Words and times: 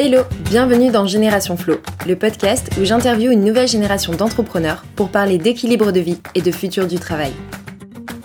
Hello, 0.00 0.22
bienvenue 0.48 0.92
dans 0.92 1.06
Génération 1.06 1.56
Flow, 1.56 1.78
le 2.06 2.14
podcast 2.14 2.70
où 2.80 2.84
j'interviewe 2.84 3.32
une 3.32 3.42
nouvelle 3.42 3.66
génération 3.66 4.12
d'entrepreneurs 4.12 4.84
pour 4.94 5.08
parler 5.08 5.38
d'équilibre 5.38 5.90
de 5.90 5.98
vie 5.98 6.20
et 6.36 6.40
de 6.40 6.52
futur 6.52 6.86
du 6.86 7.00
travail. 7.00 7.32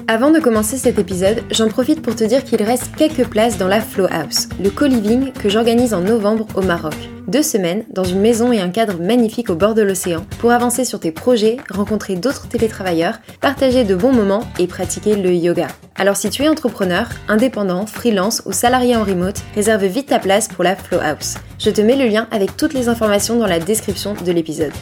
Avant 0.10 0.32
de 0.32 0.40
commencer 0.40 0.76
cet 0.76 1.00
épisode, 1.00 1.44
j'en 1.50 1.70
profite 1.70 2.02
pour 2.02 2.14
te 2.14 2.26
dire 2.26 2.44
qu'il 2.44 2.62
reste 2.62 2.94
quelques 2.98 3.26
places 3.26 3.58
dans 3.58 3.70
la 3.70 3.80
Flow 3.80 4.08
House, 4.12 4.50
le 4.62 4.70
co-living 4.70 5.32
que 5.32 5.48
j'organise 5.48 5.94
en 5.94 6.02
novembre 6.02 6.46
au 6.56 6.62
Maroc. 6.62 6.96
Deux 7.30 7.42
semaines 7.42 7.86
dans 7.90 8.04
une 8.04 8.20
maison 8.20 8.52
et 8.52 8.60
un 8.60 8.70
cadre 8.70 9.00
magnifique 9.02 9.50
au 9.50 9.56
bord 9.56 9.76
de 9.76 9.82
l'océan 9.82 10.26
pour 10.40 10.52
avancer 10.52 10.84
sur 10.84 11.00
tes 11.00 11.12
projets, 11.12 11.56
rencontrer 11.70 12.16
d'autres 12.16 12.50
télétravailleurs, 12.50 13.20
partager 13.40 13.86
de 13.86 13.96
bons 13.96 14.12
moments 14.12 14.44
et 14.60 14.68
pratiquer 14.68 15.16
le 15.16 15.34
yoga. 15.34 15.68
Alors 15.96 16.18
si 16.18 16.30
tu 16.30 16.44
es 16.44 16.50
entrepreneur, 16.50 17.08
indépendant, 17.30 17.86
freelance 17.86 18.44
ou 18.46 18.52
salarié 18.52 18.98
en 18.98 19.06
remote, 19.06 19.42
réserve 19.56 19.86
vite 19.86 20.08
ta 20.08 20.20
place 20.20 20.50
pour 20.50 20.66
la 20.66 20.76
Flow 20.76 21.00
House. 21.02 21.36
Je 21.60 21.70
te 21.70 21.80
mets 21.80 21.96
le 21.96 22.08
lien 22.08 22.28
avec 22.32 22.58
toutes 22.58 22.74
les 22.74 22.90
informations 22.90 23.40
dans 23.40 23.48
la 23.48 23.60
description 23.60 24.16
de 24.16 24.32
l'épisode 24.34 24.74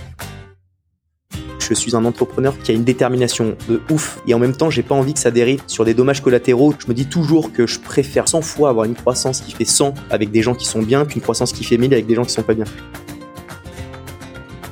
je 1.62 1.74
suis 1.74 1.96
un 1.96 2.06
entrepreneur 2.06 2.58
qui 2.58 2.72
a 2.72 2.74
une 2.74 2.84
détermination 2.84 3.56
de 3.70 3.82
ouf 3.90 4.20
et 4.28 4.34
en 4.34 4.40
même 4.40 4.56
temps 4.56 4.70
j'ai 4.70 4.84
pas 4.84 4.96
envie 4.96 5.14
que 5.14 5.20
ça 5.20 5.32
dérive 5.32 5.62
sur 5.68 5.86
des 5.86 5.94
dommages 5.94 6.22
collatéraux. 6.22 6.74
Je 6.80 6.88
me 6.88 6.94
dis 6.94 7.06
toujours 7.06 7.52
que 7.52 7.68
je 7.68 7.80
préfère 7.80 8.28
100 8.28 8.42
fois 8.42 8.70
avoir 8.70 8.86
une 8.86 8.96
croissance 8.96 9.42
qui 9.42 9.52
fait 9.52 9.66
100 9.66 9.94
avec 10.10 10.32
des 10.32 10.42
gens 10.42 10.56
qui 10.56 10.66
sont 10.66 10.82
bien 10.82 11.06
qu'une 11.06 11.22
croissance 11.22 11.54
qui 11.54 11.64
fait 11.64 11.78
1000 11.78 11.94
avec 11.94 12.08
des 12.08 12.16
gens 12.16 12.26
qui 12.26 12.34
sont 12.34 12.44
pas 12.44 12.54
bien. 12.54 12.66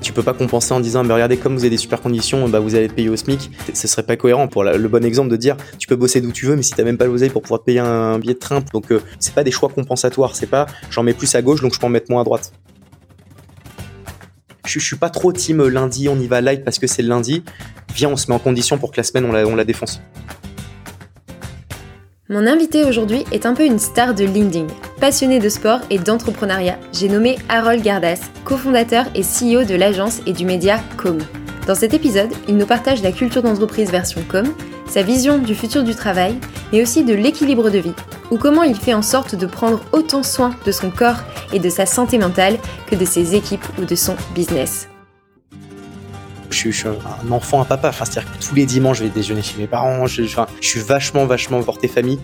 Tu 0.01 0.13
peux 0.13 0.23
pas 0.23 0.33
compenser 0.33 0.73
en 0.73 0.79
disant, 0.79 1.03
mais 1.03 1.13
regardez, 1.13 1.37
comme 1.37 1.53
vous 1.53 1.59
avez 1.59 1.69
des 1.69 1.77
super 1.77 2.01
conditions, 2.01 2.49
bah 2.49 2.59
vous 2.59 2.73
allez 2.73 2.85
être 2.85 2.95
payé 2.95 3.09
au 3.09 3.15
SMIC. 3.15 3.51
Ce 3.73 3.87
serait 3.87 4.01
pas 4.01 4.15
cohérent 4.15 4.47
pour 4.47 4.63
le 4.63 4.87
bon 4.87 5.05
exemple 5.05 5.29
de 5.29 5.35
dire, 5.35 5.55
tu 5.77 5.87
peux 5.87 5.95
bosser 5.95 6.19
d'où 6.19 6.31
tu 6.31 6.47
veux, 6.47 6.55
mais 6.55 6.63
si 6.63 6.71
t'as 6.71 6.83
même 6.83 6.97
pas 6.97 7.05
l'oseille 7.05 7.29
pour 7.29 7.43
pouvoir 7.43 7.59
te 7.59 7.65
payer 7.65 7.79
un 7.79 8.17
billet 8.17 8.33
de 8.33 8.39
train. 8.39 8.63
Donc, 8.73 8.91
euh, 8.91 9.01
c'est 9.19 9.35
pas 9.35 9.43
des 9.43 9.51
choix 9.51 9.69
compensatoires. 9.69 10.35
C'est 10.35 10.47
pas, 10.47 10.65
j'en 10.89 11.03
mets 11.03 11.13
plus 11.13 11.35
à 11.35 11.43
gauche, 11.43 11.61
donc 11.61 11.75
je 11.75 11.79
peux 11.79 11.85
en 11.85 11.89
mettre 11.89 12.09
moins 12.09 12.21
à 12.21 12.23
droite 12.23 12.51
je, 14.69 14.79
suis 14.79 14.95
pas 14.95 15.09
trop 15.09 15.31
team 15.33 15.67
lundi, 15.67 16.07
on 16.09 16.19
y 16.19 16.27
va 16.27 16.41
live 16.41 16.61
parce 16.63 16.79
que 16.79 16.87
c'est 16.87 17.01
le 17.01 17.09
lundi. 17.09 17.43
Viens, 17.95 18.09
on 18.09 18.15
se 18.15 18.27
met 18.27 18.35
en 18.35 18.39
condition 18.39 18.77
pour 18.77 18.91
que 18.91 18.97
la 18.97 19.03
semaine, 19.03 19.25
on 19.25 19.31
la, 19.31 19.45
on 19.47 19.55
la 19.55 19.65
défonce. 19.65 20.01
Mon 22.31 22.45
invité 22.45 22.83
aujourd'hui 22.83 23.23
est 23.31 23.47
un 23.47 23.55
peu 23.55 23.65
une 23.65 23.79
star 23.79 24.13
de 24.13 24.23
LinkedIn. 24.23 24.67
Passionné 25.01 25.39
de 25.39 25.49
sport 25.49 25.79
et 25.89 25.97
d'entrepreneuriat, 25.97 26.77
j'ai 26.93 27.09
nommé 27.09 27.39
Harold 27.49 27.81
Gardas, 27.81 28.19
cofondateur 28.43 29.05
et 29.15 29.21
CEO 29.21 29.63
de 29.63 29.73
l'agence 29.73 30.21
et 30.27 30.33
du 30.33 30.45
média 30.45 30.79
Com. 30.97 31.17
Dans 31.67 31.75
cet 31.75 31.93
épisode, 31.93 32.31
il 32.47 32.57
nous 32.57 32.65
partage 32.65 33.01
la 33.01 33.11
culture 33.11 33.43
d'entreprise 33.43 33.91
version 33.91 34.23
Com, 34.27 34.53
sa 34.87 35.03
vision 35.03 35.37
du 35.37 35.53
futur 35.53 35.83
du 35.83 35.93
travail, 35.93 36.35
mais 36.71 36.81
aussi 36.81 37.03
de 37.03 37.13
l'équilibre 37.13 37.69
de 37.69 37.77
vie, 37.77 37.93
ou 38.31 38.37
comment 38.37 38.63
il 38.63 38.75
fait 38.75 38.93
en 38.93 39.01
sorte 39.01 39.35
de 39.35 39.45
prendre 39.45 39.81
autant 39.91 40.23
soin 40.23 40.55
de 40.65 40.71
son 40.71 40.89
corps 40.89 41.19
et 41.53 41.59
de 41.59 41.69
sa 41.69 41.85
santé 41.85 42.17
mentale 42.17 42.57
que 42.87 42.95
de 42.95 43.05
ses 43.05 43.35
équipes 43.35 43.65
ou 43.79 43.85
de 43.85 43.95
son 43.95 44.15
business. 44.33 44.89
Je 46.49 46.71
suis, 46.71 46.87
un 46.87 47.31
enfant 47.31 47.61
à 47.61 47.65
papa, 47.65 47.89
enfin, 47.89 48.05
c'est-à-dire 48.05 48.31
que 48.31 48.43
tous 48.43 48.55
les 48.55 48.65
dimanches 48.65 48.97
je 48.97 49.03
vais 49.03 49.09
déjeuner 49.09 49.43
chez 49.43 49.57
mes 49.59 49.67
parents, 49.67 50.07
je, 50.07 50.23
je 50.23 50.37
suis 50.61 50.79
vachement, 50.79 51.25
vachement 51.25 51.61
porté 51.61 51.87
famille. 51.87 52.19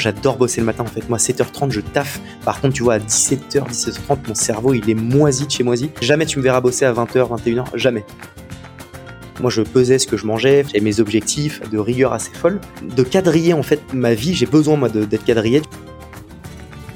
J'adore 0.00 0.38
bosser 0.38 0.60
le 0.60 0.66
matin 0.66 0.82
en 0.82 0.86
fait. 0.86 1.06
Moi, 1.10 1.18
7h30, 1.18 1.70
je 1.70 1.80
taffe. 1.80 2.20
Par 2.44 2.60
contre, 2.60 2.72
tu 2.72 2.82
vois, 2.82 2.94
à 2.94 2.98
17h, 2.98 3.68
17h30, 3.68 4.28
mon 4.28 4.34
cerveau, 4.34 4.72
il 4.72 4.88
est 4.88 4.94
moisi 4.94 5.46
de 5.46 5.50
chez 5.50 5.62
moisi. 5.62 5.90
Jamais 6.00 6.24
tu 6.24 6.38
me 6.38 6.42
verras 6.42 6.62
bosser 6.62 6.86
à 6.86 6.92
20h, 6.94 7.28
21h, 7.28 7.66
jamais. 7.74 8.04
Moi, 9.40 9.50
je 9.50 9.60
pesais 9.60 9.98
ce 9.98 10.06
que 10.06 10.16
je 10.16 10.26
mangeais, 10.26 10.64
j'ai 10.72 10.80
mes 10.80 11.00
objectifs 11.00 11.60
de 11.70 11.78
rigueur 11.78 12.14
assez 12.14 12.32
folle. 12.32 12.60
De 12.96 13.02
quadriller 13.02 13.52
en 13.52 13.62
fait 13.62 13.80
ma 13.92 14.14
vie, 14.14 14.34
j'ai 14.34 14.46
besoin 14.46 14.76
moi 14.76 14.88
d'être 14.88 15.24
quadrillé. 15.24 15.60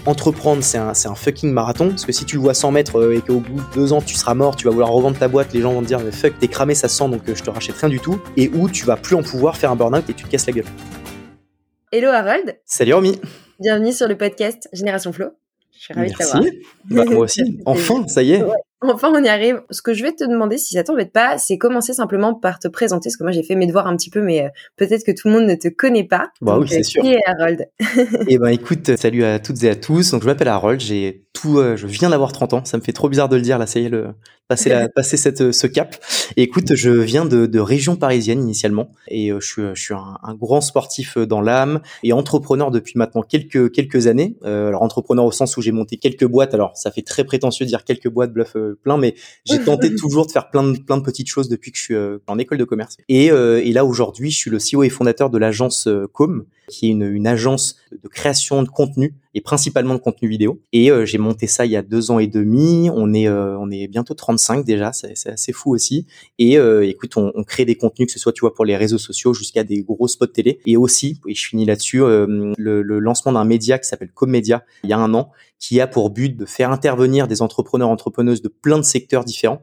Entreprendre, 0.06 0.62
c'est 0.62 0.78
un, 0.78 0.90
un, 0.90 1.14
fucking 1.14 1.50
marathon, 1.50 1.88
parce 1.88 2.04
que 2.04 2.12
si 2.12 2.24
tu 2.24 2.36
le 2.36 2.42
vois 2.42 2.52
100 2.52 2.72
mètres 2.72 2.98
euh, 2.98 3.16
et 3.16 3.20
qu'au 3.22 3.40
bout 3.40 3.60
de 3.60 3.74
deux 3.74 3.94
ans 3.94 4.02
tu 4.02 4.14
seras 4.14 4.34
mort, 4.34 4.54
tu 4.54 4.66
vas 4.66 4.70
vouloir 4.70 4.90
revendre 4.90 5.18
ta 5.18 5.28
boîte, 5.28 5.54
les 5.54 5.62
gens 5.62 5.72
vont 5.72 5.80
te 5.80 5.86
dire 5.86 6.00
fuck, 6.12 6.38
t'es 6.38 6.48
cramé, 6.48 6.74
ça 6.74 6.88
sent, 6.88 7.08
donc 7.08 7.22
euh, 7.26 7.34
je 7.34 7.42
te 7.42 7.48
rachète 7.48 7.76
rien 7.76 7.88
du 7.88 8.00
tout. 8.00 8.20
Et 8.36 8.50
où 8.54 8.68
tu 8.68 8.84
vas 8.84 8.96
plus 8.96 9.16
en 9.16 9.22
pouvoir 9.22 9.56
faire 9.56 9.70
un 9.70 9.76
burn-out 9.76 10.04
et 10.10 10.12
tu 10.12 10.24
te 10.24 10.30
casses 10.30 10.46
la 10.46 10.52
gueule. 10.52 10.66
Hello 11.96 12.08
Harold. 12.08 12.58
Salut 12.64 12.92
Romy. 12.94 13.20
Bienvenue 13.60 13.92
sur 13.92 14.08
le 14.08 14.18
podcast 14.18 14.68
Génération 14.72 15.12
Flow. 15.12 15.28
Je 15.70 15.78
suis 15.78 15.94
ravie 15.94 16.10
de 16.10 16.16
t'avoir. 16.16 16.42
Bah, 16.86 17.04
moi 17.04 17.18
aussi. 17.18 17.60
Enfin, 17.66 18.08
ça 18.08 18.24
y 18.24 18.32
est. 18.32 18.42
Enfin, 18.80 19.12
on 19.14 19.22
y 19.22 19.28
arrive. 19.28 19.62
Ce 19.70 19.80
que 19.80 19.94
je 19.94 20.02
vais 20.02 20.10
te 20.10 20.24
demander, 20.24 20.58
si 20.58 20.74
ça 20.74 20.82
t'embête 20.82 21.12
pas, 21.12 21.38
c'est 21.38 21.56
commencer 21.56 21.92
simplement 21.92 22.34
par 22.34 22.58
te 22.58 22.66
présenter, 22.66 23.10
parce 23.10 23.16
que 23.16 23.22
moi 23.22 23.30
j'ai 23.30 23.44
fait 23.44 23.54
mes 23.54 23.68
devoirs 23.68 23.86
un 23.86 23.96
petit 23.96 24.10
peu, 24.10 24.22
mais 24.22 24.42
euh, 24.42 24.48
peut-être 24.76 25.06
que 25.06 25.12
tout 25.12 25.28
le 25.28 25.34
monde 25.34 25.46
ne 25.46 25.54
te 25.54 25.68
connaît 25.68 26.02
pas. 26.02 26.30
Bah 26.40 26.58
oui, 26.58 26.66
c'est 26.68 26.80
euh, 26.80 26.82
sûr. 26.82 27.02
Qui 27.02 27.12
est 27.12 27.20
Harold? 27.26 27.68
Eh 28.28 28.38
ben, 28.38 28.48
écoute, 28.48 28.96
salut 28.96 29.22
à 29.22 29.38
toutes 29.38 29.62
et 29.62 29.70
à 29.70 29.76
tous. 29.76 30.10
Donc, 30.10 30.22
je 30.22 30.26
m'appelle 30.26 30.48
Harold. 30.48 30.80
J'ai 30.80 31.24
tout, 31.32 31.58
euh, 31.58 31.76
je 31.76 31.86
viens 31.86 32.10
d'avoir 32.10 32.32
30 32.32 32.54
ans. 32.54 32.64
Ça 32.64 32.76
me 32.76 32.82
fait 32.82 32.92
trop 32.92 33.08
bizarre 33.08 33.28
de 33.28 33.36
le 33.36 33.42
dire 33.42 33.56
là. 33.56 33.68
Ça 33.68 33.78
y 33.78 33.84
est, 33.84 33.88
le, 33.88 34.08
passer, 34.48 34.70
la, 34.70 34.88
passer 34.88 35.16
cette, 35.16 35.52
ce 35.52 35.66
cap. 35.66 35.96
Et 36.36 36.42
écoute, 36.42 36.74
je 36.74 36.90
viens 36.90 37.24
de, 37.24 37.46
de 37.46 37.60
région 37.60 37.96
parisienne 37.96 38.42
initialement, 38.42 38.90
et 39.08 39.30
je 39.30 39.46
suis, 39.46 39.62
je 39.74 39.80
suis 39.80 39.94
un, 39.94 40.18
un 40.22 40.34
grand 40.34 40.60
sportif 40.60 41.18
dans 41.18 41.40
l'âme 41.40 41.80
et 42.02 42.12
entrepreneur 42.12 42.70
depuis 42.70 42.94
maintenant 42.96 43.22
quelques 43.22 43.72
quelques 43.72 44.06
années. 44.06 44.36
alors 44.44 44.82
entrepreneur 44.82 45.24
au 45.24 45.32
sens 45.32 45.56
où 45.56 45.62
j'ai 45.62 45.72
monté 45.72 45.96
quelques 45.96 46.26
boîtes. 46.26 46.54
Alors 46.54 46.76
ça 46.76 46.90
fait 46.90 47.02
très 47.02 47.24
prétentieux 47.24 47.66
de 47.66 47.68
dire 47.68 47.84
quelques 47.84 48.08
boîtes, 48.08 48.32
bluff 48.32 48.56
plein, 48.82 48.96
mais 48.96 49.14
j'ai 49.44 49.58
tenté 49.64 49.94
toujours 49.94 50.26
de 50.26 50.32
faire 50.32 50.50
plein 50.50 50.62
de, 50.62 50.78
plein 50.78 50.96
de 50.96 51.02
petites 51.02 51.28
choses 51.28 51.48
depuis 51.48 51.72
que 51.72 51.78
je 51.78 51.82
suis 51.82 51.94
euh, 51.94 52.18
en 52.26 52.38
école 52.38 52.58
de 52.58 52.64
commerce. 52.64 52.96
Et, 53.08 53.30
euh, 53.30 53.62
et 53.64 53.72
là 53.72 53.84
aujourd'hui, 53.84 54.30
je 54.30 54.38
suis 54.38 54.50
le 54.50 54.58
CEO 54.58 54.82
et 54.82 54.88
fondateur 54.88 55.30
de 55.30 55.38
l'agence 55.38 55.86
euh, 55.86 56.06
Com, 56.12 56.44
qui 56.68 56.86
est 56.86 56.90
une, 56.90 57.26
agence 57.26 57.76
de 57.90 58.08
création 58.08 58.62
de 58.62 58.68
contenu 58.68 59.14
et 59.34 59.40
principalement 59.40 59.94
de 59.94 59.98
contenu 59.98 60.28
vidéo. 60.28 60.60
Et 60.72 60.90
euh, 60.90 61.06
j'ai 61.06 61.18
monté 61.18 61.46
ça 61.46 61.64
il 61.64 61.72
y 61.72 61.76
a 61.76 61.82
deux 61.82 62.10
ans 62.10 62.18
et 62.18 62.26
demi. 62.26 62.90
On 62.94 63.14
est 63.14 63.28
euh, 63.28 63.58
on 63.58 63.70
est 63.70 63.88
bientôt 63.88 64.14
35 64.14 64.64
déjà, 64.64 64.92
c'est 64.92 65.30
assez 65.30 65.52
fou 65.52 65.74
aussi. 65.74 66.06
Et 66.38 66.58
euh, 66.58 66.86
écoute, 66.86 67.16
on, 67.16 67.32
on, 67.34 67.44
crée 67.44 67.64
des 67.64 67.76
contenus 67.76 68.06
que 68.06 68.12
ce 68.12 68.18
soit 68.18 68.32
tu 68.32 68.40
vois 68.40 68.54
pour 68.54 68.64
les 68.64 68.76
réseaux 68.76 68.98
sociaux 68.98 69.32
jusqu'à 69.32 69.64
des 69.64 69.82
gros 69.82 70.08
spots 70.08 70.26
télé. 70.26 70.60
Et 70.66 70.76
aussi, 70.76 71.20
et 71.26 71.34
je 71.34 71.46
finis 71.46 71.64
là-dessus, 71.64 71.98
le, 71.98 72.54
le, 72.82 72.98
lancement 72.98 73.32
d'un 73.32 73.44
média 73.44 73.78
qui 73.78 73.88
s'appelle 73.88 74.12
Comedia 74.12 74.64
il 74.82 74.90
y 74.90 74.92
a 74.92 74.98
un 74.98 75.14
an, 75.14 75.30
qui 75.66 75.80
a 75.80 75.86
pour 75.86 76.10
but 76.10 76.36
de 76.36 76.44
faire 76.44 76.70
intervenir 76.70 77.26
des 77.26 77.42
entrepreneurs 77.42 77.88
entrepreneuses 77.88 78.42
de 78.42 78.48
plein 78.48 78.78
de 78.78 78.82
secteurs 78.82 79.24
différents 79.24 79.62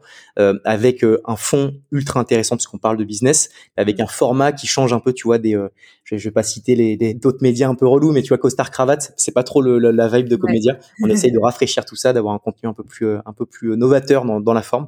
avec 0.65 1.03
un 1.03 1.35
fond 1.35 1.75
ultra 1.91 2.19
intéressant 2.19 2.55
parce 2.55 2.67
qu'on 2.67 2.77
parle 2.77 2.97
de 2.97 3.03
business, 3.03 3.49
avec 3.77 3.99
un 3.99 4.07
format 4.07 4.51
qui 4.51 4.67
change 4.67 4.93
un 4.93 4.99
peu, 4.99 5.13
tu 5.13 5.23
vois, 5.23 5.37
des 5.37 5.57
je, 6.03 6.15
vais 6.27 6.31
pas 6.31 6.43
citer 6.43 6.75
les 6.75 7.13
d'autres 7.13 7.41
médias 7.41 7.69
un 7.69 7.75
peu 7.75 7.87
relous, 7.87 8.11
mais 8.11 8.21
tu 8.21 8.29
vois, 8.29 8.37
costard 8.37 8.71
cravate, 8.71 9.13
c'est 9.17 9.33
pas 9.33 9.43
trop 9.43 9.61
la 9.61 10.07
vibe 10.07 10.27
de 10.27 10.35
comédia. 10.35 10.77
On 11.03 11.07
essaye 11.09 11.31
de 11.31 11.39
rafraîchir 11.39 11.85
tout 11.85 11.95
ça, 11.95 12.13
d'avoir 12.13 12.33
un 12.33 12.39
contenu 12.39 12.67
un 12.69 12.73
peu 12.73 12.83
plus 12.83 13.05
euh, 13.05 13.19
un 13.25 13.33
peu 13.33 13.45
plus 13.45 13.77
novateur 13.77 14.25
dans, 14.25 14.39
dans 14.39 14.53
la 14.53 14.61
forme. 14.61 14.87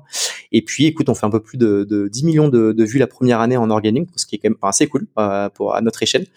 Et 0.51 0.61
puis, 0.61 0.85
écoute, 0.85 1.09
on 1.09 1.15
fait 1.15 1.25
un 1.25 1.29
peu 1.31 1.41
plus 1.41 1.57
de, 1.57 1.85
de 1.89 2.07
10 2.07 2.25
millions 2.25 2.47
de, 2.47 2.71
de, 2.71 2.83
vues 2.83 2.99
la 2.99 3.07
première 3.07 3.39
année 3.39 3.57
en 3.57 3.69
organique, 3.69 4.09
ce 4.15 4.25
qui 4.25 4.35
est 4.35 4.39
quand 4.39 4.49
même 4.49 4.57
assez 4.61 4.87
cool 4.87 5.07
euh, 5.17 5.49
pour 5.49 5.75
à 5.75 5.81
notre 5.81 6.03
échelle. 6.03 6.27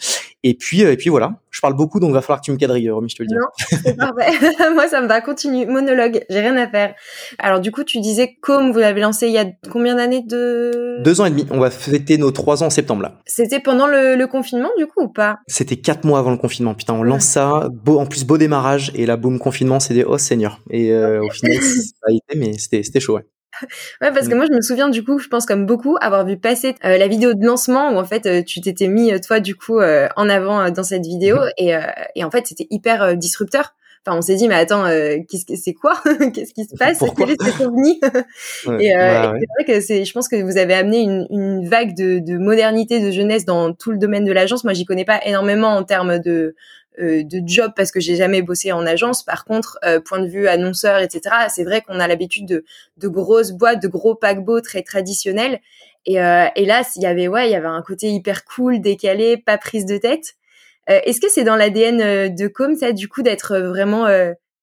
Et 0.42 0.54
puis, 0.54 0.84
euh, 0.84 0.92
et 0.92 0.96
puis 0.96 1.10
voilà. 1.10 1.40
Je 1.56 1.62
parle 1.62 1.72
beaucoup, 1.72 2.00
donc 2.00 2.12
va 2.12 2.20
falloir 2.20 2.42
que 2.42 2.44
tu 2.44 2.52
me 2.52 2.58
quadrilles, 2.58 2.90
Romy, 2.90 3.08
je 3.08 3.16
te 3.16 3.22
le 3.22 3.28
dis. 3.28 3.34
Non, 3.34 3.46
c'est 3.56 3.96
parfait. 3.96 4.30
Moi, 4.74 4.88
ça 4.88 5.00
me 5.00 5.08
va. 5.08 5.22
Continue. 5.22 5.64
Monologue. 5.64 6.22
J'ai 6.28 6.40
rien 6.40 6.54
à 6.58 6.68
faire. 6.68 6.94
Alors, 7.38 7.60
du 7.60 7.72
coup, 7.72 7.82
tu 7.82 7.98
disais 8.00 8.36
comme 8.42 8.72
vous 8.72 8.78
l'avez 8.78 9.00
lancé 9.00 9.28
il 9.28 9.32
y 9.32 9.38
a 9.38 9.46
combien 9.72 9.94
d'années 9.94 10.20
de 10.20 10.98
Deux 11.02 11.18
ans 11.22 11.24
et 11.24 11.30
demi. 11.30 11.46
On 11.50 11.58
va 11.58 11.70
fêter 11.70 12.18
nos 12.18 12.30
trois 12.30 12.62
ans 12.62 12.66
en 12.66 12.70
septembre 12.70 13.00
là. 13.00 13.14
C'était 13.24 13.58
pendant 13.58 13.86
le, 13.86 14.16
le, 14.16 14.26
confinement, 14.26 14.68
du 14.76 14.86
coup, 14.86 15.04
ou 15.04 15.08
pas? 15.08 15.38
C'était 15.46 15.76
quatre 15.76 16.04
mois 16.04 16.18
avant 16.18 16.30
le 16.30 16.36
confinement. 16.36 16.74
Putain, 16.74 16.92
on 16.92 17.02
lance 17.02 17.24
ça. 17.24 17.70
Beau, 17.72 17.98
en 18.00 18.04
plus, 18.04 18.26
beau 18.26 18.36
démarrage. 18.36 18.92
Et 18.94 19.06
là, 19.06 19.16
boum, 19.16 19.38
confinement, 19.38 19.80
c'est 19.80 19.94
des 19.94 20.04
oh 20.04 20.18
Seigneur. 20.18 20.60
Et 20.68 20.92
euh, 20.92 21.24
au 21.24 21.30
final, 21.30 21.62
ça 21.62 22.06
a 22.06 22.12
été, 22.12 22.38
mais 22.38 22.58
c'était 22.58 22.82
c'était 22.82 23.00
chaud. 23.00 23.14
Ouais. 23.14 23.24
ouais, 24.00 24.12
parce 24.12 24.28
que 24.28 24.34
mm. 24.34 24.36
moi, 24.36 24.46
je 24.50 24.54
me 24.54 24.60
souviens 24.60 24.88
du 24.88 25.04
coup, 25.04 25.18
je 25.18 25.28
pense 25.28 25.46
comme 25.46 25.66
beaucoup, 25.66 25.96
avoir 26.00 26.24
vu 26.26 26.38
passer 26.38 26.74
euh, 26.84 26.98
la 26.98 27.08
vidéo 27.08 27.34
de 27.34 27.44
lancement 27.44 27.90
où 27.92 27.98
en 27.98 28.04
fait 28.04 28.26
euh, 28.26 28.42
tu 28.42 28.60
t'étais 28.60 28.88
mis 28.88 29.12
euh, 29.12 29.18
toi 29.18 29.40
du 29.40 29.54
coup 29.54 29.78
en 29.80 30.28
avant 30.28 30.70
dans 30.70 30.82
cette 30.82 31.04
vidéo 31.04 31.36
mm. 31.36 31.50
et, 31.58 31.74
et 32.14 32.24
en 32.24 32.30
fait 32.30 32.46
c'était 32.46 32.66
hyper 32.70 33.16
disrupteur. 33.16 33.74
Enfin, 34.06 34.18
on 34.18 34.22
s'est 34.22 34.36
dit 34.36 34.46
mais 34.46 34.54
attends, 34.54 34.84
qu'est-ce 35.28 35.44
que 35.44 35.56
c'est 35.56 35.72
quoi? 35.72 36.00
Qu'est-ce 36.32 36.54
qui 36.54 36.64
se 36.64 36.76
passe? 36.78 37.02
Quel 37.16 37.30
est 37.30 37.42
cet 37.42 37.60
ovni? 37.60 37.98
Et, 38.80 38.94
bah 38.94 39.34
c'est 39.34 39.64
vrai 39.64 39.64
que 39.66 39.80
c'est, 39.80 40.04
je 40.04 40.12
pense 40.12 40.28
que 40.28 40.40
vous 40.40 40.58
avez 40.58 40.74
amené 40.74 41.00
une, 41.00 41.26
une 41.30 41.68
vague 41.68 41.96
de, 41.96 42.20
de 42.20 42.38
modernité, 42.38 43.00
de 43.00 43.10
jeunesse 43.10 43.44
dans 43.44 43.72
tout 43.72 43.90
le 43.90 43.98
domaine 43.98 44.24
de 44.24 44.30
l'agence. 44.30 44.62
Moi, 44.62 44.74
j'y 44.74 44.84
connais 44.84 45.04
pas 45.04 45.20
énormément 45.24 45.70
en 45.70 45.82
termes 45.82 46.20
de 46.20 46.30
euh, 46.30 46.54
de 46.98 47.40
job 47.46 47.72
parce 47.76 47.90
que 47.90 48.00
j'ai 48.00 48.16
jamais 48.16 48.42
bossé 48.42 48.72
en 48.72 48.86
agence. 48.86 49.22
Par 49.22 49.44
contre, 49.44 49.78
euh, 49.84 50.00
point 50.00 50.20
de 50.20 50.28
vue 50.28 50.48
annonceur, 50.48 50.98
etc. 51.00 51.34
C'est 51.48 51.64
vrai 51.64 51.82
qu'on 51.82 52.00
a 52.00 52.08
l'habitude 52.08 52.46
de, 52.46 52.64
de 52.96 53.08
grosses 53.08 53.52
boîtes, 53.52 53.82
de 53.82 53.88
gros 53.88 54.14
paquebots 54.14 54.60
très 54.60 54.82
traditionnels. 54.82 55.60
Et, 56.06 56.20
euh, 56.20 56.46
et 56.56 56.64
là, 56.64 56.82
il 56.96 57.02
y 57.02 57.06
avait 57.06 57.28
ouais, 57.28 57.48
il 57.48 57.52
y 57.52 57.56
avait 57.56 57.66
un 57.66 57.82
côté 57.82 58.08
hyper 58.10 58.44
cool, 58.44 58.80
décalé, 58.80 59.36
pas 59.36 59.58
prise 59.58 59.86
de 59.86 59.98
tête. 59.98 60.34
Est-ce 60.88 61.20
que 61.20 61.28
c'est 61.28 61.42
dans 61.42 61.56
l'ADN 61.56 62.32
de 62.32 62.46
Com 62.46 62.76
ça 62.76 62.92
du 62.92 63.08
coup 63.08 63.22
d'être 63.22 63.58
vraiment 63.58 64.06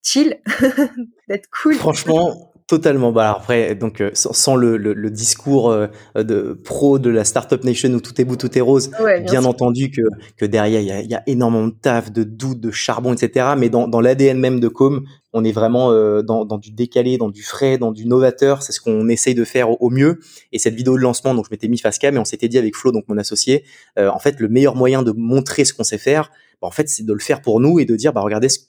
chill, 0.01 0.39
d'être 1.27 1.49
cool? 1.51 1.75
Franchement, 1.75 2.52
Totalement. 2.67 3.11
Bah 3.11 3.31
après, 3.31 3.75
donc 3.75 3.99
euh, 3.99 4.11
sans, 4.13 4.55
le, 4.55 4.77
le, 4.77 5.09
discours 5.09 5.69
euh, 5.69 5.87
de 6.15 6.53
pro 6.63 6.97
de 6.97 7.09
la 7.09 7.25
startup 7.25 7.63
nation 7.65 7.89
où 7.91 7.99
tout 7.99 8.19
est 8.21 8.23
beau, 8.23 8.37
tout 8.37 8.57
est 8.57 8.61
rose. 8.61 8.89
bien, 9.25 9.43
entendu 9.43 9.91
que 9.91 10.01
que 10.37 10.45
derrière 10.45 10.79
il 10.79 10.87
y 10.87 10.91
a, 10.91 11.01
y 11.01 11.13
a, 11.13 11.23
énormément 11.27 11.67
de 11.67 11.73
taf, 11.73 12.11
de 12.11 12.23
doutes, 12.23 12.61
de 12.61 12.71
charbon, 12.71 13.13
etc. 13.13 13.47
Mais 13.57 13.69
dans, 13.69 13.89
dans 13.89 13.99
l'ADN 13.99 14.39
même 14.39 14.61
de 14.61 14.69
Com, 14.69 15.03
on 15.33 15.43
est 15.43 15.51
vraiment 15.51 15.91
euh, 15.91 16.21
dans, 16.21 16.45
dans, 16.45 16.57
du 16.57 16.71
décalé, 16.71 17.17
dans 17.17 17.29
du 17.29 17.43
frais, 17.43 17.77
dans 17.77 17.91
du 17.91 18.05
novateur. 18.05 18.63
C'est 18.63 18.71
ce 18.71 18.79
qu'on 18.79 19.09
essaye 19.09 19.35
de 19.35 19.43
faire 19.43 19.81
au, 19.81 19.89
mieux. 19.89 20.19
Et 20.53 20.59
cette 20.59 20.75
vidéo 20.75 20.95
de 20.95 21.01
lancement, 21.01 21.35
donc 21.35 21.45
je 21.45 21.51
m'étais 21.51 21.67
mis 21.67 21.77
face 21.77 21.99
cam 21.99 22.15
et 22.15 22.19
on 22.19 22.25
s'était 22.25 22.47
dit 22.47 22.57
avec 22.57 22.77
Flo, 22.77 22.93
donc 22.93 23.03
mon 23.09 23.17
associé, 23.17 23.65
en 23.97 24.19
fait 24.19 24.39
le 24.39 24.47
meilleur 24.47 24.75
moyen 24.75 25.03
de 25.03 25.11
montrer 25.11 25.65
ce 25.65 25.73
qu'on 25.73 25.83
sait 25.83 25.97
faire, 25.97 26.31
bah, 26.61 26.67
en 26.69 26.71
fait 26.71 26.87
c'est 26.87 27.05
de 27.05 27.13
le 27.13 27.19
faire 27.19 27.41
pour 27.41 27.59
nous 27.59 27.79
et 27.79 27.85
de 27.85 27.95
dire 27.95 28.13
bah 28.13 28.21
regardez 28.21 28.47
ce 28.47 28.59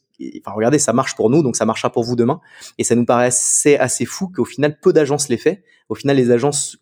enfin 0.40 0.52
regardez, 0.54 0.78
ça 0.78 0.92
marche 0.92 1.14
pour 1.16 1.30
nous, 1.30 1.42
donc 1.42 1.56
ça 1.56 1.64
marchera 1.64 1.90
pour 1.90 2.04
vous 2.04 2.16
demain. 2.16 2.40
Et 2.78 2.84
ça 2.84 2.94
nous 2.94 3.04
paraissait 3.04 3.78
assez 3.78 4.04
fou 4.04 4.28
qu'au 4.28 4.44
final 4.44 4.78
peu 4.80 4.92
d'agences 4.92 5.28
l'aient 5.28 5.36
fait. 5.36 5.64
Au 5.88 5.94
final, 5.94 6.16
les 6.16 6.30
agences 6.30 6.78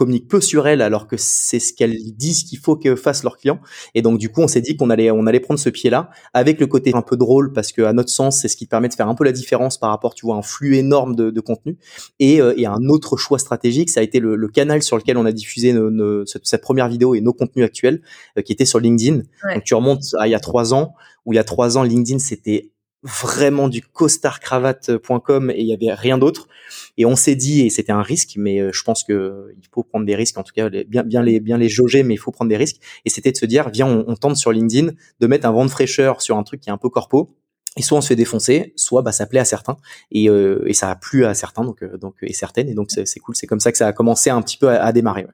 communiquent 0.00 0.28
peu 0.28 0.40
sur 0.40 0.66
elles 0.66 0.80
alors 0.80 1.06
que 1.06 1.16
c'est 1.18 1.60
ce 1.60 1.74
qu'elles 1.74 1.98
disent 2.16 2.44
qu'il 2.44 2.58
faut 2.58 2.74
que 2.74 2.96
fassent 2.96 3.22
leurs 3.22 3.36
clients. 3.36 3.60
Et 3.94 4.00
donc 4.00 4.18
du 4.18 4.30
coup, 4.30 4.40
on 4.40 4.48
s'est 4.48 4.62
dit 4.62 4.74
qu'on 4.74 4.88
allait 4.88 5.10
on 5.10 5.26
allait 5.26 5.40
prendre 5.40 5.60
ce 5.60 5.68
pied-là 5.68 6.08
avec 6.32 6.58
le 6.58 6.66
côté 6.66 6.92
un 6.94 7.02
peu 7.02 7.18
drôle 7.18 7.52
parce 7.52 7.70
que 7.70 7.82
à 7.82 7.92
notre 7.92 8.08
sens, 8.08 8.40
c'est 8.40 8.48
ce 8.48 8.56
qui 8.56 8.64
permet 8.64 8.88
de 8.88 8.94
faire 8.94 9.08
un 9.08 9.14
peu 9.14 9.24
la 9.24 9.32
différence 9.32 9.76
par 9.76 9.90
rapport, 9.90 10.14
tu 10.14 10.24
vois, 10.24 10.36
un 10.36 10.42
flux 10.42 10.76
énorme 10.76 11.14
de, 11.14 11.28
de 11.28 11.40
contenu. 11.40 11.76
Et, 12.18 12.40
euh, 12.40 12.54
et, 12.56 12.64
un 12.64 12.88
autre 12.88 13.18
choix 13.18 13.38
stratégique, 13.38 13.90
ça 13.90 14.00
a 14.00 14.02
été 14.02 14.20
le, 14.20 14.36
le, 14.36 14.48
canal 14.48 14.82
sur 14.82 14.96
lequel 14.96 15.18
on 15.18 15.26
a 15.26 15.32
diffusé 15.32 15.74
nos, 15.74 16.24
cette, 16.24 16.62
première 16.62 16.88
vidéo 16.88 17.14
et 17.14 17.20
nos 17.20 17.34
contenus 17.34 17.66
actuels, 17.66 18.00
euh, 18.38 18.42
qui 18.42 18.52
était 18.54 18.64
sur 18.64 18.80
LinkedIn. 18.80 19.20
Donc 19.52 19.64
tu 19.64 19.74
remontes 19.74 20.14
à 20.18 20.28
il 20.28 20.30
y 20.30 20.34
a 20.34 20.40
trois 20.40 20.72
ans 20.72 20.94
où 21.26 21.34
il 21.34 21.36
y 21.36 21.38
a 21.38 21.44
trois 21.44 21.76
ans, 21.76 21.82
LinkedIn 21.82 22.20
c'était 22.20 22.70
vraiment 23.02 23.68
du 23.68 23.82
costarcravate.com 23.82 25.50
et 25.50 25.60
il 25.60 25.66
y 25.66 25.72
avait 25.72 25.92
rien 25.94 26.18
d'autre. 26.18 26.48
Et 26.96 27.06
on 27.06 27.16
s'est 27.16 27.34
dit, 27.34 27.62
et 27.62 27.70
c'était 27.70 27.92
un 27.92 28.02
risque, 28.02 28.34
mais 28.36 28.60
euh, 28.60 28.70
je 28.72 28.82
pense 28.82 29.04
que 29.04 29.54
il 29.56 29.68
faut 29.72 29.82
prendre 29.82 30.06
des 30.06 30.14
risques, 30.14 30.38
en 30.38 30.42
tout 30.42 30.52
cas 30.54 30.68
bien, 30.68 31.02
bien 31.02 31.22
les 31.22 31.40
bien 31.40 31.56
les 31.56 31.68
jauger, 31.68 32.02
mais 32.02 32.14
il 32.14 32.18
faut 32.18 32.30
prendre 32.30 32.48
des 32.48 32.56
risques. 32.56 32.80
Et 33.04 33.10
c'était 33.10 33.32
de 33.32 33.36
se 33.36 33.46
dire, 33.46 33.70
viens, 33.70 33.86
on, 33.86 34.14
tente 34.16 34.36
sur 34.36 34.52
LinkedIn 34.52 34.92
de 35.20 35.26
mettre 35.26 35.46
un 35.46 35.52
vent 35.52 35.64
de 35.64 35.70
fraîcheur 35.70 36.20
sur 36.20 36.36
un 36.36 36.42
truc 36.42 36.60
qui 36.60 36.68
est 36.68 36.72
un 36.72 36.78
peu 36.78 36.90
corpo. 36.90 37.30
Et 37.76 37.82
soit 37.82 37.96
on 37.96 38.00
se 38.00 38.08
fait 38.08 38.16
défoncer, 38.16 38.72
soit 38.74 39.02
bah 39.02 39.12
ça 39.12 39.26
plaît 39.26 39.38
à 39.38 39.44
certains 39.44 39.76
et, 40.10 40.28
euh, 40.28 40.64
et 40.66 40.74
ça 40.74 40.90
a 40.90 40.96
plu 40.96 41.24
à 41.24 41.34
certains 41.34 41.62
donc 41.62 41.84
euh, 41.84 41.96
donc 41.98 42.16
et 42.22 42.32
certaines 42.32 42.68
et 42.68 42.74
donc 42.74 42.90
c'est 42.90 43.20
cool. 43.20 43.36
C'est 43.36 43.46
comme 43.46 43.60
ça 43.60 43.70
que 43.70 43.78
ça 43.78 43.86
a 43.86 43.92
commencé 43.92 44.28
un 44.28 44.42
petit 44.42 44.56
peu 44.56 44.68
à, 44.68 44.92
démarrer. 44.92 45.26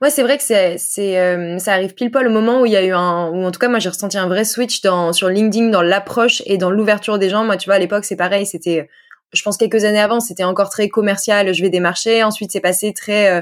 Ouais, 0.00 0.10
c'est 0.10 0.22
vrai 0.22 0.36
que 0.36 0.44
c'est, 0.44 0.78
c'est, 0.78 1.18
euh, 1.18 1.58
ça 1.58 1.72
arrive 1.72 1.94
pile 1.94 2.10
poil 2.10 2.26
au 2.26 2.30
moment 2.30 2.60
où 2.60 2.66
il 2.66 2.72
y 2.72 2.76
a 2.76 2.84
eu 2.84 2.92
un, 2.92 3.28
ou 3.28 3.44
en 3.44 3.50
tout 3.50 3.58
cas 3.58 3.68
moi 3.68 3.78
j'ai 3.78 3.88
ressenti 3.88 4.16
un 4.16 4.28
vrai 4.28 4.44
switch 4.44 4.82
dans 4.82 5.12
sur 5.12 5.28
LinkedIn 5.28 5.70
dans 5.70 5.82
l'approche 5.82 6.42
et 6.46 6.58
dans 6.58 6.70
l'ouverture 6.70 7.18
des 7.18 7.28
gens. 7.28 7.44
Moi, 7.44 7.56
tu 7.56 7.66
vois, 7.66 7.76
à 7.76 7.78
l'époque 7.78 8.04
c'est 8.04 8.16
pareil, 8.16 8.46
c'était, 8.46 8.88
je 9.32 9.42
pense 9.42 9.56
quelques 9.56 9.84
années 9.84 10.00
avant, 10.00 10.20
c'était 10.20 10.44
encore 10.44 10.70
très 10.70 10.88
commercial. 10.88 11.52
Je 11.52 11.62
vais 11.62 11.70
démarcher. 11.70 12.22
Ensuite, 12.22 12.52
c'est 12.52 12.60
passé 12.60 12.92
très 12.92 13.30
euh, 13.30 13.40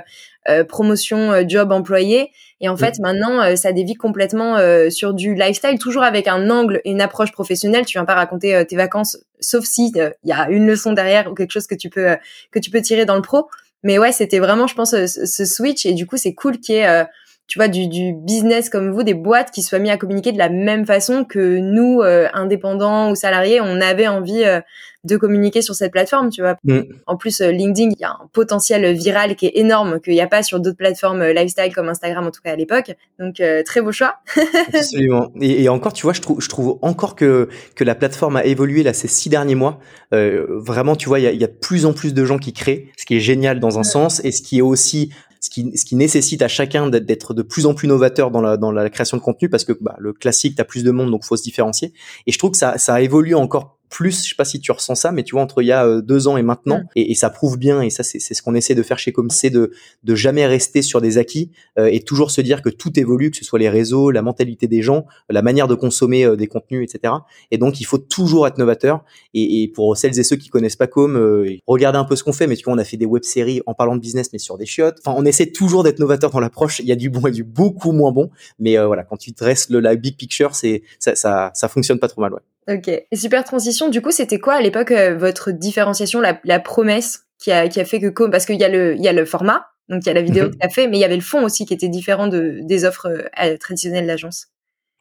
euh 0.49 0.65
promotion, 0.65 1.33
euh, 1.33 1.45
job, 1.47 1.71
employé. 1.71 2.31
Et 2.61 2.69
en 2.69 2.77
fait, 2.77 2.99
maintenant, 3.01 3.57
ça 3.57 3.73
dévie 3.73 3.95
complètement 3.95 4.57
sur 4.89 5.15
du 5.15 5.35
lifestyle, 5.35 5.81
toujours 5.81 6.05
avec 6.05 6.29
un 6.29 6.49
angle 6.49 6.81
et 6.85 6.93
une 6.93 7.01
approche 7.01 7.33
professionnelle. 7.33 7.85
Tu 7.85 7.99
viens 7.99 8.05
pas 8.05 8.15
raconter 8.15 8.65
tes 8.67 8.77
vacances, 8.77 9.19
sauf 9.41 9.65
si 9.65 9.93
il 9.97 10.15
y 10.25 10.31
a 10.31 10.49
une 10.49 10.69
leçon 10.69 10.93
derrière 10.93 11.29
ou 11.29 11.35
quelque 11.35 11.51
chose 11.51 11.67
que 11.67 11.75
tu 11.75 11.91
peux 11.91 12.17
que 12.53 12.61
tu 12.61 12.71
peux 12.71 12.81
tirer 12.81 13.05
dans 13.05 13.17
le 13.17 13.21
pro. 13.21 13.49
Mais 13.83 13.99
ouais, 13.99 14.13
c'était 14.13 14.39
vraiment, 14.39 14.67
je 14.67 14.75
pense, 14.75 14.91
ce, 14.91 15.45
switch. 15.45 15.87
Et 15.87 15.93
du 15.93 16.07
coup, 16.07 16.17
c'est 16.17 16.35
cool 16.35 16.59
qu'il 16.59 16.77
y 16.77 16.79
ait, 16.79 16.89
euh, 16.89 17.05
tu 17.47 17.59
vois, 17.59 17.69
du, 17.69 17.89
du, 17.89 18.15
business 18.15 18.71
comme 18.71 18.91
vous, 18.93 19.03
des 19.03 19.15
boîtes 19.15 19.51
qui 19.51 19.63
soient 19.63 19.79
mis 19.79 19.91
à 19.91 19.97
communiquer 19.97 20.33
de 20.33 20.39
la 20.39 20.49
même 20.49 20.87
façon 20.87 21.25
que 21.25 21.59
nous, 21.59 22.01
euh, 22.01 22.29
indépendants 22.33 23.11
ou 23.11 23.15
salariés, 23.15 23.61
on 23.61 23.81
avait 23.81 24.09
envie 24.09 24.45
euh, 24.45 24.61
de 25.05 25.17
communiquer 25.17 25.61
sur 25.61 25.75
cette 25.75 25.93
plateforme, 25.93 26.31
tu 26.31 26.41
vois. 26.41 26.57
Mm. 26.65 26.81
En 27.07 27.17
plus, 27.17 27.41
LinkedIn, 27.41 27.91
il 27.91 28.01
y 28.01 28.05
a 28.05 28.11
un 28.11 28.29
potentiel 28.33 28.93
viral 28.95 29.37
qui 29.37 29.47
est 29.47 29.57
énorme 29.57 30.01
qu'il 30.01 30.15
n'y 30.15 30.21
a 30.21 30.29
pas 30.29 30.43
sur 30.43 30.61
d'autres 30.61 30.77
plateformes 30.77 31.25
lifestyle 31.25 31.75
comme 31.75 31.89
Instagram, 31.89 32.27
en 32.27 32.31
tout 32.31 32.41
cas 32.43 32.53
à 32.53 32.57
l'époque. 32.57 32.93
Donc, 33.19 33.43
très 33.67 33.81
beau 33.81 33.93
choix. 33.93 34.17
Absolument. 34.73 35.33
Et, 35.41 35.65
et, 35.65 35.69
encore, 35.69 35.93
tu 35.93 36.05
vois, 36.05 36.13
je 36.13 36.21
trouve, 36.21 36.41
je 36.41 36.49
trouve 36.49 36.79
encore 36.83 37.17
que 37.17 37.49
que 37.75 37.85
la 37.85 37.95
plateforme 37.95 38.37
a 38.37 38.45
évolué 38.45 38.83
là 38.83 38.93
ces 38.93 39.09
six 39.09 39.29
derniers 39.29 39.55
mois. 39.55 39.81
Euh, 40.13 40.47
vraiment, 40.49 40.97
tu 40.97 41.09
vois, 41.09 41.21
il 41.21 41.23
y 41.23 41.27
a, 41.27 41.33
y 41.33 41.45
a, 41.45 41.47
de 41.47 41.53
plus 41.53 41.87
en 41.87 41.93
plus 41.93 42.15
de 42.15 42.25
gens 42.25 42.39
qui 42.39 42.53
créent, 42.53 42.89
ce 42.97 43.05
qui 43.05 43.17
est 43.17 43.21
génial 43.21 43.61
dans 43.61 43.79
un 43.79 43.83
sens, 43.83 44.25
et 44.25 44.33
ce 44.33 44.43
qui 44.43 44.59
est 44.59 44.63
aussi 44.63 45.13
ce 45.43 45.51
qui, 45.51 45.77
ce 45.77 45.85
qui 45.85 45.97
nécessite 45.97 46.41
à 46.41 46.49
chacun 46.49 46.89
d'être 46.89 47.35
de 47.35 47.43
plus 47.43 47.67
en 47.67 47.75
plus 47.75 47.89
novateur 47.89 48.31
dans 48.31 48.41
la, 48.41 48.57
dans 48.57 48.71
la 48.71 48.89
création 48.89 49.17
de 49.17 49.23
contenu 49.23 49.49
parce 49.49 49.65
que 49.65 49.73
bah, 49.81 49.97
le 49.99 50.13
classique, 50.13 50.55
tu 50.55 50.63
as 50.63 50.65
plus 50.65 50.85
de 50.85 50.91
monde, 50.93 51.11
donc 51.11 51.25
faut 51.25 51.37
se 51.37 51.43
différencier. 51.43 51.93
Et 52.29 52.33
je 52.33 52.39
trouve 52.39 52.53
que 52.53 52.57
ça, 52.57 52.79
ça 52.79 53.03
évolue 53.03 53.35
encore 53.35 53.77
plus, 53.93 54.25
je 54.25 54.31
sais 54.31 54.35
pas 54.35 54.47
si 54.47 54.59
tu 54.59 54.73
ressens 54.73 54.95
ça, 54.95 55.13
mais 55.13 55.23
tu 55.23 55.35
vois 55.35 55.43
entre 55.43 55.63
il 55.63 55.67
y 55.67 55.73
a 55.73 55.87
euh, 55.87 56.01
deux 56.01 56.27
ans 56.27 56.39
et 56.39 56.43
maintenant, 56.43 56.79
mm. 56.79 56.89
et, 56.97 57.13
et, 57.13 57.15
ça 57.15 57.29
prouve 57.29 57.59
bien, 57.59 57.83
et 57.83 57.91
ça 57.91 58.03
c'est 58.03 58.19
ce 58.19 58.43
qu'on 58.43 58.55
essaie 58.55 58.75
de 58.75 58.83
faire 58.83 58.99
chez 58.99 59.13
Com, 59.13 59.29
c'est 59.29 59.51
de 59.51 59.71
de 60.03 60.15
jamais 60.15 60.47
rester 60.47 60.81
sur 60.81 61.03
des 61.03 61.19
acquis 61.19 61.51
euh, 61.79 61.87
et 61.93 62.01
toujours 62.01 62.31
se 62.31 62.41
dire 62.41 62.63
que 62.63 62.71
tout 62.71 62.99
évolue, 62.99 63.31
que 63.31 63.37
ce 63.37 63.45
soit 63.45 63.59
les 63.59 63.69
réseaux, 63.69 64.11
la 64.11 64.23
mentalité 64.23 64.67
des 64.67 64.81
gens, 64.81 65.05
la 65.29 65.43
manière 65.43 65.69
de 65.69 65.75
consommer 65.75 66.25
euh, 66.25 66.37
des 66.37 66.47
contenus, 66.47 66.89
etc. 66.89 67.13
Et 67.51 67.59
donc 67.59 67.81
il 67.81 67.85
faut 67.85 67.99
toujours 67.99 68.47
être 68.47 68.57
novateur. 68.57 69.05
Et, 69.35 69.63
et 69.63 69.69
pour 69.69 69.97
celles 69.97 70.19
et 70.19 70.23
ceux 70.23 70.37
qui 70.37 70.49
connaissent 70.49 70.77
pas 70.77 70.87
Com, 70.87 71.47
regardez 71.67 71.99
un 71.99 72.05
peu 72.05 72.17
ce 72.17 72.25
qu'on 72.25 72.33
fait, 72.33 72.47
mais 72.47 72.57
tu 72.57 72.65
vois 72.65 72.73
on 72.73 72.79
a 72.79 72.85
fait 72.85 72.97
des 72.97 73.07
web-séries 73.07 73.61
en 73.67 73.75
parlant 73.75 73.95
de 73.95 74.01
business, 74.01 74.31
mais 74.33 74.39
sur 74.39 74.57
des 74.57 74.67
chiottes. 74.67 74.99
Enfin 75.05 75.15
on 75.19 75.25
essaie 75.27 75.53
toujours 75.53 75.85
d'être 75.85 75.99
novateur 75.99 76.31
dans 76.31 76.41
l'approche. 76.41 76.81
Il 76.81 76.87
y 76.87 76.93
a 76.93 76.97
du 76.97 77.11
bon 77.11 77.27
et 77.27 77.31
du 77.31 77.45
beaucoup 77.45 77.93
moins 77.93 78.11
bon, 78.11 78.31
mais 78.59 78.79
voilà 78.79 79.05
quand 79.05 79.19
tu 79.19 79.33
dresses 79.33 79.69
le 79.69 79.81
la 79.81 79.97
big 79.97 80.17
picture, 80.17 80.55
c'est 80.55 80.83
ça, 80.99 81.15
ça 81.15 81.51
ça 81.55 81.69
fonctionne 81.69 81.99
pas 81.99 82.09
trop 82.09 82.23
mal. 82.23 82.33
Ouais. 82.33 82.41
Ok. 82.69 82.89
Et 82.89 83.17
super 83.17 83.45
transition. 83.45 83.89
Du 83.89 84.01
coup, 84.01 84.11
c'était 84.11 84.39
quoi 84.39 84.55
à 84.55 84.61
l'époque 84.61 84.93
euh, 84.93 85.17
votre 85.17 85.51
différenciation, 85.51 86.21
la, 86.21 86.41
la, 86.45 86.61
promesse 86.61 87.25
qui 87.39 87.51
a, 87.51 87.69
qui 87.69 87.81
a 87.81 87.85
fait 87.85 88.01
que 88.01 88.27
parce 88.29 88.47
qu'il 88.47 88.61
y 88.61 88.65
a 88.65 88.69
le 88.69 88.95
il 88.95 89.03
y 89.03 89.09
a 89.09 89.13
le 89.13 89.25
format, 89.25 89.67
donc 89.89 90.03
il 90.05 90.07
y 90.07 90.11
a 90.11 90.15
la 90.15 90.23
vidéo 90.23 90.45
mhm. 90.45 90.51
que 90.51 90.57
tu 90.59 90.67
as 90.67 90.69
fait, 90.69 90.89
mais 90.89 90.99
il 90.99 91.01
y 91.01 91.05
avait 91.05 91.17
le 91.17 91.23
fond 91.23 91.45
aussi 91.45 91.67
qui 91.67 91.75
était 91.75 91.89
différent 91.89 92.29
de 92.29 92.61
des 92.63 92.85
offres 92.85 93.09
euh, 93.43 93.57
traditionnelles 93.57 94.07
d'agence. 94.07 94.47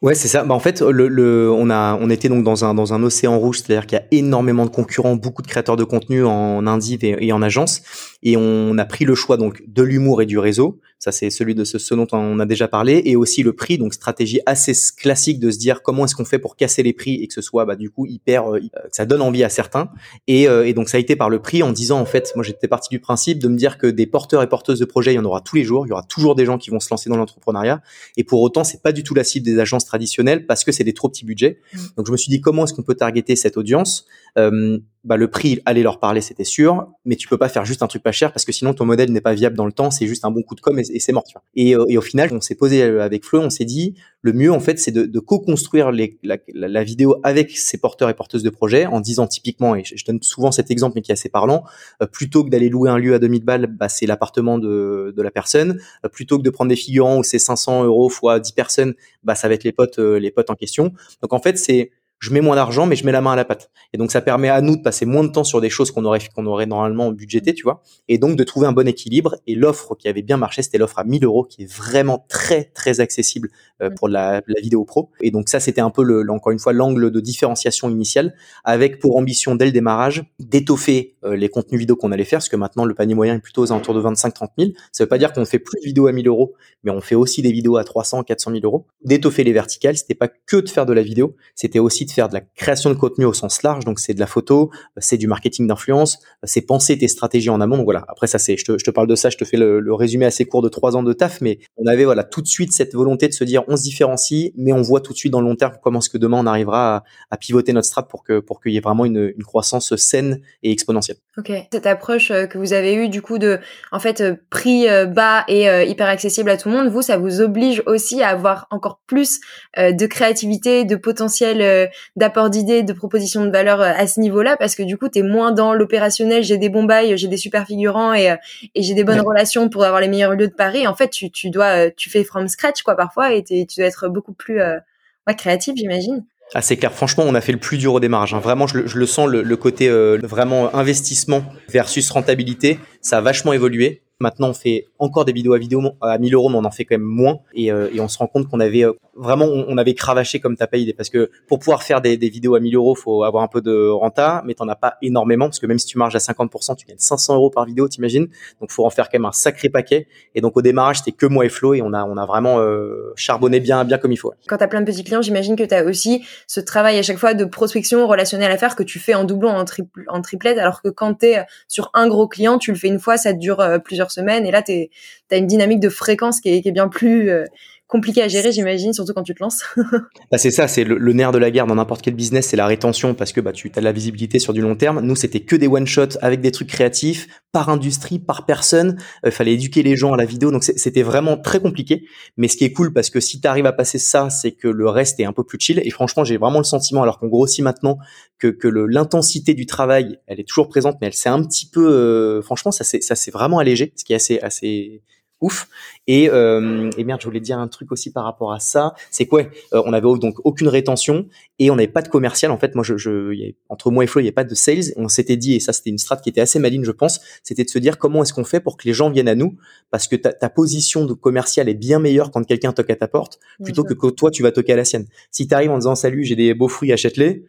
Ouais, 0.02 0.16
c'est 0.16 0.28
ça. 0.28 0.44
Bah, 0.44 0.56
en 0.56 0.60
fait, 0.60 0.82
le, 0.82 1.08
le, 1.08 1.52
on 1.52 1.70
a, 1.70 1.96
on 2.02 2.10
était 2.10 2.28
donc 2.28 2.44
dans 2.44 2.66
un 2.66 2.74
dans 2.74 2.94
un 2.96 3.04
océan 3.04 3.38
rouge, 3.38 3.60
c'est-à-dire 3.60 3.86
qu'il 3.86 4.00
y 4.00 4.02
a 4.02 4.06
énormément 4.10 4.66
de 4.66 4.72
concurrents, 4.72 5.16
beaucoup 5.16 5.44
de 5.44 5.48
créateurs 5.48 5.76
de 5.76 5.84
contenu 5.84 6.26
en 6.26 6.66
indiv 6.66 7.00
et, 7.04 7.32
en 7.32 7.44
agence, 7.44 7.84
et 8.24 8.36
on 8.36 8.76
a 8.80 8.86
pris 8.86 9.06
le 9.06 9.14
choix 9.14 9.38
donc 9.38 9.62
de 9.68 9.84
l'humour 9.84 10.24
et 10.24 10.26
du 10.26 10.40
réseau. 10.40 10.80
Ça, 11.02 11.12
c'est 11.12 11.32
celui 11.32 11.56
de 11.56 11.64
ce, 11.64 11.80
ce, 11.80 11.96
dont 11.96 12.06
on 12.12 12.40
a 12.40 12.46
déjà 12.46 12.68
parlé, 12.68 13.02
et 13.06 13.16
aussi 13.16 13.42
le 13.42 13.54
prix, 13.54 13.80
donc 13.80 13.92
stratégie 13.96 14.40
assez 14.46 14.74
classique 14.96 15.40
de 15.40 15.50
se 15.50 15.58
dire 15.58 15.82
comment 15.82 16.06
est-ce 16.06 16.14
qu'on 16.14 16.26
fait 16.26 16.38
pour 16.38 16.56
casser 16.56 16.84
les 16.84 16.94
prix 16.94 17.16
et 17.16 17.28
que 17.28 17.34
ce 17.34 17.42
soit 17.42 17.66
bah, 17.66 17.76
du 17.76 17.90
coup 17.90 18.06
hyper, 18.06 18.54
euh, 18.54 18.60
que 18.60 18.96
ça 18.96 19.08
donne 19.08 19.24
envie 19.24 19.44
à 19.44 19.50
certains. 19.50 19.90
Et, 20.28 20.48
euh, 20.48 20.64
et 20.68 20.74
donc 20.74 20.90
ça 20.90 20.98
a 20.98 21.00
été 21.00 21.16
par 21.16 21.32
le 21.32 21.42
prix 21.42 21.64
en 21.64 21.72
disant 21.72 22.00
en 22.00 22.06
fait, 22.06 22.32
moi 22.36 22.44
j'étais 22.44 22.68
parti 22.68 22.90
du 22.90 23.00
principe 23.00 23.40
de 23.40 23.48
me 23.48 23.58
dire 23.58 23.80
que 23.80 23.88
des 23.88 24.06
porteurs 24.06 24.44
et 24.44 24.48
porteuses 24.48 24.80
de 24.80 24.86
projets, 24.86 25.14
il 25.14 25.16
y 25.16 25.20
en 25.20 25.26
aura 25.26 25.42
tous 25.42 25.56
les 25.56 25.64
jours, 25.64 25.88
il 25.88 25.90
y 25.90 25.92
aura 25.92 26.04
toujours 26.04 26.36
des 26.36 26.46
gens 26.46 26.60
qui 26.60 26.70
vont 26.70 26.80
se 26.80 26.90
lancer 26.92 27.10
dans 27.10 27.18
l'entrepreneuriat, 27.18 27.82
et 28.16 28.24
pour 28.24 28.40
autant 28.44 28.64
c'est 28.64 28.84
pas 28.84 28.92
du 28.92 29.02
tout 29.02 29.16
la 29.16 29.24
cible 29.24 29.44
des 29.44 29.58
agences 29.58 29.86
traditionnelles 29.86 30.46
parce 30.46 30.64
que 30.64 30.72
c'est 30.72 30.84
des 30.84 30.94
trop 30.94 31.10
petits 31.10 31.26
budgets. 31.26 31.62
Mmh. 31.74 31.78
Donc 31.98 32.06
je 32.06 32.12
me 32.12 32.18
suis 32.18 32.30
dit 32.30 32.42
comment 32.42 32.66
est-ce 32.66 32.76
qu'on 32.76 32.84
peut 32.84 32.94
targeter 32.94 33.36
cette 33.36 33.58
audience? 33.58 34.06
Euh, 34.38 34.80
bah, 35.04 35.18
le 35.18 35.30
prix 35.30 35.60
allait 35.66 35.82
leur 35.82 36.00
parler, 36.00 36.22
c'était 36.22 36.44
sûr, 36.44 36.88
mais 37.06 37.16
tu 37.16 37.28
peux 37.28 37.38
pas 37.38 37.50
faire 37.50 37.66
juste 37.66 37.82
un 37.82 37.88
truc 37.88 38.04
pas 38.04 38.12
cher 38.12 38.32
parce 38.32 38.46
que 38.46 38.52
sinon 38.52 38.76
ton 38.76 38.86
modèle 38.86 39.12
n'est 39.12 39.22
pas 39.22 39.34
viable 39.34 39.58
dans 39.58 39.66
le 39.66 39.72
temps, 39.72 39.90
c'est 39.90 40.06
juste 40.06 40.26
un 40.26 40.32
bon 40.32 40.44
coup 40.44 40.54
de 40.54 40.62
com 40.62 40.78
et, 40.78 40.84
c'est 40.84 41.12
mort. 41.12 41.24
Tu 41.24 41.34
vois. 41.34 41.42
Et, 41.56 41.76
euh, 41.76 41.86
et, 41.90 41.98
au 41.98 42.02
final, 42.02 42.30
on 42.32 42.40
s'est 42.40 42.54
posé 42.54 42.84
euh, 42.84 43.02
avec 43.02 43.26
Flo, 43.26 43.42
on 43.42 43.50
s'est 43.50 43.66
dit 43.66 43.96
le 44.22 44.32
mieux 44.34 44.52
en 44.52 44.60
fait, 44.60 44.78
c'est 44.78 44.92
de, 44.92 45.20
co-construire 45.20 45.92
la, 45.92 46.84
vidéo 46.84 47.16
avec 47.24 47.58
ses 47.58 47.80
porteurs 47.80 48.10
et 48.10 48.14
porteuses 48.14 48.44
de 48.44 48.52
projets 48.52 48.86
en 48.86 49.00
disant 49.00 49.26
typiquement, 49.26 49.76
et 49.76 49.84
je, 49.84 50.06
donne 50.06 50.22
souvent 50.22 50.52
cet 50.52 50.70
exemple 50.70 50.94
mais 50.96 51.02
qui 51.02 51.12
est 51.12 51.14
assez 51.14 51.30
parlant, 51.30 51.64
euh, 52.04 52.06
plutôt 52.06 52.44
que 52.44 52.52
d'aller 52.52 52.70
louer 52.70 52.92
un 52.92 53.00
lieu 53.00 53.16
à 53.16 53.20
2000 53.20 53.44
balles, 53.44 53.66
bah, 53.66 53.90
c'est 53.90 54.06
l'appartement 54.06 54.60
de, 54.60 55.12
de 55.18 55.22
la 55.24 55.32
personne, 55.32 55.82
plutôt 56.14 56.38
que 56.38 56.44
de 56.44 56.50
prendre 56.52 56.70
des 56.70 56.76
figurants 56.76 57.18
où 57.18 57.24
c'est 57.24 57.40
500 57.40 57.86
euros 57.86 58.10
fois 58.10 58.40
10 58.40 58.52
personnes, 58.52 58.94
bah 59.24 59.34
ça 59.34 59.48
va 59.48 59.56
être 59.56 59.64
les 59.64 59.72
potes, 59.72 59.98
les 59.98 60.30
potes 60.30 60.52
en 60.52 60.56
question. 60.56 60.94
Donc 61.24 61.34
en 61.34 61.40
fait, 61.40 61.58
c'est 61.58 61.90
je 62.22 62.32
mets 62.32 62.40
moins 62.40 62.56
d'argent, 62.56 62.86
mais 62.86 62.96
je 62.96 63.04
mets 63.04 63.12
la 63.12 63.20
main 63.20 63.32
à 63.32 63.36
la 63.36 63.46
pâte. 63.46 63.72
Et 63.94 63.98
donc, 63.98 64.12
ça 64.12 64.22
permet 64.22 64.48
à 64.48 64.62
nous 64.62 64.76
de 64.76 64.82
passer 64.82 65.08
moins 65.08 65.24
de 65.24 65.30
temps 65.30 65.44
sur 65.44 65.60
des 65.60 65.72
choses 65.72 65.90
qu'on 65.90 66.06
aurait, 66.06 66.20
qu'on 66.36 66.46
aurait 66.46 66.68
normalement 66.68 67.12
budgété, 67.12 67.56
tu 67.56 67.64
vois. 67.64 67.82
Et 68.08 68.20
donc, 68.20 68.36
de 68.36 68.44
trouver 68.44 68.68
un 68.68 68.74
bon 68.74 68.88
équilibre. 68.88 69.38
Et 69.48 69.56
l'offre 69.56 69.96
qui 69.96 70.08
avait 70.08 70.22
bien 70.22 70.38
marché, 70.38 70.62
c'était 70.62 70.78
l'offre 70.78 71.00
à 71.00 71.04
1000 71.04 71.26
euros, 71.26 71.44
qui 71.44 71.64
est 71.64 71.74
vraiment 71.74 72.24
très, 72.30 72.66
très 72.66 73.00
accessible 73.00 73.50
euh, 73.82 73.90
pour 73.90 74.08
la, 74.08 74.44
la, 74.46 74.62
vidéo 74.62 74.86
pro. 74.86 75.10
Et 75.20 75.32
donc, 75.32 75.50
ça, 75.50 75.60
c'était 75.60 75.82
un 75.82 75.90
peu, 75.90 76.04
le, 76.04 76.24
encore 76.30 76.52
une 76.52 76.60
fois, 76.60 76.74
l'angle 76.74 77.10
de 77.10 77.20
différenciation 77.20 77.90
initiale, 77.90 78.36
avec 78.64 79.00
pour 79.00 79.18
ambition, 79.18 79.56
dès 79.56 79.66
le 79.66 79.72
démarrage, 79.72 80.24
d'étoffer 80.40 81.16
euh, 81.24 81.36
les 81.36 81.50
contenus 81.50 81.80
vidéo 81.80 81.96
qu'on 81.96 82.12
allait 82.12 82.24
faire, 82.24 82.38
parce 82.38 82.50
que 82.50 82.56
maintenant, 82.56 82.86
le 82.86 82.94
panier 82.94 83.16
moyen 83.16 83.38
est 83.38 83.40
plutôt 83.40 83.64
aux 83.64 83.72
alentours 83.72 83.96
de 83.96 84.02
25-30 84.02 84.50
000. 84.60 84.72
Ça 84.92 85.06
veut 85.06 85.10
pas 85.10 85.18
dire 85.18 85.34
qu'on 85.34 85.46
fait 85.46 85.58
plus 85.58 85.80
de 85.80 85.86
vidéos 85.86 86.06
à 86.06 86.12
1000 86.12 86.28
euros, 86.28 86.54
mais 86.84 86.92
on 86.92 87.02
fait 87.02 87.16
aussi 87.16 87.42
des 87.42 87.52
vidéos 87.52 87.78
à 87.78 87.84
300, 87.84 88.22
400 88.22 88.52
000 88.52 88.62
euros. 88.64 88.86
D'étoffer 89.04 89.44
les 89.44 89.54
verticales, 89.54 89.98
c'était 89.98 90.14
pas 90.14 90.28
que 90.28 90.58
de 90.58 90.70
faire 90.70 90.86
de 90.86 90.94
la 90.94 91.02
vidéo, 91.02 91.36
c'était 91.56 91.80
aussi 91.80 92.06
de 92.06 92.11
faire 92.12 92.30
de 92.30 92.34
la 92.34 92.42
création 92.42 92.90
de 92.90 92.96
contenu 92.96 93.26
au 93.26 93.34
sens 93.34 93.64
large. 93.64 93.86
Donc 93.86 94.00
c'est 94.00 94.14
de 94.14 94.20
la 94.20 94.28
photo, 94.28 94.72
c'est 94.98 95.18
du 95.18 95.28
marketing 95.28 95.68
d'influence, 95.68 96.20
c'est 96.44 96.62
penser 96.62 96.98
tes 96.98 97.08
stratégies 97.08 97.50
en 97.50 97.62
amont. 97.62 97.78
Donc 97.78 97.86
voilà. 97.86 98.06
Après 98.08 98.28
ça 98.28 98.40
c'est, 98.40 98.58
je 98.58 98.66
te, 98.66 98.78
je 98.78 98.84
te 98.84 98.92
parle 98.92 99.08
de 99.08 99.16
ça, 99.16 99.30
je 99.30 99.38
te 99.38 99.46
fais 99.46 99.58
le, 99.58 99.94
résumé 99.94 100.26
assez 100.26 100.46
court 100.46 100.62
de 100.62 100.70
trois 100.70 100.96
ans 100.96 101.04
de 101.04 101.14
taf, 101.14 101.42
mais 101.42 101.60
on 101.78 101.86
avait 101.86 102.06
voilà 102.06 102.24
tout 102.24 102.42
de 102.42 102.48
suite 102.48 102.72
cette 102.72 102.94
volonté 102.94 103.28
de 103.28 103.34
se 103.34 103.44
dire 103.44 103.64
on 103.68 103.76
se 103.76 103.84
différencie, 103.84 104.52
mais 104.58 104.74
on 104.74 104.82
voit 104.82 105.02
tout 105.02 105.14
de 105.14 105.18
suite 105.18 105.32
dans 105.32 105.42
le 105.42 105.48
long 105.48 105.56
terme 105.56 105.74
comment 105.82 106.00
est-ce 106.00 106.10
que 106.10 106.18
demain 106.18 106.40
on 106.40 106.46
arrivera 106.46 107.04
à, 107.30 107.38
pivoter 107.38 107.74
notre 107.74 107.88
strat 107.88 108.08
pour 108.08 108.24
que 108.24 108.40
pour 108.40 108.62
qu'il 108.62 108.72
y 108.72 108.78
ait 108.78 108.82
vraiment 108.82 109.06
une, 109.06 109.34
une 109.36 109.44
croissance 109.44 109.96
saine 109.96 110.42
et 110.64 110.72
exponentielle. 110.72 111.18
Ok. 111.38 111.52
Cette 111.72 111.86
approche 111.88 112.32
euh, 112.32 112.46
que 112.46 112.58
vous 112.58 112.74
avez 112.74 112.94
eue 112.94 113.10
du 113.10 113.22
coup 113.22 113.38
de, 113.38 113.60
en 113.92 114.00
fait, 114.00 114.22
euh, 114.22 114.36
prix 114.50 114.90
euh, 114.90 115.06
bas 115.06 115.46
et 115.48 115.66
hyper 115.88 116.08
accessible 116.08 116.50
à 116.50 116.58
tout 116.58 116.70
le 116.70 116.76
monde, 116.76 116.90
vous, 116.90 117.02
ça 117.02 117.18
vous 117.18 117.42
oblige 117.42 117.82
aussi 117.86 118.22
à 118.22 118.30
avoir 118.30 118.68
encore 118.72 119.02
plus 119.06 119.40
de 119.78 120.06
créativité, 120.06 120.86
de 120.86 120.96
potentiel 120.96 121.90
d'apport 122.16 122.50
d'idées, 122.50 122.84
de 122.84 122.94
propositions 122.94 123.46
de 123.46 123.52
valeur 123.52 123.82
à 123.82 124.08
ce 124.08 124.20
niveau-là, 124.20 124.58
parce 124.58 124.76
que 124.76 124.84
du 124.84 124.98
coup, 124.98 125.10
t'es 125.10 125.24
moins 125.24 125.52
dans 125.52 125.74
l'opérationnel. 125.74 126.44
J'ai 126.44 126.58
des 126.58 126.70
bons 126.70 126.84
bails, 126.84 127.18
j'ai 127.18 127.28
des 127.28 127.38
super 127.38 127.66
figurants 127.66 128.14
et, 128.14 128.36
et 128.76 128.84
j'ai 128.84 128.94
des 128.94 129.04
bonnes 129.04 129.22
relations 129.22 129.70
pour 129.70 129.84
avoir 129.84 130.02
les 130.02 130.08
meilleurs 130.08 130.34
lieux 130.34 130.48
de 130.48 130.54
Paris. 130.54 130.88
En 130.88 130.96
fait, 130.96 131.10
tu, 131.10 131.32
tu 131.32 131.50
dois, 131.50 131.90
tu 131.92 132.10
fais 132.10 132.24
from 132.24 132.48
scratch 132.48 132.84
quoi 132.84 132.96
parfois 132.96 133.34
et 133.34 133.44
tu 133.44 133.66
dois 133.78 133.86
être 133.86 134.10
beaucoup 134.10 134.34
plus 134.34 134.60
ouais, 134.62 135.36
créatif, 135.36 135.76
j'imagine. 135.76 136.24
Ah, 136.54 136.62
c'est 136.62 136.76
clair. 136.76 136.92
Franchement, 136.92 137.24
on 137.26 137.34
a 137.34 137.42
fait 137.42 137.54
le 137.54 137.60
plus 137.60 137.78
dur 137.78 137.94
au 137.94 138.00
démarrage. 138.00 138.34
Hein. 138.34 138.40
Vraiment, 138.40 138.68
je, 138.68 138.80
le 138.80 139.06
sens, 139.06 139.30
le, 139.30 139.56
côté 139.56 139.88
euh, 139.88 140.20
vraiment 140.22 140.76
investissement 140.76 141.46
versus 141.70 142.10
rentabilité, 142.10 142.80
ça 143.02 143.20
a 143.20 143.22
vachement 143.22 143.54
évolué. 143.54 144.02
Maintenant, 144.22 144.50
on 144.50 144.54
fait 144.54 144.86
encore 145.00 145.26
des 145.26 145.34
vidéos 145.34 145.54
à 145.54 145.58
vidéo 145.58 145.82
à 146.00 146.20
1000 146.20 146.36
euros, 146.36 146.50
mais 146.50 146.58
on 146.58 146.64
en 146.64 146.72
fait 146.72 146.86
quand 146.86 146.94
même 146.94 147.02
moins. 147.02 147.40
Et, 147.56 147.72
euh, 147.72 147.90
on 147.98 148.08
se 148.08 148.20
rend 148.20 148.28
compte 148.28 148.48
qu'on 148.48 148.60
avait 148.60 148.86
euh, 148.86 148.94
vraiment, 149.16 149.46
on, 149.46 149.78
avait 149.78 149.96
cravaché 149.96 150.40
comme 150.40 150.56
t'as 150.56 150.68
pas 150.68 150.78
idée. 150.78 150.94
Parce 150.94 151.10
que 151.10 151.32
pour 151.48 151.58
pouvoir 151.58 151.82
faire 151.82 152.02
des, 152.02 152.18
vidéos 152.18 152.54
à 152.54 152.60
1000 152.60 152.76
euros, 152.76 152.94
faut 152.94 153.24
avoir 153.24 153.44
un 153.44 153.48
peu 153.48 153.62
de 153.62 153.90
renta, 153.90 154.44
mais 154.46 154.54
t'en 154.54 154.68
as 154.68 154.76
pas 154.76 154.98
énormément. 155.02 155.46
Parce 155.46 155.58
que 155.58 155.66
même 155.66 155.80
si 155.80 155.88
tu 155.88 155.98
marges 155.98 156.16
à 156.16 156.20
50%, 156.20 156.76
tu 156.76 156.86
gagnes 156.86 156.98
500 157.00 157.36
euros 157.36 157.50
par 157.50 157.66
vidéo, 157.66 157.88
t'imagines. 157.88 158.28
Donc, 158.60 158.70
faut 158.70 158.86
en 158.86 158.92
faire 158.92 159.10
quand 159.10 159.18
même 159.18 159.26
un 159.26 159.32
sacré 159.32 159.70
paquet. 159.70 160.08
Et 160.36 160.42
donc, 160.42 160.56
au 160.56 160.62
démarrage, 160.62 161.00
c'était 161.00 161.14
que 161.14 161.26
moi 161.26 161.46
et 161.46 161.50
Flo, 161.50 161.74
et 161.74 161.82
on 161.82 161.92
a, 161.94 162.06
on 162.06 162.18
a 162.18 162.26
vraiment 162.28 162.60
euh, 162.60 163.12
charbonné 163.16 163.60
bien, 163.60 163.84
bien 163.86 163.98
comme 163.98 164.12
il 164.12 164.18
faut. 164.18 164.32
Quand 164.48 164.58
t'as 164.58 164.68
plein 164.68 164.82
de 164.82 164.86
petits 164.86 165.04
clients, 165.04 165.24
j'imagine 165.24 165.56
que 165.56 165.64
t'as 165.64 165.84
aussi 165.84 166.24
ce 166.46 166.60
travail 166.60 167.00
à 167.00 167.02
chaque 167.02 167.18
fois 167.18 167.34
de 167.34 167.46
prospection 167.46 168.06
relationnelle 168.06 168.52
à 168.52 168.58
faire 168.58 168.76
que 168.76 168.84
tu 168.84 169.00
fais 169.00 169.16
en 169.16 169.24
doublon, 169.24 169.50
en, 169.50 169.66
triple, 169.66 170.04
en 170.10 170.22
triplette, 170.22 170.60
alors 170.60 170.84
que 170.84 170.90
quand 170.90 171.16
t'es 171.16 171.44
sur 171.68 171.90
un 171.96 172.08
gros 172.08 172.28
client, 172.28 172.60
tu 172.60 172.72
le 172.72 172.78
fais 172.78 172.88
une 172.88 173.00
fois, 173.00 173.18
ça 173.18 173.34
dure 173.34 173.66
plusieurs 173.84 174.11
semaines, 174.12 174.46
et 174.46 174.52
là, 174.52 174.62
tu 174.62 174.90
as 175.32 175.38
une 175.38 175.48
dynamique 175.48 175.80
de 175.80 175.90
fréquence 175.90 176.42
qui 176.42 176.50
est, 176.50 176.62
qui 176.62 176.70
est 176.70 176.74
bien 176.74 176.88
plus 176.88 177.30
euh, 177.30 177.46
compliquée 177.92 178.22
à 178.22 178.30
gérer, 178.30 178.54
j'imagine, 178.54 178.94
surtout 178.94 179.12
quand 179.14 179.24
tu 179.24 179.36
te 179.36 179.44
lances. 179.44 179.64
bah 180.32 180.38
c'est 180.38 180.50
ça, 180.50 180.70
c'est 180.70 180.86
le, 180.86 181.14
nerf 181.14 181.34
de 181.34 181.38
la 181.38 181.52
guerre 181.52 181.68
dans 181.68 181.76
n'importe 181.76 182.02
quel 182.02 182.16
business, 182.16 182.48
c'est 182.48 182.56
la 182.56 182.66
rétention 182.66 183.14
parce 183.14 183.34
que 183.34 183.42
bah, 183.42 183.52
tu 183.52 183.70
as 183.76 183.80
de 183.82 183.84
la 183.84 183.92
visibilité 183.92 184.40
sur 184.40 184.54
du 184.54 184.62
long 184.62 184.78
terme. 184.78 185.02
Nous, 185.02 185.18
c'était 185.18 185.42
que 185.42 185.58
des 185.58 185.68
one-shots 185.68 186.18
avec 186.22 186.40
des 186.40 186.52
trucs 186.52 186.70
créatifs, 186.70 187.28
par 187.52 187.68
industrie, 187.68 188.18
par 188.18 188.46
personne. 188.46 188.96
Il 189.24 189.28
euh, 189.28 189.32
fallait 189.32 189.54
éduquer 189.54 189.84
les 189.84 189.98
gens 189.98 190.14
à 190.14 190.18
la 190.18 190.24
vidéo, 190.24 190.52
donc 190.52 190.64
c'était 190.64 191.04
vraiment 191.04 191.36
très 191.38 191.60
compliqué. 191.60 192.06
Mais 192.38 192.48
ce 192.48 192.56
qui 192.56 192.64
est 192.64 192.72
cool, 192.72 192.94
parce 192.94 193.10
que 193.10 193.20
si 193.20 193.42
tu 193.42 193.48
arrives 193.48 193.66
à 193.66 193.74
passer 193.74 193.98
ça, 193.98 194.30
c'est 194.30 194.54
que 194.54 194.70
le 194.70 194.88
reste 194.88 195.20
est 195.20 195.26
un 195.26 195.34
peu 195.34 195.44
plus 195.44 195.60
chill. 195.60 195.82
Et 195.84 195.90
franchement, 195.90 196.24
j'ai 196.24 196.38
vraiment 196.38 196.60
le 196.60 196.64
sentiment, 196.64 197.04
alors 197.04 197.20
qu'on 197.20 197.28
grossit 197.28 197.62
maintenant, 197.62 197.98
que, 198.40 198.48
que 198.48 198.70
l'intensité 198.70 199.54
du 199.54 199.66
travail, 199.66 200.18
elle 200.28 200.40
est 200.40 200.48
toujours 200.48 200.70
présente, 200.70 200.96
mais 201.02 201.08
elle 201.08 201.14
s'est 201.14 201.28
un 201.28 201.44
petit 201.44 201.70
peu, 201.70 201.92
euh, 201.92 202.42
franchement, 202.42 202.72
ça 202.72 202.86
s'est 202.86 203.32
vraiment 203.32 203.60
allégé, 203.60 203.92
ce 203.98 204.06
qui 204.06 204.14
est 204.14 204.16
assez 204.16 204.40
assez 204.40 205.04
ouf. 205.42 205.68
Et, 206.08 206.30
euh, 206.30 206.90
et 206.98 207.04
merde, 207.04 207.22
je 207.22 207.26
voulais 207.26 207.40
dire 207.40 207.60
un 207.60 207.68
truc 207.68 207.92
aussi 207.92 208.12
par 208.12 208.24
rapport 208.24 208.54
à 208.54 208.60
ça. 208.60 208.94
C'est 209.10 209.26
quoi 209.26 209.44
euh, 209.74 209.82
On 209.86 209.94
avait 209.94 210.08
donc 210.20 210.36
aucune 210.44 210.68
rétention 210.68 211.28
et 211.60 211.70
on 211.70 211.76
n'avait 211.76 211.88
pas 211.88 212.02
de 212.02 212.08
commercial. 212.08 212.52
En 212.52 212.58
fait, 212.58 212.76
moi, 212.76 212.84
je, 212.84 212.98
je 212.98 213.34
y 213.34 213.44
avait, 213.44 213.56
entre 213.70 213.92
moi 213.92 214.04
et 214.04 214.08
Flo, 214.08 214.22
il 214.22 214.24
n'y 214.24 214.30
avait 214.30 214.34
pas 214.34 214.44
de 214.44 214.56
sales. 214.56 214.94
On 214.96 215.08
s'était 215.08 215.38
dit, 215.38 215.56
et 215.56 215.60
ça, 215.60 215.74
c'était 215.74 215.90
une 215.90 215.98
strat 215.98 216.18
qui 216.18 216.30
était 216.30 216.42
assez 216.42 216.60
maligne, 216.60 216.84
je 216.84 216.92
pense, 216.92 217.22
c'était 217.44 217.64
de 217.64 217.70
se 217.70 217.80
dire 217.80 217.98
comment 217.98 218.24
est-ce 218.24 218.34
qu'on 218.34 218.44
fait 218.44 218.60
pour 218.60 218.78
que 218.78 218.88
les 218.88 218.94
gens 218.94 219.10
viennent 219.10 219.28
à 219.28 219.36
nous, 219.36 219.58
parce 219.90 220.08
que 220.08 220.16
ta, 220.16 220.34
ta 220.34 220.50
position 220.50 221.06
de 221.06 221.14
commercial 221.14 221.70
est 221.70 221.74
bien 221.74 222.00
meilleure 222.00 222.32
quand 222.32 222.44
quelqu'un 222.44 222.72
toque 222.72 222.90
à 222.90 222.96
ta 222.96 223.08
porte, 223.08 223.40
plutôt 223.64 223.84
que, 223.84 223.94
que 223.94 224.08
toi, 224.08 224.32
tu 224.32 224.44
vas 224.44 224.52
toquer 224.52 224.74
à 224.74 224.78
la 224.78 224.86
sienne. 224.86 225.08
Si 225.32 225.48
tu 225.48 225.54
arrives 225.54 225.72
en 225.72 225.78
disant 225.78 225.96
salut, 225.96 226.24
j'ai 226.24 226.36
des 226.36 226.54
beaux 226.54 226.68
fruits, 226.68 226.92
achète-les 226.94 227.46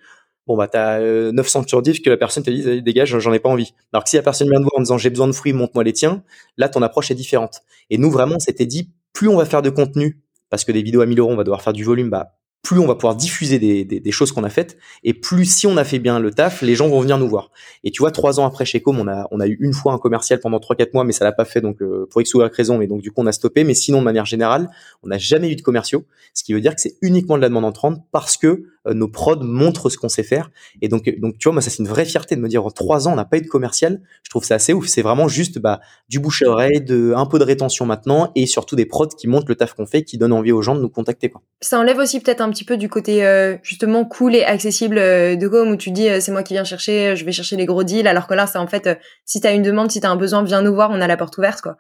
bon 0.46 0.56
bah 0.56 0.68
t'as 0.68 1.00
900 1.00 1.66
sur 1.66 1.82
10 1.82 2.00
que 2.00 2.10
la 2.10 2.16
personne 2.16 2.42
te 2.42 2.50
dit 2.50 2.82
dégage 2.82 3.18
j'en 3.18 3.32
ai 3.32 3.38
pas 3.38 3.48
envie. 3.48 3.74
Alors 3.92 4.04
que 4.04 4.10
si 4.10 4.16
la 4.16 4.22
personne 4.22 4.48
vient 4.48 4.58
te 4.58 4.64
voir 4.64 4.74
en 4.76 4.80
disant 4.80 4.98
j'ai 4.98 5.10
besoin 5.10 5.26
de 5.26 5.32
fruits 5.32 5.52
montre-moi 5.52 5.84
les 5.84 5.92
tiens 5.92 6.22
là 6.56 6.68
ton 6.68 6.82
approche 6.82 7.10
est 7.10 7.14
différente. 7.14 7.60
Et 7.90 7.98
nous 7.98 8.10
vraiment 8.10 8.38
c'était 8.38 8.66
dit 8.66 8.90
plus 9.12 9.28
on 9.28 9.36
va 9.36 9.44
faire 9.44 9.62
de 9.62 9.70
contenu 9.70 10.20
parce 10.50 10.64
que 10.64 10.72
des 10.72 10.82
vidéos 10.82 11.00
à 11.00 11.06
1000 11.06 11.18
euros 11.20 11.32
on 11.32 11.36
va 11.36 11.44
devoir 11.44 11.62
faire 11.62 11.72
du 11.72 11.84
volume 11.84 12.10
bah 12.10 12.34
plus 12.62 12.78
on 12.78 12.86
va 12.86 12.94
pouvoir 12.94 13.16
diffuser 13.16 13.58
des, 13.58 14.10
choses 14.12 14.30
qu'on 14.30 14.44
a 14.44 14.48
faites, 14.48 14.78
et 15.02 15.14
plus 15.14 15.46
si 15.46 15.66
on 15.66 15.76
a 15.76 15.84
fait 15.84 15.98
bien 15.98 16.20
le 16.20 16.30
taf, 16.30 16.62
les 16.62 16.76
gens 16.76 16.88
vont 16.88 17.00
venir 17.00 17.18
nous 17.18 17.28
voir. 17.28 17.50
Et 17.82 17.90
tu 17.90 18.02
vois, 18.02 18.12
trois 18.12 18.38
ans 18.38 18.46
après 18.46 18.64
chez 18.64 18.80
Com, 18.80 18.98
on 19.00 19.40
a, 19.40 19.46
eu 19.46 19.56
une 19.60 19.72
fois 19.72 19.92
un 19.92 19.98
commercial 19.98 20.38
pendant 20.38 20.60
trois 20.60 20.76
quatre 20.76 20.94
mois, 20.94 21.04
mais 21.04 21.12
ça 21.12 21.24
l'a 21.24 21.32
pas 21.32 21.44
fait 21.44 21.60
donc 21.60 21.82
euh, 21.82 22.06
pour 22.10 22.20
X 22.20 22.34
ou 22.34 22.42
Y 22.42 22.54
raison, 22.54 22.78
mais 22.78 22.86
donc 22.86 23.02
du 23.02 23.10
coup 23.10 23.20
on 23.20 23.26
a 23.26 23.32
stoppé. 23.32 23.64
Mais 23.64 23.74
sinon, 23.74 23.98
de 23.98 24.04
manière 24.04 24.26
générale, 24.26 24.70
on 25.02 25.08
n'a 25.08 25.18
jamais 25.18 25.50
eu 25.50 25.56
de 25.56 25.62
commerciaux, 25.62 26.04
ce 26.34 26.44
qui 26.44 26.52
veut 26.52 26.60
dire 26.60 26.74
que 26.74 26.80
c'est 26.80 26.96
uniquement 27.02 27.36
de 27.36 27.42
la 27.42 27.48
demande 27.48 27.64
entrante 27.64 28.00
parce 28.12 28.36
que 28.36 28.64
euh, 28.86 28.94
nos 28.94 29.08
prods 29.08 29.42
montrent 29.42 29.90
ce 29.90 29.96
qu'on 29.96 30.08
sait 30.08 30.22
faire. 30.22 30.50
Et 30.80 30.88
donc, 30.88 31.08
donc 31.18 31.38
tu 31.38 31.44
vois, 31.44 31.52
moi 31.52 31.62
ça 31.62 31.70
c'est 31.70 31.78
une 31.78 31.88
vraie 31.88 32.04
fierté 32.04 32.36
de 32.36 32.40
me 32.40 32.48
dire 32.48 32.64
en 32.64 32.70
trois 32.70 33.06
ans 33.08 33.12
on 33.12 33.16
n'a 33.16 33.24
pas 33.24 33.38
eu 33.38 33.42
de 33.42 33.48
commercial. 33.48 34.00
Je 34.22 34.30
trouve 34.30 34.44
ça 34.44 34.56
assez 34.56 34.72
ouf. 34.72 34.86
C'est 34.86 35.02
vraiment 35.02 35.28
juste 35.28 35.58
bah, 35.58 35.80
du 36.08 36.20
bouche 36.20 36.42
à 36.42 36.48
oreille, 36.48 36.80
de 36.80 37.12
un 37.16 37.26
peu 37.26 37.38
de 37.38 37.44
rétention 37.44 37.86
maintenant, 37.86 38.30
et 38.34 38.46
surtout 38.46 38.76
des 38.76 38.86
prods 38.86 39.08
qui 39.08 39.28
montrent 39.28 39.48
le 39.48 39.56
taf 39.56 39.74
qu'on 39.74 39.86
fait, 39.86 40.02
qui 40.02 40.18
donnent 40.18 40.32
envie 40.32 40.52
aux 40.52 40.62
gens 40.62 40.74
de 40.74 40.80
nous 40.80 40.88
contacter. 40.88 41.32
Ça 41.60 41.78
enlève 41.78 41.98
aussi 41.98 42.20
peut-être 42.20 42.40
un 42.40 42.51
petit 42.52 42.64
peu 42.64 42.76
du 42.76 42.88
côté 42.88 43.24
euh, 43.24 43.56
justement 43.62 44.04
cool 44.04 44.34
et 44.36 44.44
accessible 44.44 44.98
euh, 44.98 45.34
de 45.34 45.48
Com 45.48 45.70
où 45.70 45.76
tu 45.76 45.90
dis 45.90 46.08
c'est 46.20 46.32
moi 46.32 46.42
qui 46.42 46.54
viens 46.54 46.64
chercher, 46.64 47.16
je 47.16 47.24
vais 47.24 47.32
chercher 47.32 47.56
les 47.56 47.66
gros 47.66 47.82
deals, 47.82 48.06
alors 48.06 48.26
que 48.26 48.34
là 48.34 48.46
c'est 48.46 48.58
en 48.58 48.66
fait 48.66 48.98
si 49.24 49.40
t'as 49.40 49.54
une 49.54 49.62
demande, 49.62 49.90
si 49.90 50.00
t'as 50.00 50.10
un 50.10 50.16
besoin, 50.16 50.44
viens 50.44 50.62
nous 50.62 50.74
voir, 50.74 50.90
on 50.90 51.00
a 51.00 51.06
la 51.06 51.16
porte 51.16 51.36
ouverte 51.38 51.60
quoi. 51.60 51.76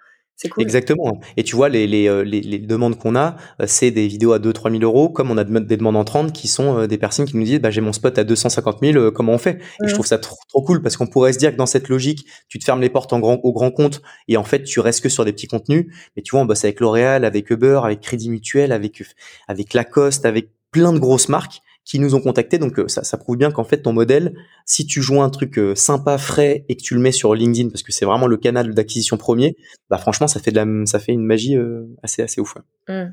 Exactement. 0.58 1.20
Et 1.36 1.44
tu 1.44 1.56
vois, 1.56 1.68
les, 1.68 1.86
les, 1.86 2.08
euh, 2.08 2.22
les, 2.22 2.40
les 2.40 2.58
demandes 2.58 2.98
qu'on 2.98 3.14
a, 3.16 3.36
euh, 3.60 3.64
c'est 3.66 3.90
des 3.90 4.08
vidéos 4.08 4.32
à 4.32 4.38
2-3 4.38 4.70
000 4.70 4.82
euros, 4.82 5.08
comme 5.08 5.30
on 5.30 5.38
a 5.38 5.44
des 5.44 5.76
demandes 5.76 5.96
entrantes 5.96 6.32
qui 6.32 6.48
sont 6.48 6.78
euh, 6.78 6.86
des 6.86 6.98
personnes 6.98 7.26
qui 7.26 7.36
nous 7.36 7.44
disent, 7.44 7.60
bah, 7.60 7.70
j'ai 7.70 7.80
mon 7.80 7.92
spot 7.92 8.18
à 8.18 8.24
250 8.24 8.78
000, 8.82 9.10
comment 9.12 9.32
on 9.32 9.38
fait? 9.38 9.60
Et 9.84 9.88
je 9.88 9.94
trouve 9.94 10.06
ça 10.06 10.18
trop, 10.18 10.36
trop 10.48 10.62
cool 10.62 10.82
parce 10.82 10.96
qu'on 10.96 11.06
pourrait 11.06 11.32
se 11.32 11.38
dire 11.38 11.52
que 11.52 11.56
dans 11.56 11.66
cette 11.66 11.88
logique, 11.88 12.26
tu 12.48 12.58
te 12.58 12.64
fermes 12.64 12.80
les 12.80 12.90
portes 12.90 13.12
en 13.12 13.20
grand, 13.20 13.40
au 13.42 13.52
grand 13.52 13.70
compte 13.70 14.02
et 14.28 14.36
en 14.36 14.44
fait, 14.44 14.64
tu 14.64 14.80
restes 14.80 15.02
que 15.02 15.08
sur 15.08 15.24
des 15.24 15.32
petits 15.32 15.46
contenus. 15.46 15.86
Mais 16.16 16.22
tu 16.22 16.32
vois, 16.32 16.40
on 16.40 16.46
bosse 16.46 16.64
avec 16.64 16.80
L'Oréal, 16.80 17.24
avec 17.24 17.50
Uber, 17.50 17.80
avec 17.84 18.00
Crédit 18.00 18.30
Mutuel, 18.30 18.72
avec, 18.72 19.02
avec 19.48 19.74
Lacoste, 19.74 20.26
avec 20.26 20.50
plein 20.72 20.92
de 20.92 20.98
grosses 20.98 21.28
marques 21.28 21.60
qui 21.84 21.98
nous 21.98 22.14
ont 22.14 22.20
contactés. 22.20 22.58
Donc 22.58 22.78
euh, 22.78 22.88
ça, 22.88 23.18
prouve 23.18 23.36
bien 23.36 23.50
qu'en 23.50 23.64
fait 23.64 23.82
ton 23.82 23.92
modèle, 23.92 24.34
si 24.66 24.86
tu 24.86 25.02
joues 25.02 25.20
un 25.22 25.30
truc 25.30 25.58
euh, 25.58 25.74
sympa, 25.74 26.18
frais 26.18 26.64
et 26.68 26.76
que 26.76 26.82
tu 26.82 26.94
le 26.94 27.00
mets 27.00 27.12
sur 27.12 27.34
LinkedIn 27.34 27.70
parce 27.70 27.82
que 27.82 27.92
c'est 27.92 28.04
vraiment 28.04 28.26
le 28.26 28.36
canal 28.36 28.74
d'acquisition 28.74 29.16
premier, 29.16 29.56
bah 29.90 29.98
franchement 29.98 30.28
ça 30.28 30.40
fait 30.40 30.50
de 30.50 30.56
la, 30.56 30.86
ça 30.86 30.98
fait 30.98 31.12
une 31.12 31.24
magie 31.24 31.56
euh, 31.56 31.84
assez 32.02 32.22
assez 32.22 32.40
ouf. 32.40 32.56
Mmh. 32.88 33.04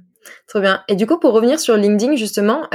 Trop 0.48 0.60
bien. 0.60 0.84
Et 0.90 0.96
du 0.96 1.08
coup, 1.08 1.18
pour 1.18 1.32
revenir 1.32 1.60
sur 1.60 1.78
LinkedIn, 1.78 2.18
justement, 2.18 2.68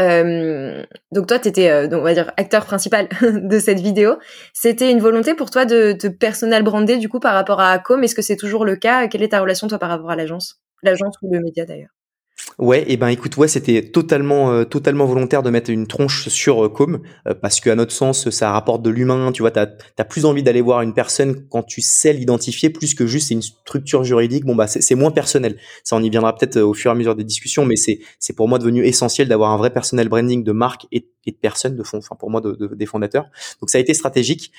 donc 1.12 1.26
toi, 1.26 1.38
tu 1.38 1.48
étais, 1.48 1.70
on 1.92 2.00
va 2.00 2.14
dire, 2.14 2.32
acteur 2.38 2.64
principal 2.64 3.06
de 3.22 3.58
cette 3.58 3.80
vidéo. 3.80 4.16
C'était 4.54 4.90
une 4.90 4.98
volonté 4.98 5.34
pour 5.34 5.50
toi 5.50 5.66
de 5.66 5.92
te 5.92 6.06
personnel 6.06 6.62
brander, 6.62 6.96
du 6.96 7.10
coup, 7.10 7.20
par 7.20 7.34
rapport 7.34 7.60
à 7.60 7.78
Com. 7.78 8.02
Est-ce 8.02 8.14
que 8.14 8.22
c'est 8.22 8.36
toujours 8.36 8.64
le 8.64 8.76
cas? 8.76 9.08
Quelle 9.08 9.22
est 9.22 9.28
ta 9.28 9.40
relation, 9.40 9.68
toi, 9.68 9.78
par 9.78 9.90
rapport 9.90 10.10
à 10.10 10.16
l'agence? 10.16 10.62
L'agence 10.82 11.16
ou 11.22 11.32
le 11.32 11.40
média, 11.40 11.66
d'ailleurs? 11.66 11.90
Ouais, 12.58 12.84
et 12.86 12.96
ben 12.96 13.08
écoute, 13.08 13.36
ouais, 13.36 13.48
c'était 13.48 13.82
totalement 13.90 14.52
euh, 14.52 14.64
totalement 14.64 15.06
volontaire 15.06 15.42
de 15.42 15.50
mettre 15.50 15.70
une 15.70 15.88
tronche 15.88 16.28
sur 16.28 16.64
euh, 16.64 16.68
Com 16.68 17.00
euh, 17.26 17.34
parce 17.34 17.60
qu'à 17.60 17.74
notre 17.74 17.92
sens, 17.92 18.30
ça 18.30 18.52
rapporte 18.52 18.80
de 18.82 18.90
l'humain. 18.90 19.32
Tu 19.32 19.42
vois, 19.42 19.50
t'as 19.50 19.66
as 19.98 20.04
plus 20.04 20.24
envie 20.24 20.44
d'aller 20.44 20.60
voir 20.60 20.80
une 20.82 20.94
personne 20.94 21.48
quand 21.48 21.64
tu 21.64 21.80
sais 21.80 22.12
l'identifier 22.12 22.70
plus 22.70 22.94
que 22.94 23.06
juste 23.08 23.28
c'est 23.28 23.34
une 23.34 23.42
structure 23.42 24.04
juridique. 24.04 24.44
Bon 24.44 24.54
bah 24.54 24.68
c'est 24.68 24.94
moins 24.94 25.10
personnel. 25.10 25.56
Ça, 25.82 25.96
on 25.96 26.02
y 26.02 26.10
viendra 26.10 26.36
peut-être 26.36 26.58
au 26.60 26.74
fur 26.74 26.92
et 26.92 26.94
à 26.94 26.94
mesure 26.94 27.16
des 27.16 27.24
discussions, 27.24 27.64
mais 27.66 27.76
c'est 27.76 27.98
c'est 28.20 28.34
pour 28.34 28.46
moi 28.46 28.58
devenu 28.58 28.84
essentiel 28.84 29.26
d'avoir 29.26 29.50
un 29.50 29.56
vrai 29.56 29.70
personnel 29.70 30.08
branding 30.08 30.44
de 30.44 30.52
marque 30.52 30.86
et, 30.92 31.08
de 31.26 31.32
personnes 31.32 31.74
de 31.74 31.82
fond. 31.82 31.98
Enfin 31.98 32.14
pour 32.14 32.30
moi 32.30 32.40
de, 32.40 32.52
de, 32.52 32.74
des 32.74 32.86
fondateurs. 32.86 33.26
Donc 33.60 33.70
ça 33.70 33.78
a 33.78 33.80
été 33.80 33.94
stratégique. 33.94 34.52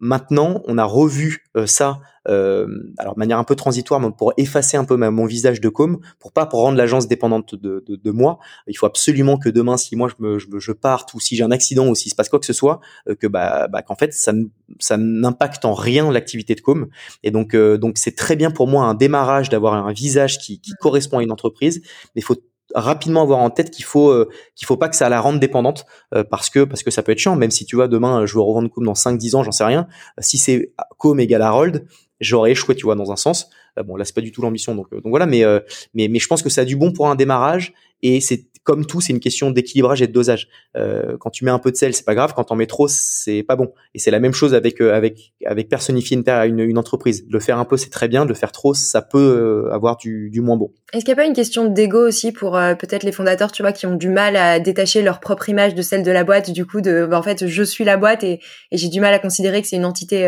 maintenant, 0.00 0.62
on 0.66 0.78
a 0.78 0.84
revu 0.84 1.41
ça 1.66 2.00
euh, 2.28 2.66
alors 2.98 3.14
de 3.14 3.18
manière 3.18 3.38
un 3.38 3.44
peu 3.44 3.56
transitoire, 3.56 4.00
mais 4.00 4.10
pour 4.16 4.32
effacer 4.36 4.76
un 4.76 4.84
peu 4.84 4.96
mon 4.96 5.26
visage 5.26 5.60
de 5.60 5.68
com, 5.68 5.98
pour 6.18 6.32
pas 6.32 6.46
pour 6.46 6.60
rendre 6.60 6.78
l'agence 6.78 7.08
dépendante 7.08 7.54
de, 7.54 7.84
de, 7.86 7.96
de, 7.96 8.10
moi. 8.10 8.38
Il 8.66 8.76
faut 8.76 8.86
absolument 8.86 9.38
que 9.38 9.48
demain, 9.48 9.76
si 9.76 9.96
moi 9.96 10.08
je 10.08 10.22
me, 10.24 10.38
je, 10.38 10.46
je 10.58 10.72
parte 10.72 11.14
ou 11.14 11.20
si 11.20 11.36
j'ai 11.36 11.42
un 11.42 11.50
accident 11.50 11.88
ou 11.88 11.94
s'il 11.94 12.10
se 12.10 12.16
passe 12.16 12.28
quoi 12.28 12.38
que 12.38 12.46
ce 12.46 12.52
soit, 12.52 12.80
euh, 13.08 13.14
que 13.14 13.26
bah, 13.26 13.68
bah 13.68 13.82
qu'en 13.82 13.96
fait 13.96 14.12
ça 14.12 14.32
ça 14.78 14.96
n'impacte 14.96 15.64
en 15.64 15.74
rien 15.74 16.10
l'activité 16.10 16.54
de 16.54 16.60
com. 16.60 16.88
Et 17.22 17.30
donc 17.30 17.54
euh, 17.54 17.76
donc 17.76 17.98
c'est 17.98 18.16
très 18.16 18.36
bien 18.36 18.50
pour 18.50 18.68
moi 18.68 18.84
un 18.84 18.94
démarrage 18.94 19.48
d'avoir 19.48 19.74
un 19.74 19.92
visage 19.92 20.38
qui, 20.38 20.60
qui 20.60 20.72
correspond 20.80 21.18
à 21.18 21.22
une 21.22 21.32
entreprise, 21.32 21.80
mais 22.14 22.20
il 22.20 22.24
faut 22.24 22.36
rapidement 22.74 23.22
avoir 23.22 23.40
en 23.40 23.50
tête 23.50 23.70
qu'il 23.70 23.84
faut 23.84 24.10
euh, 24.10 24.28
qu'il 24.54 24.66
faut 24.66 24.76
pas 24.76 24.88
que 24.88 24.96
ça 24.96 25.08
la 25.08 25.20
rende 25.20 25.40
dépendante 25.40 25.86
euh, 26.14 26.24
parce 26.24 26.50
que 26.50 26.64
parce 26.64 26.82
que 26.82 26.90
ça 26.90 27.02
peut 27.02 27.12
être 27.12 27.18
chiant 27.18 27.36
même 27.36 27.50
si 27.50 27.64
tu 27.64 27.76
vois 27.76 27.88
demain 27.88 28.26
je 28.26 28.34
veux 28.34 28.40
revendre 28.40 28.70
com 28.70 28.84
dans 28.84 28.94
5 28.94 29.18
10 29.18 29.34
ans 29.34 29.42
j'en 29.42 29.52
sais 29.52 29.64
rien 29.64 29.86
si 30.18 30.38
c'est 30.38 30.72
com 30.98 31.18
égale 31.20 31.42
Harold 31.42 31.86
j'aurais 32.22 32.52
échoué, 32.52 32.74
tu 32.74 32.84
vois, 32.84 32.94
dans 32.94 33.12
un 33.12 33.16
sens. 33.16 33.50
Euh, 33.78 33.82
bon, 33.82 33.96
là, 33.96 34.04
c'est 34.04 34.14
pas 34.14 34.20
du 34.20 34.32
tout 34.32 34.40
l'ambition, 34.40 34.74
donc, 34.74 34.86
euh, 34.92 35.00
donc 35.00 35.10
voilà. 35.10 35.26
Mais, 35.26 35.44
euh, 35.44 35.60
mais, 35.94 36.08
mais 36.08 36.18
je 36.18 36.26
pense 36.26 36.42
que 36.42 36.48
ça 36.48 36.62
a 36.62 36.64
du 36.64 36.76
bon 36.76 36.92
pour 36.92 37.08
un 37.08 37.14
démarrage 37.14 37.74
et 38.02 38.20
c'est 38.20 38.46
comme 38.64 38.86
tout, 38.86 39.00
c'est 39.00 39.12
une 39.12 39.20
question 39.20 39.50
d'équilibrage 39.50 40.02
et 40.02 40.06
de 40.06 40.12
dosage. 40.12 40.48
Euh, 40.76 41.16
quand 41.18 41.30
tu 41.30 41.44
mets 41.44 41.50
un 41.50 41.58
peu 41.58 41.72
de 41.72 41.76
sel, 41.76 41.94
c'est 41.94 42.04
pas 42.04 42.14
grave. 42.14 42.32
Quand 42.34 42.44
t'en 42.44 42.54
mets 42.54 42.66
trop, 42.66 42.86
c'est 42.86 43.42
pas 43.42 43.56
bon. 43.56 43.72
Et 43.94 43.98
c'est 43.98 44.12
la 44.12 44.20
même 44.20 44.32
chose 44.32 44.54
avec 44.54 44.80
euh, 44.80 44.94
avec 44.94 45.32
avec 45.44 45.68
personnifier 45.68 46.16
une, 46.16 46.60
une, 46.60 46.78
entreprise. 46.78 47.26
De 47.26 47.32
le 47.32 47.40
faire 47.40 47.58
un 47.58 47.64
peu, 47.64 47.76
c'est 47.76 47.90
très 47.90 48.06
bien. 48.06 48.24
De 48.24 48.28
le 48.28 48.34
faire 48.34 48.52
trop, 48.52 48.72
ça 48.72 49.02
peut 49.02 49.68
avoir 49.72 49.96
du, 49.96 50.30
du 50.30 50.40
moins 50.40 50.56
bon. 50.56 50.72
Est-ce 50.92 51.04
qu'il 51.04 51.14
n'y 51.14 51.20
a 51.20 51.22
pas 51.22 51.28
une 51.28 51.34
question 51.34 51.68
d'ego 51.68 52.06
aussi 52.06 52.30
pour 52.30 52.52
peut-être 52.52 53.02
les 53.02 53.12
fondateurs, 53.12 53.50
tu 53.50 53.62
vois, 53.62 53.72
qui 53.72 53.86
ont 53.86 53.96
du 53.96 54.08
mal 54.08 54.36
à 54.36 54.60
détacher 54.60 55.02
leur 55.02 55.18
propre 55.18 55.48
image 55.48 55.74
de 55.74 55.82
celle 55.82 56.02
de 56.02 56.10
la 56.10 56.24
boîte, 56.24 56.50
du 56.50 56.64
coup, 56.64 56.80
de 56.80 57.06
bah, 57.06 57.18
en 57.18 57.22
fait, 57.22 57.46
je 57.46 57.62
suis 57.62 57.84
la 57.84 57.96
boîte 57.96 58.22
et, 58.22 58.40
et 58.70 58.76
j'ai 58.76 58.88
du 58.88 59.00
mal 59.00 59.12
à 59.12 59.18
considérer 59.18 59.60
que 59.62 59.68
c'est 59.68 59.76
une 59.76 59.84
entité 59.84 60.26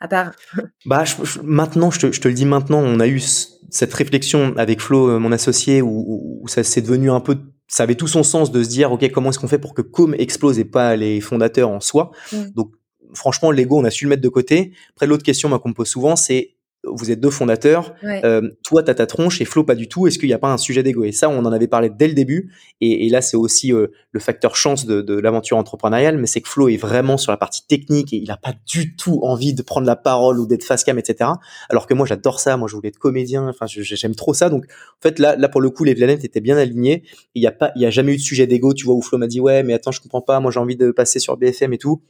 à 0.00 0.08
part? 0.08 0.32
bah, 0.86 1.04
maintenant, 1.44 1.90
je 1.90 2.00
te, 2.00 2.12
je 2.12 2.20
te, 2.20 2.28
le 2.28 2.34
dis 2.34 2.46
maintenant, 2.46 2.80
on 2.80 2.98
a 2.98 3.06
eu 3.06 3.20
cette 3.20 3.94
réflexion 3.94 4.54
avec 4.56 4.80
Flo, 4.80 5.20
mon 5.20 5.30
associé, 5.30 5.82
où, 5.82 6.40
où 6.42 6.48
ça 6.48 6.64
s'est 6.64 6.82
devenu 6.82 7.10
un 7.10 7.20
peu 7.20 7.36
ça 7.70 7.84
avait 7.84 7.94
tout 7.94 8.08
son 8.08 8.24
sens 8.24 8.50
de 8.50 8.62
se 8.62 8.68
dire 8.68 8.90
ok 8.92 9.10
comment 9.12 9.30
est-ce 9.30 9.38
qu'on 9.38 9.48
fait 9.48 9.58
pour 9.58 9.74
que 9.74 9.80
Com 9.80 10.14
explose 10.14 10.58
et 10.58 10.64
pas 10.64 10.96
les 10.96 11.20
fondateurs 11.20 11.70
en 11.70 11.80
soi? 11.80 12.10
Donc 12.54 12.72
franchement 13.14 13.50
l'ego 13.50 13.78
on 13.78 13.84
a 13.84 13.90
su 13.90 14.04
le 14.04 14.10
mettre 14.10 14.22
de 14.22 14.28
côté. 14.28 14.72
Après 14.90 15.06
l'autre 15.06 15.22
question 15.22 15.56
qu'on 15.58 15.68
me 15.68 15.74
pose 15.74 15.88
souvent 15.88 16.16
c'est 16.16 16.56
vous 16.84 17.10
êtes 17.10 17.20
deux 17.20 17.30
fondateurs, 17.30 17.94
euh, 18.04 18.48
toi 18.64 18.82
t'as 18.82 18.94
ta 18.94 19.06
tronche 19.06 19.40
et 19.40 19.44
Flo 19.44 19.64
pas 19.64 19.74
du 19.74 19.88
tout. 19.88 20.06
Est-ce 20.06 20.18
qu'il 20.18 20.28
n'y 20.28 20.34
a 20.34 20.38
pas 20.38 20.52
un 20.52 20.56
sujet 20.56 20.82
d'ego? 20.82 21.04
Et 21.04 21.12
ça, 21.12 21.28
on 21.28 21.38
en 21.44 21.52
avait 21.52 21.66
parlé 21.66 21.90
dès 21.90 22.08
le 22.08 22.14
début. 22.14 22.52
Et, 22.80 23.06
et 23.06 23.10
là, 23.10 23.20
c'est 23.20 23.36
aussi 23.36 23.72
euh, 23.72 23.88
le 24.12 24.20
facteur 24.20 24.56
chance 24.56 24.86
de, 24.86 25.02
de 25.02 25.18
l'aventure 25.18 25.58
entrepreneuriale, 25.58 26.16
mais 26.16 26.26
c'est 26.26 26.40
que 26.40 26.48
Flo 26.48 26.68
est 26.68 26.78
vraiment 26.78 27.18
sur 27.18 27.32
la 27.32 27.36
partie 27.36 27.66
technique 27.66 28.12
et 28.12 28.16
il 28.16 28.30
a 28.30 28.36
pas 28.36 28.54
du 28.66 28.96
tout 28.96 29.20
envie 29.22 29.52
de 29.52 29.62
prendre 29.62 29.86
la 29.86 29.96
parole 29.96 30.38
ou 30.40 30.46
d'être 30.46 30.64
face 30.64 30.84
cam, 30.84 30.98
etc. 30.98 31.30
Alors 31.68 31.86
que 31.86 31.94
moi, 31.94 32.06
j'adore 32.06 32.40
ça. 32.40 32.56
Moi, 32.56 32.68
je 32.68 32.76
voulais 32.76 32.88
être 32.88 32.98
comédien. 32.98 33.48
Enfin, 33.48 33.66
j'aime 33.66 34.14
trop 34.14 34.32
ça. 34.32 34.48
Donc, 34.48 34.64
en 34.64 35.02
fait, 35.02 35.18
là, 35.18 35.36
là 35.36 35.48
pour 35.48 35.60
le 35.60 35.70
coup, 35.70 35.84
les 35.84 35.94
planètes 35.94 36.24
étaient 36.24 36.40
bien 36.40 36.56
alignées. 36.56 37.02
Il 37.34 37.42
y 37.42 37.46
a 37.46 37.52
pas, 37.52 37.72
il 37.76 37.82
y 37.82 37.86
a 37.86 37.90
jamais 37.90 38.14
eu 38.14 38.16
de 38.16 38.22
sujet 38.22 38.46
d'ego. 38.46 38.72
Tu 38.72 38.86
vois 38.86 38.94
où 38.94 39.02
Flo 39.02 39.18
m'a 39.18 39.26
dit 39.26 39.40
ouais, 39.40 39.62
mais 39.62 39.74
attends, 39.74 39.92
je 39.92 40.00
comprends 40.00 40.22
pas. 40.22 40.40
Moi, 40.40 40.50
j'ai 40.50 40.60
envie 40.60 40.76
de 40.76 40.90
passer 40.90 41.18
sur 41.18 41.36
BFM 41.36 41.74
et 41.74 41.78
tout 41.78 42.00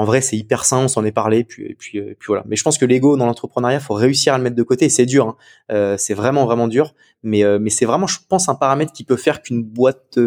en 0.00 0.04
vrai, 0.04 0.22
c'est 0.22 0.38
hyper 0.38 0.64
sain, 0.64 0.78
on 0.78 0.88
s'en 0.88 1.04
est 1.04 1.12
parlé, 1.12 1.44
puis, 1.44 1.66
et 1.66 1.74
puis, 1.74 1.98
euh, 1.98 2.14
puis 2.18 2.28
voilà. 2.28 2.42
Mais 2.46 2.56
je 2.56 2.62
pense 2.64 2.78
que 2.78 2.86
l'ego 2.86 3.18
dans 3.18 3.26
l'entrepreneuriat, 3.26 3.80
faut 3.80 3.92
réussir 3.92 4.32
à 4.32 4.38
le 4.38 4.44
mettre 4.44 4.56
de 4.56 4.62
côté. 4.62 4.88
C'est 4.88 5.04
dur, 5.04 5.28
hein. 5.28 5.36
euh, 5.70 5.96
c'est 5.98 6.14
vraiment 6.14 6.46
vraiment 6.46 6.68
dur. 6.68 6.94
Mais 7.22 7.44
euh, 7.44 7.58
mais 7.60 7.68
c'est 7.68 7.84
vraiment, 7.84 8.06
je 8.06 8.16
pense, 8.26 8.48
un 8.48 8.54
paramètre 8.54 8.94
qui 8.94 9.04
peut 9.04 9.18
faire 9.18 9.42
qu'une 9.42 9.62
boîte 9.62 10.18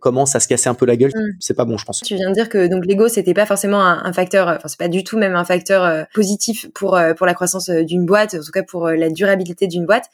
commence 0.00 0.36
à 0.36 0.40
se 0.40 0.46
casser 0.46 0.68
un 0.68 0.74
peu 0.74 0.84
la 0.84 0.96
gueule. 0.96 1.10
Mm. 1.14 1.36
C'est 1.40 1.54
pas 1.54 1.64
bon, 1.64 1.78
je 1.78 1.86
pense. 1.86 2.02
Tu 2.02 2.16
viens 2.16 2.28
de 2.28 2.34
dire 2.34 2.50
que 2.50 2.66
donc 2.66 2.84
l'ego, 2.84 3.08
c'était 3.08 3.32
pas 3.32 3.46
forcément 3.46 3.80
un, 3.80 4.12
facteur, 4.12 4.46
enfin 4.48 4.68
c'est 4.68 4.78
pas 4.78 4.88
du 4.88 5.04
tout 5.04 5.16
même 5.16 5.36
un 5.36 5.44
facteur 5.46 6.06
positif 6.12 6.70
pour 6.74 6.98
pour 7.16 7.24
la 7.24 7.32
croissance 7.32 7.70
d'une 7.70 8.04
boîte, 8.04 8.34
en 8.34 8.44
tout 8.44 8.52
cas 8.52 8.62
pour 8.62 8.90
la 8.90 9.08
durabilité 9.08 9.68
d'une 9.68 9.86
boîte. 9.86 10.04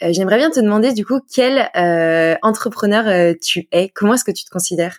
J'aimerais 0.00 0.38
bien 0.38 0.50
te 0.50 0.58
demander 0.58 0.92
du 0.92 1.04
coup 1.04 1.20
quel 1.32 1.70
entrepreneur 2.42 3.36
tu 3.40 3.68
es? 3.70 3.90
Comment 3.90 4.14
est-ce 4.14 4.24
que 4.24 4.32
tu 4.32 4.44
te 4.44 4.50
considères? 4.50 4.98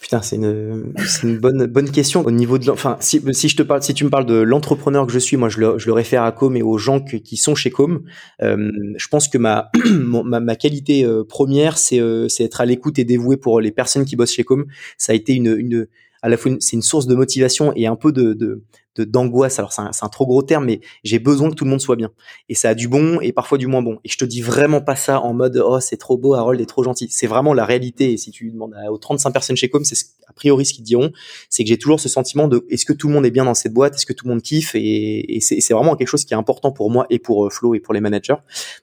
Putain, 0.00 0.22
c'est 0.22 0.36
une, 0.36 0.94
bonne, 1.38 1.66
bonne 1.66 1.90
question 1.90 2.24
au 2.24 2.30
niveau 2.30 2.56
de, 2.56 2.70
enfin, 2.70 2.96
si, 3.00 3.20
je 3.20 3.56
te 3.56 3.62
parle, 3.62 3.82
si 3.82 3.92
tu 3.92 4.04
me 4.04 4.08
parles 4.08 4.24
de 4.24 4.40
l'entrepreneur 4.40 5.06
que 5.06 5.12
je 5.12 5.18
suis, 5.18 5.36
moi, 5.36 5.50
je 5.50 5.60
le, 5.60 5.92
réfère 5.92 6.22
à 6.22 6.32
Com 6.32 6.56
et 6.56 6.62
aux 6.62 6.78
gens 6.78 7.00
qui 7.00 7.36
sont 7.36 7.54
chez 7.54 7.70
Com. 7.70 8.02
Euh, 8.42 8.70
je 8.96 9.08
pense 9.08 9.28
que 9.28 9.36
ma, 9.36 9.70
ma, 9.84 10.56
qualité 10.56 11.04
euh, 11.04 11.22
première, 11.22 11.76
c'est, 11.76 12.00
euh, 12.00 12.28
c'est 12.28 12.44
être 12.44 12.62
à 12.62 12.64
l'écoute 12.64 12.98
et 12.98 13.04
dévoué 13.04 13.36
pour 13.36 13.60
les 13.60 13.72
personnes 13.72 14.06
qui 14.06 14.16
bossent 14.16 14.32
chez 14.32 14.44
Com. 14.44 14.64
Ça 14.96 15.12
a 15.12 15.14
été 15.14 15.34
une, 15.34 15.54
une, 15.58 15.86
à 16.22 16.30
la 16.30 16.38
fois, 16.38 16.52
c'est 16.60 16.76
une 16.76 16.82
source 16.82 17.06
de 17.06 17.14
motivation 17.14 17.72
et 17.76 17.86
un 17.86 17.96
peu 17.96 18.10
de, 18.10 18.62
d'angoisse. 19.04 19.58
Alors 19.58 19.72
c'est 19.72 19.82
un, 19.82 19.90
un, 20.00 20.08
trop 20.08 20.26
gros 20.26 20.42
terme, 20.42 20.64
mais 20.66 20.80
j'ai 21.04 21.18
besoin 21.18 21.50
que 21.50 21.54
tout 21.54 21.64
le 21.64 21.70
monde 21.70 21.80
soit 21.80 21.96
bien. 21.96 22.10
Et 22.48 22.54
ça 22.54 22.70
a 22.70 22.74
du 22.74 22.88
bon 22.88 23.20
et 23.20 23.32
parfois 23.32 23.58
du 23.58 23.66
moins 23.66 23.82
bon. 23.82 23.98
Et 24.04 24.08
je 24.08 24.18
te 24.18 24.24
dis 24.24 24.40
vraiment 24.40 24.80
pas 24.80 24.96
ça 24.96 25.20
en 25.20 25.32
mode 25.32 25.62
oh 25.64 25.80
c'est 25.80 25.96
trop 25.96 26.16
beau, 26.16 26.34
Harold 26.34 26.60
est 26.60 26.66
trop 26.66 26.82
gentil. 26.82 27.08
C'est 27.10 27.26
vraiment 27.26 27.54
la 27.54 27.64
réalité. 27.64 28.12
Et 28.12 28.16
si 28.16 28.30
tu 28.30 28.50
demandes 28.50 28.74
aux 28.88 28.98
35 28.98 29.30
personnes 29.30 29.56
chez 29.56 29.68
Com, 29.68 29.84
c'est 29.84 29.96
a 30.28 30.32
priori 30.32 30.64
ce 30.64 30.72
qu'ils 30.72 30.84
diront, 30.84 31.12
c'est 31.48 31.64
que 31.64 31.68
j'ai 31.68 31.78
toujours 31.78 32.00
ce 32.00 32.08
sentiment 32.08 32.48
de 32.48 32.64
est-ce 32.70 32.84
que 32.84 32.92
tout 32.92 33.08
le 33.08 33.14
monde 33.14 33.26
est 33.26 33.30
bien 33.30 33.44
dans 33.44 33.54
cette 33.54 33.74
boîte, 33.74 33.96
est-ce 33.96 34.06
que 34.06 34.12
tout 34.12 34.26
le 34.26 34.30
monde 34.30 34.42
kiffe? 34.42 34.74
Et, 34.74 35.36
et 35.36 35.40
c'est 35.40 35.74
vraiment 35.74 35.96
quelque 35.96 36.08
chose 36.08 36.24
qui 36.24 36.34
est 36.34 36.36
important 36.36 36.72
pour 36.72 36.90
moi 36.90 37.06
et 37.10 37.18
pour 37.18 37.46
euh, 37.46 37.50
Flo 37.50 37.74
et 37.74 37.80
pour 37.80 37.94
les 37.94 38.00
managers. 38.00 38.36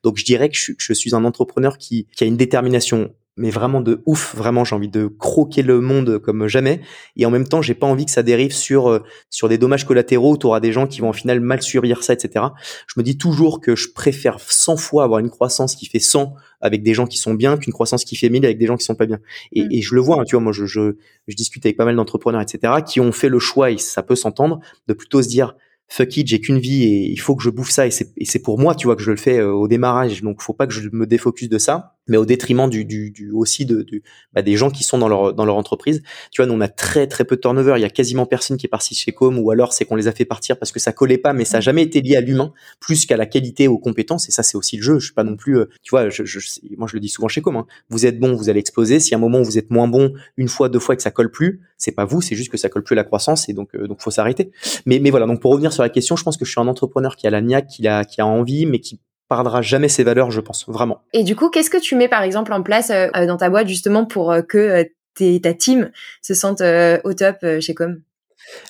Donc 0.04 0.18
je 0.18 0.26
dirais 0.26 0.50
que 0.50 0.58
je, 0.58 0.74
je 0.78 0.94
suis 0.94 1.16
un 1.16 1.24
entrepreneur 1.24 1.78
qui, 1.78 2.08
qui 2.16 2.24
a 2.24 2.28
une 2.28 2.38
détermination 2.38 3.14
mais 3.38 3.50
vraiment 3.50 3.82
de 3.82 4.01
ouf. 4.06 4.36
Vraiment, 4.36 4.65
j'ai 4.65 4.75
envie 4.75 4.89
de 4.89 5.08
croquer 5.08 5.62
le 5.62 5.79
monde 5.79 6.20
comme 6.20 6.48
jamais. 6.48 6.82
Et 7.15 7.25
en 7.25 7.32
même 7.32 7.48
temps, 7.48 7.62
j'ai 7.62 7.75
pas 7.75 7.88
envie 7.88 8.06
que 8.06 8.12
ça 8.12 8.24
dérive 8.24 8.51
sur 8.51 8.89
euh, 8.89 9.00
sur 9.29 9.48
des 9.48 9.58
dommages 9.58 9.86
collatéraux. 9.86 10.38
Tu 10.38 10.48
auras 10.48 10.60
des 10.60 10.72
gens 10.72 10.88
qui 10.88 11.01
vont 11.01 11.10
au 11.10 11.13
final 11.13 11.39
mal 11.39 11.62
survivre 11.62 12.03
ça, 12.03 12.13
etc. 12.13 12.46
Je 12.88 12.94
me 12.98 13.03
dis 13.03 13.17
toujours 13.17 13.62
que 13.62 13.75
je 13.75 13.89
préfère 13.94 14.39
100 14.39 14.77
fois 14.77 15.03
avoir 15.03 15.20
une 15.20 15.29
croissance 15.29 15.75
qui 15.75 15.86
fait 15.86 16.00
100 16.00 16.34
avec 16.60 16.84
des 16.84 16.94
gens 16.94 17.06
qui 17.06 17.17
sont 17.17 17.36
bien 17.36 17.58
qu'une 17.58 17.74
croissance 17.74 18.03
qui 18.03 18.15
fait 18.15 18.29
1000 18.29 18.44
avec 18.44 18.58
des 18.58 18.65
gens 18.65 18.77
qui 18.77 18.86
sont 18.86 18.96
pas 18.96 19.06
bien. 19.06 19.20
Et, 19.51 19.63
mm. 19.63 19.72
et 19.72 19.82
je 19.82 19.96
le 19.96 20.01
vois, 20.01 20.22
hein, 20.22 20.24
tu 20.25 20.36
vois, 20.36 20.44
moi, 20.44 20.51
je, 20.51 20.65
je, 20.65 20.96
je 21.27 21.36
discute 21.36 21.65
avec 21.65 21.77
pas 21.77 21.86
mal 21.86 21.96
d'entrepreneurs, 21.96 22.41
etc., 22.41 22.74
qui 22.86 23.00
ont 23.00 23.12
fait 23.12 23.29
le 23.29 23.39
choix, 23.39 23.72
et 23.72 23.77
ça 23.77 24.01
peut 24.03 24.15
s'entendre, 24.15 24.60
de 24.88 24.94
plutôt 24.94 25.22
se 25.22 25.27
dire, 25.27 25.56
fuck 25.88 26.17
it, 26.17 26.27
j'ai 26.27 26.39
qu'une 26.39 26.60
vie 26.60 26.84
et 26.84 27.12
il 27.12 27.18
faut 27.18 27.35
que 27.35 27.44
je 27.44 27.50
bouffe 27.50 27.70
ça 27.70 27.88
et 27.88 27.92
c'est 27.92 28.40
pour 28.40 28.59
moi, 28.59 28.75
tu 28.75 28.88
vois, 28.88 28.96
que 28.96 29.01
je 29.01 29.12
le 29.12 29.18
fais 29.18 29.40
euh, 29.40 29.53
au 29.53 29.68
démarrage. 29.68 30.22
Donc, 30.22 30.42
faut 30.42 30.53
pas 30.53 30.68
que 30.68 30.74
je 30.74 30.90
me 30.92 31.05
défocus 31.05 31.50
de 31.50 31.57
ça 31.57 31.97
mais 32.07 32.17
au 32.17 32.25
détriment 32.25 32.70
du, 32.70 32.85
du, 32.85 33.11
du 33.11 33.31
aussi 33.31 33.65
de, 33.65 33.81
du, 33.81 34.03
bah, 34.33 34.41
des 34.41 34.55
gens 34.57 34.70
qui 34.70 34.83
sont 34.83 34.98
dans 34.98 35.07
leur 35.07 35.33
dans 35.33 35.46
leur 35.46 35.55
entreprise. 35.55 36.01
Tu 36.31 36.41
vois, 36.41 36.48
nous 36.48 36.53
on 36.57 36.61
a 36.61 36.67
très 36.67 37.07
très 37.07 37.25
peu 37.25 37.35
de 37.35 37.41
turnover. 37.41 37.74
Il 37.77 37.81
y 37.81 37.85
a 37.85 37.89
quasiment 37.89 38.25
personne 38.25 38.57
qui 38.57 38.65
est 38.65 38.70
parti 38.70 38.96
chez 38.96 39.11
Com, 39.11 39.37
ou 39.39 39.51
alors 39.51 39.74
c'est 39.74 39.85
qu'on 39.85 39.96
les 39.96 40.07
a 40.07 40.11
fait 40.11 40.25
partir 40.25 40.57
parce 40.57 40.72
que 40.72 40.79
ça 40.79 40.91
collait 40.91 41.17
pas, 41.17 41.33
mais 41.33 41.46
ça 41.46 41.57
a 41.57 41.61
jamais 41.61 41.83
été 41.83 42.01
lié 42.01 42.15
à 42.15 42.22
l'humain 42.22 42.53
plus 42.79 43.05
qu'à 43.05 43.17
la 43.17 43.25
qualité, 43.25 43.67
aux 43.67 43.79
compétences. 43.79 44.29
Et 44.29 44.31
ça, 44.31 44.43
c'est 44.43 44.57
aussi 44.57 44.77
le 44.77 44.83
jeu. 44.83 45.00
Je 45.00 45.05
suis 45.05 45.13
pas 45.13 45.24
non 45.24 45.35
plus, 45.35 45.57
euh, 45.57 45.70
tu 45.83 45.91
vois, 45.91 46.09
je, 46.09 46.24
je, 46.25 46.39
moi 46.77 46.87
je 46.89 46.96
le 46.96 47.00
dis 47.00 47.09
souvent 47.09 47.27
chez 47.27 47.41
Com. 47.41 47.55
Hein. 47.55 47.65
Vous 47.89 48.05
êtes 48.05 48.20
bon, 48.20 48.35
vous 48.35 48.50
allez 48.50 48.59
exploser. 48.59 49.00
Si 49.00 49.13
à 49.13 49.17
un 49.17 49.22
moment 49.22 49.41
vous 49.41 49.57
êtes 49.57 49.72
moins 49.72 49.87
bon, 49.87 50.13
une 50.37 50.48
fois, 50.48 50.70
deux 50.70 50.79
fois 50.79 50.93
et 50.93 50.98
que 50.98 51.03
ça 51.03 51.11
colle 51.11 51.31
plus, 51.31 51.61
c'est 51.77 51.91
pas 51.91 52.05
vous, 52.05 52.22
c'est 52.22 52.35
juste 52.35 52.51
que 52.51 52.57
ça 52.57 52.70
colle 52.70 52.83
plus 52.83 52.93
à 52.93 52.98
la 52.98 53.03
croissance 53.03 53.50
et 53.50 53.53
donc 53.53 53.75
euh, 53.75 53.87
donc 53.87 54.01
faut 54.01 54.11
s'arrêter. 54.11 54.51
Mais 54.85 55.00
mais 55.00 55.09
voilà. 55.09 55.25
Donc 55.25 55.41
pour 55.41 55.51
revenir 55.51 55.74
sur 55.74 55.83
la 55.83 55.89
question, 55.89 56.15
je 56.15 56.24
pense 56.24 56.37
que 56.37 56.46
je 56.46 56.51
suis 56.51 56.61
un 56.61 56.67
entrepreneur 56.67 57.15
qui 57.15 57.27
a 57.27 57.29
la 57.29 57.41
niaque, 57.41 57.67
qui 57.67 57.87
a 57.87 58.03
qui 58.05 58.22
a 58.22 58.25
envie, 58.25 58.65
mais 58.65 58.79
qui 58.79 59.00
perdra 59.29 59.61
jamais 59.61 59.90
ses 59.90 60.03
valeurs, 60.03 60.31
je 60.31 60.42
pense, 60.42 60.66
vraiment. 60.68 61.01
Et 61.13 61.24
du 61.24 61.35
coup, 61.35 61.50
qu'est-ce 61.50 61.70
que 61.70 61.77
tu 61.77 61.96
mets 61.96 62.07
par 62.07 62.24
exemple 62.24 62.53
en 62.53 62.63
place 62.63 62.92
euh, 62.92 63.07
dans 63.25 63.37
ta 63.37 63.50
boîte 63.50 63.68
justement 63.68 64.05
pour 64.05 64.31
euh, 64.31 64.42
que 64.42 64.57
euh, 64.57 65.40
ta 65.42 65.53
team 65.53 65.92
se 66.22 66.33
sente 66.33 66.61
au 66.61 67.13
top 67.13 67.37
chez 67.59 67.74
Com? 67.74 68.01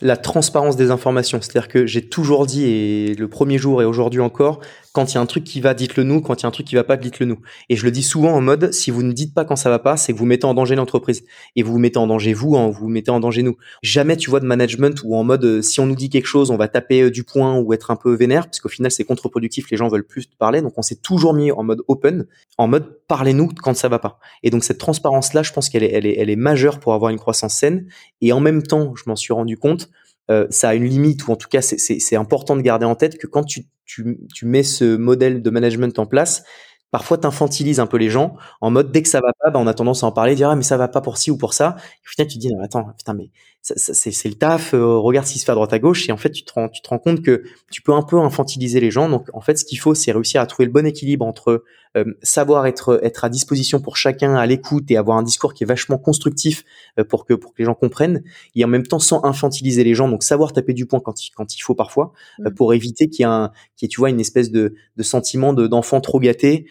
La 0.02 0.15
transparence 0.15 0.78
des 0.78 0.91
informations. 0.91 1.39
C'est-à-dire 1.41 1.67
que 1.67 1.86
j'ai 1.86 2.08
toujours 2.08 2.46
dit, 2.46 2.65
et 2.65 3.15
le 3.15 3.28
premier 3.28 3.58
jour 3.58 3.82
et 3.82 3.86
aujourd'hui 3.86 4.22
encore, 4.22 4.62
quand 4.98 5.12
il 5.12 5.14
y 5.14 5.18
a 5.20 5.22
un 5.22 5.28
truc 5.28 5.44
qui 5.44 5.62
va, 5.62 5.76
dites-le 5.76 6.02
nous. 6.02 6.22
Quand 6.22 6.42
il 6.42 6.44
y 6.44 6.46
a 6.48 6.50
un 6.50 6.52
truc 6.52 6.66
qui 6.66 6.74
va 6.74 6.84
pas, 6.84 6.98
dites-le 6.98 7.28
nous. 7.28 7.38
Et 7.70 7.76
je 7.76 7.86
le 7.86 7.92
dis 7.92 8.02
souvent 8.02 8.34
en 8.34 8.42
mode, 8.42 8.74
si 8.74 8.90
vous 8.90 9.04
ne 9.04 9.12
dites 9.12 9.32
pas 9.36 9.46
quand 9.46 9.56
ça 9.56 9.70
va 9.70 9.78
pas, 9.78 9.96
c'est 9.96 10.12
que 10.12 10.18
vous 10.18 10.26
mettez 10.26 10.46
en 10.46 10.56
danger 10.56 10.74
l'entreprise. 10.74 11.24
Et 11.56 11.62
vous 11.62 11.74
vous 11.74 11.78
mettez 11.78 12.00
en 12.00 12.08
danger 12.08 12.34
vous, 12.34 12.58
hein, 12.58 12.66
vous, 12.70 12.80
vous 12.80 12.88
mettez 12.88 13.12
en 13.12 13.20
danger 13.20 13.44
nous. 13.44 13.58
Jamais 13.84 14.18
tu 14.18 14.32
vois 14.32 14.40
de 14.40 14.48
management 14.48 15.00
ou 15.04 15.16
en 15.16 15.24
mode, 15.24 15.46
euh, 15.46 15.62
si 15.62 15.80
on 15.80 15.86
nous 15.86 15.94
dit 15.94 16.10
quelque 16.10 16.26
chose, 16.26 16.50
on 16.50 16.58
va 16.58 16.68
taper 16.68 17.04
euh, 17.04 17.12
du 17.12 17.24
poing 17.24 17.60
ou 17.60 17.74
être 17.74 17.92
un 17.92 17.96
peu 17.96 18.16
vénère, 18.16 18.46
parce 18.46 18.60
qu'au 18.60 18.70
final 18.70 18.90
c'est 18.90 19.04
contre-productif, 19.04 19.70
les 19.70 19.78
gens 19.78 19.88
veulent 19.88 20.04
plus 20.04 20.26
parler. 20.26 20.64
Donc 20.64 20.74
on 20.78 20.82
s'est 20.82 20.96
toujours 20.96 21.36
mis 21.36 21.52
en 21.52 21.62
mode 21.62 21.84
open, 21.88 22.26
en 22.58 22.68
mode 22.68 23.00
parlez-nous 23.08 23.50
quand 23.62 23.76
ça 23.76 23.90
va 23.90 24.00
pas. 24.00 24.18
Et 24.42 24.50
donc 24.50 24.64
cette 24.64 24.80
transparence-là, 24.80 25.44
je 25.44 25.54
pense 25.54 25.70
qu'elle 25.70 25.84
est, 25.84 25.94
elle 25.94 26.30
est, 26.32 26.36
majeure 26.36 26.80
pour 26.80 26.96
avoir 26.96 27.12
une 27.12 27.20
croissance 27.20 27.54
saine. 27.54 27.86
Et 28.22 28.34
en 28.34 28.40
même 28.40 28.64
temps, 28.64 28.96
je 28.96 29.04
m'en 29.06 29.16
suis 29.16 29.32
rendu 29.32 29.58
compte, 29.58 29.92
euh, 30.32 30.48
ça 30.50 30.70
a 30.70 30.76
une 30.76 30.86
limite, 30.86 31.28
ou 31.28 31.32
en 31.32 31.36
tout 31.36 31.48
cas 31.50 31.62
c'est 31.62 32.16
important 32.16 32.56
de 32.56 32.62
garder 32.62 32.86
en 32.86 32.96
tête 32.96 33.18
que 33.18 33.28
quand 33.28 33.44
tu 33.44 33.68
tu, 33.86 34.20
tu 34.34 34.46
mets 34.46 34.63
ce 34.63 34.98
modèle 34.98 35.42
de 35.42 35.50
management 35.50 35.98
en 35.98 36.06
place, 36.06 36.44
parfois 36.92 37.18
t'infantilises 37.18 37.80
un 37.80 37.88
peu 37.88 37.98
les 37.98 38.10
gens 38.10 38.36
en 38.62 38.70
mode 38.72 38.92
dès 38.92 39.02
que 39.02 39.10
ça 39.10 39.20
va 39.22 39.32
pas, 39.42 39.50
bah, 39.50 39.60
on 39.62 39.68
a 39.68 39.74
tendance 39.74 40.04
à 40.04 40.08
en 40.08 40.12
parler, 40.12 40.36
dire 40.36 40.50
ah 40.50 40.56
mais 40.56 40.63
ça 40.63 40.78
va 40.78 40.88
pas 40.88 41.02
pour 41.02 41.18
ci 41.18 41.32
ou 41.32 41.38
pour 41.38 41.54
ça. 41.54 41.76
Et 41.80 42.22
au 42.22 42.26
tu 42.26 42.36
te 42.36 42.40
dis 42.40 42.54
non 42.54 42.62
attends 42.62 42.86
putain 42.98 43.13
mais 43.13 43.30
c'est 43.62 44.30
le 44.30 44.36
taf, 44.36 44.74
euh, 44.74 44.98
regarde 44.98 45.26
ce 45.28 45.34
qui 45.34 45.40
se 45.40 45.46
fait 45.46 45.52
à 45.52 45.56
droite 45.56 45.74
à 45.74 45.80
gauche 45.80 46.08
et 46.08 46.12
en 46.12 46.18
fait 46.18 46.32
tu 46.32 46.44
te 46.44 46.54
rends 46.54 46.70
tu 46.70 46.82
te 46.82 46.90
rends 46.90 47.00
compte 47.00 47.22
que 47.22 47.44
tu 47.72 47.82
peux 47.82 47.94
un 47.94 48.04
peu 48.04 48.18
infantiliser 48.20 48.80
les 48.80 48.92
gens. 48.92 49.10
Donc 49.10 49.28
en 49.34 49.42
fait 49.42 49.58
ce 49.58 49.66
qu'il 49.66 49.80
faut 49.80 49.96
c'est 49.96 50.12
réussir 50.12 50.42
à 50.42 50.46
trouver 50.48 50.66
le 50.66 50.72
bon 50.72 50.86
équilibre 50.86 51.26
entre 51.26 51.63
euh, 51.98 52.18
savoir 52.22 52.66
être 52.68 53.00
être 53.04 53.26
à 53.26 53.30
disposition 53.30 53.82
pour 53.82 53.98
chacun 53.98 54.36
à 54.36 54.46
l'écoute 54.46 54.90
et 54.92 54.98
avoir 54.98 55.18
un 55.18 55.24
discours 55.24 55.54
qui 55.54 55.64
est 55.64 55.68
vachement 55.68 55.98
constructif 55.98 56.64
euh, 57.00 57.04
pour 57.04 57.26
que 57.26 57.34
pour 57.34 57.54
que 57.54 57.60
les 57.60 57.66
gens 57.66 57.74
comprennent 57.74 58.24
et 58.56 58.64
en 58.64 58.68
même 58.68 58.86
temps 58.86 59.00
sans 59.00 59.24
infantiliser 59.26 59.84
les 59.84 59.96
gens 59.96 60.08
donc 60.08 60.24
savoir 60.24 60.54
taper 60.54 60.74
du 60.74 60.86
poing 60.86 61.00
quand 61.00 61.26
il 61.26 61.32
quand 61.32 61.56
il 61.56 61.60
faut 61.60 61.76
parfois 61.76 62.14
mmh. 62.40 62.52
pour 62.52 62.74
éviter 62.74 63.10
qu'il 63.10 63.24
y 63.24 63.28
ait 63.28 63.32
un 63.32 63.52
qui 63.76 63.88
tu 63.88 64.00
vois 64.00 64.10
une 64.10 64.20
espèce 64.20 64.52
de 64.52 64.76
de 64.96 65.04
sentiment 65.04 65.54
de 65.54 65.68
d'enfant 65.68 66.02
trop 66.02 66.20
gâté 66.20 66.68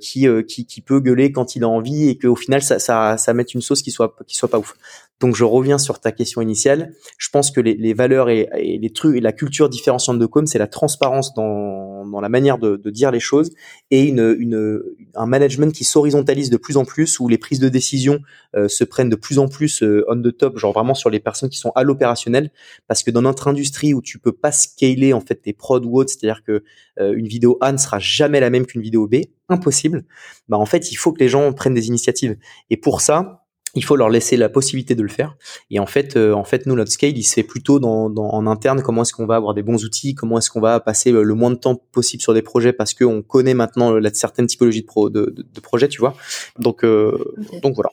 qui 0.00 0.26
qui 0.46 0.66
qui 0.66 0.80
peut 0.80 1.00
gueuler 1.00 1.32
quand 1.32 1.56
il 1.56 1.64
a 1.64 1.68
envie 1.68 2.08
et 2.08 2.18
qu'au 2.18 2.36
final 2.36 2.62
ça 2.62 2.78
ça 2.78 3.16
ça 3.16 3.34
mette 3.34 3.54
une 3.54 3.60
sauce 3.60 3.82
qui 3.82 3.90
soit 3.90 4.14
qui 4.26 4.36
soit 4.36 4.48
pas 4.48 4.58
ouf. 4.58 4.74
Donc 5.20 5.36
je 5.36 5.44
reviens 5.44 5.78
sur 5.78 6.00
ta 6.00 6.12
question 6.12 6.40
initiale. 6.40 6.94
Je 7.18 7.28
pense 7.28 7.50
que 7.50 7.60
les, 7.60 7.74
les 7.74 7.94
valeurs 7.94 8.30
et, 8.30 8.48
et, 8.56 8.78
les 8.78 8.90
trucs 8.90 9.16
et 9.16 9.20
la 9.20 9.32
culture 9.32 9.68
différenciante 9.68 10.18
de 10.18 10.26
Com, 10.26 10.46
c'est 10.46 10.58
la 10.58 10.66
transparence 10.66 11.34
dans 11.34 11.90
dans, 12.06 12.20
la 12.20 12.28
manière 12.28 12.58
de, 12.58 12.76
de, 12.76 12.90
dire 12.90 13.10
les 13.10 13.20
choses 13.20 13.50
et 13.90 14.04
une, 14.04 14.36
une, 14.38 14.82
un 15.14 15.26
management 15.26 15.72
qui 15.72 15.84
s'horizontalise 15.84 16.50
de 16.50 16.56
plus 16.56 16.76
en 16.76 16.84
plus, 16.84 17.20
où 17.20 17.28
les 17.28 17.38
prises 17.38 17.60
de 17.60 17.68
décision 17.68 18.20
euh, 18.56 18.68
se 18.68 18.84
prennent 18.84 19.08
de 19.08 19.16
plus 19.16 19.38
en 19.38 19.48
plus 19.48 19.82
euh, 19.82 20.04
on 20.08 20.20
the 20.20 20.36
top, 20.36 20.58
genre 20.58 20.72
vraiment 20.72 20.94
sur 20.94 21.10
les 21.10 21.20
personnes 21.20 21.48
qui 21.48 21.58
sont 21.58 21.72
à 21.74 21.82
l'opérationnel, 21.82 22.50
parce 22.86 23.02
que 23.02 23.10
dans 23.10 23.22
notre 23.22 23.48
industrie 23.48 23.94
où 23.94 24.02
tu 24.02 24.18
peux 24.18 24.32
pas 24.32 24.52
scaler 24.52 25.12
en 25.12 25.20
fait 25.20 25.36
tes 25.36 25.52
prod 25.52 25.84
ou 25.84 26.02
c'est-à-dire 26.06 26.42
que 26.44 26.62
euh, 26.98 27.14
une 27.14 27.26
vidéo 27.26 27.58
A 27.60 27.72
ne 27.72 27.78
sera 27.78 27.98
jamais 27.98 28.40
la 28.40 28.50
même 28.50 28.66
qu'une 28.66 28.82
vidéo 28.82 29.06
B, 29.06 29.16
impossible. 29.48 30.04
Bah 30.48 30.58
en 30.58 30.66
fait, 30.66 30.92
il 30.92 30.96
faut 30.96 31.12
que 31.12 31.20
les 31.20 31.28
gens 31.28 31.52
prennent 31.52 31.74
des 31.74 31.88
initiatives. 31.88 32.36
Et 32.70 32.76
pour 32.76 33.00
ça, 33.00 33.39
il 33.74 33.84
faut 33.84 33.96
leur 33.96 34.08
laisser 34.08 34.36
la 34.36 34.48
possibilité 34.48 34.94
de 34.94 35.02
le 35.02 35.08
faire. 35.08 35.36
Et 35.70 35.78
en 35.78 35.86
fait, 35.86 36.16
euh, 36.16 36.32
en 36.32 36.44
fait, 36.44 36.66
nous, 36.66 36.74
notre 36.74 36.90
scale, 36.90 37.16
il 37.16 37.22
se 37.22 37.34
fait 37.34 37.42
plutôt 37.42 37.78
dans, 37.78 38.10
dans 38.10 38.28
en 38.30 38.46
interne. 38.46 38.82
Comment 38.82 39.02
est-ce 39.02 39.12
qu'on 39.12 39.26
va 39.26 39.36
avoir 39.36 39.54
des 39.54 39.62
bons 39.62 39.84
outils 39.84 40.14
Comment 40.14 40.38
est-ce 40.38 40.50
qu'on 40.50 40.60
va 40.60 40.80
passer 40.80 41.12
le 41.12 41.34
moins 41.34 41.50
de 41.50 41.56
temps 41.56 41.76
possible 41.92 42.22
sur 42.22 42.34
des 42.34 42.42
projets 42.42 42.72
parce 42.72 42.94
qu'on 42.94 43.22
connaît 43.22 43.54
maintenant 43.54 43.92
la 43.92 44.12
certaine 44.12 44.46
typologie 44.46 44.82
de, 44.82 44.86
pro, 44.86 45.08
de, 45.10 45.34
de, 45.36 45.60
projets, 45.60 45.88
tu 45.88 46.00
vois. 46.00 46.14
Donc, 46.58 46.84
euh, 46.84 47.16
donc 47.62 47.74
voilà. 47.74 47.90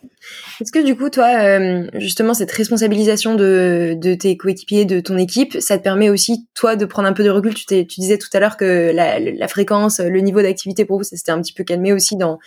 Est-ce 0.61 0.71
que 0.71 0.83
du 0.83 0.95
coup, 0.95 1.09
toi, 1.09 1.27
euh, 1.39 1.87
justement, 1.95 2.33
cette 2.33 2.51
responsabilisation 2.51 3.35
de, 3.35 3.95
de 3.99 4.15
tes 4.15 4.35
coéquipiers, 4.35 4.85
de 4.85 4.99
ton 4.99 5.17
équipe, 5.17 5.57
ça 5.59 5.77
te 5.77 5.83
permet 5.83 6.09
aussi, 6.09 6.47
toi, 6.55 6.75
de 6.75 6.85
prendre 6.85 7.07
un 7.07 7.13
peu 7.13 7.23
de 7.23 7.29
recul? 7.29 7.53
Tu, 7.53 7.65
tu 7.65 8.01
disais 8.01 8.17
tout 8.17 8.29
à 8.33 8.39
l'heure 8.39 8.57
que 8.57 8.91
la, 8.93 9.19
la 9.19 9.47
fréquence, 9.47 9.99
le 9.99 10.19
niveau 10.21 10.41
d'activité 10.41 10.85
pour 10.85 10.97
vous, 10.97 11.03
ça 11.03 11.15
s'était 11.15 11.31
un 11.31 11.41
petit 11.41 11.53
peu 11.53 11.63
calmé 11.63 11.93
aussi 11.93 12.15
dans 12.15 12.39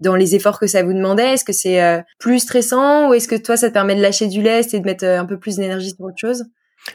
dans 0.00 0.14
les 0.14 0.34
efforts 0.34 0.58
que 0.58 0.66
ça 0.66 0.82
vous 0.82 0.94
demandait. 0.94 1.34
Est-ce 1.34 1.44
que 1.44 1.52
c'est 1.52 2.04
plus 2.18 2.38
stressant 2.38 2.77
ou 3.08 3.14
est-ce 3.14 3.28
que 3.28 3.36
toi, 3.36 3.56
ça 3.56 3.68
te 3.68 3.74
permet 3.74 3.94
de 3.94 4.02
lâcher 4.02 4.26
du 4.26 4.42
lest 4.42 4.74
et 4.74 4.80
de 4.80 4.84
mettre 4.84 5.04
euh, 5.04 5.20
un 5.20 5.26
peu 5.26 5.38
plus 5.38 5.56
d'énergie 5.56 5.90
sur 5.90 6.04
autre 6.04 6.18
chose? 6.18 6.44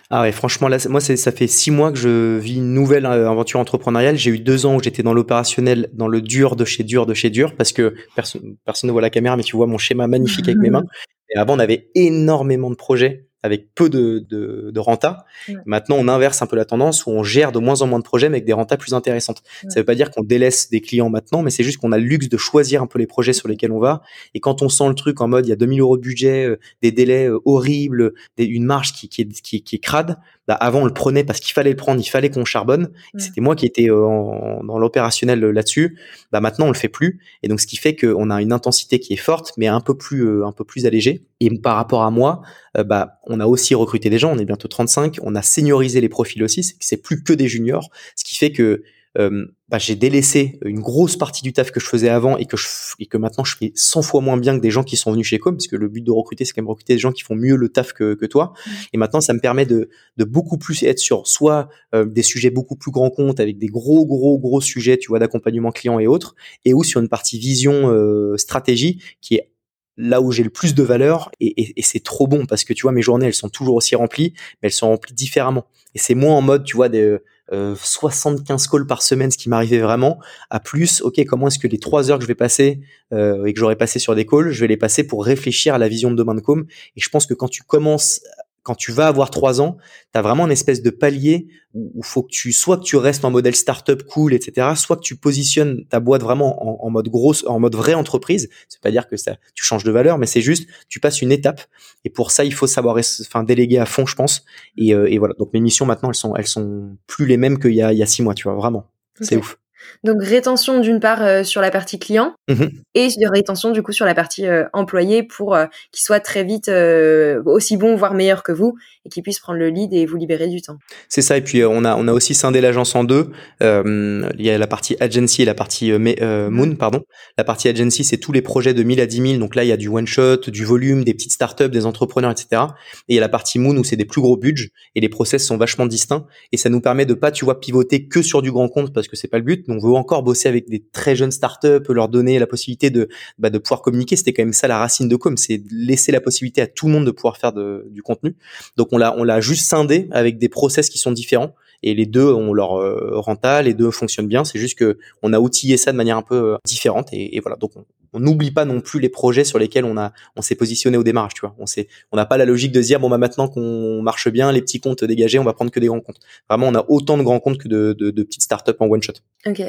Ah 0.10 0.22
ouais, 0.22 0.32
franchement, 0.32 0.68
là, 0.68 0.78
moi, 0.90 1.02
ça 1.02 1.32
fait 1.32 1.48
six 1.48 1.72
mois 1.72 1.92
que 1.92 1.98
je 1.98 2.38
vis 2.38 2.56
une 2.56 2.74
nouvelle 2.74 3.06
euh, 3.06 3.30
aventure 3.30 3.60
entrepreneuriale. 3.60 4.16
J'ai 4.16 4.32
eu 4.32 4.40
deux 4.40 4.66
ans 4.66 4.76
où 4.76 4.84
j'étais 4.84 5.04
dans 5.04 5.14
l'opérationnel, 5.14 5.90
dans 5.94 6.08
le 6.08 6.22
dur 6.22 6.56
de 6.56 6.66
chez 6.66 6.84
dur 6.84 7.06
de 7.06 7.14
chez 7.14 7.30
dur, 7.30 7.56
parce 7.56 7.74
que 7.74 7.94
personne, 8.16 8.56
personne 8.66 8.88
ne 8.88 8.92
voit 8.92 9.02
la 9.02 9.10
caméra, 9.10 9.38
mais 9.38 9.44
tu 9.44 9.56
vois 9.56 9.68
mon 9.68 9.78
schéma 9.78 10.08
magnifique 10.08 10.48
avec 10.48 10.60
mes 10.60 10.70
mains. 10.72 10.86
Et 11.30 11.38
avant, 11.38 11.56
on 11.56 11.60
avait 11.60 11.90
énormément 11.96 12.70
de 12.70 12.76
projets 12.76 13.28
avec 13.44 13.74
peu 13.76 13.90
de, 13.90 14.26
de, 14.30 14.72
de 14.74 14.80
renta. 14.80 15.26
Maintenant, 15.66 15.98
on 16.00 16.08
inverse 16.08 16.42
un 16.42 16.48
peu 16.48 16.56
la 16.56 16.66
tendance 16.66 17.06
où 17.06 17.12
on 17.12 17.24
gère 17.24 17.52
de 17.52 17.60
moins 17.60 17.82
en 17.82 17.88
moins 17.88 18.00
de 18.00 18.04
projets, 18.04 18.30
mais 18.30 18.38
avec 18.38 18.46
des 18.46 18.54
rentas 18.54 18.78
plus 18.78 18.94
intéressantes. 18.94 19.44
Ça 19.68 19.80
veut 19.82 19.86
pas 19.86 19.96
dire 19.96 20.12
qu'on 20.12 20.24
délaisse 20.24 20.70
des 20.70 20.82
clients 20.82 21.10
maintenant, 21.10 21.44
mais 21.44 21.50
c'est 21.50 21.64
juste 21.64 21.78
qu'on 21.78 21.92
a 21.92 21.98
le 21.98 22.06
luxe 22.06 22.30
de 22.30 22.38
choisir 22.38 22.82
un 22.82 22.88
peu 22.88 23.00
les 23.00 23.08
projets 23.08 23.34
sur 23.34 23.50
lesquels 23.50 23.72
on 23.72 23.80
va. 23.80 24.02
Et 24.34 24.40
quand 24.40 24.62
on 24.62 24.70
sent 24.70 24.88
le 24.88 24.96
truc 24.96 25.20
en 25.22 25.28
mode, 25.28 25.46
il 25.46 25.50
y 25.50 25.54
a 25.54 25.58
2000 25.58 25.82
euros 25.82 25.98
de 25.98 26.02
budget, 26.02 26.46
euh, 26.46 26.60
des 26.82 26.92
délais 26.92 27.30
euh, 27.30 27.40
horribles, 27.46 28.14
des, 28.38 28.46
une 28.46 28.66
marge 28.66 28.94
qui, 28.94 29.10
qui, 29.10 29.22
est, 29.22 29.42
qui, 29.42 29.62
qui 29.62 29.76
est 29.76 29.80
crade, 29.80 30.18
bah 30.48 30.56
avant 30.56 30.82
on 30.82 30.86
le 30.86 30.94
prenait 30.94 31.24
parce 31.24 31.40
qu'il 31.40 31.54
fallait 31.54 31.70
le 31.70 31.76
prendre, 31.76 32.02
il 32.02 32.10
fallait 32.10 32.30
qu'on 32.30 32.46
charbonne. 32.46 32.90
C'était 33.18 33.42
moi 33.42 33.56
qui 33.56 33.66
étais 33.66 33.90
euh, 33.90 34.60
dans 34.64 34.78
l'opérationnel 34.78 35.40
là-dessus. 35.40 35.98
Bah 36.32 36.42
maintenant 36.42 36.66
on 36.66 36.72
le 36.72 36.78
fait 36.78 36.90
plus. 36.90 37.20
Et 37.44 37.48
donc 37.48 37.62
ce 37.62 37.68
qui 37.68 37.78
fait 37.78 37.96
qu'on 37.96 38.30
a 38.30 38.42
une 38.42 38.54
intensité 38.54 39.00
qui 39.00 39.14
est 39.14 39.18
forte, 39.18 39.54
mais 39.58 39.68
un 39.68 39.82
peu 39.82 39.96
plus 39.96 40.44
un 40.44 40.52
peu 40.52 40.64
plus 40.64 40.86
allégée. 40.86 41.24
Et 41.40 41.50
par 41.60 41.76
rapport 41.76 42.04
à 42.04 42.12
moi, 42.12 42.42
bah 42.86 43.20
on 43.26 43.40
a 43.40 43.46
aussi 43.46 43.76
recruté 43.76 44.10
des 44.10 44.20
gens, 44.20 44.34
on 44.34 44.38
est 44.38 44.46
bientôt 44.46 44.68
35, 44.68 45.18
on 45.22 45.36
a 45.36 45.42
seniorisé 45.42 46.02
les 46.02 46.10
profils 46.10 46.44
aussi, 46.44 46.76
c'est 46.80 47.02
plus 47.02 47.24
que 47.24 47.34
des 47.34 47.48
juniors, 47.48 47.90
ce 48.16 48.24
qui 48.24 48.36
fait 48.36 48.52
que 48.52 48.84
euh, 49.18 49.46
bah, 49.70 49.78
j'ai 49.78 49.96
délaissé 49.96 50.60
une 50.66 50.80
grosse 50.80 51.18
partie 51.18 51.44
du 51.44 51.54
taf 51.54 51.72
que 51.72 51.80
je 51.80 51.86
faisais 51.86 52.10
avant 52.10 52.38
et 52.38 52.46
que 52.46 52.58
je 52.58 52.68
et 53.00 53.06
que 53.06 53.18
maintenant 53.18 53.44
je 53.44 53.56
fais 53.56 53.72
100 53.76 54.02
fois 54.02 54.22
moins 54.22 54.38
bien 54.38 54.56
que 54.56 54.62
des 54.62 54.72
gens 54.72 54.84
qui 54.84 54.98
sont 54.98 55.12
venus 55.12 55.28
chez 55.28 55.40
Com 55.40 55.56
parce 55.56 55.68
que 55.68 55.76
le 55.76 55.88
but 55.88 56.04
de 56.04 56.12
recruter 56.12 56.46
c'est 56.46 56.54
quand 56.54 56.62
même 56.62 56.70
recruter 56.70 56.94
des 56.94 57.00
gens 57.00 57.12
qui 57.12 57.22
font 57.22 57.36
mieux 57.36 57.56
le 57.56 57.70
taf 57.70 57.94
que, 57.94 58.16
que 58.16 58.26
toi 58.26 58.54
mmh. 58.54 58.72
et 58.94 58.98
maintenant 58.98 59.22
ça 59.22 59.34
me 59.34 59.40
permet 59.40 59.66
de, 59.66 59.90
de 60.18 60.24
beaucoup 60.24 60.58
plus 60.58 60.82
être 60.84 61.00
sur 61.00 61.28
soit 61.28 61.70
euh, 61.94 62.06
des 62.06 62.24
sujets 62.24 62.50
beaucoup 62.50 62.76
plus 62.76 62.92
grands 62.92 63.12
comptes 63.12 63.40
avec 63.40 63.58
des 63.58 63.68
gros 63.68 64.06
gros 64.06 64.40
gros 64.40 64.62
sujets 64.62 64.98
tu 64.98 65.10
vois 65.10 65.20
d'accompagnement 65.20 65.72
client 65.72 66.00
et 66.00 66.08
autres 66.08 66.36
et 66.66 66.74
ou 66.74 66.84
sur 66.84 67.00
une 67.00 67.10
partie 67.10 67.38
vision 67.38 67.92
euh, 67.92 68.36
stratégie 68.38 69.02
qui 69.22 69.36
est 69.36 69.52
là 69.96 70.22
où 70.22 70.32
j'ai 70.32 70.44
le 70.44 70.50
plus 70.50 70.74
de 70.74 70.82
valeur 70.82 71.32
et, 71.40 71.74
c'est 71.84 72.04
trop 72.04 72.26
bon 72.26 72.48
parce 72.48 72.64
que 72.64 72.74
tu 72.74 72.82
vois 72.84 72.92
mes 72.92 73.04
journées 73.04 73.28
elles 73.28 73.34
sont 73.36 73.50
toujours 73.50 73.76
aussi 73.76 73.96
remplies 73.96 74.34
mais 74.62 74.68
elles 74.68 74.72
sont 74.72 74.88
remplies 74.88 75.14
différemment 75.14 75.66
et 75.94 76.00
c'est 76.00 76.16
moins 76.16 76.36
en 76.36 76.42
mode 76.42 76.64
tu 76.64 76.76
vois 76.76 76.90
des 76.90 77.18
euh, 77.52 77.76
75 77.76 78.68
calls 78.68 78.88
par 78.88 79.02
semaine 79.02 79.30
ce 79.30 79.38
qui 79.38 79.50
m'arrivait 79.50 79.80
vraiment 79.80 80.18
à 80.50 80.62
plus 80.62 81.02
ok 81.02 81.26
comment 81.26 81.48
est-ce 81.48 81.60
que 81.60 81.68
les 81.68 81.78
trois 81.78 82.10
heures 82.10 82.18
que 82.18 82.24
je 82.24 82.28
vais 82.28 82.36
passer 82.36 82.80
euh, 83.12 83.44
et 83.44 83.54
que 83.54 83.60
j'aurais 83.60 83.76
passé 83.76 84.00
sur 84.00 84.16
des 84.16 84.26
calls 84.26 84.52
je 84.52 84.62
vais 84.62 84.68
les 84.68 84.78
passer 84.78 85.06
pour 85.06 85.26
réfléchir 85.26 85.74
à 85.76 85.78
la 85.78 85.90
vision 85.90 86.10
de 86.10 86.16
demain 86.16 86.36
de 86.36 86.40
com 86.40 86.66
et 86.96 87.02
je 87.02 87.10
pense 87.10 87.26
que 87.26 87.34
quand 87.34 87.50
tu 87.50 87.64
commences 87.64 88.22
quand 88.64 88.76
tu 88.76 88.92
vas 88.92 89.08
avoir 89.08 89.30
trois 89.30 89.62
ans, 89.62 89.78
tu 90.14 90.20
as 90.20 90.22
vraiment 90.22 90.46
une 90.46 90.52
espèce 90.52 90.82
de 90.82 90.90
palier 90.90 91.48
où, 91.74 92.02
faut 92.02 92.24
que 92.24 92.32
tu 92.32 92.54
soit 92.54 92.78
que 92.78 92.84
tu 92.84 92.96
restes 92.96 93.26
en 93.26 93.32
modèle 93.32 93.56
startup 93.56 94.04
cool, 94.04 94.34
etc., 94.34 94.70
soit 94.76 94.96
que 94.96 95.02
tu 95.02 95.16
positionnes 95.16 95.86
ta 95.90 96.00
boîte 96.00 96.22
vraiment 96.22 96.84
en, 96.86 96.90
mode 96.90 97.10
grosse, 97.10 97.44
en 97.46 97.60
mode 97.60 97.76
vraie 97.76 97.94
entreprise. 97.94 98.50
C'est 98.70 98.82
pas 98.82 98.92
dire 98.92 99.08
que 99.08 99.18
ça, 99.18 99.36
tu 99.54 99.66
changes 99.66 99.84
de 99.84 99.92
valeur, 99.92 100.18
mais 100.18 100.28
c'est 100.28 100.42
juste 100.42 100.68
tu 100.88 101.00
passes 101.00 101.22
une 101.22 101.32
étape. 101.32 101.62
Et 102.06 102.10
pour 102.10 102.32
ça, 102.32 102.46
il 102.46 102.54
faut 102.54 102.68
savoir, 102.68 102.98
enfin, 102.98 103.44
déléguer 103.44 103.80
à 103.80 103.86
fond, 103.86 104.06
je 104.06 104.16
pense. 104.16 104.46
Et, 104.78 104.94
euh, 104.94 105.12
et, 105.12 105.18
voilà. 105.18 105.34
Donc 105.38 105.52
mes 105.54 105.60
missions 105.60 105.86
maintenant, 105.86 106.10
elles 106.10 106.16
sont, 106.16 106.36
elles 106.36 106.48
sont 106.48 106.98
plus 107.08 107.26
les 107.26 107.38
mêmes 107.38 107.60
qu'il 107.60 107.74
y 107.74 107.82
a, 107.82 107.92
il 107.92 108.00
y 108.00 108.04
a 108.04 108.08
six 108.08 108.22
mois, 108.22 108.34
tu 108.34 108.44
vois, 108.44 108.56
vraiment. 108.56 108.88
C'est 109.20 109.36
ouf. 109.38 109.58
Donc 110.04 110.22
rétention 110.22 110.80
d'une 110.80 111.00
part 111.00 111.24
euh, 111.24 111.44
sur 111.44 111.62
la 111.62 111.72
partie 111.72 112.00
client 112.00 112.34
mmh 112.50 112.66
et 112.96 113.08
de 113.08 113.32
rétention 113.32 113.72
du 113.72 113.82
coup 113.82 113.92
sur 113.92 114.06
la 114.06 114.14
partie 114.14 114.46
euh, 114.46 114.66
employé 114.72 115.24
pour 115.24 115.56
euh, 115.56 115.66
qu'il 115.92 116.04
soit 116.04 116.20
très 116.20 116.44
vite 116.44 116.70
aussi 116.70 117.76
bon 117.76 117.96
voire 117.96 118.14
meilleur 118.14 118.44
que 118.44 118.52
vous 118.52 118.76
et 119.06 119.10
qu'il 119.10 119.24
puisse 119.24 119.40
prendre 119.40 119.58
le 119.58 119.70
lead 119.70 119.94
et 119.94 120.06
vous 120.06 120.16
libérer 120.16 120.48
du 120.48 120.62
temps. 120.62 120.78
C'est 121.10 121.24
ça 121.24 121.38
et 121.38 121.42
puis 121.42 121.64
on 121.64 121.86
a 121.86 121.96
on 121.96 122.08
a 122.08 122.14
aussi 122.14 122.36
scindé 122.36 122.62
l'agence 122.62 122.96
en 122.96 123.04
deux. 123.04 123.32
il 123.62 124.32
y 124.38 124.50
a 124.50 124.58
la 124.58 124.68
partie 124.68 124.96
agency 125.00 125.42
et 125.42 125.46
la 125.46 125.56
partie 125.56 125.92
moon 125.92 126.76
pardon. 126.76 127.02
La 127.38 127.44
partie 127.44 127.68
agency 127.68 128.04
c'est 128.04 128.18
tous 128.18 128.32
les 128.32 128.44
projets 128.44 128.76
de 128.76 128.84
1000 128.84 129.02
à 129.02 129.06
10 129.08 129.28
000 129.30 129.40
donc 129.40 129.56
là 129.56 129.64
il 129.64 129.68
y 129.68 129.72
a 129.72 129.78
du 129.78 129.88
one 129.88 130.08
shot, 130.08 130.50
du 130.50 130.66
volume, 130.66 131.04
des 131.04 131.14
petites 131.14 131.32
startups, 131.32 131.70
des 131.70 131.86
entrepreneurs 131.86 132.32
etc. 132.32 132.62
Et 133.08 133.14
il 133.14 133.16
y 133.16 133.18
a 133.18 133.22
la 133.22 133.30
partie 133.30 133.58
moon 133.58 133.76
où 133.78 133.84
c'est 133.84 133.96
des 133.96 134.06
plus 134.06 134.22
gros 134.22 134.38
budgets 134.38 134.70
et 134.94 135.02
les 135.02 135.10
process 135.10 135.46
sont 135.46 135.58
vachement 135.58 135.88
distincts 135.88 136.28
et 136.52 136.58
ça 136.58 136.70
nous 136.70 136.82
permet 136.82 137.06
de 137.06 137.16
pas 137.16 137.32
tu 137.32 137.44
vois 137.44 137.60
pivoter 137.60 138.08
que 138.08 138.22
sur 138.22 138.42
du 138.42 138.52
grand 138.52 138.70
compte 138.70 138.94
parce 138.94 139.08
que 139.08 139.16
c'est 139.16 139.28
pas 139.28 139.38
le 139.38 139.44
but 139.44 139.68
on 139.74 139.80
veut 139.80 139.94
encore 139.94 140.24
bosser 140.24 140.48
avec 140.48 140.70
des 140.70 140.84
très 140.92 141.16
jeunes 141.16 141.32
startups, 141.32 141.84
leur 141.90 142.10
donner 142.10 142.40
la 142.40 142.48
possibilité 142.48 142.90
de, 142.90 143.10
bah, 143.38 143.50
de 143.50 143.58
pouvoir 143.58 143.82
communiquer. 143.82 144.16
C'était 144.16 144.34
quand 144.34 144.44
même 144.44 144.54
ça 144.54 144.68
la 144.68 144.78
racine 144.78 145.08
de 145.08 145.16
com, 145.16 145.38
c'est 145.38 145.62
laisser 145.72 146.12
la 146.12 146.22
possibilité 146.22 146.62
à 146.62 146.68
tout 146.68 146.88
le 146.88 146.94
monde 146.94 147.06
de 147.06 147.12
pouvoir 147.12 147.38
faire 147.38 147.54
du 147.54 148.02
contenu. 148.02 148.36
Donc 148.78 148.90
on 148.92 148.98
l'a 148.98 149.16
on 149.18 149.24
l'a 149.24 149.42
juste 149.42 149.66
scindé 149.66 150.08
avec 150.12 150.38
des 150.38 150.50
process 150.50 150.90
qui 150.90 150.98
sont 150.98 151.12
différents 151.12 151.54
et 151.84 151.94
les 151.94 152.06
deux 152.06 152.32
ont 152.32 152.54
leur 152.54 152.80
euh, 152.80 153.20
renta, 153.20 153.62
les 153.62 153.74
deux 153.74 153.92
fonctionnent 153.92 154.28
bien. 154.28 154.44
C'est 154.46 154.60
juste 154.60 154.78
que 154.78 154.98
on 155.22 155.34
a 155.34 155.40
outillé 155.40 155.78
ça 155.78 155.92
de 155.92 155.98
manière 155.98 156.18
un 156.18 156.22
peu 156.22 156.54
euh, 156.54 156.58
différente 156.66 157.10
et, 157.12 157.40
voilà. 157.42 157.58
Donc 157.58 157.72
on 157.76 157.86
n'oublie 158.20 158.52
pas 158.52 158.66
non 158.66 158.82
plus 158.82 159.00
les 159.00 159.10
projets 159.10 159.44
sur 159.44 159.60
lesquels 159.60 159.86
on 159.86 159.98
a 159.98 160.14
on 160.36 160.42
s'est 160.42 160.56
positionné 160.56 160.98
au 160.98 161.04
démarrage 161.04 161.34
tu 161.34 161.42
vois 161.42 161.56
on 161.60 161.66
sait 161.66 161.88
on 162.12 162.18
n'a 162.18 162.26
pas 162.26 162.38
la 162.38 162.46
logique 162.46 162.72
de 162.72 162.82
se 162.82 162.88
dire 162.88 163.00
bon 163.00 163.10
bah 163.10 163.18
maintenant 163.18 163.48
qu'on 163.48 164.02
marche 164.02 164.30
bien 164.30 164.52
les 164.52 164.62
petits 164.62 164.80
comptes 164.80 165.04
dégagés 165.04 165.40
on 165.40 165.44
va 165.44 165.54
prendre 165.54 165.72
que 165.72 165.80
des 165.80 165.88
grands 165.88 166.02
comptes 166.02 166.20
vraiment 166.50 166.68
on 166.68 166.76
a 166.76 166.86
autant 166.88 167.18
de 167.18 167.24
grands 167.24 167.40
comptes 167.40 167.58
que 167.58 167.68
de, 167.68 167.94
de, 167.94 168.12
de 168.12 168.24
petites 168.24 168.44
startups 168.44 168.72
en 168.80 168.88
one 168.88 169.02
shot 169.02 169.14
ok 169.46 169.62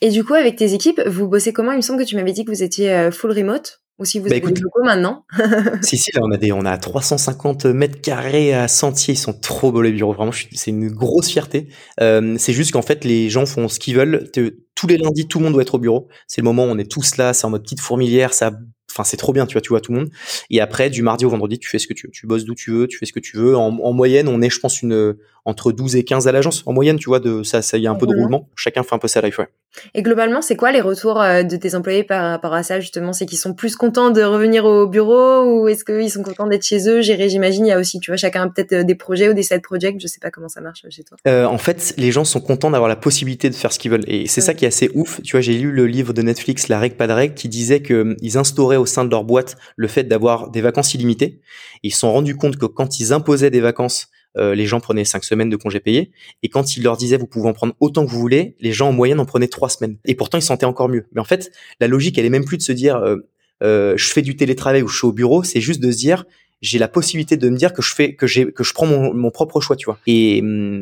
et 0.00 0.10
du 0.10 0.24
coup 0.24 0.34
avec 0.34 0.56
tes 0.56 0.74
équipes 0.74 1.00
vous 1.06 1.28
bossez 1.28 1.52
comment? 1.52 1.72
Il 1.72 1.76
me 1.76 1.82
semble 1.82 2.02
que 2.02 2.08
tu 2.08 2.16
m'avais 2.16 2.32
dit 2.32 2.44
que 2.44 2.50
vous 2.50 2.62
étiez 2.62 2.92
euh, 2.92 3.10
full 3.10 3.32
remote 3.32 3.80
ou 3.98 4.06
si 4.06 4.18
vous 4.18 4.28
bah, 4.28 4.36
avez 4.36 4.52
des 4.52 4.60
locaux 4.60 4.82
maintenant 4.82 5.26
Si 5.82 5.98
si, 5.98 6.10
là 6.14 6.22
on 6.22 6.30
a 6.30 6.38
des 6.38 6.52
on 6.52 6.64
a 6.64 6.78
350 6.78 7.66
mètres 7.66 8.00
carrés 8.00 8.54
à 8.54 8.66
Sentier, 8.66 9.14
ils 9.14 9.18
sont 9.18 9.34
trop 9.34 9.72
beaux 9.72 9.82
les 9.82 9.92
bureaux. 9.92 10.14
Vraiment, 10.14 10.32
c'est 10.32 10.70
une 10.70 10.88
grosse 10.88 11.28
fierté. 11.28 11.68
Euh, 12.00 12.36
c'est 12.38 12.54
juste 12.54 12.72
qu'en 12.72 12.82
fait 12.82 13.04
les 13.04 13.28
gens 13.28 13.44
font 13.44 13.68
ce 13.68 13.78
qu'ils 13.78 13.96
veulent. 13.96 14.30
Tous 14.80 14.86
les 14.86 14.96
lundis, 14.96 15.28
tout 15.28 15.40
le 15.40 15.44
monde 15.44 15.52
doit 15.52 15.60
être 15.60 15.74
au 15.74 15.78
bureau. 15.78 16.08
C'est 16.26 16.40
le 16.40 16.46
moment 16.46 16.64
où 16.64 16.68
on 16.68 16.78
est 16.78 16.90
tous 16.90 17.18
là, 17.18 17.34
c'est 17.34 17.44
en 17.44 17.50
mode 17.50 17.64
petite 17.64 17.82
fourmilière, 17.82 18.32
ça 18.32 18.50
enfin 18.90 19.04
c'est 19.04 19.16
trop 19.16 19.32
bien 19.32 19.46
tu 19.46 19.54
vois 19.54 19.60
tu 19.60 19.70
vois 19.70 19.80
tout 19.80 19.92
le 19.92 19.98
monde 20.00 20.10
et 20.50 20.60
après 20.60 20.90
du 20.90 21.02
mardi 21.02 21.24
au 21.24 21.30
vendredi 21.30 21.58
tu 21.58 21.68
fais 21.68 21.78
ce 21.78 21.86
que 21.86 21.94
tu 21.94 22.06
veux 22.06 22.10
tu 22.10 22.26
bosses 22.26 22.44
d'où 22.44 22.54
tu 22.54 22.70
veux 22.70 22.86
tu 22.86 22.98
fais 22.98 23.06
ce 23.06 23.12
que 23.12 23.20
tu 23.20 23.36
veux 23.36 23.56
en, 23.56 23.78
en 23.78 23.92
moyenne 23.92 24.28
on 24.28 24.42
est 24.42 24.50
je 24.50 24.60
pense 24.60 24.82
une 24.82 25.16
entre 25.44 25.72
12 25.72 25.96
et 25.96 26.04
15 26.04 26.28
à 26.28 26.32
l'agence 26.32 26.62
en 26.66 26.72
moyenne, 26.72 26.96
tu 26.98 27.08
vois, 27.08 27.20
de 27.20 27.42
ça, 27.42 27.62
ça 27.62 27.78
y 27.78 27.86
a 27.86 27.90
un 27.90 27.94
peu 27.94 28.06
de 28.06 28.14
roulement. 28.14 28.48
Chacun 28.56 28.82
fait 28.82 28.94
un 28.94 28.98
peu 28.98 29.08
sa 29.08 29.20
life, 29.20 29.38
ouais. 29.38 29.48
Et 29.94 30.02
globalement, 30.02 30.42
c'est 30.42 30.56
quoi 30.56 30.72
les 30.72 30.80
retours 30.80 31.20
euh, 31.20 31.44
de 31.44 31.56
tes 31.56 31.76
employés 31.76 32.02
par 32.02 32.30
rapport 32.30 32.54
à 32.54 32.62
ça 32.62 32.80
justement? 32.80 33.12
C'est 33.12 33.24
qu'ils 33.24 33.38
sont 33.38 33.54
plus 33.54 33.76
contents 33.76 34.10
de 34.10 34.20
revenir 34.22 34.64
au 34.64 34.88
bureau 34.88 35.44
ou 35.44 35.68
est-ce 35.68 35.84
qu'ils 35.84 36.10
sont 36.10 36.22
contents 36.22 36.48
d'être 36.48 36.64
chez 36.64 36.88
eux? 36.88 37.00
Gérer, 37.02 37.28
j'imagine, 37.28 37.66
il 37.66 37.68
y 37.68 37.72
a 37.72 37.78
aussi, 37.78 38.00
tu 38.00 38.10
vois, 38.10 38.16
chacun 38.16 38.42
a 38.42 38.48
peut-être 38.48 38.72
euh, 38.72 38.84
des 38.84 38.96
projets 38.96 39.28
ou 39.28 39.32
des 39.32 39.44
side 39.44 39.62
projects. 39.62 39.96
Je 40.00 40.08
sais 40.08 40.18
pas 40.20 40.30
comment 40.30 40.48
ça 40.48 40.60
marche 40.60 40.84
chez 40.90 41.04
toi. 41.04 41.16
Euh, 41.28 41.44
en 41.44 41.58
fait, 41.58 41.94
les 41.96 42.10
gens 42.10 42.24
sont 42.24 42.40
contents 42.40 42.70
d'avoir 42.70 42.88
la 42.88 42.96
possibilité 42.96 43.48
de 43.48 43.54
faire 43.54 43.72
ce 43.72 43.78
qu'ils 43.78 43.92
veulent 43.92 44.04
et 44.08 44.26
c'est 44.26 44.40
ça 44.40 44.54
qui 44.54 44.64
est 44.64 44.68
assez 44.68 44.90
ouf. 44.94 45.20
Tu 45.22 45.32
vois, 45.32 45.40
j'ai 45.40 45.56
lu 45.56 45.70
le 45.70 45.86
livre 45.86 46.12
de 46.12 46.22
Netflix, 46.22 46.68
La 46.68 46.80
règle 46.80 46.96
pas 46.96 47.06
de 47.06 47.12
règle, 47.12 47.34
qui 47.34 47.48
disait 47.48 47.80
que 47.80 48.02
hum, 48.02 48.16
ils 48.20 48.38
instauraient 48.38 48.76
au 48.80 48.86
sein 48.86 49.04
de 49.04 49.10
leur 49.10 49.24
boîte 49.24 49.56
le 49.76 49.88
fait 49.88 50.04
d'avoir 50.04 50.50
des 50.50 50.60
vacances 50.60 50.94
illimitées. 50.94 51.40
Ils 51.82 51.92
se 51.92 52.00
sont 52.00 52.12
rendus 52.12 52.36
compte 52.36 52.56
que 52.56 52.66
quand 52.66 52.98
ils 53.00 53.12
imposaient 53.12 53.50
des 53.50 53.60
vacances 53.60 54.08
euh, 54.36 54.54
les 54.54 54.66
gens 54.66 54.80
prenaient 54.80 55.04
cinq 55.04 55.24
semaines 55.24 55.50
de 55.50 55.56
congés 55.56 55.80
payés. 55.80 56.12
Et 56.42 56.48
quand 56.48 56.76
il 56.76 56.84
leur 56.84 56.96
disait 56.96 57.16
vous 57.16 57.26
pouvez 57.26 57.48
en 57.48 57.52
prendre 57.52 57.74
autant 57.80 58.06
que 58.06 58.10
vous 58.10 58.18
voulez, 58.18 58.56
les 58.60 58.72
gens 58.72 58.88
en 58.88 58.92
moyenne 58.92 59.18
en 59.18 59.26
prenaient 59.26 59.48
trois 59.48 59.68
semaines. 59.68 59.96
Et 60.04 60.14
pourtant 60.14 60.38
ils 60.38 60.42
se 60.42 60.48
sentaient 60.48 60.66
encore 60.66 60.88
mieux. 60.88 61.06
Mais 61.12 61.20
en 61.20 61.24
fait, 61.24 61.50
la 61.80 61.88
logique, 61.88 62.16
elle 62.18 62.26
est 62.26 62.30
même 62.30 62.44
plus 62.44 62.56
de 62.56 62.62
se 62.62 62.72
dire 62.72 62.96
euh, 62.96 63.16
euh, 63.62 63.94
je 63.96 64.10
fais 64.10 64.22
du 64.22 64.36
télétravail 64.36 64.82
ou 64.82 64.88
je 64.88 64.96
suis 64.96 65.06
au 65.06 65.12
bureau, 65.12 65.42
c'est 65.42 65.60
juste 65.60 65.80
de 65.80 65.90
se 65.90 65.98
dire 65.98 66.24
j'ai 66.60 66.78
la 66.78 66.88
possibilité 66.88 67.36
de 67.36 67.48
me 67.48 67.56
dire 67.56 67.72
que 67.72 67.80
je 67.80 67.94
fais 67.94 68.14
que 68.14 68.26
j'ai 68.26 68.52
que 68.52 68.62
je 68.62 68.74
prends 68.74 68.86
mon, 68.86 69.14
mon 69.14 69.30
propre 69.30 69.60
choix, 69.60 69.76
tu 69.76 69.86
vois. 69.86 69.98
Et, 70.06 70.38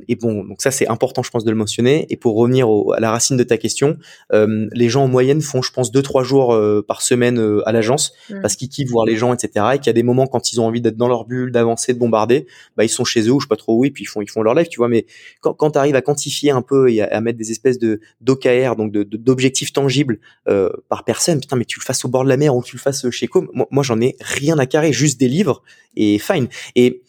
et 0.08 0.16
bon, 0.16 0.44
donc 0.44 0.60
ça 0.60 0.70
c'est 0.70 0.88
important, 0.88 1.22
je 1.22 1.30
pense, 1.30 1.44
de 1.44 1.50
le 1.50 1.56
mentionner. 1.56 2.06
Et 2.10 2.16
pour 2.16 2.36
revenir 2.36 2.68
à 2.96 3.00
la 3.00 3.10
racine 3.10 3.36
de 3.36 3.44
ta 3.44 3.56
question, 3.56 3.96
euh, 4.32 4.68
les 4.72 4.88
gens 4.88 5.04
en 5.04 5.08
moyenne 5.08 5.40
font, 5.40 5.62
je 5.62 5.70
pense, 5.70 5.92
deux 5.92 6.02
trois 6.02 6.24
jours 6.24 6.52
euh, 6.52 6.84
par 6.86 7.02
semaine 7.02 7.38
euh, 7.38 7.66
à 7.68 7.72
l'agence 7.72 8.12
mmh. 8.30 8.40
parce 8.40 8.56
qu'ils 8.56 8.68
kiffent 8.68 8.90
voir 8.90 9.06
les 9.06 9.16
gens, 9.16 9.32
etc. 9.32 9.66
Et 9.74 9.78
qu'il 9.78 9.86
y 9.86 9.90
a 9.90 9.92
des 9.92 10.02
moments 10.02 10.26
quand 10.26 10.52
ils 10.52 10.60
ont 10.60 10.66
envie 10.66 10.80
d'être 10.80 10.96
dans 10.96 11.08
leur 11.08 11.26
bulle, 11.26 11.52
d'avancer, 11.52 11.94
de 11.94 11.98
bombarder, 11.98 12.46
bah 12.76 12.84
ils 12.84 12.88
sont 12.88 13.04
chez 13.04 13.22
eux 13.28 13.32
ou 13.32 13.40
je 13.40 13.44
sais 13.44 13.48
pas 13.48 13.56
trop 13.56 13.76
où, 13.76 13.84
et 13.84 13.90
puis 13.90 14.04
ils 14.04 14.08
font 14.08 14.20
ils 14.20 14.30
font 14.30 14.42
leur 14.42 14.54
live, 14.54 14.68
tu 14.68 14.78
vois. 14.78 14.88
Mais 14.88 15.06
quand 15.40 15.54
quand 15.54 15.76
arrives 15.76 15.96
à 15.96 16.02
quantifier 16.02 16.50
un 16.50 16.62
peu 16.62 16.90
et 16.90 17.02
à, 17.02 17.20
mettre 17.20 17.38
des 17.38 17.52
espèces 17.52 17.78
de 17.78 18.00
d'OKR, 18.20 18.74
donc 18.76 18.90
de 18.90 19.04
d'objectifs 19.04 19.72
tangibles 19.72 20.18
euh, 20.48 20.70
par 20.88 21.04
personne, 21.04 21.40
putain, 21.40 21.56
mais 21.56 21.64
tu 21.64 21.78
le 21.78 21.84
fasses 21.84 22.04
au 22.04 22.08
bord 22.08 22.24
de 22.24 22.28
la 22.28 22.36
mer 22.36 22.56
ou 22.56 22.62
tu 22.64 22.74
le 22.74 22.80
fasses 22.80 23.08
chez 23.10 23.28
Com, 23.28 23.48
moi, 23.52 23.68
moi 23.70 23.84
j'en 23.84 24.00
ai 24.00 24.16
rien 24.20 24.58
à 24.58 24.66
carrer, 24.66 24.92
juste 24.92 25.20
des 25.20 25.28
livres 25.28 25.62
et 25.96 26.18
fine. 26.18 26.48
Et 26.74 27.02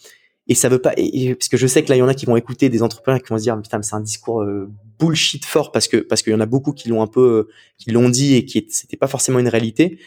et 0.49 0.55
ça 0.55 0.67
veut 0.67 0.79
pas 0.79 0.93
parce 0.95 1.47
que 1.47 1.57
je 1.57 1.67
sais 1.67 1.83
que 1.83 1.89
là 1.89 1.95
il 1.95 1.99
y 1.99 2.01
en 2.01 2.07
a 2.07 2.15
qui 2.15 2.25
vont 2.25 2.35
écouter 2.35 2.69
des 2.69 2.81
entrepreneurs 2.81 3.21
qui 3.21 3.29
vont 3.29 3.37
se 3.37 3.43
dire 3.43 3.61
putain 3.61 3.81
c'est 3.83 3.95
un 3.95 4.01
discours 4.01 4.41
euh, 4.41 4.67
bullshit 4.99 5.45
fort 5.45 5.71
parce 5.71 5.87
que 5.87 5.97
parce 5.97 6.23
qu'il 6.23 6.33
y 6.33 6.35
en 6.35 6.39
a 6.39 6.47
beaucoup 6.47 6.73
qui 6.73 6.89
l'ont 6.89 7.03
un 7.03 7.07
peu 7.07 7.21
euh, 7.21 7.53
qui 7.77 7.91
l'ont 7.91 8.09
dit 8.09 8.35
et 8.35 8.45
qui 8.45 8.65
c'était 8.69 8.97
pas 8.97 9.07
forcément 9.07 9.37
une 9.37 9.47
réalité 9.47 9.99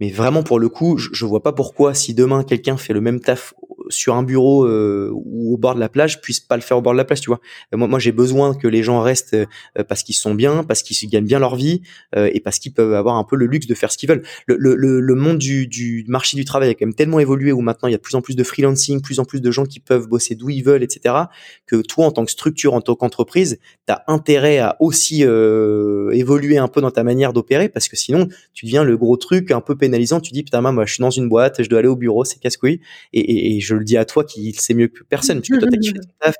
mais 0.00 0.08
vraiment 0.08 0.42
pour 0.42 0.58
le 0.58 0.70
coup 0.70 0.96
je, 0.96 1.10
je 1.12 1.26
vois 1.26 1.42
pas 1.42 1.52
pourquoi 1.52 1.92
si 1.92 2.14
demain 2.14 2.42
quelqu'un 2.42 2.78
fait 2.78 2.94
le 2.94 3.02
même 3.02 3.20
taf 3.20 3.52
sur 3.92 4.14
un 4.14 4.22
bureau 4.22 4.66
euh, 4.66 5.10
ou 5.12 5.54
au 5.54 5.56
bord 5.56 5.74
de 5.74 5.80
la 5.80 5.88
plage 5.88 6.20
puisse 6.20 6.40
pas 6.40 6.56
le 6.56 6.62
faire 6.62 6.78
au 6.78 6.82
bord 6.82 6.92
de 6.92 6.98
la 6.98 7.04
plage 7.04 7.20
tu 7.20 7.28
vois. 7.28 7.40
Euh, 7.72 7.76
moi, 7.76 7.88
moi 7.88 7.98
j'ai 7.98 8.12
besoin 8.12 8.54
que 8.54 8.68
les 8.68 8.82
gens 8.82 9.00
restent 9.00 9.34
euh, 9.34 9.46
parce 9.88 10.02
qu'ils 10.02 10.14
sont 10.14 10.34
bien 10.34 10.64
parce 10.64 10.82
qu'ils 10.82 11.08
gagnent 11.08 11.24
bien 11.24 11.38
leur 11.38 11.56
vie 11.56 11.82
et 12.16 12.40
parce 12.40 12.58
qu'ils 12.58 12.72
peuvent 12.72 12.94
avoir 12.94 13.16
un 13.16 13.24
peu 13.24 13.36
le 13.36 13.46
luxe 13.46 13.66
de 13.66 13.74
faire 13.74 13.90
ce 13.90 13.98
qu'ils 13.98 14.08
veulent. 14.08 14.22
Le, 14.46 14.56
le, 14.56 15.00
le 15.00 15.14
monde 15.14 15.38
du, 15.38 15.66
du, 15.66 16.04
marché 16.08 16.36
du 16.36 16.44
travail 16.44 16.70
a 16.70 16.74
quand 16.74 16.86
même 16.86 16.94
tellement 16.94 17.20
évolué 17.20 17.52
où 17.52 17.60
maintenant 17.60 17.88
il 17.88 17.92
y 17.92 17.94
a 17.94 17.98
de 17.98 18.02
plus 18.02 18.14
en 18.14 18.20
plus 18.20 18.36
de 18.36 18.44
freelancing 18.44 19.00
plus 19.00 19.18
en 19.18 19.24
plus 19.24 19.40
de 19.40 19.50
gens 19.50 19.64
qui 19.64 19.80
peuvent 19.80 20.08
bosser 20.08 20.34
d'où 20.34 20.50
ils 20.50 20.62
veulent 20.62 20.82
etc 20.82 21.14
que 21.66 21.76
toi 21.76 22.06
en 22.06 22.10
tant 22.10 22.24
que 22.24 22.30
structure 22.30 22.74
en 22.74 22.80
tant 22.80 22.94
qu'entreprise 22.94 23.58
tu 23.86 23.92
as 23.92 24.04
intérêt 24.08 24.58
à 24.58 24.76
aussi 24.80 25.22
évoluer 25.22 26.58
un 26.58 26.68
peu 26.68 26.80
dans 26.80 26.90
ta 26.90 27.04
manière 27.04 27.32
d'opérer 27.32 27.68
parce 27.68 27.88
que 27.88 27.96
sinon 27.96 28.28
tu 28.52 28.66
deviens 28.66 28.84
le 28.84 28.96
gros 28.96 29.16
truc 29.16 29.50
un 29.50 29.60
peu 29.60 29.76
pénalisant. 29.76 30.20
Tu 30.20 30.32
dis 30.32 30.42
putain 30.42 30.60
moi 30.60 30.84
je 30.86 30.94
suis 30.94 31.00
dans 31.00 31.10
une 31.10 31.28
boîte 31.28 31.62
je 31.62 31.68
dois 31.68 31.80
aller 31.80 31.88
au 31.88 31.96
bureau 31.96 32.24
c'est 32.24 32.38
casse-couille. 32.38 32.80
Et, 33.12 33.20
et, 33.20 33.56
et 33.56 33.60
le 33.82 33.84
dis 33.84 33.96
à 33.96 34.04
toi 34.04 34.24
qui 34.24 34.52
sait 34.54 34.74
mieux 34.74 34.88
que 34.88 35.02
personne, 35.04 35.42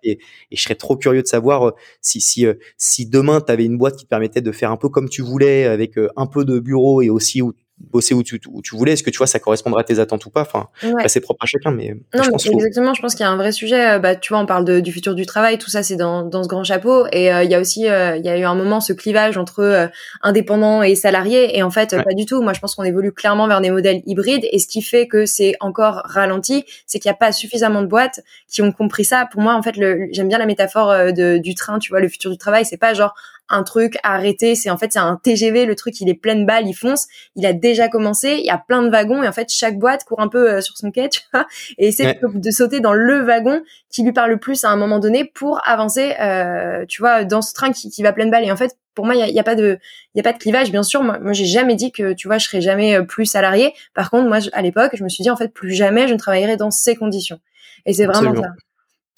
et, 0.04 0.18
je 0.50 0.62
serais 0.62 0.74
trop 0.74 0.96
curieux 0.96 1.22
de 1.22 1.26
savoir 1.26 1.68
euh, 1.68 1.70
si, 2.00 2.20
si, 2.20 2.46
euh, 2.46 2.54
si 2.76 3.06
demain, 3.06 3.40
tu 3.40 3.52
avais 3.52 3.64
une 3.64 3.78
boîte 3.78 3.96
qui 3.96 4.04
te 4.04 4.08
permettait 4.08 4.40
de 4.40 4.52
faire 4.52 4.70
un 4.70 4.76
peu 4.76 4.88
comme 4.88 5.08
tu 5.08 5.22
voulais, 5.22 5.64
avec 5.64 5.98
euh, 5.98 6.08
un 6.16 6.26
peu 6.26 6.44
de 6.44 6.58
bureau 6.58 7.02
et 7.02 7.10
aussi 7.10 7.42
où 7.42 7.52
bosser 7.90 8.14
où 8.14 8.22
tu, 8.22 8.40
où 8.48 8.62
tu 8.62 8.76
voulais. 8.76 8.92
Est-ce 8.92 9.02
que 9.02 9.10
tu 9.10 9.18
vois, 9.18 9.26
ça 9.26 9.38
correspondrait 9.38 9.80
à 9.80 9.84
tes 9.84 9.98
attentes 9.98 10.24
ou 10.26 10.30
pas? 10.30 10.42
Enfin, 10.42 10.68
c'est 11.06 11.20
propre 11.20 11.42
à 11.44 11.46
chacun, 11.46 11.70
mais 11.70 11.96
non, 12.14 12.22
je 12.22 12.30
pense 12.30 12.46
exactement. 12.46 12.94
Je 12.94 13.02
pense 13.02 13.14
qu'il 13.14 13.24
y 13.24 13.28
a 13.28 13.30
un 13.30 13.36
vrai 13.36 13.52
sujet. 13.52 13.92
Euh, 13.92 13.98
bah, 13.98 14.16
tu 14.16 14.32
vois, 14.32 14.40
on 14.40 14.46
parle 14.46 14.64
de, 14.64 14.80
du 14.80 14.92
futur 14.92 15.14
du 15.14 15.26
travail. 15.26 15.58
Tout 15.58 15.70
ça, 15.70 15.82
c'est 15.82 15.96
dans, 15.96 16.22
dans 16.22 16.42
ce 16.42 16.48
grand 16.48 16.64
chapeau. 16.64 17.06
Et 17.12 17.32
euh, 17.32 17.42
il 17.42 17.50
y 17.50 17.54
a 17.54 17.60
aussi, 17.60 17.88
euh, 17.88 18.16
il 18.16 18.24
y 18.24 18.28
a 18.28 18.38
eu 18.38 18.44
un 18.44 18.54
moment 18.54 18.80
ce 18.80 18.92
clivage 18.92 19.36
entre 19.36 19.90
indépendants 20.22 20.82
et 20.82 20.94
salariés. 20.94 21.56
Et 21.56 21.62
en 21.62 21.70
fait, 21.70 21.96
pas 22.02 22.14
du 22.14 22.26
tout. 22.26 22.42
Moi, 22.42 22.52
je 22.52 22.60
pense 22.60 22.74
qu'on 22.74 22.84
évolue 22.84 23.12
clairement 23.12 23.48
vers 23.48 23.60
des 23.60 23.70
modèles 23.70 24.02
hybrides. 24.06 24.46
Et 24.50 24.58
ce 24.58 24.66
qui 24.66 24.82
fait 24.82 25.06
que 25.06 25.26
c'est 25.26 25.54
encore 25.60 26.02
ralenti, 26.04 26.64
c'est 26.86 26.98
qu'il 26.98 27.08
n'y 27.08 27.14
a 27.14 27.18
pas 27.18 27.32
suffisamment 27.32 27.82
de 27.82 27.86
boîtes 27.86 28.20
qui 28.48 28.62
ont 28.62 28.72
compris 28.72 29.04
ça. 29.04 29.26
Pour 29.30 29.40
moi, 29.40 29.54
en 29.54 29.62
fait, 29.62 29.74
j'aime 30.12 30.28
bien 30.28 30.38
la 30.38 30.46
métaphore 30.46 30.90
de, 31.12 31.38
du 31.38 31.54
train. 31.54 31.78
Tu 31.78 31.90
vois, 31.90 32.00
le 32.00 32.08
futur 32.08 32.30
du 32.30 32.38
travail, 32.38 32.64
c'est 32.64 32.76
pas 32.76 32.94
genre 32.94 33.14
un 33.48 33.62
truc 33.62 33.96
arrêté. 34.02 34.54
C'est 34.54 34.70
en 34.70 34.78
fait 34.78 34.92
c'est 34.92 34.98
un 34.98 35.16
TGV. 35.22 35.66
Le 35.66 35.74
truc 35.74 36.00
il 36.00 36.08
est 36.08 36.14
plein 36.14 36.36
de 36.36 36.44
balles, 36.44 36.66
il 36.66 36.74
fonce. 36.74 37.06
Il 37.36 37.46
a 37.46 37.52
déjà 37.52 37.88
commencé. 37.88 38.36
Il 38.38 38.44
y 38.44 38.50
a 38.50 38.58
plein 38.58 38.82
de 38.82 38.90
wagons 38.90 39.22
et 39.22 39.28
en 39.28 39.32
fait 39.32 39.50
chaque 39.50 39.78
boîte 39.78 40.04
court 40.04 40.20
un 40.20 40.28
peu 40.28 40.50
euh, 40.50 40.60
sur 40.60 40.76
son 40.76 40.90
quai, 40.90 41.08
tu 41.10 41.20
vois, 41.32 41.46
et 41.78 41.88
essaie 41.88 42.18
de, 42.22 42.50
sauter 42.50 42.80
dans 42.80 42.94
le 42.94 43.20
wagon 43.22 43.62
qui 43.90 44.02
lui 44.02 44.12
parle 44.12 44.30
le 44.30 44.38
plus 44.38 44.64
à 44.64 44.70
un 44.70 44.76
moment 44.76 44.98
donné 44.98 45.24
pour 45.24 45.60
avancer, 45.66 46.14
euh, 46.20 46.84
tu 46.88 47.02
vois, 47.02 47.24
dans 47.24 47.42
ce 47.42 47.52
train 47.54 47.72
qui, 47.72 47.90
qui 47.90 48.02
va 48.02 48.12
plein 48.12 48.26
de 48.26 48.30
balles. 48.30 48.44
Et 48.44 48.52
en 48.52 48.56
fait 48.56 48.76
pour 48.94 49.06
moi, 49.06 49.14
il 49.14 49.34
y 49.34 49.38
a, 49.38 49.42
pas 49.42 49.54
de, 49.54 49.78
il 50.14 50.18
y 50.18 50.20
a 50.20 50.22
pas 50.22 50.32
de 50.32 50.38
clivage. 50.38 50.70
Bien 50.70 50.82
sûr, 50.82 51.02
moi, 51.02 51.18
moi 51.18 51.32
j'ai 51.32 51.46
jamais 51.46 51.76
dit 51.76 51.92
que, 51.92 52.12
tu 52.12 52.28
vois, 52.28 52.38
je 52.38 52.46
serais 52.46 52.60
jamais 52.60 52.96
euh, 52.96 53.02
plus 53.02 53.26
salarié. 53.26 53.72
Par 53.94 54.10
contre, 54.10 54.28
moi, 54.28 54.38
à 54.52 54.62
l'époque, 54.62 54.92
je 54.94 55.02
me 55.02 55.08
suis 55.08 55.22
dit 55.22 55.30
en 55.30 55.36
fait, 55.36 55.48
plus 55.48 55.72
jamais 55.72 56.08
je 56.08 56.12
ne 56.12 56.18
travaillerai 56.18 56.56
dans 56.56 56.70
ces 56.70 56.94
conditions. 56.94 57.40
Et 57.86 57.94
c'est 57.94 58.06
vraiment 58.06 58.34
ça. 58.34 58.48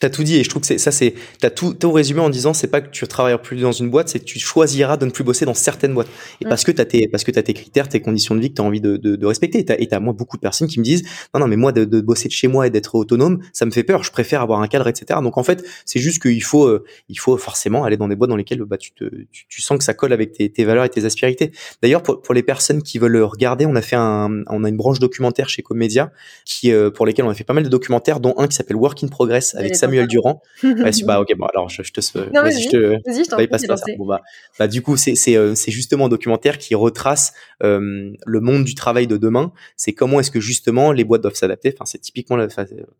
T'as 0.01 0.11
tout 0.11 0.25
dit 0.25 0.37
et 0.37 0.43
je 0.43 0.49
trouve 0.49 0.61
que 0.63 0.67
c'est 0.67 0.79
ça 0.79 0.91
c'est 0.91 1.15
t'as 1.39 1.51
tout 1.51 1.73
tout 1.73 1.93
résumé 1.93 2.19
en 2.19 2.29
disant 2.29 2.53
c'est 2.53 2.67
pas 2.67 2.81
que 2.81 2.91
tu 2.91 3.07
travailleras 3.07 3.41
plus 3.41 3.61
dans 3.61 3.71
une 3.71 3.91
boîte 3.91 4.09
c'est 4.09 4.19
que 4.19 4.25
tu 4.25 4.41
choisiras 4.41 4.97
de 4.97 5.07
ne 5.07 5.13
plus 5.13 5.23
bosser 5.23 5.45
dans 5.45 5.55
certaines 5.55 5.95
boîtes. 5.95 6.09
Et 6.41 6.47
parce 6.47 6.65
que 6.65 6.73
t'as 6.73 6.85
tes 6.85 7.07
parce 7.07 7.23
que 7.23 7.31
t'as 7.31 7.43
tes 7.43 7.55
critères 7.55 7.89
tes 7.89 8.01
conditions 8.01 8.35
de 8.35 8.41
vie 8.41 8.51
que 8.51 8.55
t'as 8.55 8.65
envie 8.65 8.81
de, 8.81 8.97
de, 8.97 9.15
de 9.15 9.27
respecter. 9.27 9.61
Et 9.61 9.65
t'as 9.65 9.77
et 9.79 9.87
t'as 9.87 10.01
moi 10.01 10.13
beaucoup 10.13 10.37
de 10.37 10.41
personnes 10.41 10.67
qui 10.67 10.81
me 10.81 10.85
disent 10.85 11.05
non 11.33 11.39
non 11.39 11.47
mais 11.47 11.55
moi 11.55 11.71
de, 11.71 11.85
de 11.85 12.01
bosser 12.01 12.27
de 12.27 12.33
chez 12.33 12.49
moi 12.49 12.67
et 12.67 12.71
d'être 12.71 12.97
autonome 12.97 13.41
ça 13.53 13.67
me 13.67 13.71
fait 13.71 13.85
peur 13.85 14.03
je 14.03 14.11
préfère 14.11 14.43
avoir 14.43 14.61
un 14.63 14.67
cadre 14.67 14.89
etc 14.89 15.21
donc 15.23 15.39
en 15.39 15.45
fait 15.45 15.65
c'est 15.85 16.01
juste 16.01 16.21
qu'il 16.21 16.43
faut 16.43 16.67
euh, 16.67 16.85
il 17.09 17.21
faut 17.21 17.37
forcément 17.37 17.85
aller 17.85 17.97
dans 17.97 18.09
des 18.09 18.17
boîtes 18.17 18.31
dans 18.31 18.37
lesquelles 18.37 18.63
bah 18.65 18.79
tu 18.79 18.91
te 18.93 19.05
tu, 19.31 19.47
tu 19.49 19.63
sens 19.63 19.79
que 19.79 19.85
ça 19.85 19.95
colle 19.95 20.13
avec 20.13 20.33
tes, 20.33 20.51
tes 20.51 20.65
valeurs 20.65 20.85
et 20.85 20.89
tes 20.89 21.05
aspérités 21.05 21.53
d'ailleurs 21.83 22.03
pour, 22.03 22.21
pour 22.21 22.35
les 22.35 22.43
personnes 22.43 22.83
qui 22.83 22.99
veulent 22.99 23.23
regarder 23.23 23.65
on 23.65 23.77
a 23.77 23.83
fait 23.83 23.97
un 23.97 24.43
on 24.49 24.65
a 24.65 24.69
une 24.69 24.77
branche 24.77 24.99
documentaire 24.99 25.49
chez 25.49 25.63
Comédia 25.63 26.11
qui 26.45 26.73
euh, 26.73 26.91
pour 26.91 27.07
lesquels 27.07 27.25
on 27.25 27.31
a 27.31 27.35
fait 27.35 27.45
pas 27.45 27.55
mal 27.55 27.63
de 27.63 27.69
documentaires 27.69 28.19
dont 28.19 28.35
un 28.39 28.49
qui 28.49 28.57
s'appelle 28.57 28.77
Work 28.77 29.05
in 29.05 29.09
Progress 29.09 29.55
avec 29.55 29.77
Samuel 29.85 30.07
Durand. 30.07 30.43
bah 31.05 31.21
ok, 31.21 31.35
bon 31.37 31.47
alors 31.47 31.69
je, 31.69 31.83
je 31.83 31.93
te, 31.93 32.19
non, 32.35 32.43
vas-y, 32.43 32.63
je 32.63 32.69
te, 32.69 33.29
t'en 33.29 33.47
passe 33.47 33.67
pas 33.67 33.77
ça. 33.77 33.87
Bon 33.99 34.07
bah, 34.07 34.21
bah 34.59 34.69
du 34.69 34.83
coup 34.83 34.97
c'est 34.97 35.15
euh, 35.37 35.55
c'est 35.55 35.71
justement 35.71 36.07
un 36.07 36.09
documentaire 36.09 36.59
qui 36.59 36.75
retrace 36.75 37.33
euh, 37.63 38.13
le 38.25 38.41
monde 38.41 38.65
du 38.65 38.75
travail 38.75 39.07
de 39.07 39.17
demain. 39.17 39.53
C'est 39.77 39.93
comment 39.93 40.21
est-ce 40.21 40.31
que 40.31 40.41
justement 40.41 40.93
les 40.93 41.05
boîtes 41.05 41.23
doivent 41.23 41.35
s'adapter. 41.35 41.73
Enfin 41.75 41.85
c'est 41.87 42.01
typiquement 42.01 42.39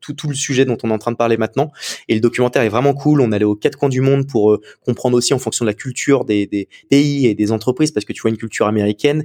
tout 0.01 0.13
tout 0.15 0.29
le 0.29 0.35
sujet 0.35 0.65
dont 0.65 0.79
on 0.83 0.91
est 0.91 0.95
en 0.95 0.99
train 0.99 1.13
de 1.13 1.17
parler 1.17 1.37
maintenant. 1.37 1.71
Et 2.09 2.15
le 2.15 2.21
documentaire 2.21 2.63
est 2.63 2.69
vraiment 2.69 2.95
cool. 2.95 3.21
On 3.21 3.33
allait 3.33 3.45
aux 3.45 3.57
quatre 3.57 3.77
coins 3.77 3.89
du 3.89 4.01
monde 4.01 4.27
pour 4.29 4.53
euh, 4.53 4.61
comprendre 4.85 5.17
aussi 5.17 5.35
en 5.35 5.39
fonction 5.39 5.65
de 5.65 5.71
la 5.71 5.75
culture 5.75 6.25
des 6.25 6.47
des 6.47 6.69
pays 6.91 7.27
et 7.27 7.35
des 7.35 7.53
entreprises 7.53 7.91
parce 7.91 8.05
que 8.05 8.13
tu 8.13 8.23
vois 8.23 8.31
une 8.31 8.37
culture 8.39 8.67
américaine, 8.67 9.25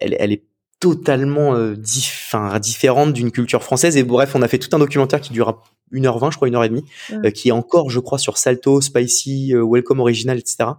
elle 0.00 0.16
elle 0.18 0.32
est 0.32 0.42
totalement 0.80 1.54
euh, 1.54 1.74
différente 1.74 3.12
d'une 3.12 3.30
culture 3.30 3.62
française. 3.62 3.96
Et 3.96 4.02
bref, 4.02 4.34
on 4.34 4.42
a 4.42 4.48
fait 4.48 4.58
tout 4.58 4.74
un 4.74 4.78
documentaire 4.78 5.20
qui 5.20 5.32
dure 5.32 5.62
1h20, 5.92 6.32
je 6.32 6.36
crois, 6.36 6.48
1h30, 6.48 6.82
euh, 7.12 7.30
qui 7.30 7.48
est 7.48 7.52
encore, 7.52 7.90
je 7.90 8.00
crois, 8.00 8.18
sur 8.18 8.38
Salto, 8.38 8.80
Spicy, 8.80 9.54
euh, 9.54 9.64
Welcome 9.64 10.00
Original, 10.00 10.38
etc., 10.38 10.70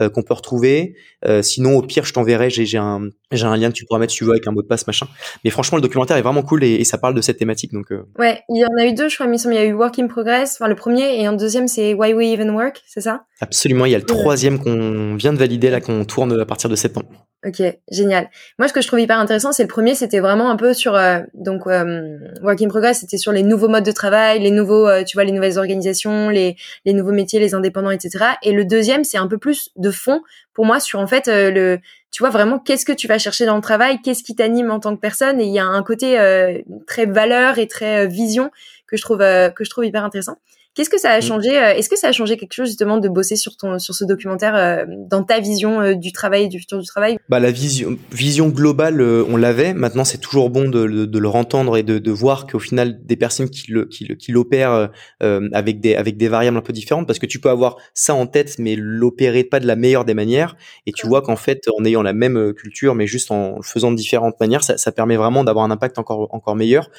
euh, 0.00 0.08
qu'on 0.08 0.22
peut 0.22 0.34
retrouver. 0.34 0.96
Sinon, 1.42 1.76
au 1.76 1.82
pire, 1.82 2.04
je 2.04 2.12
t'enverrai, 2.12 2.50
j'ai 2.50 2.78
un, 2.78 3.08
un 3.30 3.56
lien 3.56 3.68
que 3.68 3.74
tu 3.74 3.84
pourras 3.84 3.98
mettre 3.98 4.12
si 4.12 4.18
tu 4.18 4.24
veux 4.24 4.32
avec 4.32 4.46
un 4.46 4.52
mot 4.52 4.62
de 4.62 4.66
passe, 4.66 4.86
machin. 4.86 5.06
Mais 5.44 5.50
franchement, 5.50 5.76
le 5.76 5.82
documentaire 5.82 6.16
est 6.16 6.22
vraiment 6.22 6.42
cool 6.42 6.64
et, 6.64 6.84
ça 6.84 6.98
parle 6.98 7.14
de 7.14 7.20
cette 7.20 7.38
thématique. 7.38 7.72
Donc, 7.72 7.92
Ouais, 8.18 8.42
il 8.48 8.60
y 8.60 8.64
en 8.64 8.76
a 8.78 8.86
eu 8.86 8.94
deux, 8.94 9.08
je 9.08 9.16
crois, 9.16 9.26
il 9.26 9.54
y 9.54 9.58
a 9.58 9.64
eu 9.64 9.72
Work 9.72 9.98
in 9.98 10.06
Progress, 10.06 10.56
enfin 10.58 10.68
le 10.68 10.76
premier, 10.76 11.20
et 11.20 11.26
un 11.26 11.32
deuxième, 11.32 11.68
c'est 11.68 11.94
Why 11.94 12.14
We 12.14 12.28
Even 12.28 12.50
Work, 12.50 12.82
c'est 12.86 13.00
ça? 13.00 13.24
Absolument, 13.40 13.86
il 13.86 13.92
y 13.92 13.94
a 13.94 13.98
le 13.98 14.04
troisième 14.04 14.62
qu'on 14.62 15.14
vient 15.16 15.32
de 15.32 15.38
valider, 15.38 15.70
là, 15.70 15.80
qu'on 15.80 16.04
tourne 16.04 16.38
à 16.38 16.46
partir 16.46 16.70
de 16.70 16.76
septembre. 16.76 17.08
Ok, 17.46 17.62
génial. 17.92 18.28
Moi, 18.58 18.66
ce 18.66 18.72
que 18.72 18.80
je 18.80 18.88
trouve 18.88 18.98
hyper 18.98 19.18
intéressant, 19.18 19.52
c'est 19.52 19.62
le 19.62 19.68
premier, 19.68 19.94
c'était 19.94 20.20
vraiment 20.20 20.50
un 20.50 20.56
peu 20.56 20.74
sur, 20.74 20.98
donc, 21.34 21.66
Work 21.66 22.62
in 22.62 22.68
Progress, 22.68 23.00
c'était 23.00 23.18
sur 23.18 23.32
les 23.32 23.42
nouveaux 23.42 23.68
modes 23.68 23.84
de 23.84 23.92
travail, 23.92 24.40
les 24.40 24.50
nouveaux, 24.50 24.88
euh, 24.88 25.04
tu 25.04 25.16
vois, 25.16 25.24
les 25.24 25.32
nouvelles 25.32 25.58
organisations, 25.58 26.28
les, 26.28 26.56
les 26.84 26.92
nouveaux 26.92 27.12
métiers, 27.12 27.38
les 27.38 27.54
indépendants, 27.54 27.90
etc. 27.90 28.24
Et 28.42 28.52
le 28.52 28.64
deuxième, 28.64 29.04
c'est 29.04 29.18
un 29.18 29.28
peu 29.28 29.38
plus 29.38 29.70
de 29.76 29.90
fond 29.90 30.20
pour 30.56 30.64
moi 30.64 30.80
sur 30.80 31.00
en 31.00 31.06
fait 31.06 31.28
euh, 31.28 31.50
le, 31.50 31.80
tu 32.10 32.22
vois 32.22 32.30
vraiment 32.30 32.58
qu'est-ce 32.58 32.86
que 32.86 32.92
tu 32.92 33.06
vas 33.06 33.18
chercher 33.18 33.44
dans 33.44 33.56
le 33.56 33.60
travail, 33.60 34.00
qu'est-ce 34.00 34.24
qui 34.24 34.34
t'anime 34.34 34.70
en 34.70 34.80
tant 34.80 34.96
que 34.96 35.00
personne. 35.00 35.38
Et 35.38 35.44
il 35.44 35.52
y 35.52 35.58
a 35.58 35.66
un 35.66 35.82
côté 35.82 36.18
euh, 36.18 36.62
très 36.86 37.04
valeur 37.04 37.58
et 37.58 37.68
très 37.68 38.06
vision 38.06 38.50
que 38.86 38.96
je 38.96 39.02
trouve 39.02 39.18
que 39.18 39.64
je 39.64 39.68
trouve 39.68 39.84
hyper 39.84 40.02
intéressant. 40.02 40.38
Qu'est-ce 40.76 40.90
que 40.90 40.98
ça 40.98 41.10
a 41.10 41.18
mm. 41.18 41.22
changé 41.22 41.58
euh, 41.58 41.72
Est-ce 41.72 41.88
que 41.88 41.96
ça 41.96 42.08
a 42.08 42.12
changé 42.12 42.36
quelque 42.36 42.52
chose 42.52 42.68
justement 42.68 42.98
de 42.98 43.08
bosser 43.08 43.36
sur 43.36 43.56
ton 43.56 43.78
sur 43.78 43.94
ce 43.94 44.04
documentaire 44.04 44.54
euh, 44.54 44.84
dans 45.08 45.22
ta 45.22 45.40
vision 45.40 45.80
euh, 45.80 45.94
du 45.94 46.12
travail 46.12 46.50
du 46.50 46.58
futur 46.58 46.78
du 46.78 46.86
travail? 46.86 47.16
Bah 47.30 47.40
la 47.40 47.50
vision 47.50 47.96
vision 48.12 48.48
globale 48.48 49.00
on 49.00 49.38
l'avait. 49.38 49.72
Maintenant 49.72 50.04
c'est 50.04 50.18
toujours 50.18 50.50
bon 50.50 50.68
de, 50.68 50.86
de, 50.86 51.04
de 51.06 51.18
le 51.18 51.28
entendre 51.28 51.78
et 51.78 51.82
de, 51.82 51.98
de 51.98 52.10
voir 52.10 52.46
qu'au 52.46 52.58
final 52.58 53.04
des 53.04 53.16
personnes 53.16 53.48
qui 53.48 53.72
le 53.72 53.86
qui, 53.86 54.06
qui 54.18 54.32
l'opèrent 54.32 54.90
avec 55.20 55.80
des 55.80 55.94
avec 55.94 56.18
des 56.18 56.28
variables 56.28 56.58
un 56.58 56.62
peu 56.62 56.74
différentes 56.74 57.06
parce 57.06 57.18
que 57.18 57.26
tu 57.26 57.40
peux 57.40 57.48
avoir 57.48 57.76
ça 57.94 58.14
en 58.14 58.26
tête 58.26 58.56
mais 58.58 58.76
l'opérer 58.76 59.44
pas 59.44 59.60
de 59.60 59.66
la 59.66 59.76
meilleure 59.76 60.04
des 60.04 60.14
manières 60.14 60.56
et 60.86 60.92
tu 60.92 61.06
vois 61.06 61.22
qu'en 61.22 61.36
fait 61.36 61.68
en 61.76 61.84
ayant 61.86 62.02
la 62.02 62.12
même 62.12 62.52
culture 62.52 62.94
mais 62.94 63.06
juste 63.06 63.30
en 63.30 63.56
le 63.56 63.62
faisant 63.62 63.90
de 63.90 63.96
différentes 63.96 64.38
manières 64.40 64.62
ça, 64.62 64.76
ça 64.76 64.92
permet 64.92 65.16
vraiment 65.16 65.42
d'avoir 65.42 65.64
un 65.64 65.70
impact 65.70 65.98
encore 65.98 66.28
encore 66.32 66.54
meilleur. 66.54 66.90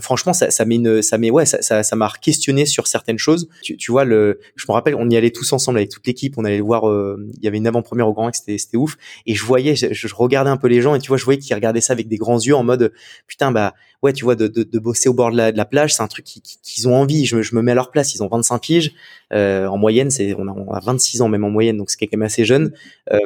franchement 0.00 0.32
ça 0.32 0.50
ça 0.50 0.64
met 0.66 0.76
une 0.76 1.02
ça 1.02 1.18
met 1.18 1.30
ouais 1.30 1.46
ça 1.46 1.62
ça 1.62 1.82
ça 1.82 1.96
m'a 1.96 2.10
questionné 2.20 2.66
sur 2.66 2.86
certaines 2.90 3.18
choses. 3.18 3.48
Tu, 3.62 3.90
vois, 3.90 4.04
le, 4.04 4.40
je 4.56 4.64
me 4.68 4.72
rappelle, 4.72 4.94
on 4.94 5.08
y 5.08 5.16
allait 5.16 5.30
tous 5.30 5.52
ensemble 5.52 5.78
avec 5.78 5.90
toute 5.90 6.06
l'équipe, 6.06 6.34
on 6.36 6.44
allait 6.44 6.60
voir, 6.60 6.88
euh, 6.88 7.16
il 7.38 7.44
y 7.44 7.48
avait 7.48 7.58
une 7.58 7.66
avant-première 7.66 8.08
au 8.08 8.12
Grand 8.12 8.26
Rex, 8.26 8.42
c'était, 8.44 8.76
ouf. 8.76 8.96
Et 9.26 9.34
je 9.34 9.44
voyais, 9.44 9.74
je, 9.76 10.14
regardais 10.14 10.50
un 10.50 10.56
peu 10.56 10.68
les 10.68 10.80
gens 10.80 10.94
et 10.94 10.98
tu 10.98 11.08
vois, 11.08 11.16
je 11.16 11.24
voyais 11.24 11.38
qu'ils 11.38 11.54
regardaient 11.54 11.80
ça 11.80 11.92
avec 11.92 12.08
des 12.08 12.16
grands 12.16 12.38
yeux 12.38 12.54
en 12.54 12.64
mode, 12.64 12.92
putain, 13.26 13.52
bah 13.52 13.74
ouais, 14.02 14.12
tu 14.12 14.24
vois, 14.24 14.36
de, 14.36 14.78
bosser 14.78 15.08
au 15.08 15.14
bord 15.14 15.30
de 15.30 15.36
la, 15.36 15.64
plage, 15.64 15.94
c'est 15.94 16.02
un 16.02 16.08
truc 16.08 16.24
qu'ils 16.24 16.88
ont 16.88 16.94
envie. 16.94 17.26
Je, 17.26 17.42
je, 17.42 17.54
me 17.54 17.62
mets 17.62 17.72
à 17.72 17.76
leur 17.76 17.90
place, 17.90 18.14
ils 18.14 18.22
ont 18.22 18.28
25 18.28 18.58
piges. 18.58 18.92
Euh, 19.32 19.66
en 19.66 19.78
moyenne, 19.78 20.10
c'est 20.10 20.34
on 20.34 20.48
a, 20.48 20.52
on 20.52 20.72
a 20.72 20.80
26 20.80 21.22
ans 21.22 21.28
même 21.28 21.44
en 21.44 21.50
moyenne, 21.50 21.76
donc 21.76 21.90
c'est 21.90 21.98
quand 21.98 22.16
même 22.16 22.26
assez 22.26 22.44
jeune. 22.44 22.72
Euh, 23.12 23.18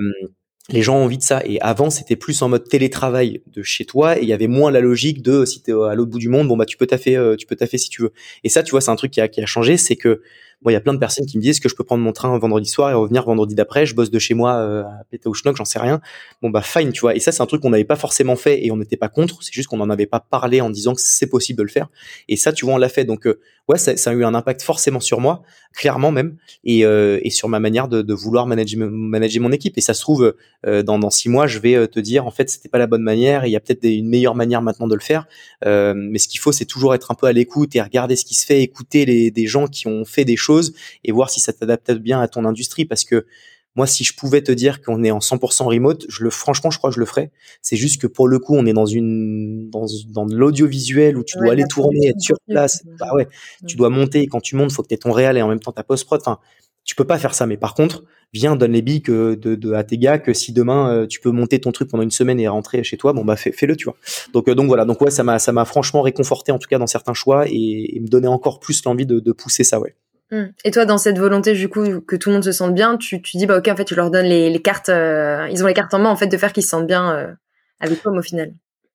les 0.70 0.82
gens 0.82 0.96
ont 0.96 1.04
envie 1.04 1.18
de 1.18 1.22
ça. 1.22 1.42
Et 1.44 1.60
avant, 1.60 1.90
c'était 1.90 2.16
plus 2.16 2.40
en 2.42 2.48
mode 2.48 2.68
télétravail 2.68 3.42
de 3.46 3.62
chez 3.62 3.84
toi 3.84 4.18
et 4.18 4.22
il 4.22 4.28
y 4.28 4.32
avait 4.32 4.46
moins 4.46 4.70
la 4.70 4.80
logique 4.80 5.22
de 5.22 5.44
si 5.44 5.62
t'es 5.62 5.72
à 5.72 5.94
l'autre 5.94 6.10
bout 6.10 6.18
du 6.18 6.28
monde, 6.28 6.48
bon 6.48 6.56
bah 6.56 6.64
tu 6.64 6.76
peux 6.76 6.86
taffer, 6.86 7.16
euh, 7.16 7.36
tu 7.36 7.46
peux 7.46 7.56
taffer 7.56 7.78
si 7.78 7.90
tu 7.90 8.02
veux. 8.02 8.12
Et 8.44 8.48
ça, 8.48 8.62
tu 8.62 8.70
vois, 8.70 8.80
c'est 8.80 8.90
un 8.90 8.96
truc 8.96 9.10
qui 9.10 9.20
a, 9.20 9.28
qui 9.28 9.42
a 9.42 9.46
changé, 9.46 9.76
c'est 9.76 9.96
que 9.96 10.22
Bon, 10.64 10.70
il 10.70 10.72
y 10.72 10.76
a 10.76 10.80
plein 10.80 10.94
de 10.94 10.98
personnes 10.98 11.26
qui 11.26 11.36
me 11.36 11.42
disent 11.42 11.60
que 11.60 11.68
je 11.68 11.74
peux 11.74 11.84
prendre 11.84 12.02
mon 12.02 12.12
train 12.12 12.38
vendredi 12.38 12.70
soir 12.70 12.90
et 12.90 12.94
revenir 12.94 13.24
vendredi 13.24 13.54
d'après. 13.54 13.84
Je 13.84 13.94
bosse 13.94 14.10
de 14.10 14.18
chez 14.18 14.32
moi 14.32 14.54
euh, 14.54 14.82
à 14.82 15.32
schnock, 15.34 15.56
j'en 15.56 15.66
sais 15.66 15.78
rien. 15.78 16.00
Bon 16.40 16.48
bah 16.48 16.62
fine, 16.62 16.90
tu 16.90 17.02
vois. 17.02 17.14
Et 17.14 17.20
ça, 17.20 17.32
c'est 17.32 17.42
un 17.42 17.46
truc 17.46 17.60
qu'on 17.60 17.68
n'avait 17.68 17.84
pas 17.84 17.96
forcément 17.96 18.34
fait 18.34 18.64
et 18.64 18.70
on 18.70 18.78
n'était 18.78 18.96
pas 18.96 19.10
contre. 19.10 19.42
C'est 19.42 19.52
juste 19.52 19.68
qu'on 19.68 19.76
n'en 19.76 19.90
avait 19.90 20.06
pas 20.06 20.20
parlé 20.20 20.62
en 20.62 20.70
disant 20.70 20.94
que 20.94 21.02
c'est 21.02 21.26
possible 21.26 21.58
de 21.58 21.64
le 21.64 21.68
faire. 21.68 21.88
Et 22.28 22.36
ça, 22.36 22.50
tu 22.54 22.64
vois, 22.64 22.74
on 22.74 22.78
l'a 22.78 22.88
fait. 22.88 23.04
Donc 23.04 23.26
euh, 23.26 23.40
ouais, 23.68 23.78
ça, 23.78 23.96
ça, 23.96 24.10
a 24.10 24.12
eu 24.14 24.24
un 24.24 24.34
impact 24.34 24.62
forcément 24.62 25.00
sur 25.00 25.20
moi, 25.20 25.42
clairement 25.72 26.12
même, 26.12 26.36
et, 26.64 26.84
euh, 26.84 27.18
et 27.22 27.30
sur 27.30 27.48
ma 27.48 27.60
manière 27.60 27.88
de, 27.88 28.14
vouloir 28.14 28.46
manager, 28.46 28.88
manager 28.90 29.42
mon 29.42 29.52
équipe. 29.52 29.76
Et 29.78 29.80
ça 29.80 29.94
se 29.94 30.00
trouve, 30.00 30.34
euh, 30.66 30.82
dans, 30.82 31.10
six 31.10 31.28
mois, 31.28 31.46
je 31.46 31.58
vais 31.58 31.74
euh, 31.74 31.86
te 31.86 32.00
dire 32.00 32.26
en 32.26 32.30
fait, 32.30 32.50
c'était 32.50 32.68
pas 32.68 32.78
la 32.78 32.86
bonne 32.86 33.02
manière. 33.02 33.46
Il 33.46 33.50
y 33.50 33.56
a 33.56 33.60
peut-être 33.60 33.84
une 33.84 34.08
meilleure 34.08 34.34
manière 34.34 34.62
maintenant 34.62 34.86
de 34.86 34.94
le 34.94 35.00
faire. 35.00 35.26
mais 35.64 36.18
ce 36.18 36.28
qu'il 36.28 36.40
faut, 36.40 36.52
c'est 36.52 36.64
toujours 36.66 36.94
être 36.94 37.10
un 37.10 37.14
peu 37.14 37.26
à 37.26 37.32
l'écoute 37.32 37.74
et 37.76 37.82
regarder 37.82 38.16
ce 38.16 38.24
qui 38.24 38.34
se 38.34 38.46
fait, 38.46 38.62
écouter 38.62 39.04
les 39.06 39.30
des 39.30 39.46
gens 39.46 39.66
qui 39.66 39.86
ont 39.86 40.04
fait 40.04 40.24
des 40.24 40.36
choses 40.36 40.74
et 41.04 41.12
voir 41.12 41.30
si 41.30 41.40
ça 41.40 41.52
t'adapte 41.52 41.92
bien 41.92 42.20
à 42.20 42.28
ton 42.28 42.44
industrie 42.44 42.84
parce 42.84 43.04
que 43.04 43.26
moi, 43.76 43.86
si 43.86 44.04
je 44.04 44.14
pouvais 44.14 44.42
te 44.42 44.52
dire 44.52 44.82
qu'on 44.82 45.02
est 45.02 45.10
en 45.10 45.18
100% 45.18 45.64
remote, 45.64 46.06
je 46.08 46.22
le, 46.22 46.30
franchement, 46.30 46.70
je 46.70 46.78
crois 46.78 46.90
que 46.90 46.94
je 46.94 47.00
le 47.00 47.06
ferais. 47.06 47.32
C'est 47.60 47.76
juste 47.76 48.00
que 48.00 48.06
pour 48.06 48.28
le 48.28 48.38
coup, 48.38 48.54
on 48.54 48.66
est 48.66 48.72
dans 48.72 48.86
une, 48.86 49.68
dans, 49.70 49.86
dans 50.10 50.24
l'audiovisuel 50.26 51.16
où 51.16 51.24
tu 51.24 51.38
dois 51.38 51.52
aller 51.52 51.64
tourner, 51.68 52.08
être 52.08 52.20
sur 52.20 52.36
place. 52.48 52.84
Bah 52.98 53.12
ouais, 53.14 53.28
tu 53.66 53.76
dois 53.76 53.90
monter. 53.90 54.26
quand 54.28 54.40
tu 54.40 54.54
montes, 54.54 54.72
faut 54.72 54.82
que 54.82 54.88
tu 54.88 54.94
aies 54.94 54.98
ton 54.98 55.10
réel 55.10 55.36
et 55.36 55.42
en 55.42 55.48
même 55.48 55.58
temps 55.58 55.72
ta 55.72 55.82
post-prod. 55.82 56.20
Enfin, 56.20 56.38
tu 56.84 56.94
peux 56.94 57.04
pas 57.04 57.18
faire 57.18 57.34
ça. 57.34 57.46
Mais 57.46 57.56
par 57.56 57.74
contre, 57.74 58.04
viens, 58.32 58.54
donne 58.54 58.72
les 58.72 58.82
billes 58.82 59.02
que 59.02 59.34
de, 59.34 59.56
de, 59.56 59.72
à 59.72 59.82
tes 59.82 59.98
gars 59.98 60.18
que 60.18 60.32
si 60.32 60.52
demain 60.52 60.90
euh, 60.90 61.06
tu 61.08 61.18
peux 61.20 61.32
monter 61.32 61.60
ton 61.60 61.72
truc 61.72 61.90
pendant 61.90 62.04
une 62.04 62.12
semaine 62.12 62.38
et 62.38 62.46
rentrer 62.46 62.84
chez 62.84 62.96
toi, 62.96 63.12
bon 63.12 63.24
bah 63.24 63.34
fais, 63.34 63.52
le 63.66 63.76
tu 63.76 63.86
vois. 63.86 63.96
Donc 64.32 64.48
euh, 64.48 64.54
donc 64.54 64.66
voilà. 64.68 64.84
Donc 64.84 65.00
ouais, 65.00 65.10
ça 65.10 65.24
m'a 65.24 65.40
ça 65.40 65.50
m'a 65.50 65.64
franchement 65.64 66.02
réconforté 66.02 66.52
en 66.52 66.58
tout 66.60 66.68
cas 66.68 66.78
dans 66.78 66.86
certains 66.86 67.14
choix 67.14 67.48
et, 67.48 67.96
et 67.96 68.00
me 68.00 68.06
donnait 68.06 68.28
encore 68.28 68.60
plus 68.60 68.84
l'envie 68.84 69.06
de, 69.06 69.18
de 69.18 69.32
pousser 69.32 69.64
ça, 69.64 69.80
ouais. 69.80 69.96
Hmm. 70.34 70.46
Et 70.64 70.72
toi, 70.72 70.84
dans 70.84 70.98
cette 70.98 71.16
volonté 71.16 71.52
du 71.52 71.68
coup 71.68 72.00
que 72.00 72.16
tout 72.16 72.30
le 72.30 72.34
monde 72.34 72.44
se 72.44 72.50
sente 72.50 72.74
bien, 72.74 72.96
tu, 72.96 73.20
dis 73.20 73.46
bah 73.46 73.58
ok 73.58 73.68
en 73.68 73.76
fait 73.76 73.84
tu 73.84 73.94
leur 73.94 74.10
donnes 74.10 74.26
les, 74.26 74.50
les 74.50 74.62
cartes, 74.62 74.88
euh, 74.88 75.46
ils 75.52 75.62
ont 75.62 75.68
les 75.68 75.74
cartes 75.74 75.94
en 75.94 76.00
main 76.00 76.10
en 76.10 76.16
fait 76.16 76.26
de 76.26 76.36
faire 76.36 76.52
qu'ils 76.52 76.64
se 76.64 76.70
sentent 76.70 76.88
bien 76.88 77.14
euh, 77.14 77.32
avec 77.78 78.02
toi 78.02 78.10
au 78.10 78.20
final. 78.20 78.52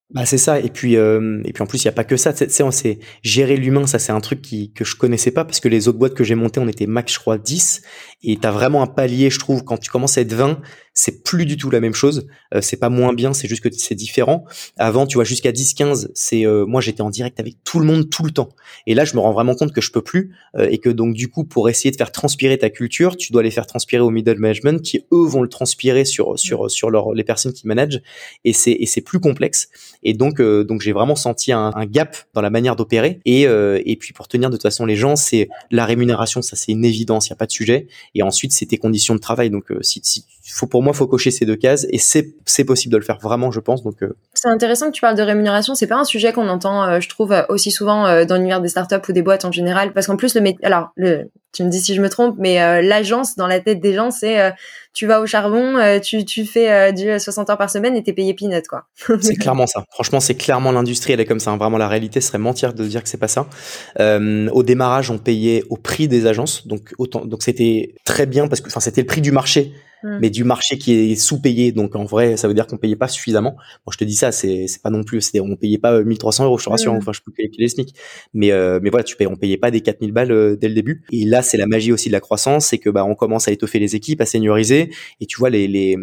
Bah 0.10 0.26
c'est 0.26 0.40
ça 0.40 0.60
et 0.60 0.70
puis 0.70 0.98
euh, 0.98 1.40
et 1.46 1.54
puis 1.54 1.64
en 1.64 1.66
plus 1.66 1.82
il 1.84 1.86
y 1.86 1.88
a 1.88 1.94
pas 1.94 2.04
que 2.04 2.18
ça 2.18 2.34
tu 2.34 2.50
sais 2.50 2.64
on 2.64 2.72
sait 2.72 2.98
gérer 3.22 3.56
l'humain 3.58 3.86
ça 3.86 4.00
c'est 4.00 4.12
un 4.12 4.20
truc 4.20 4.42
qui 4.42 4.74
que 4.74 4.84
je 4.84 4.96
connaissais 4.96 5.30
pas 5.30 5.46
parce 5.46 5.60
que 5.60 5.70
les 5.70 5.88
autres 5.88 6.00
boîtes 6.00 6.16
que 6.16 6.24
j'ai 6.24 6.34
montées 6.34 6.60
on 6.60 6.68
était 6.68 6.88
max 6.88 7.14
je 7.14 7.20
crois 7.20 7.38
10 7.38 7.84
et 8.24 8.38
tu 8.38 8.48
as 8.48 8.52
vraiment 8.52 8.82
un 8.82 8.88
palier 8.88 9.30
je 9.30 9.40
trouve 9.40 9.64
quand 9.64 9.78
tu 9.78 9.90
commences 9.90 10.18
à 10.18 10.22
être 10.22 10.34
20 10.34 10.60
c'est 11.00 11.24
plus 11.24 11.46
du 11.46 11.56
tout 11.56 11.70
la 11.70 11.80
même 11.80 11.94
chose. 11.94 12.28
Euh, 12.54 12.62
c'est 12.62 12.78
pas 12.78 12.90
moins 12.90 13.14
bien, 13.14 13.34
c'est 13.34 13.48
juste 13.48 13.64
que 13.64 13.70
c'est 13.72 13.96
différent. 13.96 14.44
Avant, 14.78 15.08
tu 15.08 15.16
vois, 15.16 15.24
jusqu'à 15.24 15.52
10-15, 15.52 16.10
c'est 16.14 16.46
euh, 16.46 16.66
moi 16.66 16.82
j'étais 16.82 17.02
en 17.02 17.10
direct 17.10 17.40
avec 17.40 17.56
tout 17.64 17.80
le 17.80 17.86
monde 17.86 18.10
tout 18.10 18.24
le 18.24 18.32
temps. 18.32 18.50
Et 18.86 18.94
là, 18.94 19.06
je 19.06 19.16
me 19.16 19.22
rends 19.22 19.32
vraiment 19.32 19.56
compte 19.56 19.72
que 19.72 19.82
je 19.82 19.92
peux 19.92 20.02
plus 20.02 20.36
euh, 20.58 20.68
et 20.70 20.78
que 20.78 20.90
donc 20.90 21.14
du 21.14 21.30
coup, 21.30 21.46
pour 21.46 21.70
essayer 21.70 21.92
de 21.92 21.96
faire 21.96 22.12
transpirer 22.12 22.58
ta 22.58 22.70
culture, 22.70 23.16
tu 23.16 23.32
dois 23.32 23.44
les 23.44 23.52
faire 23.52 23.66
transpirer 23.66 24.02
au 24.02 24.10
middle 24.10 24.40
management, 24.40 24.82
qui 24.82 24.98
eux 25.14 25.26
vont 25.26 25.42
le 25.42 25.50
transpirer 25.50 26.04
sur 26.04 26.38
sur 26.38 26.70
sur 26.70 26.90
leur, 26.90 27.14
les 27.14 27.24
personnes 27.24 27.54
qui 27.54 27.66
managent. 27.66 28.02
Et 28.44 28.52
c'est 28.52 28.72
et 28.72 28.86
c'est 28.86 29.02
plus 29.02 29.22
complexe. 29.22 29.70
Et 30.04 30.14
donc 30.14 30.42
donc 30.42 30.82
j'ai 30.82 30.92
vraiment 30.92 31.16
senti 31.16 31.54
un, 31.54 31.72
un, 31.76 31.86
gap 31.86 32.18
dans 32.34 32.42
la 32.42 32.50
manière 32.50 32.76
d'opérer. 32.76 33.22
Et 33.26 33.44
et 33.44 33.96
puis 33.96 34.14
pour 34.14 34.28
tenir 34.28 34.50
de 34.50 34.56
toute 34.56 34.64
façon 34.64 34.86
les 34.86 34.96
gens, 34.96 35.16
c'est 35.16 35.50
la 35.72 35.86
rémunération, 35.86 36.42
ça 36.42 36.56
c'est 36.56 36.72
une 36.74 36.86
évidence, 36.86 37.28
il 37.28 37.30
y 37.30 37.34
a 37.34 37.38
pas 37.38 37.46
de 37.46 37.52
sujet. 37.52 37.88
Et 38.16 38.24
ensuite, 38.24 38.52
c'est 38.52 38.66
tes 38.66 38.78
conditions 38.78 39.16
de 39.16 39.20
travail. 39.20 39.50
Donc 39.50 39.72
si, 39.82 40.02
si 40.04 40.26
faut 40.54 40.68
pour 40.68 40.84
moi 40.84 40.94
faut 40.94 41.08
cocher 41.08 41.32
ces 41.32 41.46
deux 41.46 41.56
cases 41.56 41.86
et 41.90 41.98
c'est 41.98 42.64
possible 42.66 42.92
de 42.92 42.98
le 42.98 43.04
faire 43.04 43.20
vraiment 43.20 43.52
je 43.52 43.60
pense 43.60 43.84
donc 43.84 44.02
euh. 44.04 44.16
c'est 44.34 44.50
intéressant 44.50 44.88
que 44.88 44.94
tu 44.96 45.02
parles 45.02 45.18
de 45.18 45.24
rémunération 45.24 45.76
c'est 45.76 45.88
pas 45.88 45.98
un 45.98 46.04
sujet 46.04 46.34
qu'on 46.34 46.50
entend 46.50 46.84
euh, 46.84 47.00
je 47.00 47.10
trouve 47.10 47.36
aussi 47.50 47.72
souvent 47.72 48.06
euh, 48.06 48.26
dans 48.26 48.36
l'univers 48.36 48.62
des 48.62 48.70
startups 48.70 49.08
ou 49.08 49.12
des 49.12 49.22
boîtes 49.22 49.46
en 49.46 49.52
général 49.52 49.94
parce 49.94 50.08
qu'en 50.08 50.18
plus 50.18 50.36
le 50.36 50.42
alors 50.64 50.90
le 50.96 51.30
tu 51.52 51.64
me 51.64 51.70
dis 51.70 51.80
si 51.80 51.96
je 51.96 52.02
me 52.02 52.10
trompe 52.10 52.36
mais 52.38 52.84
l'agence 52.84 53.36
dans 53.36 53.48
la 53.48 53.60
tête 53.60 53.82
des 53.82 53.96
gens 53.96 54.12
c'est 54.12 54.54
tu 54.94 55.08
vas 55.08 55.20
au 55.20 55.26
charbon 55.26 56.00
tu 56.00 56.24
tu 56.24 56.46
fais 56.46 56.94
du 56.94 57.20
60 57.20 57.50
heures 57.50 57.58
par 57.58 57.72
semaine 57.72 57.96
et 57.96 58.04
t'es 58.04 58.14
payé 58.14 58.36
peanut 58.36 58.68
quoi 58.68 58.84
c'est 59.20 59.36
clairement 59.36 59.66
ça 59.66 59.84
franchement 59.90 60.20
c'est 60.20 60.36
clairement 60.36 60.72
l'industrie 60.72 61.14
elle 61.14 61.20
est 61.22 61.26
comme 61.26 61.40
ça 61.40 61.50
hein. 61.50 61.58
vraiment 61.58 61.80
la 61.80 61.88
réalité 61.88 62.22
serait 62.22 62.38
mentir 62.38 62.76
de 62.76 62.86
dire 62.86 63.02
que 63.02 63.10
c'est 63.10 63.18
pas 63.18 63.28
ça 63.28 63.48
au 64.00 64.64
démarrage 64.64 65.10
on 65.10 65.18
payait 65.18 65.64
au 65.72 65.78
prix 65.78 66.08
des 66.08 66.28
agences 66.28 66.68
donc 66.68 66.94
autant 67.00 67.26
donc 67.26 67.42
c'était 67.42 67.96
très 68.06 68.28
bien 68.28 68.48
parce 68.48 68.62
que 68.62 68.68
enfin 68.68 68.80
c'était 68.80 69.02
le 69.02 69.08
prix 69.08 69.22
du 69.22 69.32
marché 69.32 69.74
Mm. 70.04 70.18
mais 70.22 70.30
du 70.30 70.44
marché 70.44 70.78
qui 70.78 70.94
est 70.94 71.16
sous-payé. 71.16 71.72
Donc 71.72 71.96
en 71.96 72.06
vrai, 72.06 72.38
ça 72.38 72.48
veut 72.48 72.54
dire 72.54 72.68
qu'on 72.68 72.78
payait 72.78 72.96
pas 72.96 73.08
suffisamment. 73.08 73.56
Bon, 73.86 73.92
je 73.92 73.98
te 73.98 74.04
dis 74.04 74.16
ça, 74.16 74.32
c'est 74.32 74.68
c'est 74.68 74.82
pas 74.82 74.90
non 74.90 75.04
plus, 75.04 75.22
c'est 75.22 75.40
on 75.40 75.56
payait 75.56 75.78
pas 75.78 76.02
1300 76.02 76.46
euros, 76.46 76.58
je 76.58 76.66
te 76.66 76.70
rassure. 76.70 76.94
Mm. 76.94 76.98
Enfin, 76.98 77.12
je 77.14 77.22
peux 77.22 77.32
calculer 77.32 77.66
les 77.66 77.70
SMIC, 77.70 77.94
mais 78.34 78.52
euh, 78.52 78.80
mais 78.82 78.90
voilà, 78.90 79.04
tu 79.04 79.16
payes, 79.16 79.28
on 79.28 79.36
payait 79.36 79.58
pas 79.58 79.72
des 79.72 79.82
4000 79.82 80.12
balles 80.12 80.32
euh, 80.32 80.56
dès 80.56 80.70
le 80.70 80.74
début. 80.76 81.04
Et 81.12 81.26
là, 81.26 81.42
c'est 81.42 81.58
la 81.58 81.68
magie 81.68 81.92
aussi 81.92 82.08
de 82.08 82.14
la 82.14 82.20
croissance, 82.20 82.68
c'est 82.68 82.78
que 82.78 82.90
bah 82.90 83.04
on 83.06 83.16
commence 83.16 83.48
à 83.48 83.52
étoffer 83.52 83.80
les 83.80 83.96
équipes, 83.96 84.22
à 84.22 84.26
senioriser, 84.26 84.92
et 85.20 85.26
tu 85.26 85.38
vois 85.38 85.50
les 85.50 85.68
les 85.68 85.98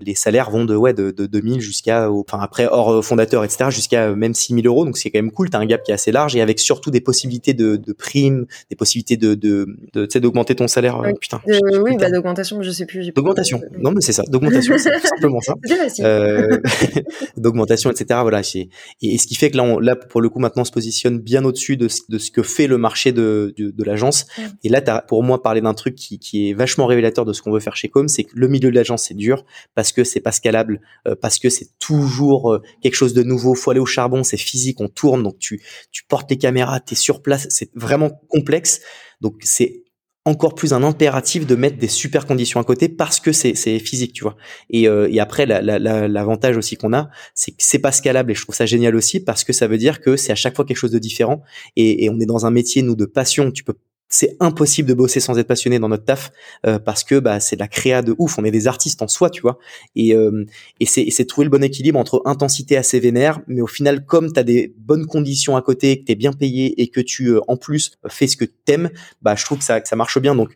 les 0.00 0.14
salaires 0.14 0.50
vont 0.50 0.64
de 0.64 0.74
ouais 0.74 0.94
de, 0.94 1.10
de 1.10 1.26
2000 1.26 1.60
jusqu'à 1.60 2.10
enfin 2.10 2.38
après 2.40 2.66
hors 2.66 2.92
euh, 2.92 3.02
fondateur 3.02 3.44
etc 3.44 3.66
jusqu'à 3.70 4.14
même 4.14 4.34
6000 4.34 4.66
euros. 4.66 4.84
Donc 4.84 4.96
c'est 4.96 5.10
quand 5.10 5.18
même 5.18 5.32
cool. 5.32 5.50
T'as 5.50 5.58
un 5.58 5.66
gap 5.66 5.82
qui 5.82 5.90
est 5.90 5.94
assez 5.94 6.12
large 6.12 6.36
et 6.36 6.40
avec 6.40 6.58
surtout 6.58 6.90
des 6.90 7.00
possibilités 7.00 7.54
de, 7.54 7.76
de 7.76 7.92
primes, 7.92 8.46
des 8.70 8.76
possibilités 8.76 9.16
de 9.16 9.34
de, 9.34 9.66
de 9.92 10.06
tu 10.06 10.12
sais 10.12 10.20
d'augmenter 10.20 10.54
ton 10.54 10.68
salaire. 10.68 11.02
Putain. 11.20 11.40
oui, 11.46 11.96
bah 11.98 12.10
d'augmentation, 12.10 12.62
je 12.62 12.70
sais 12.70 12.86
plus. 12.86 13.12
D'augmentation. 13.42 13.60
Non 13.78 13.92
mais 13.92 14.00
c'est 14.00 14.12
ça 14.12 14.22
d'augmentation, 14.28 14.76
c'est 14.78 15.06
simplement 15.06 15.40
ça. 15.40 15.54
Euh, 16.00 16.58
d'augmentation, 17.36 17.90
etc. 17.90 18.20
Voilà. 18.22 18.40
Et, 18.54 18.68
et, 19.02 19.18
ce 19.18 19.26
qui 19.26 19.34
fait 19.34 19.50
que 19.50 19.56
là, 19.56 19.62
on, 19.62 19.78
là, 19.78 19.94
pour 19.96 20.20
le 20.20 20.28
coup, 20.28 20.38
maintenant, 20.38 20.62
on 20.62 20.64
se 20.64 20.72
positionne 20.72 21.18
bien 21.18 21.44
au-dessus 21.44 21.76
de, 21.76 21.88
de, 22.08 22.18
ce 22.18 22.30
que 22.30 22.42
fait 22.42 22.66
le 22.66 22.78
marché 22.78 23.12
de, 23.12 23.54
de, 23.56 23.70
de 23.70 23.84
l'agence. 23.84 24.26
Et 24.64 24.68
là, 24.68 24.80
as, 24.86 25.02
pour 25.02 25.22
moi, 25.22 25.42
parler 25.42 25.60
d'un 25.60 25.74
truc 25.74 25.94
qui, 25.94 26.18
qui 26.18 26.50
est 26.50 26.54
vachement 26.54 26.86
révélateur 26.86 27.24
de 27.24 27.32
ce 27.32 27.42
qu'on 27.42 27.52
veut 27.52 27.60
faire 27.60 27.76
chez 27.76 27.88
Com, 27.88 28.08
c'est 28.08 28.24
que 28.24 28.32
le 28.34 28.48
milieu 28.48 28.70
de 28.70 28.74
l'agence, 28.74 29.04
c'est 29.04 29.14
dur 29.14 29.44
parce 29.74 29.92
que 29.92 30.04
c'est 30.04 30.20
pas 30.20 30.32
scalable, 30.32 30.80
euh, 31.06 31.14
parce 31.20 31.38
que 31.38 31.50
c'est 31.50 31.68
toujours 31.78 32.52
euh, 32.52 32.62
quelque 32.82 32.94
chose 32.94 33.14
de 33.14 33.22
nouveau. 33.22 33.54
Faut 33.54 33.70
aller 33.70 33.80
au 33.80 33.86
charbon, 33.86 34.22
c'est 34.22 34.36
physique, 34.36 34.80
on 34.80 34.88
tourne, 34.88 35.22
donc 35.22 35.38
tu, 35.38 35.62
tu 35.90 36.04
portes 36.04 36.30
les 36.30 36.38
caméras, 36.38 36.80
t'es 36.80 36.94
sur 36.94 37.22
place, 37.22 37.46
c'est 37.50 37.70
vraiment 37.74 38.10
complexe. 38.28 38.80
Donc 39.20 39.36
c'est 39.42 39.81
encore 40.24 40.54
plus 40.54 40.72
un 40.72 40.82
impératif 40.82 41.46
de 41.46 41.56
mettre 41.56 41.78
des 41.78 41.88
super 41.88 42.26
conditions 42.26 42.60
à 42.60 42.64
côté 42.64 42.88
parce 42.88 43.18
que 43.18 43.32
c'est 43.32 43.78
physique, 43.80 44.12
tu 44.12 44.22
vois. 44.22 44.36
Et, 44.70 44.88
euh, 44.88 45.08
et 45.10 45.18
après, 45.18 45.46
l'avantage 45.46 46.54
la, 46.54 46.58
aussi 46.58 46.76
qu'on 46.76 46.92
a, 46.92 47.10
c'est 47.34 47.50
que 47.50 47.56
c'est 47.58 47.80
pas 47.80 47.92
scalable 47.92 48.30
et 48.30 48.34
je 48.34 48.42
trouve 48.42 48.54
ça 48.54 48.66
génial 48.66 48.94
aussi 48.94 49.20
parce 49.20 49.42
que 49.42 49.52
ça 49.52 49.66
veut 49.66 49.78
dire 49.78 50.00
que 50.00 50.16
c'est 50.16 50.32
à 50.32 50.36
chaque 50.36 50.54
fois 50.54 50.64
quelque 50.64 50.76
chose 50.76 50.92
de 50.92 50.98
différent 50.98 51.42
et, 51.76 52.04
et 52.04 52.10
on 52.10 52.20
est 52.20 52.26
dans 52.26 52.46
un 52.46 52.50
métier 52.50 52.82
nous 52.82 52.94
de 52.94 53.04
passion. 53.04 53.50
Tu 53.50 53.64
peux 53.64 53.74
c'est 54.12 54.36
impossible 54.40 54.88
de 54.88 54.94
bosser 54.94 55.20
sans 55.20 55.38
être 55.38 55.46
passionné 55.48 55.78
dans 55.78 55.88
notre 55.88 56.04
taf 56.04 56.32
euh, 56.66 56.78
parce 56.78 57.02
que 57.02 57.18
bah 57.18 57.40
c'est 57.40 57.56
de 57.56 57.60
la 57.60 57.68
créa 57.68 58.02
de 58.02 58.14
ouf 58.18 58.38
on 58.38 58.44
est 58.44 58.50
des 58.50 58.66
artistes 58.66 59.00
en 59.00 59.08
soi 59.08 59.30
tu 59.30 59.40
vois. 59.40 59.58
Et 59.96 60.14
euh, 60.14 60.44
et 60.80 60.86
c'est 60.86 61.24
trouver 61.24 61.46
le 61.46 61.50
bon 61.50 61.62
équilibre 61.62 61.98
entre 61.98 62.22
intensité 62.26 62.76
assez 62.76 63.00
vénère 63.00 63.40
mais 63.46 63.62
au 63.62 63.66
final 63.66 64.04
comme 64.04 64.32
tu 64.32 64.38
as 64.38 64.44
des 64.44 64.74
bonnes 64.78 65.06
conditions 65.06 65.56
à 65.56 65.62
côté 65.62 66.00
que 66.00 66.04
tu 66.04 66.12
es 66.12 66.14
bien 66.14 66.32
payé 66.32 66.80
et 66.80 66.88
que 66.88 67.00
tu 67.00 67.28
euh, 67.28 67.40
en 67.48 67.56
plus 67.56 67.92
fais 68.08 68.26
ce 68.26 68.36
que 68.36 68.44
t'aimes 68.44 68.90
bah 69.22 69.34
je 69.34 69.44
trouve 69.44 69.58
que 69.58 69.64
ça 69.64 69.80
ça 69.82 69.96
marche 69.96 70.18
bien. 70.20 70.34
Donc 70.34 70.50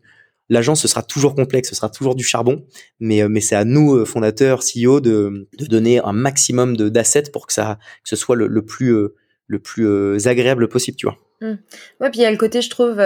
l'agence 0.50 0.82
ce 0.82 0.88
sera 0.88 1.02
toujours 1.02 1.34
complexe 1.34 1.70
ce 1.70 1.74
sera 1.74 1.88
toujours 1.88 2.14
du 2.14 2.24
charbon 2.24 2.62
mais 3.00 3.26
mais 3.26 3.40
c'est 3.40 3.56
à 3.56 3.64
nous 3.64 4.04
fondateurs 4.04 4.60
CEO 4.60 5.00
de 5.00 5.48
de 5.58 5.64
donner 5.64 5.98
un 6.00 6.12
maximum 6.12 6.76
d'assets 6.76 7.30
pour 7.32 7.46
que 7.46 7.54
ça 7.54 7.78
que 8.02 8.08
ce 8.10 8.16
soit 8.16 8.36
le, 8.36 8.48
le 8.48 8.62
plus 8.62 8.94
le 9.46 9.58
plus 9.58 10.26
agréable 10.28 10.68
possible 10.68 10.98
tu 10.98 11.06
vois. 11.06 11.16
Mmh. 11.40 11.58
ouais 12.00 12.10
puis 12.10 12.20
il 12.20 12.22
y 12.22 12.26
a 12.26 12.30
le 12.30 12.36
côté 12.36 12.60
je 12.62 12.70
trouve 12.70 13.00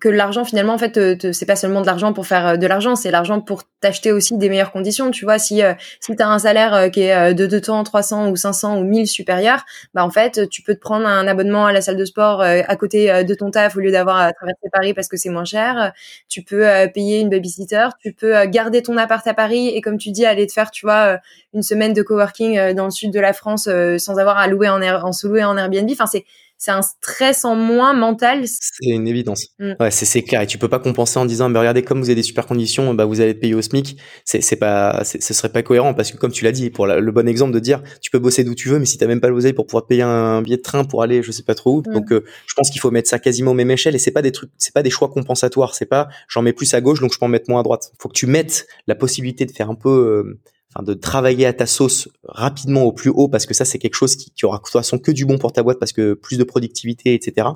que 0.00 0.08
l'argent 0.08 0.44
finalement 0.44 0.74
en 0.74 0.78
fait 0.78 1.32
c'est 1.32 1.46
pas 1.46 1.56
seulement 1.56 1.80
de 1.80 1.86
l'argent 1.86 2.12
pour 2.12 2.26
faire 2.26 2.46
euh, 2.46 2.56
de 2.56 2.66
l'argent 2.66 2.96
c'est 2.96 3.10
l'argent 3.10 3.40
pour 3.40 3.62
t'acheter 3.80 4.10
aussi 4.10 4.36
des 4.36 4.48
meilleures 4.48 4.72
conditions 4.72 5.10
tu 5.10 5.24
vois. 5.24 5.38
Si 5.38 5.62
euh, 5.62 5.74
si 6.00 6.16
tu 6.16 6.22
as 6.22 6.28
un 6.28 6.38
salaire 6.38 6.74
euh, 6.74 6.88
qui 6.88 7.02
est 7.02 7.34
de 7.34 7.46
200 7.46 7.84
300 7.84 8.30
ou 8.30 8.36
500 8.36 8.78
ou 8.78 8.84
1000 8.84 9.06
supérieur 9.06 9.64
bah 9.94 10.04
en 10.04 10.10
fait 10.10 10.48
tu 10.48 10.62
peux 10.62 10.74
te 10.74 10.80
prendre 10.80 11.06
un 11.06 11.28
abonnement 11.28 11.66
à 11.66 11.72
la 11.72 11.80
salle 11.80 11.96
de 11.96 12.04
sport 12.04 12.40
à 12.42 12.76
côté 12.76 13.24
de 13.24 13.34
ton 13.34 13.50
taf 13.50 13.76
au 13.76 13.80
lieu 13.80 13.92
d'avoir 13.92 14.16
à 14.16 14.32
traverser 14.32 14.68
Paris 14.72 14.94
parce 14.94 15.08
que 15.08 15.16
c'est 15.16 15.28
moins 15.28 15.44
cher. 15.44 15.92
Tu 16.28 16.42
peux 16.42 16.66
payer 16.94 17.20
une 17.20 17.28
babysitter 17.28 17.88
tu 18.00 18.12
peux 18.12 18.44
garder 18.46 18.82
ton 18.82 18.96
appart 18.96 19.26
à 19.26 19.34
Paris 19.34 19.68
et 19.68 19.80
comme 19.80 19.98
tu 19.98 20.10
dis 20.10 20.24
aller 20.24 20.46
te 20.46 20.52
faire 20.52 20.70
tu 20.70 20.86
vois 20.86 21.18
une 21.52 21.62
semaine 21.62 21.92
de 21.92 22.02
coworking 22.02 22.72
dans 22.74 22.86
le 22.86 22.90
sud 22.90 23.12
de 23.12 23.20
la 23.20 23.32
France 23.32 23.68
sans 23.98 24.18
avoir 24.18 24.38
à 24.38 24.46
louer 24.46 24.68
en, 24.68 24.82
en 24.82 25.12
se 25.12 25.26
louer 25.26 25.44
en 25.44 25.56
Airbnb. 25.56 25.90
Enfin 25.92 26.06
c'est 26.06 26.24
c'est 26.62 26.70
un 26.70 26.82
stress 26.82 27.44
en 27.44 27.56
moins 27.56 27.92
mental. 27.92 28.44
C'est 28.46 28.86
une 28.86 29.08
évidence. 29.08 29.48
Mm. 29.58 29.72
Ouais, 29.80 29.90
c'est 29.90 30.22
clair. 30.22 30.42
Et 30.42 30.46
tu 30.46 30.58
peux 30.58 30.68
pas 30.68 30.78
compenser 30.78 31.18
en 31.18 31.24
disant, 31.26 31.48
mais 31.48 31.58
regardez, 31.58 31.82
comme 31.82 31.98
vous 31.98 32.04
avez 32.04 32.14
des 32.14 32.22
super 32.22 32.46
conditions, 32.46 32.94
bah 32.94 33.04
vous 33.04 33.20
allez 33.20 33.30
être 33.30 33.40
payé 33.40 33.52
au 33.56 33.60
SMIC. 33.60 33.96
C'est 34.24 34.54
pas, 34.54 35.02
ce 35.02 35.34
serait 35.34 35.48
pas 35.48 35.64
cohérent 35.64 35.92
parce 35.92 36.12
que 36.12 36.18
comme 36.18 36.30
tu 36.30 36.44
l'as 36.44 36.52
dit, 36.52 36.70
pour 36.70 36.86
le 36.86 37.10
bon 37.10 37.26
exemple 37.26 37.50
de 37.50 37.58
dire, 37.58 37.82
tu 38.00 38.12
peux 38.12 38.20
bosser 38.20 38.44
d'où 38.44 38.54
tu 38.54 38.68
veux, 38.68 38.78
mais 38.78 38.86
si 38.86 38.96
t'as 38.96 39.08
même 39.08 39.20
pas 39.20 39.28
l'oseille 39.28 39.54
pour 39.54 39.66
pouvoir 39.66 39.86
payer 39.88 40.02
un 40.02 40.40
billet 40.40 40.56
de 40.56 40.62
train 40.62 40.84
pour 40.84 41.02
aller, 41.02 41.24
je 41.24 41.32
sais 41.32 41.42
pas 41.42 41.56
trop 41.56 41.78
où. 41.78 41.80
Mm. 41.80 41.94
Donc, 41.94 42.12
euh, 42.12 42.24
je 42.46 42.54
pense 42.54 42.70
qu'il 42.70 42.80
faut 42.80 42.92
mettre 42.92 43.08
ça 43.08 43.18
quasiment 43.18 43.50
au 43.50 43.54
même 43.54 43.72
échelle. 43.72 43.96
Et 43.96 43.98
c'est 43.98 44.12
pas 44.12 44.22
des 44.22 44.30
trucs, 44.30 44.52
c'est 44.56 44.72
pas 44.72 44.84
des 44.84 44.90
choix 44.90 45.08
compensatoires. 45.08 45.74
C'est 45.74 45.86
pas, 45.86 46.10
j'en 46.28 46.42
mets 46.42 46.52
plus 46.52 46.72
à 46.74 46.80
gauche, 46.80 47.00
donc 47.00 47.12
je 47.12 47.18
peux 47.18 47.24
en 47.24 47.28
mettre 47.28 47.50
moins 47.50 47.58
à 47.58 47.64
droite. 47.64 47.90
Faut 47.98 48.08
que 48.08 48.16
tu 48.16 48.28
mettes 48.28 48.68
la 48.86 48.94
possibilité 48.94 49.46
de 49.46 49.50
faire 49.50 49.68
un 49.68 49.74
peu 49.74 49.88
euh, 49.88 50.38
enfin 50.74 50.82
de 50.84 50.94
travailler 50.94 51.46
à 51.46 51.52
ta 51.52 51.66
sauce 51.66 52.08
rapidement 52.24 52.82
au 52.82 52.92
plus 52.92 53.10
haut 53.10 53.28
parce 53.28 53.46
que 53.46 53.54
ça 53.54 53.64
c'est 53.64 53.78
quelque 53.78 53.94
chose 53.94 54.16
qui, 54.16 54.30
qui 54.30 54.46
aura 54.46 54.58
de 54.58 54.62
toute 54.62 54.72
façon 54.72 54.98
que 54.98 55.10
du 55.10 55.26
bon 55.26 55.38
pour 55.38 55.52
ta 55.52 55.62
boîte 55.62 55.78
parce 55.78 55.92
que 55.92 56.14
plus 56.14 56.38
de 56.38 56.44
productivité 56.44 57.14
etc 57.14 57.48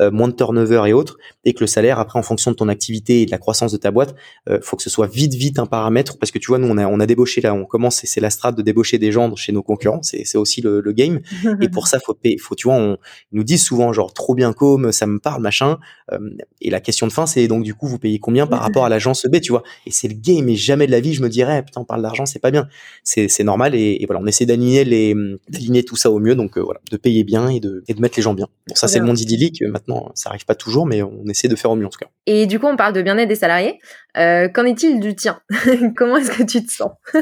euh, 0.00 0.10
moins 0.10 0.28
de 0.28 0.34
turnover 0.34 0.82
et 0.86 0.92
autres 0.92 1.18
et 1.44 1.52
que 1.52 1.60
le 1.60 1.66
salaire 1.66 1.98
après 1.98 2.18
en 2.18 2.22
fonction 2.22 2.50
de 2.50 2.56
ton 2.56 2.68
activité 2.68 3.22
et 3.22 3.26
de 3.26 3.30
la 3.30 3.38
croissance 3.38 3.72
de 3.72 3.76
ta 3.76 3.90
boîte 3.90 4.14
euh, 4.48 4.58
faut 4.62 4.76
que 4.76 4.82
ce 4.82 4.90
soit 4.90 5.06
vite 5.06 5.34
vite 5.34 5.58
un 5.58 5.66
paramètre 5.66 6.18
parce 6.18 6.30
que 6.30 6.38
tu 6.38 6.48
vois 6.48 6.58
nous 6.58 6.68
on 6.68 6.78
a 6.78 6.86
on 6.86 7.00
a 7.00 7.06
débauché 7.06 7.40
là 7.40 7.54
on 7.54 7.64
commence 7.64 8.04
et 8.04 8.06
c'est 8.06 8.20
la 8.20 8.30
strate 8.30 8.56
de 8.56 8.62
débaucher 8.62 8.98
des 8.98 9.12
gens 9.12 9.34
chez 9.36 9.52
nos 9.52 9.62
concurrents 9.62 10.02
c'est 10.02 10.24
c'est 10.24 10.38
aussi 10.38 10.60
le, 10.60 10.80
le, 10.80 10.92
game. 10.92 11.20
Et 11.60 11.68
pour 11.68 11.88
ça 11.88 11.98
faut 12.00 12.14
payer, 12.14 12.38
faut 12.38 12.54
tu 12.54 12.68
vois 12.68 12.76
on 12.76 12.98
ils 13.32 13.36
nous 13.36 13.44
disent 13.44 13.62
souvent 13.62 13.92
genre 13.92 14.12
trop 14.12 14.34
bien 14.34 14.52
comme 14.52 14.92
ça 14.92 15.06
me 15.06 15.18
parle 15.18 15.42
machin 15.42 15.78
euh, 16.12 16.18
et 16.60 16.70
la 16.70 16.80
question 16.80 17.06
de 17.06 17.12
fin 17.12 17.26
c'est 17.26 17.46
donc 17.48 17.62
du 17.62 17.74
coup 17.74 17.86
vous 17.86 17.98
payez 17.98 18.18
combien 18.18 18.46
par 18.46 18.60
rapport 18.62 18.84
à 18.84 18.88
l'agence 18.88 19.26
B 19.26 19.40
tu 19.40 19.52
vois. 19.52 19.62
Et 19.86 19.90
c'est 19.90 20.08
le 20.08 20.14
game 20.14 20.48
et 20.48 20.56
jamais 20.56 20.86
de 20.86 20.92
la 20.92 21.00
vie 21.00 21.14
je 21.14 21.22
me 21.22 21.28
dirais 21.28 21.62
putain 21.64 21.80
on 21.80 21.84
parle 21.84 22.02
d'argent 22.02 22.26
c'est 22.26 22.38
pas 22.38 22.50
bien 22.50 22.59
c'est 23.04 23.28
c'est 23.28 23.44
normal 23.44 23.74
et, 23.74 24.04
voilà 24.06 24.20
on 24.22 24.26
essaie 24.26 24.46
d'aligner 24.46 24.84
les 24.84 25.14
d'aligner 25.48 25.84
tout 25.84 25.96
ça 25.96 26.10
au 26.10 26.18
mieux 26.18 26.34
donc 26.34 26.58
euh, 26.58 26.62
voilà 26.62 26.80
de 26.90 26.96
payer 26.96 27.24
bien 27.24 27.48
et 27.48 27.60
de 27.60 27.82
et 27.88 27.94
de 27.94 28.00
mettre 28.00 28.16
les 28.16 28.22
gens 28.22 28.34
bien. 28.34 28.48
Bon 28.68 28.74
ça 28.74 28.88
c'est 28.88 28.98
le 28.98 29.04
monde 29.04 29.20
idyllique 29.20 29.62
maintenant 29.62 30.10
ça 30.14 30.30
arrive 30.30 30.44
pas 30.44 30.54
toujours 30.54 30.86
mais 30.86 31.02
on 31.02 31.24
essaie 31.26 31.48
de 31.48 31.56
faire 31.56 31.70
au 31.70 31.76
mieux 31.76 31.86
en 31.86 31.90
tout 31.90 31.98
cas. 31.98 32.10
Et 32.26 32.46
du 32.46 32.58
coup 32.58 32.66
on 32.66 32.76
parle 32.76 32.92
de 32.92 33.02
bien-être 33.02 33.28
des 33.28 33.34
salariés. 33.34 33.78
Euh, 34.16 34.48
qu'en 34.48 34.64
est-il 34.64 35.00
du 35.00 35.14
tien? 35.14 35.40
Comment 35.96 36.16
est-ce 36.16 36.32
que 36.32 36.42
tu 36.42 36.64
te 36.64 36.72
sens? 36.72 36.90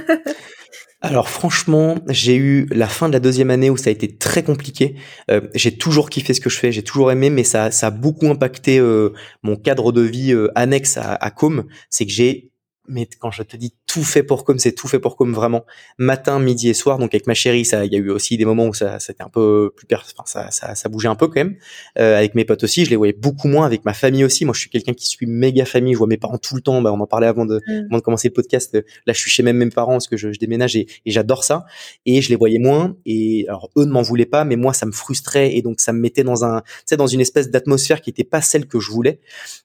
Alors 1.01 1.29
franchement, 1.29 1.95
j'ai 2.09 2.35
eu 2.35 2.67
la 2.73 2.89
fin 2.89 3.09
de 3.09 3.13
la 3.13 3.21
deuxième 3.21 3.51
année 3.51 3.71
où 3.71 3.77
ça 3.77 3.89
a 3.89 3.93
été 3.93 4.17
très 4.17 4.43
compliqué. 4.43 4.97
Euh, 5.31 5.43
j'ai 5.55 5.77
toujours 5.77 6.11
kiffé 6.11 6.35
ce 6.35 6.41
que 6.41 6.51
je 6.51 6.59
fais, 6.59 6.73
j'ai 6.73 6.83
toujours 6.83 7.13
aimé, 7.13 7.31
mais 7.31 7.45
ça, 7.45 7.71
ça 7.71 7.87
a 7.87 7.91
beaucoup 7.91 8.27
impacté 8.27 8.81
euh, 8.81 9.13
mon 9.45 9.55
cadre 9.55 9.93
de 9.93 10.01
vie 10.01 10.33
euh, 10.33 10.51
annexe 10.57 10.97
à, 10.97 11.15
à 11.15 11.31
Com. 11.31 11.67
C'est 11.89 12.05
que 12.05 12.11
j'ai 12.11 12.51
mais 12.89 13.09
quand 13.19 13.31
je 13.31 13.43
te 13.43 13.57
dis 13.57 13.75
tout 13.87 14.03
fait 14.03 14.23
pour 14.23 14.45
comme, 14.45 14.59
c'est 14.59 14.73
tout 14.73 14.89
fait 14.89 14.99
pour 14.99 15.17
comme 15.17 15.33
vraiment. 15.33 15.65
Matin, 15.99 16.39
midi 16.39 16.69
et 16.69 16.75
soir. 16.75 16.99
Donc 16.99 17.15
avec 17.15 17.27
ma 17.27 17.35
chérie, 17.35 17.65
ça, 17.65 17.85
il 17.85 17.93
y 17.93 17.97
a 17.97 17.99
eu 17.99 18.11
aussi 18.11 18.37
des 18.37 18.45
moments 18.45 18.67
où 18.67 18.75
ça, 18.75 18.99
c'était 18.99 19.23
un 19.23 19.29
peu 19.29 19.73
plus, 19.77 19.87
enfin, 19.93 20.25
ça, 20.27 20.51
ça, 20.51 20.75
ça 20.75 20.89
bougeait 20.89 21.09
un 21.09 21.15
peu 21.15 21.29
quand 21.29 21.37
même. 21.37 21.57
Euh, 21.99 22.17
avec 22.17 22.35
mes 22.35 22.45
potes 22.45 22.65
aussi, 22.65 22.85
je 22.85 22.91
les 22.91 22.97
voyais 22.97 23.13
beaucoup 23.13 23.49
moins. 23.49 23.67
Avec 23.67 23.85
ma 23.85 23.95
famille 23.95 24.25
aussi. 24.25 24.45
Moi, 24.45 24.55
je 24.55 24.61
suis 24.61 24.71
quelqu'un 24.71 24.95
qui 24.95 25.07
suis 25.07 25.27
méga 25.27 25.65
famille. 25.65 25.93
Je 25.93 25.99
vois 25.99 26.07
mes 26.07 26.17
parents 26.17 26.39
tout 26.39 26.55
le 26.55 26.61
temps. 26.61 26.81
Bah, 26.83 26.93
on 26.93 27.01
en 27.01 27.07
parlait 27.07 27.27
avant 27.27 27.47
de, 27.47 27.61
mm. 27.67 27.87
avant 27.87 27.97
de 27.99 28.03
commencer 28.03 28.29
le 28.29 28.35
podcast. 28.35 28.75
Là, 29.07 29.13
je 29.13 29.19
suis 29.19 29.31
chez 29.31 29.43
même 29.43 29.57
mes 29.57 29.69
parents 29.71 29.93
parce 29.93 30.09
que 30.09 30.17
je, 30.17 30.33
je 30.33 30.39
déménage 30.39 30.77
et, 30.77 30.87
et 31.05 31.11
j'adore 31.11 31.45
ça. 31.45 31.65
Et 32.07 32.23
je 32.23 32.29
les 32.31 32.37
voyais 32.37 32.59
moins. 32.59 32.97
Et 33.07 33.47
alors 33.49 33.71
eux 33.77 33.85
ne 33.85 33.91
m'en 33.91 34.03
voulaient 34.03 34.27
pas, 34.27 34.45
mais 34.45 34.57
moi, 34.57 34.73
ça 34.73 34.87
me 34.87 34.93
frustrait 34.93 35.57
et 35.57 35.63
donc 35.63 35.81
ça 35.81 35.93
me 35.93 36.01
mettait 36.01 36.25
dans 36.25 36.45
un, 36.45 36.61
tu 36.61 36.73
sais, 36.87 36.97
dans 36.97 37.07
une 37.07 37.21
espèce 37.21 37.51
d'atmosphère 37.51 38.01
qui 38.01 38.11
était 38.11 38.25
pas 38.25 38.41
celle 38.41 38.67
que 38.67 38.81
je 38.81 38.91
voulais. 38.91 39.21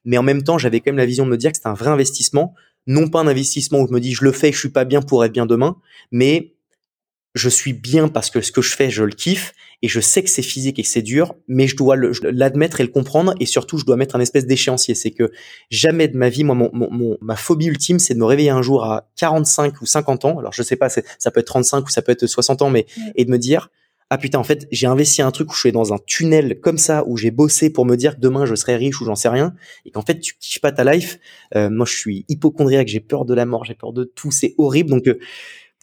Mais 0.05 0.17
en 0.17 0.23
même 0.23 0.43
temps, 0.43 0.57
j'avais 0.57 0.79
quand 0.79 0.91
même 0.91 0.97
la 0.97 1.05
vision 1.05 1.25
de 1.25 1.31
me 1.31 1.37
dire 1.37 1.51
que 1.51 1.57
c'était 1.57 1.69
un 1.69 1.73
vrai 1.73 1.89
investissement 1.89 2.53
non 2.87 3.09
pas 3.09 3.19
un 3.21 3.27
investissement 3.27 3.81
où 3.81 3.87
je 3.87 3.93
me 3.93 3.99
dis 3.99 4.13
je 4.13 4.23
le 4.23 4.31
fais, 4.31 4.51
je 4.51 4.59
suis 4.59 4.69
pas 4.69 4.85
bien 4.85 5.01
pour 5.01 5.23
être 5.23 5.31
bien 5.31 5.45
demain, 5.45 5.77
mais 6.11 6.53
je 7.35 7.49
suis 7.49 7.73
bien 7.73 8.09
parce 8.09 8.29
que 8.29 8.41
ce 8.41 8.51
que 8.51 8.61
je 8.61 8.75
fais, 8.75 8.89
je 8.89 9.03
le 9.03 9.11
kiffe 9.11 9.53
et 9.81 9.87
je 9.87 9.99
sais 9.99 10.23
que 10.23 10.29
c'est 10.29 10.43
physique 10.43 10.79
et 10.79 10.83
que 10.83 10.87
c'est 10.87 11.01
dur, 11.01 11.35
mais 11.47 11.67
je 11.67 11.75
dois 11.75 11.95
l'admettre 11.97 12.79
et 12.79 12.83
le 12.83 12.89
comprendre 12.89 13.33
et 13.39 13.45
surtout 13.45 13.77
je 13.77 13.85
dois 13.85 13.97
mettre 13.97 14.15
un 14.15 14.19
espèce 14.19 14.45
d'échéancier. 14.45 14.95
C'est 14.95 15.11
que 15.11 15.31
jamais 15.69 16.07
de 16.07 16.15
ma 16.15 16.29
vie, 16.29 16.43
moi, 16.43 16.55
mon, 16.55 17.17
ma 17.21 17.35
phobie 17.35 17.65
ultime, 17.65 17.99
c'est 17.99 18.13
de 18.13 18.19
me 18.19 18.25
réveiller 18.25 18.51
un 18.51 18.61
jour 18.61 18.85
à 18.85 19.09
45 19.17 19.81
ou 19.81 19.85
50 19.85 20.25
ans. 20.25 20.39
Alors 20.39 20.53
je 20.53 20.61
sais 20.61 20.75
pas, 20.75 20.89
ça 20.89 21.31
peut 21.31 21.39
être 21.39 21.47
35 21.47 21.87
ou 21.87 21.89
ça 21.89 22.01
peut 22.01 22.11
être 22.11 22.27
60 22.27 22.61
ans, 22.61 22.69
mais 22.69 22.85
et 23.15 23.25
de 23.25 23.31
me 23.31 23.37
dire 23.37 23.69
ah 24.13 24.19
putain 24.19 24.37
en 24.37 24.43
fait 24.43 24.67
j'ai 24.69 24.85
investi 24.85 25.23
un 25.23 25.31
truc 25.31 25.49
où 25.49 25.55
je 25.55 25.61
suis 25.61 25.71
dans 25.71 25.91
un 25.91 25.97
tunnel 26.05 26.59
comme 26.59 26.77
ça 26.77 27.03
où 27.07 27.17
j'ai 27.17 27.31
bossé 27.31 27.71
pour 27.71 27.83
me 27.83 27.95
dire 27.95 28.15
que 28.15 28.21
demain 28.21 28.45
je 28.45 28.53
serai 28.53 28.75
riche 28.75 29.01
ou 29.01 29.05
j'en 29.05 29.15
sais 29.15 29.27
rien 29.27 29.55
et 29.85 29.89
qu'en 29.89 30.03
fait 30.03 30.19
tu 30.19 30.35
kiffes 30.39 30.61
pas 30.61 30.71
ta 30.71 30.83
life. 30.83 31.17
Euh, 31.55 31.71
moi 31.71 31.87
je 31.87 31.97
suis 31.97 32.23
hypochondriaque 32.29 32.87
j'ai 32.87 32.99
peur 32.99 33.25
de 33.25 33.33
la 33.33 33.45
mort 33.47 33.65
j'ai 33.65 33.73
peur 33.73 33.91
de 33.91 34.03
tout 34.03 34.29
c'est 34.29 34.53
horrible. 34.59 34.91
Donc 34.91 35.07
euh, 35.07 35.17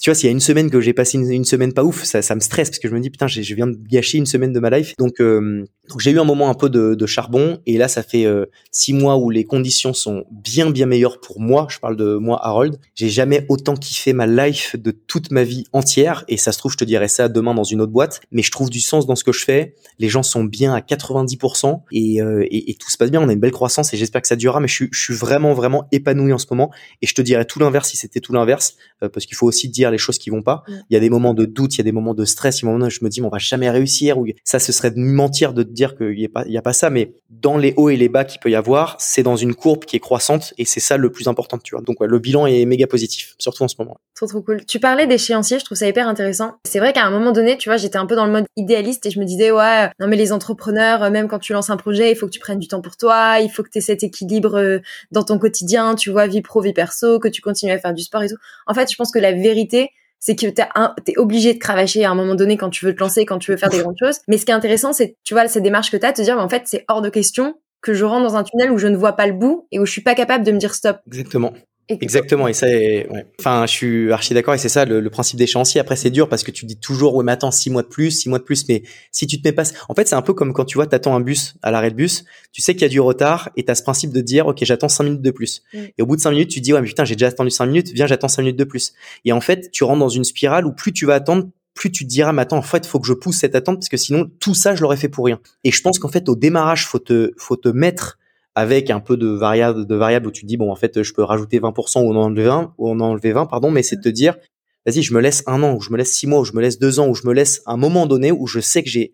tu 0.01 0.09
vois, 0.09 0.14
s'il 0.14 0.26
y 0.26 0.28
a 0.28 0.32
une 0.32 0.40
semaine 0.40 0.70
que 0.70 0.80
j'ai 0.80 0.94
passé 0.94 1.18
une, 1.18 1.44
semaine 1.44 1.74
pas 1.74 1.84
ouf, 1.84 2.05
ça, 2.05 2.22
ça 2.22 2.34
me 2.34 2.40
stresse 2.40 2.70
parce 2.70 2.78
que 2.78 2.88
je 2.88 2.94
me 2.94 3.01
dis 3.01 3.11
putain, 3.11 3.26
je 3.26 3.55
viens 3.55 3.66
de 3.66 3.76
gâcher 3.76 4.16
une 4.16 4.24
semaine 4.24 4.51
de 4.51 4.59
ma 4.59 4.70
life. 4.70 4.94
Donc, 4.98 5.20
euh, 5.20 5.66
donc 5.90 6.01
j'ai 6.01 6.11
eu 6.11 6.18
un 6.18 6.24
moment 6.24 6.48
un 6.48 6.55
peu 6.55 6.70
de, 6.70 6.94
de 6.94 7.07
charbon 7.07 7.59
et 7.66 7.76
là, 7.76 7.86
ça 7.86 8.03
fait 8.03 8.24
euh, 8.24 8.46
six 8.70 8.94
mois 8.94 9.18
où 9.18 9.28
les 9.28 9.44
conditions 9.44 9.92
sont 9.92 10.24
bien 10.30 10.70
bien 10.70 10.86
meilleures 10.86 11.20
pour 11.20 11.38
moi. 11.38 11.66
Je 11.68 11.78
parle 11.78 11.96
de 11.96 12.16
moi, 12.16 12.38
Harold. 12.42 12.78
J'ai 12.94 13.11
jamais 13.11 13.44
autant 13.51 13.74
kiffé 13.74 14.14
ma 14.14 14.26
life 14.26 14.74
de 14.74 14.90
toute 14.90 15.30
ma 15.32 15.44
vie 15.44 15.64
entière 15.74 16.24
et 16.28 16.38
ça 16.38 16.53
se 16.53 16.59
trouve, 16.59 16.72
je 16.72 16.78
te 16.78 16.84
dirai 16.84 17.09
ça 17.09 17.28
demain 17.28 17.53
dans 17.53 17.64
une 17.64 17.82
autre 17.82 17.92
boîte. 17.92 18.22
Mais 18.32 18.40
je 18.40 18.51
trouve 18.51 18.70
du 18.70 18.80
sens 18.80 19.07
dans 19.07 19.16
ce 19.16 19.24
que 19.24 19.32
je 19.32 19.44
fais. 19.44 19.74
Les 19.98 20.09
gens 20.09 20.22
sont 20.22 20.44
bien 20.44 20.72
à 20.72 20.80
90% 20.80 21.82
et, 21.92 22.22
euh, 22.22 22.46
et, 22.51 22.74
tout 22.80 22.90
se 22.90 22.96
passe 22.96 23.11
bien. 23.11 23.20
On 23.20 23.28
a 23.28 23.32
une 23.34 23.40
belle 23.40 23.51
croissance 23.51 23.92
et 23.92 23.98
j'espère 23.98 24.22
que 24.22 24.28
ça 24.28 24.36
durera. 24.36 24.61
Mais 24.61 24.68
je 24.68 24.84
je 24.90 25.01
suis 25.03 25.14
vraiment 25.14 25.53
vraiment 25.53 25.86
épanoui 25.92 26.32
en 26.32 26.38
ce 26.38 26.46
moment 26.51 26.70
et 27.03 27.07
je 27.07 27.14
te 27.14 27.20
dirais 27.20 27.44
tout 27.44 27.59
l'inverse 27.59 27.90
si 27.90 27.98
c'était 27.98 28.20
tout 28.20 28.32
l'inverse 28.32 28.76
parce 29.01 29.26
qu'il 29.26 29.36
faut 29.36 29.46
aussi 29.46 29.68
dire 29.68 29.89
les 29.91 29.99
choses 29.99 30.18
qui 30.18 30.30
vont 30.30 30.43
pas. 30.43 30.62
Mm. 30.66 30.72
Il 30.91 30.95
y 30.95 30.97
a 30.97 31.01
des 31.01 31.11
moments 31.11 31.34
de 31.34 31.45
doute, 31.45 31.74
il 31.74 31.78
y 31.78 31.80
a 31.80 31.84
des 31.84 31.93
moments 31.93 32.14
de 32.14 32.24
stress, 32.24 32.59
il 32.59 32.64
y 32.64 32.64
a 32.64 32.68
des 32.68 32.72
moments 32.72 32.86
où 32.86 32.91
je 32.91 33.01
me 33.03 33.09
dis, 33.09 33.22
on 33.22 33.28
va 33.28 33.38
jamais 33.38 33.70
réussir. 33.70 34.18
Ou 34.18 34.26
ça, 34.45 34.59
ce 34.59 34.72
serait 34.72 34.91
de 34.91 34.99
mentir 34.99 35.53
de 35.53 35.62
te 35.62 35.72
dire 35.72 35.97
qu'il 35.97 36.16
n'y 36.16 36.26
a 36.26 36.28
pas, 36.28 36.45
il 36.47 36.53
y 36.53 36.59
a 36.59 36.62
pas 36.62 36.72
ça. 36.72 36.91
Mais 36.91 37.14
dans 37.28 37.57
les 37.57 37.74
hauts 37.76 37.91
et 37.91 37.97
les 37.97 38.09
bas 38.09 38.24
qu'il 38.24 38.41
peut 38.41 38.51
y 38.51 38.55
avoir, 38.55 38.97
c'est 38.99 39.22
dans 39.22 39.36
une 39.36 39.55
courbe 39.55 39.84
qui 39.84 39.97
est 39.97 40.01
croissante 40.01 40.55
et 40.59 40.64
c'est 40.64 40.80
ça 40.80 40.97
le 40.97 41.11
plus 41.11 41.28
important, 41.28 41.59
tu 41.59 41.74
vois. 41.74 41.82
Donc 41.82 41.97
le 42.01 42.18
bilan 42.18 42.47
est 42.47 42.64
méga 42.64 42.86
positif, 42.86 43.34
surtout 43.38 43.62
en 43.62 43.68
ce 43.68 43.76
moment. 43.78 43.99
Trop 44.14 44.26
trop 44.26 44.43
cool. 44.43 44.64
Tu 44.66 44.80
parlais 44.80 45.07
d'échéancier, 45.07 45.59
je 45.59 45.64
trouve 45.64 45.78
ça 45.78 45.88
hyper 45.88 46.09
intéressant. 46.09 46.57
C'est 46.64 46.78
vrai 46.78 46.93
qu'à 46.93 47.05
un 47.05 47.11
moment 47.11 47.32
donné, 47.32 47.57
tu 47.57 47.68
vois, 47.68 47.76
j'étais 47.76 47.97
un 47.97 48.07
peu 48.07 48.16
dans 48.16 48.26
le 48.26 48.32
mode 48.32 48.45
idéaliste 48.57 49.07
et 49.07 49.11
je 49.11 49.18
me 49.18 49.24
disais, 49.24 49.51
ouais, 49.51 49.91
non 49.99 50.09
mais 50.09 50.16
les 50.16 50.32
entrepreneurs, 50.32 51.11
même 51.11 51.28
quand 51.28 51.38
tu 51.38 51.53
lances 51.53 51.70
un 51.70 51.76
projet, 51.76 52.11
il 52.11 52.16
faut 52.16 52.26
que 52.26 52.32
tu 52.32 52.41
prennes 52.41 52.59
du 52.59 52.68
temps 52.68 52.80
pour 52.80 52.97
toi, 52.97 53.41
il 53.41 53.51
faut 53.51 53.62
que 53.62 53.70
tu 53.70 53.78
aies 53.78 53.82
cet 53.82 54.03
équilibre 54.03 54.59
euh, 54.59 54.78
dans 55.11 55.22
ton 55.22 55.38
quotidien, 55.38 55.95
tu 55.95 56.11
vois, 56.11 56.26
vie 56.26 56.43
pro, 56.43 56.61
vie 56.61 56.72
perso, 56.72 57.18
que 57.18 57.28
tu 57.28 57.41
continues 57.41 57.72
à 57.72 57.78
faire 57.78 57.95
du 57.95 58.03
sport 58.03 58.22
et 58.22 58.28
tout. 58.28 58.36
En 58.66 58.74
fait, 58.74 58.91
je 58.91 58.97
pense 58.97 59.11
que 59.11 59.18
la 59.18 59.32
vérité, 59.32 59.80
c'est 60.20 60.36
que 60.36 60.46
t'es 60.46 60.62
es 61.08 61.18
obligé 61.18 61.54
de 61.54 61.58
cravacher 61.58 62.04
à 62.04 62.10
un 62.10 62.14
moment 62.14 62.34
donné 62.34 62.56
quand 62.56 62.70
tu 62.70 62.84
veux 62.84 62.94
te 62.94 63.00
lancer, 63.00 63.24
quand 63.24 63.38
tu 63.38 63.50
veux 63.50 63.56
faire 63.56 63.70
des 63.70 63.78
grandes 63.78 63.96
choses. 63.98 64.20
Mais 64.28 64.36
ce 64.38 64.44
qui 64.44 64.52
est 64.52 64.54
intéressant, 64.54 64.92
c'est, 64.92 65.16
tu 65.24 65.34
vois, 65.34 65.48
cette 65.48 65.62
démarche 65.62 65.90
que 65.90 65.96
t'as, 65.96 66.12
te 66.12 66.22
dire, 66.22 66.38
en 66.38 66.48
fait, 66.48 66.62
c'est 66.66 66.84
hors 66.88 67.00
de 67.00 67.08
question 67.08 67.54
que 67.80 67.94
je 67.94 68.04
rentre 68.04 68.24
dans 68.24 68.36
un 68.36 68.44
tunnel 68.44 68.70
où 68.70 68.78
je 68.78 68.86
ne 68.86 68.96
vois 68.96 69.12
pas 69.12 69.26
le 69.26 69.32
bout 69.32 69.66
et 69.72 69.78
où 69.78 69.86
je 69.86 69.90
suis 69.92 70.02
pas 70.02 70.14
capable 70.14 70.44
de 70.44 70.52
me 70.52 70.58
dire 70.58 70.74
stop. 70.74 70.98
Exactement. 71.06 71.54
Exactement, 72.01 72.49
et 72.49 72.53
ça, 72.53 72.66
ouais. 72.66 73.26
enfin, 73.38 73.66
je 73.66 73.72
suis 73.72 74.12
archi 74.12 74.34
d'accord, 74.34 74.55
et 74.55 74.59
c'est 74.59 74.68
ça 74.68 74.84
le, 74.84 75.11
principe 75.11 75.38
d'échéancier. 75.38 75.80
Après, 75.80 75.97
c'est 75.97 76.11
dur 76.11 76.28
parce 76.28 76.45
que 76.45 76.51
tu 76.51 76.64
dis 76.66 76.76
toujours, 76.76 77.14
ouais, 77.16 77.24
mais 77.24 77.32
attends, 77.32 77.51
six 77.51 77.70
mois 77.70 77.82
de 77.82 77.88
plus, 77.88 78.11
six 78.11 78.28
mois 78.28 78.38
de 78.38 78.45
plus, 78.45 78.68
mais 78.68 78.82
si 79.11 79.26
tu 79.26 79.41
te 79.41 79.49
mets 79.49 79.53
pas, 79.53 79.64
en 79.88 79.95
fait, 79.95 80.07
c'est 80.07 80.14
un 80.14 80.22
peu 80.22 80.34
comme 80.34 80.53
quand 80.53 80.64
tu 80.64 80.78
vois, 80.78 80.86
t'attends 80.86 81.14
un 81.16 81.20
bus 81.20 81.55
à 81.62 81.70
l'arrêt 81.70 81.91
de 81.91 81.97
bus, 81.97 82.24
tu 82.53 82.62
sais 82.62 82.74
qu'il 82.74 82.82
y 82.82 82.84
a 82.84 82.88
du 82.88 83.01
retard, 83.01 83.51
et 83.57 83.64
t'as 83.64 83.74
ce 83.74 83.82
principe 83.82 84.12
de 84.12 84.20
dire, 84.20 84.47
ok, 84.47 84.59
j'attends 84.62 84.88
cinq 84.88 85.05
minutes 85.05 85.22
de 85.22 85.30
plus. 85.30 85.62
Mm. 85.72 85.78
Et 85.99 86.03
au 86.03 86.07
bout 86.07 86.16
de 86.16 86.20
cinq 86.20 86.30
minutes, 86.30 86.51
tu 86.51 86.61
dis, 86.61 86.72
ouais, 86.72 86.80
mais 86.80 86.86
putain, 86.86 87.05
j'ai 87.05 87.16
déjà 87.16 87.28
attendu 87.28 87.51
cinq 87.51 87.66
minutes, 87.66 87.91
viens, 87.93 88.07
j'attends 88.07 88.28
cinq 88.28 88.43
minutes 88.43 88.59
de 88.59 88.64
plus. 88.64 88.93
Et 89.24 89.32
en 89.32 89.41
fait, 89.41 89.70
tu 89.70 89.84
rentres 89.84 90.01
dans 90.01 90.09
une 90.09 90.24
spirale 90.24 90.66
où 90.66 90.72
plus 90.72 90.93
tu 90.93 91.07
vas 91.07 91.14
attendre, 91.14 91.49
plus 91.74 91.91
tu 91.91 92.05
te 92.05 92.11
diras, 92.11 92.32
mais 92.32 92.43
attends, 92.43 92.59
en 92.59 92.62
fait, 92.62 92.86
faut 92.86 93.01
que 93.01 93.07
je 93.07 93.14
pousse 93.14 93.38
cette 93.38 93.55
attente 93.55 93.76
parce 93.76 93.88
que 93.88 93.97
sinon, 93.97 94.30
tout 94.38 94.55
ça, 94.55 94.74
je 94.74 94.82
l'aurais 94.82 94.97
fait 94.97 95.09
pour 95.09 95.24
rien. 95.24 95.41
Et 95.64 95.70
je 95.70 95.80
pense 95.82 95.99
qu'en 95.99 96.09
fait, 96.09 96.28
au 96.28 96.36
démarrage, 96.36 96.86
faut 96.86 96.99
te, 96.99 97.32
faut 97.36 97.57
te 97.57 97.68
mettre 97.68 98.18
avec 98.61 98.90
un 98.90 99.00
peu 99.00 99.16
de 99.16 99.28
variable 99.28 99.86
de 99.86 99.94
variable 99.94 100.26
où 100.26 100.30
tu 100.30 100.44
dis 100.44 100.56
bon 100.56 100.70
en 100.70 100.76
fait 100.76 101.02
je 101.02 101.12
peux 101.14 101.22
rajouter 101.22 101.58
20% 101.58 102.02
ou 102.02 102.12
en 102.12 102.16
enlever 102.16 102.44
20 102.44 102.74
ou 102.76 102.90
en 102.90 103.00
enlever 103.00 103.32
20 103.32 103.46
pardon 103.46 103.70
mais 103.70 103.82
c'est 103.82 103.96
de 103.96 104.02
te 104.02 104.08
dire 104.08 104.36
vas-y 104.84 105.02
je 105.02 105.14
me 105.14 105.20
laisse 105.20 105.42
un 105.46 105.62
an 105.62 105.74
ou 105.74 105.80
je 105.80 105.90
me 105.90 105.96
laisse 105.96 106.12
six 106.12 106.26
mois 106.26 106.40
ou 106.40 106.44
je 106.44 106.52
me 106.52 106.61
laisse 106.61 106.78
deux 106.78 107.00
ans 107.00 107.08
ou 107.08 107.14
je 107.14 107.26
me 107.26 107.32
laisse 107.32 107.62
un 107.66 107.78
moment 107.78 108.06
donné 108.06 108.32
où 108.32 108.46
je 108.46 108.61
sais 108.61 108.82
que 108.82 108.90
j'ai 108.90 109.12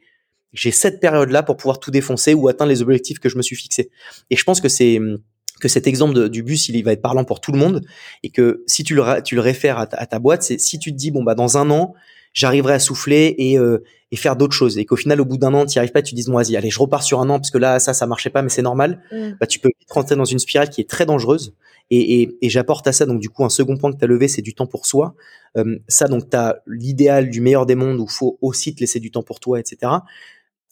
j'ai 0.52 0.72
cette 0.72 1.00
période 1.00 1.30
là 1.30 1.42
pour 1.42 1.56
pouvoir 1.56 1.78
tout 1.78 1.90
défoncer 1.90 2.34
ou 2.34 2.48
atteindre 2.48 2.70
les 2.70 2.82
objectifs 2.82 3.18
que 3.18 3.28
je 3.28 3.36
me 3.36 3.42
suis 3.42 3.56
fixé. 3.56 3.90
Et 4.30 4.36
je 4.36 4.44
pense 4.44 4.60
que 4.60 4.68
c'est 4.68 4.98
que 5.60 5.68
cet 5.68 5.86
exemple 5.86 6.28
du 6.28 6.42
bus 6.42 6.68
il 6.68 6.82
va 6.82 6.92
être 6.92 7.02
parlant 7.02 7.24
pour 7.24 7.40
tout 7.40 7.52
le 7.52 7.58
monde 7.58 7.82
et 8.22 8.30
que 8.30 8.64
si 8.66 8.84
tu 8.84 8.94
le 8.94 9.22
tu 9.22 9.34
le 9.36 9.40
réfères 9.40 9.78
à 9.78 9.86
ta, 9.86 9.96
à 9.96 10.06
ta 10.06 10.18
boîte 10.18 10.42
c'est 10.42 10.58
si 10.60 10.78
tu 10.78 10.92
te 10.92 10.96
dis 10.96 11.10
bon 11.10 11.22
bah 11.22 11.34
dans 11.34 11.56
un 11.56 11.70
an 11.70 11.94
j'arriverai 12.36 12.74
à 12.74 12.78
souffler 12.78 13.34
et, 13.38 13.58
euh, 13.58 13.82
et 14.12 14.16
faire 14.16 14.36
d'autres 14.36 14.54
choses. 14.54 14.76
Et 14.78 14.84
qu'au 14.84 14.94
final, 14.94 15.20
au 15.20 15.24
bout 15.24 15.38
d'un 15.38 15.54
an, 15.54 15.64
tu 15.64 15.76
n'y 15.76 15.78
arrives 15.78 15.92
pas, 15.92 16.02
tu 16.02 16.14
dis, 16.14 16.22
bon, 16.26 16.34
vas-y, 16.34 16.54
allez, 16.54 16.70
je 16.70 16.78
repars 16.78 17.02
sur 17.02 17.20
un 17.20 17.30
an 17.30 17.38
parce 17.40 17.50
que 17.50 17.58
là, 17.58 17.80
ça, 17.80 17.94
ça 17.94 18.06
marchait 18.06 18.30
pas, 18.30 18.42
mais 18.42 18.50
c'est 18.50 18.62
normal. 18.62 19.02
Mm. 19.10 19.30
Bah, 19.40 19.46
tu 19.46 19.58
peux 19.58 19.70
vite 19.80 19.90
rentrer 19.90 20.14
dans 20.16 20.26
une 20.26 20.38
spirale 20.38 20.68
qui 20.68 20.82
est 20.82 20.88
très 20.88 21.06
dangereuse. 21.06 21.54
Et, 21.90 22.20
et, 22.22 22.36
et 22.42 22.50
j'apporte 22.50 22.86
à 22.88 22.92
ça, 22.92 23.06
donc 23.06 23.20
du 23.20 23.30
coup, 23.30 23.44
un 23.44 23.48
second 23.48 23.76
point 23.76 23.92
que 23.92 23.96
tu 23.96 24.04
as 24.04 24.08
levé, 24.08 24.28
c'est 24.28 24.42
du 24.42 24.54
temps 24.54 24.66
pour 24.66 24.86
soi. 24.86 25.14
Euh, 25.56 25.78
ça, 25.88 26.08
donc, 26.08 26.28
tu 26.28 26.36
as 26.36 26.60
l'idéal 26.66 27.30
du 27.30 27.40
meilleur 27.40 27.64
des 27.64 27.74
mondes 27.74 28.00
où 28.00 28.06
faut 28.06 28.38
aussi 28.42 28.74
te 28.74 28.80
laisser 28.80 29.00
du 29.00 29.10
temps 29.10 29.22
pour 29.22 29.40
toi, 29.40 29.58
etc 29.58 29.92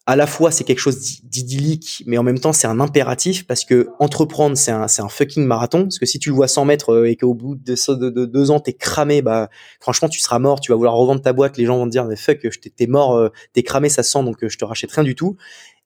à 0.06 0.16
la 0.16 0.26
fois 0.26 0.50
c'est 0.50 0.64
quelque 0.64 0.80
chose 0.80 1.22
d'idyllique, 1.22 2.02
mais 2.06 2.18
en 2.18 2.22
même 2.22 2.38
temps 2.38 2.52
c'est 2.52 2.66
un 2.66 2.78
impératif 2.78 3.46
parce 3.46 3.64
que 3.64 3.88
entreprendre 3.98 4.56
c'est 4.56 4.70
un, 4.70 4.82
un 4.82 5.08
fucking 5.08 5.44
marathon. 5.44 5.84
Parce 5.84 5.98
que 5.98 6.06
si 6.06 6.18
tu 6.18 6.28
le 6.28 6.34
vois 6.34 6.48
100 6.48 6.66
mètres 6.66 6.92
euh, 6.92 7.10
et 7.10 7.16
qu'au 7.16 7.32
bout 7.32 7.54
de, 7.54 7.74
de, 7.94 8.10
de, 8.10 8.24
deux 8.26 8.50
ans 8.50 8.60
t'es 8.60 8.74
cramé, 8.74 9.22
bah 9.22 9.48
franchement 9.80 10.08
tu 10.08 10.20
seras 10.20 10.38
mort, 10.38 10.60
tu 10.60 10.72
vas 10.72 10.76
vouloir 10.76 10.94
revendre 10.94 11.22
ta 11.22 11.32
boîte, 11.32 11.56
les 11.56 11.64
gens 11.64 11.78
vont 11.78 11.86
te 11.86 11.90
dire 11.90 12.04
mais 12.04 12.16
fuck, 12.16 12.46
t'es 12.76 12.86
mort, 12.86 13.16
euh, 13.16 13.30
t'es 13.54 13.62
cramé, 13.62 13.88
ça 13.88 14.02
sent 14.02 14.22
donc 14.24 14.44
euh, 14.44 14.48
je 14.48 14.58
te 14.58 14.64
rachète 14.64 14.92
rien 14.92 15.04
du 15.04 15.14
tout. 15.14 15.36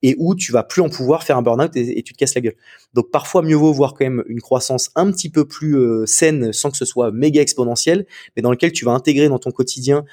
Et 0.02 0.14
où 0.18 0.36
tu 0.36 0.52
vas 0.52 0.62
plus 0.62 0.80
en 0.80 0.88
pouvoir 0.88 1.24
faire 1.24 1.36
un 1.36 1.42
burn-out 1.42 1.74
et, 1.74 2.02
tu 2.04 2.12
te 2.12 2.18
casses 2.18 2.36
la 2.36 2.40
gueule. 2.40 2.54
Donc 2.94 3.10
parfois 3.10 3.42
mieux 3.42 3.56
vaut 3.56 3.72
voir 3.72 3.94
quand 3.94 4.04
même 4.04 4.22
une 4.28 4.40
croissance 4.40 4.90
un 4.94 5.10
petit 5.10 5.28
peu 5.28 5.44
plus 5.44 5.76
saine 6.06 6.52
sans 6.52 6.70
que 6.70 6.76
ce 6.76 6.84
soit 6.84 7.10
méga 7.10 7.42
exponentiel, 7.42 8.06
mais 8.36 8.42
dans 8.42 8.52
lequel 8.52 8.70
tu 8.70 8.84
vas 8.84 8.92
intégrer 8.92 9.28
dans 9.28 9.40
ton 9.40 9.50
quotidien 9.50 10.04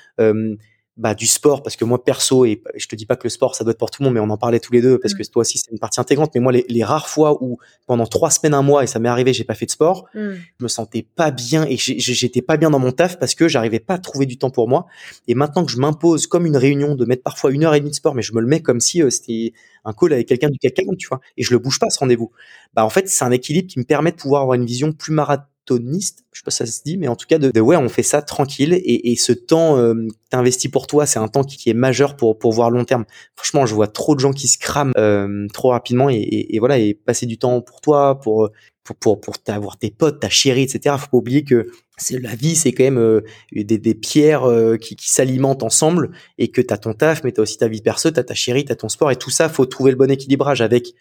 bah, 0.97 1.13
du 1.13 1.27
sport 1.27 1.61
parce 1.61 1.75
que 1.75 1.83
moi 1.83 2.01
perso 2.01 2.45
et 2.45 2.61
je 2.77 2.87
te 2.87 2.95
dis 2.95 3.05
pas 3.05 3.17
que 3.17 3.25
le 3.25 3.29
sport 3.29 3.53
ça 3.53 3.65
doit 3.65 3.71
être 3.71 3.77
pour 3.77 3.91
tout 3.91 4.01
le 4.01 4.05
monde 4.05 4.13
mais 4.13 4.21
on 4.21 4.29
en 4.29 4.37
parlait 4.37 4.61
tous 4.61 4.71
les 4.71 4.81
deux 4.81 4.97
parce 4.97 5.13
mmh. 5.13 5.17
que 5.17 5.23
toi 5.23 5.41
aussi 5.41 5.57
c'est 5.57 5.69
une 5.69 5.77
partie 5.77 5.99
intégrante 5.99 6.31
mais 6.33 6.39
moi 6.39 6.53
les, 6.53 6.83
rares 6.85 7.09
fois 7.09 7.43
où 7.43 7.57
pendant 7.85 8.05
trois 8.05 8.29
semaines 8.29 8.53
un 8.53 8.61
mois 8.61 8.81
et 8.81 8.87
ça 8.87 8.99
m'est 8.99 9.09
arrivé 9.09 9.33
j'ai 9.33 9.43
pas 9.43 9.55
fait 9.55 9.65
de 9.65 9.71
sport 9.71 10.05
mmh. 10.13 10.19
je 10.57 10.63
me 10.63 10.69
sentais 10.69 11.05
pas 11.15 11.31
bien 11.31 11.65
et 11.67 11.75
j'étais 11.75 12.41
pas 12.41 12.55
bien 12.55 12.69
dans 12.69 12.79
mon 12.79 12.93
taf 12.93 13.19
parce 13.19 13.35
que 13.35 13.49
j'arrivais 13.49 13.81
pas 13.81 13.95
à 13.95 13.97
trouver 13.97 14.25
du 14.25 14.37
temps 14.37 14.51
pour 14.51 14.69
moi 14.69 14.85
et 15.27 15.35
maintenant 15.35 15.65
que 15.65 15.71
je 15.71 15.79
m'impose 15.79 16.27
comme 16.27 16.45
une 16.45 16.55
réunion 16.55 16.95
de 16.95 17.03
mettre 17.03 17.23
parfois 17.23 17.51
une 17.51 17.65
heure 17.65 17.75
et 17.75 17.81
demie 17.81 17.91
de 17.91 17.95
sport 17.95 18.15
mais 18.15 18.21
je 18.21 18.33
me 18.33 18.39
le 18.39 18.47
mets 18.47 18.61
comme 18.61 18.79
si 18.79 19.01
euh, 19.01 19.09
c'était 19.09 19.51
un 19.83 19.91
call 19.91 20.13
avec 20.13 20.29
quelqu'un 20.29 20.49
du 20.49 20.59
CAC 20.59 20.75
tu 20.97 21.09
vois 21.09 21.19
et 21.35 21.43
je 21.43 21.51
le 21.51 21.59
bouge 21.59 21.77
pas 21.77 21.89
ce 21.89 21.99
rendez-vous 21.99 22.31
bah 22.73 22.85
en 22.85 22.89
fait 22.89 23.09
c'est 23.09 23.25
un 23.25 23.31
équilibre 23.31 23.67
qui 23.67 23.79
me 23.79 23.85
permet 23.85 24.11
de 24.11 24.17
pouvoir 24.17 24.43
avoir 24.43 24.55
une 24.55 24.65
vision 24.65 24.93
plus 24.93 25.13
marathon 25.13 25.43
toniste, 25.65 26.23
je 26.31 26.39
sais 26.39 26.43
pas 26.43 26.51
si 26.51 26.57
ça 26.57 26.65
se 26.65 26.81
dit, 26.83 26.97
mais 26.97 27.07
en 27.07 27.15
tout 27.15 27.25
cas 27.27 27.37
de, 27.37 27.59
ouais, 27.59 27.75
on 27.75 27.89
fait 27.89 28.03
ça 28.03 28.21
tranquille 28.21 28.73
et, 28.73 29.11
et 29.11 29.15
ce 29.15 29.31
temps 29.31 29.77
euh, 29.77 30.07
investi 30.31 30.69
pour 30.69 30.87
toi, 30.87 31.05
c'est 31.05 31.19
un 31.19 31.27
temps 31.27 31.43
qui, 31.43 31.69
est 31.69 31.73
majeur 31.73 32.15
pour 32.15 32.37
pour 32.37 32.51
voir 32.53 32.69
long 32.69 32.85
terme. 32.85 33.05
Franchement, 33.35 33.65
je 33.65 33.73
vois 33.73 33.87
trop 33.87 34.15
de 34.15 34.19
gens 34.19 34.31
qui 34.31 34.47
se 34.47 34.57
crament 34.57 34.93
euh, 34.97 35.47
trop 35.53 35.69
rapidement 35.69 36.09
et, 36.09 36.17
et, 36.49 36.59
voilà 36.59 36.77
et 36.77 36.93
passer 36.93 37.25
du 37.25 37.37
temps 37.37 37.61
pour 37.61 37.81
toi, 37.81 38.19
pour 38.19 38.49
pour 38.83 38.95
pour, 38.97 39.19
pour 39.19 39.35
avoir 39.47 39.77
tes 39.77 39.91
potes, 39.91 40.19
ta 40.19 40.29
chérie, 40.29 40.63
etc. 40.63 40.95
Faut 40.99 41.07
pas 41.07 41.17
oublier 41.17 41.43
que 41.43 41.67
c'est 41.97 42.19
la 42.19 42.35
vie, 42.35 42.55
c'est 42.55 42.71
quand 42.71 42.83
même 42.83 42.97
euh, 42.97 43.21
des, 43.51 43.77
des, 43.77 43.95
pierres 43.95 44.43
euh, 44.43 44.77
qui, 44.77 44.95
qui 44.95 45.09
s'alimentent 45.11 45.63
ensemble 45.63 46.11
et 46.37 46.49
que 46.49 46.61
t'as 46.61 46.77
ton 46.77 46.93
taf, 46.93 47.23
mais 47.23 47.31
t'as 47.31 47.41
aussi 47.41 47.57
ta 47.57 47.67
vie 47.67 47.81
perso, 47.81 48.11
t'as 48.11 48.23
ta 48.23 48.33
chérie, 48.33 48.65
t'as 48.65 48.75
ton 48.75 48.89
sport 48.89 49.11
et 49.11 49.15
tout 49.15 49.29
ça, 49.29 49.49
faut 49.49 49.65
trouver 49.65 49.91
le 49.91 49.97
bon 49.97 50.11
équilibrage 50.11 50.61
avec 50.61 50.93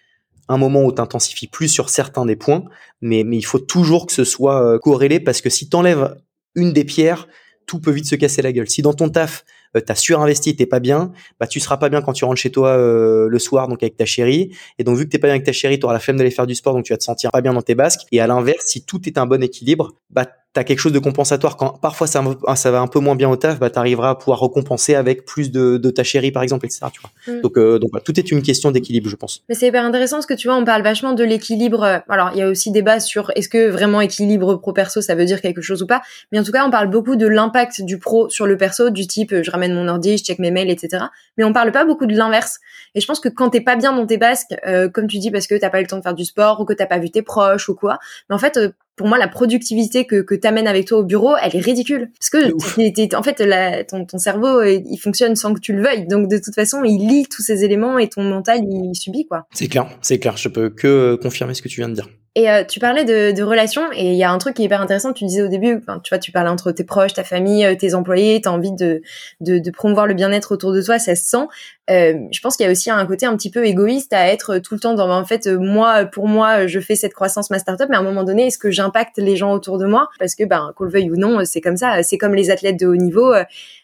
un 0.49 0.57
moment 0.57 0.85
où 0.85 0.93
tu 0.93 1.49
plus 1.49 1.69
sur 1.69 1.89
certains 1.89 2.27
des 2.27 2.37
points, 2.37 2.65
mais, 3.01 3.25
mais 3.25 3.37
il 3.37 3.43
faut 3.43 3.59
toujours 3.59 4.07
que 4.07 4.13
ce 4.13 4.25
soit 4.25 4.63
euh, 4.63 4.79
corrélé 4.79 5.21
parce 5.21 5.41
que 5.41 5.51
si 5.51 5.69
tu 5.69 5.77
enlèves 5.77 6.17
une 6.55 6.73
des 6.73 6.85
pierres, 6.85 7.29
tout 7.67 7.81
peut 7.81 7.91
vite 7.91 8.07
se 8.07 8.15
casser 8.15 8.43
la 8.43 8.53
gueule. 8.53 8.69
Si 8.69 8.83
dans 8.83 8.93
ton 8.93 9.09
taf, 9.09 9.45
euh, 9.77 9.81
t'as 9.81 9.95
surinvesti, 9.95 10.55
t'es 10.57 10.67
pas 10.67 10.81
bien, 10.81 11.13
bah 11.41 11.47
tu 11.47 11.61
seras 11.61 11.77
pas 11.77 11.89
bien 11.89 12.03
quand 12.03 12.13
tu 12.13 12.25
rentres 12.25 12.41
chez 12.41 12.51
toi 12.51 12.71
euh, 12.71 13.29
le 13.29 13.39
soir, 13.39 13.69
donc 13.69 13.83
avec 13.83 13.97
ta 13.97 14.05
chérie. 14.05 14.55
Et 14.79 14.85
donc 14.85 14.97
vu 14.97 15.05
que 15.05 15.11
t'es 15.11 15.19
pas 15.19 15.29
bien 15.29 15.35
avec 15.35 15.47
ta 15.47 15.53
chérie, 15.53 15.79
t'auras 15.79 15.95
la 15.95 16.01
flemme 16.01 16.17
d'aller 16.17 16.31
faire 16.31 16.47
du 16.47 16.55
sport, 16.55 16.75
donc 16.75 16.85
tu 16.85 16.93
vas 16.93 16.99
te 16.99 17.05
sentir 17.05 17.31
pas 17.31 17.41
bien 17.41 17.55
dans 17.55 17.63
tes 17.63 17.75
basques. 17.75 18.03
Et 18.13 18.21
à 18.21 18.27
l'inverse, 18.27 18.65
si 18.67 18.85
tout 18.85 19.09
est 19.09 19.19
un 19.19 19.27
bon 19.27 19.43
équilibre, 19.43 19.95
bah 20.11 20.27
t'as 20.55 20.63
quelque 20.63 20.79
chose 20.79 20.93
de 20.93 21.01
compensatoire. 21.01 21.57
Quand 21.57 21.79
parfois 21.81 22.07
ça, 22.07 22.23
ça 22.55 22.71
va 22.71 22.81
un 22.81 22.87
peu 22.87 23.01
moins 23.01 23.17
bien 23.17 23.29
au 23.29 23.37
taf, 23.37 23.59
bah 23.59 23.71
t'arriveras 23.71 24.11
à 24.11 24.15
pouvoir 24.15 24.41
récompenser 24.41 24.95
avec 24.95 25.25
plus 25.25 25.51
de, 25.51 25.77
de 25.77 25.91
ta 25.91 26.05
chérie 26.05 26.31
par 26.31 26.43
exemple, 26.43 26.65
etc. 26.65 26.87
Tu 26.93 27.01
vois. 27.01 27.35
Mm. 27.35 27.41
Donc 27.43 27.59
euh, 27.59 27.79
donc 27.79 27.91
tout 28.05 28.19
est 28.19 28.31
une 28.31 28.41
question 28.41 28.71
d'équilibre, 28.71 29.11
je 29.11 29.17
pense. 29.17 29.43
Mais 29.49 29.57
c'est 29.57 29.67
hyper 29.67 29.85
intéressant 29.85 30.17
parce 30.17 30.27
que 30.27 30.35
tu 30.35 30.47
vois, 30.47 30.57
on 30.57 30.65
parle 30.65 30.83
vachement 30.83 31.13
de 31.13 31.25
l'équilibre. 31.25 31.83
Euh, 31.83 31.99
alors 32.09 32.31
il 32.35 32.39
y 32.39 32.43
a 32.43 32.49
aussi 32.49 32.71
débat 32.71 33.01
sur 33.01 33.33
est-ce 33.35 33.49
que 33.49 33.69
vraiment 33.69 34.01
équilibre 34.01 34.55
pro 34.55 34.73
perso 34.73 35.01
ça 35.01 35.17
veut 35.17 35.25
dire 35.25 35.41
quelque 35.41 35.61
chose 35.61 35.83
ou 35.83 35.87
pas. 35.87 36.03
Mais 36.31 36.39
en 36.39 36.45
tout 36.45 36.53
cas, 36.53 36.65
on 36.65 36.71
parle 36.71 36.89
beaucoup 36.89 37.17
de 37.17 37.27
l'impact 37.27 37.83
du 37.83 37.99
pro 37.99 38.31
sur 38.31 38.47
le 38.47 38.57
perso, 38.57 38.91
du 38.91 39.09
type 39.09 39.33
euh, 39.33 39.43
je 39.43 39.51
ramène 39.51 39.75
mon 39.75 39.89
ordi, 39.89 40.17
je 40.19 40.23
check 40.23 40.39
mes 40.39 40.53
mails, 40.53 40.71
etc. 40.71 41.05
Mais 41.37 41.43
on 41.43 41.53
parle 41.53 41.73
pas 41.73 41.85
beaucoup 41.85 42.07
de 42.07 42.17
l'inverse. 42.17 42.61
Et 42.95 43.01
je 43.01 43.07
pense 43.09 43.19
que 43.19 43.29
quand 43.29 43.51
t'es 43.51 43.61
pas 43.61 43.75
bien 43.75 43.93
dans 43.93 44.07
tes 44.07 44.19
basques, 44.19 44.55
comme 44.93 45.09
tu 45.09 45.19
dis 45.19 45.33
parce 45.33 45.49
que 45.49 45.57
t'as 45.57 45.69
pas 45.69 45.81
eu 45.81 45.83
le 45.83 45.89
temps 45.89 45.97
de 45.97 46.03
faire 46.03 46.15
du 46.15 46.25
sport 46.25 46.61
ou 46.61 46.65
que 46.65 46.73
t'as 46.73 46.87
pas 46.87 46.99
vu 46.99 47.11
tes 47.11 47.23
proches 47.23 47.69
ou 47.69 47.75
quoi, 47.75 47.99
mais 48.29 48.37
en 48.37 48.39
fait 48.39 48.57
pour 48.97 49.09
moi, 49.09 49.19
la 49.19 49.29
productivité 49.29 50.07
que, 50.07 50.23
que 50.23 50.35
tu 50.35 50.47
amènes 50.47 50.69
avec 50.69 50.87
toi 50.87 50.99
au 50.99 51.05
bureau, 51.05 51.35
elle 51.43 51.57
est 51.57 51.61
ridicule. 51.61 52.11
Parce 52.19 52.31
que, 52.31 53.17
en 53.17 53.23
fait, 53.23 53.41
la, 53.41 53.85
ton, 53.85 54.05
ton 54.05 54.19
cerveau, 54.19 54.61
euh, 54.61 54.81
il 54.89 54.99
fonctionne 54.99 55.35
sans 55.37 55.53
que 55.55 55.61
tu 55.61 55.73
le 55.73 55.83
veuilles. 55.83 56.07
Donc, 56.07 56.29
de 56.29 56.39
toute 56.39 56.55
façon, 56.55 56.85
il 56.85 57.07
lit 57.09 57.27
tous 57.29 57.43
ces 57.43 57.65
éléments 57.65 57.99
et 57.99 58.09
ton 58.09 58.23
mental, 58.23 58.61
il 58.63 58.95
subit, 58.95 59.27
quoi. 59.27 59.47
C'est 59.53 59.69
clair, 59.69 59.89
c'est 60.03 60.19
clair. 60.19 60.37
Je 60.37 60.49
peux 60.49 60.71
que 60.71 61.19
confirmer 61.21 61.55
ce 61.55 61.63
que 61.63 61.69
tu 61.69 61.81
viens 61.81 61.89
de 61.89 61.95
dire. 61.95 62.09
Et 62.37 62.51
euh, 62.51 62.64
tu 62.64 62.80
parlais 62.80 63.05
de, 63.05 63.30
de 63.30 63.43
relations 63.45 63.85
et 63.93 64.11
il 64.11 64.16
y 64.16 64.24
a 64.24 64.30
un 64.32 64.39
truc 64.39 64.57
qui 64.57 64.62
est 64.62 64.64
hyper 64.64 64.80
intéressant. 64.80 65.12
Tu 65.12 65.24
disais 65.24 65.43
au 65.43 65.49
début, 65.49 65.80
tu 66.03 66.09
vois, 66.09 66.18
tu 66.18 66.32
parlais 66.32 66.51
entre 66.51 66.72
tes 66.72 66.82
proches, 66.82 67.14
ta 67.14 67.22
famille, 67.22 67.64
euh, 67.64 67.76
tes 67.76 67.95
employés, 67.95 68.41
tu 68.41 68.49
as 68.49 68.53
envie 68.53 68.72
de, 68.72 69.03
de, 69.41 69.59
de 69.59 69.70
promouvoir 69.70 70.09
le 70.09 70.14
bien-être 70.14 70.51
autour 70.53 70.72
de 70.72 70.82
toi, 70.82 70.99
ça 70.99 71.14
se 71.14 71.24
sent. 71.24 71.47
Euh, 71.91 72.14
je 72.32 72.41
pense 72.41 72.57
qu'il 72.57 72.64
y 72.66 72.68
a 72.68 72.72
aussi 72.72 72.91
un 72.91 73.07
côté 73.07 73.26
un 73.26 73.37
petit 73.37 73.51
peu 73.51 73.64
égoïste 73.64 74.12
à 74.14 74.26
être 74.26 74.59
tout 74.59 74.74
le 74.74 74.80
temps 74.80 74.95
dans 74.95 75.11
en 75.11 75.26
fait 75.26 75.47
moi 75.47 76.07
pour 76.07 76.26
moi 76.28 76.66
je 76.66 76.80
fais 76.80 76.97
cette 76.97 77.12
croissance 77.12 77.51
ma 77.51 77.59
startup 77.59 77.89
mais 77.91 77.97
à 77.97 77.99
un 77.99 78.03
moment 78.03 78.24
donné 78.24 78.47
est-ce 78.47 78.57
que 78.57 78.70
j'impacte 78.70 79.18
les 79.18 79.37
gens 79.37 79.53
autour 79.53 79.76
de 79.76 79.85
moi? 79.85 80.09
Parce 80.18 80.35
que 80.35 80.45
ben 80.45 80.72
qu'on 80.76 80.85
le 80.85 80.91
veuille 80.91 81.11
ou 81.11 81.16
non 81.16 81.45
c'est 81.45 81.61
comme 81.61 81.76
ça 81.76 82.03
c'est 82.03 82.16
comme 82.16 82.35
les 82.35 82.51
athlètes 82.51 82.80
de 82.80 82.87
haut 82.87 82.97
niveau 82.97 83.35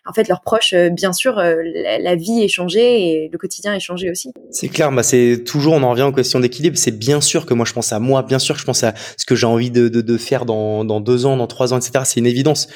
en 0.07 0.13
fait 0.13 0.29
leurs 0.29 0.41
proches 0.41 0.75
bien 0.93 1.13
sûr 1.13 1.35
la, 1.37 2.15
vie 2.17 2.43
est 2.43 2.49
changée 2.49 3.03
et 3.03 3.29
le 3.31 3.39
quotidien 3.39 3.75
est 3.75 3.81
changé 3.81 4.11
aussi 4.11 4.33
c'est 4.51 4.69
clair 4.69 4.91
bah 4.93 5.03
c'est 5.03 5.43
toujours 5.45 5.75
on 5.75 5.83
en 5.83 5.91
revient 5.91 6.03
aux 6.03 6.13
questions 6.13 6.41
d'équilibre 6.41 6.77
c'est 6.77 6.97
bien 6.97 7.21
sûr 7.21 7.47
que 7.47 7.55
moi 7.55 7.67
je 7.67 7.73
pense 7.73 7.93
à 7.93 8.01
moi 8.01 8.23
bien 8.23 8.39
sûr 8.39 8.55
que 8.55 8.61
je 8.61 8.67
pense 8.67 8.83
à 8.83 8.95
ce 9.17 9.25
que 9.27 9.35
j'ai 9.35 9.47
envie 9.47 9.71
de, 9.71 9.89
de, 9.89 10.01
de 10.01 10.17
faire 10.17 10.47
dans, 10.47 10.85
dans 10.85 11.01
deux 11.01 11.27
ans 11.27 11.37
dans 11.37 11.47
trois 11.47 11.73
ans 11.73 11.79
etc 11.79 12.05
c'est 12.05 12.21
une 12.21 12.27
évidence 12.27 12.69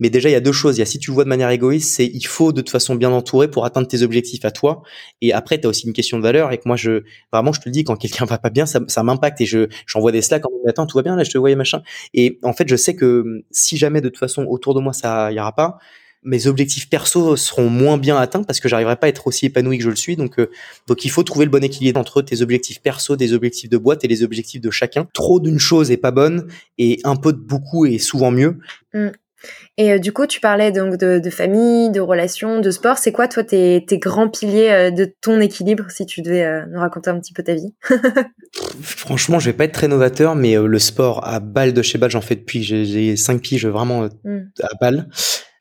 mais 0.00 0.10
déjà, 0.10 0.28
il 0.28 0.32
y 0.32 0.36
a 0.36 0.40
deux 0.40 0.52
choses. 0.52 0.76
Il 0.76 0.80
y 0.80 0.82
a 0.82 0.86
si 0.86 0.98
tu 0.98 1.12
vois 1.12 1.24
de 1.24 1.28
manière 1.28 1.50
égoïste, 1.50 1.90
c'est 1.94 2.06
il 2.06 2.26
faut 2.26 2.52
de 2.52 2.60
toute 2.60 2.70
façon 2.70 2.96
bien 2.96 3.10
entourer 3.10 3.48
pour 3.48 3.64
atteindre 3.64 3.86
tes 3.86 4.02
objectifs 4.02 4.44
à 4.44 4.50
toi. 4.50 4.82
Et 5.20 5.32
après, 5.32 5.60
tu 5.60 5.66
as 5.66 5.70
aussi 5.70 5.86
une 5.86 5.92
question 5.92 6.18
de 6.18 6.22
valeur. 6.22 6.52
Et 6.52 6.58
que 6.58 6.64
moi, 6.66 6.76
je 6.76 7.04
vraiment, 7.32 7.52
je 7.52 7.60
te 7.60 7.68
le 7.68 7.72
dis, 7.72 7.84
quand 7.84 7.96
quelqu'un 7.96 8.24
va 8.26 8.38
pas 8.38 8.50
bien, 8.50 8.66
ça, 8.66 9.02
m'impacte 9.02 9.40
et 9.40 9.46
je 9.46 9.68
j'envoie 9.86 10.12
des 10.12 10.22
slacks 10.22 10.44
en 10.46 10.50
me 10.64 10.68
attends, 10.68 10.86
tout 10.86 10.98
va 10.98 11.02
bien 11.02 11.16
là, 11.16 11.24
je 11.24 11.30
te 11.30 11.38
voyais 11.38 11.56
machin. 11.56 11.82
Et 12.12 12.38
en 12.42 12.52
fait, 12.52 12.68
je 12.68 12.76
sais 12.76 12.96
que 12.96 13.44
si 13.50 13.76
jamais 13.76 14.00
de 14.00 14.08
toute 14.08 14.18
façon 14.18 14.44
autour 14.48 14.74
de 14.74 14.80
moi 14.80 14.92
ça 14.92 15.30
aura 15.32 15.54
pas, 15.54 15.78
mes 16.24 16.46
objectifs 16.46 16.88
perso 16.88 17.36
seront 17.36 17.68
moins 17.68 17.98
bien 17.98 18.16
atteints 18.16 18.42
parce 18.42 18.60
que 18.60 18.68
j'arriverai 18.68 18.96
pas 18.96 19.06
à 19.06 19.10
être 19.10 19.26
aussi 19.26 19.46
épanoui 19.46 19.78
que 19.78 19.84
je 19.84 19.90
le 19.90 19.96
suis. 19.96 20.16
Donc, 20.16 20.38
euh, 20.38 20.50
donc 20.86 21.04
il 21.04 21.10
faut 21.10 21.22
trouver 21.22 21.44
le 21.44 21.50
bon 21.50 21.62
équilibre 21.62 22.00
entre 22.00 22.22
tes 22.22 22.42
objectifs 22.42 22.80
perso, 22.82 23.16
des 23.16 23.32
objectifs 23.32 23.70
de 23.70 23.78
boîte 23.78 24.04
et 24.04 24.08
les 24.08 24.22
objectifs 24.22 24.60
de 24.60 24.70
chacun. 24.70 25.06
Trop 25.12 25.40
d'une 25.40 25.58
chose 25.58 25.90
est 25.90 25.96
pas 25.96 26.10
bonne 26.10 26.48
et 26.78 27.00
un 27.04 27.16
peu 27.16 27.32
de 27.32 27.38
beaucoup 27.38 27.86
est 27.86 27.98
souvent 27.98 28.30
mieux. 28.30 28.58
Mmh. 28.92 29.08
Et 29.76 29.92
euh, 29.92 29.98
du 29.98 30.12
coup, 30.12 30.26
tu 30.26 30.40
parlais 30.40 30.70
donc 30.72 30.96
de, 30.96 31.18
de, 31.18 31.30
famille, 31.30 31.90
de 31.90 32.00
relations, 32.00 32.60
de 32.60 32.70
sport. 32.70 32.98
C'est 32.98 33.12
quoi, 33.12 33.28
toi, 33.28 33.42
tes, 33.42 33.84
tes 33.86 33.98
grands 33.98 34.28
piliers 34.28 34.70
euh, 34.70 34.90
de 34.90 35.12
ton 35.20 35.40
équilibre, 35.40 35.84
si 35.90 36.06
tu 36.06 36.22
devais 36.22 36.44
euh, 36.44 36.64
nous 36.70 36.78
raconter 36.78 37.10
un 37.10 37.18
petit 37.18 37.32
peu 37.32 37.42
ta 37.42 37.54
vie? 37.54 37.74
Franchement, 38.80 39.40
je 39.40 39.46
vais 39.50 39.56
pas 39.56 39.64
être 39.64 39.72
très 39.72 39.88
novateur, 39.88 40.36
mais 40.36 40.54
le 40.54 40.78
sport 40.78 41.26
à 41.26 41.40
balle 41.40 41.72
de 41.72 41.82
chez 41.82 41.98
balle, 41.98 42.10
j'en 42.10 42.20
fais 42.20 42.36
depuis. 42.36 42.62
J'ai 42.62 43.16
cinq 43.16 43.40
piges 43.40 43.66
vraiment 43.66 44.08
mmh. 44.24 44.38
à 44.62 44.74
balle 44.80 45.08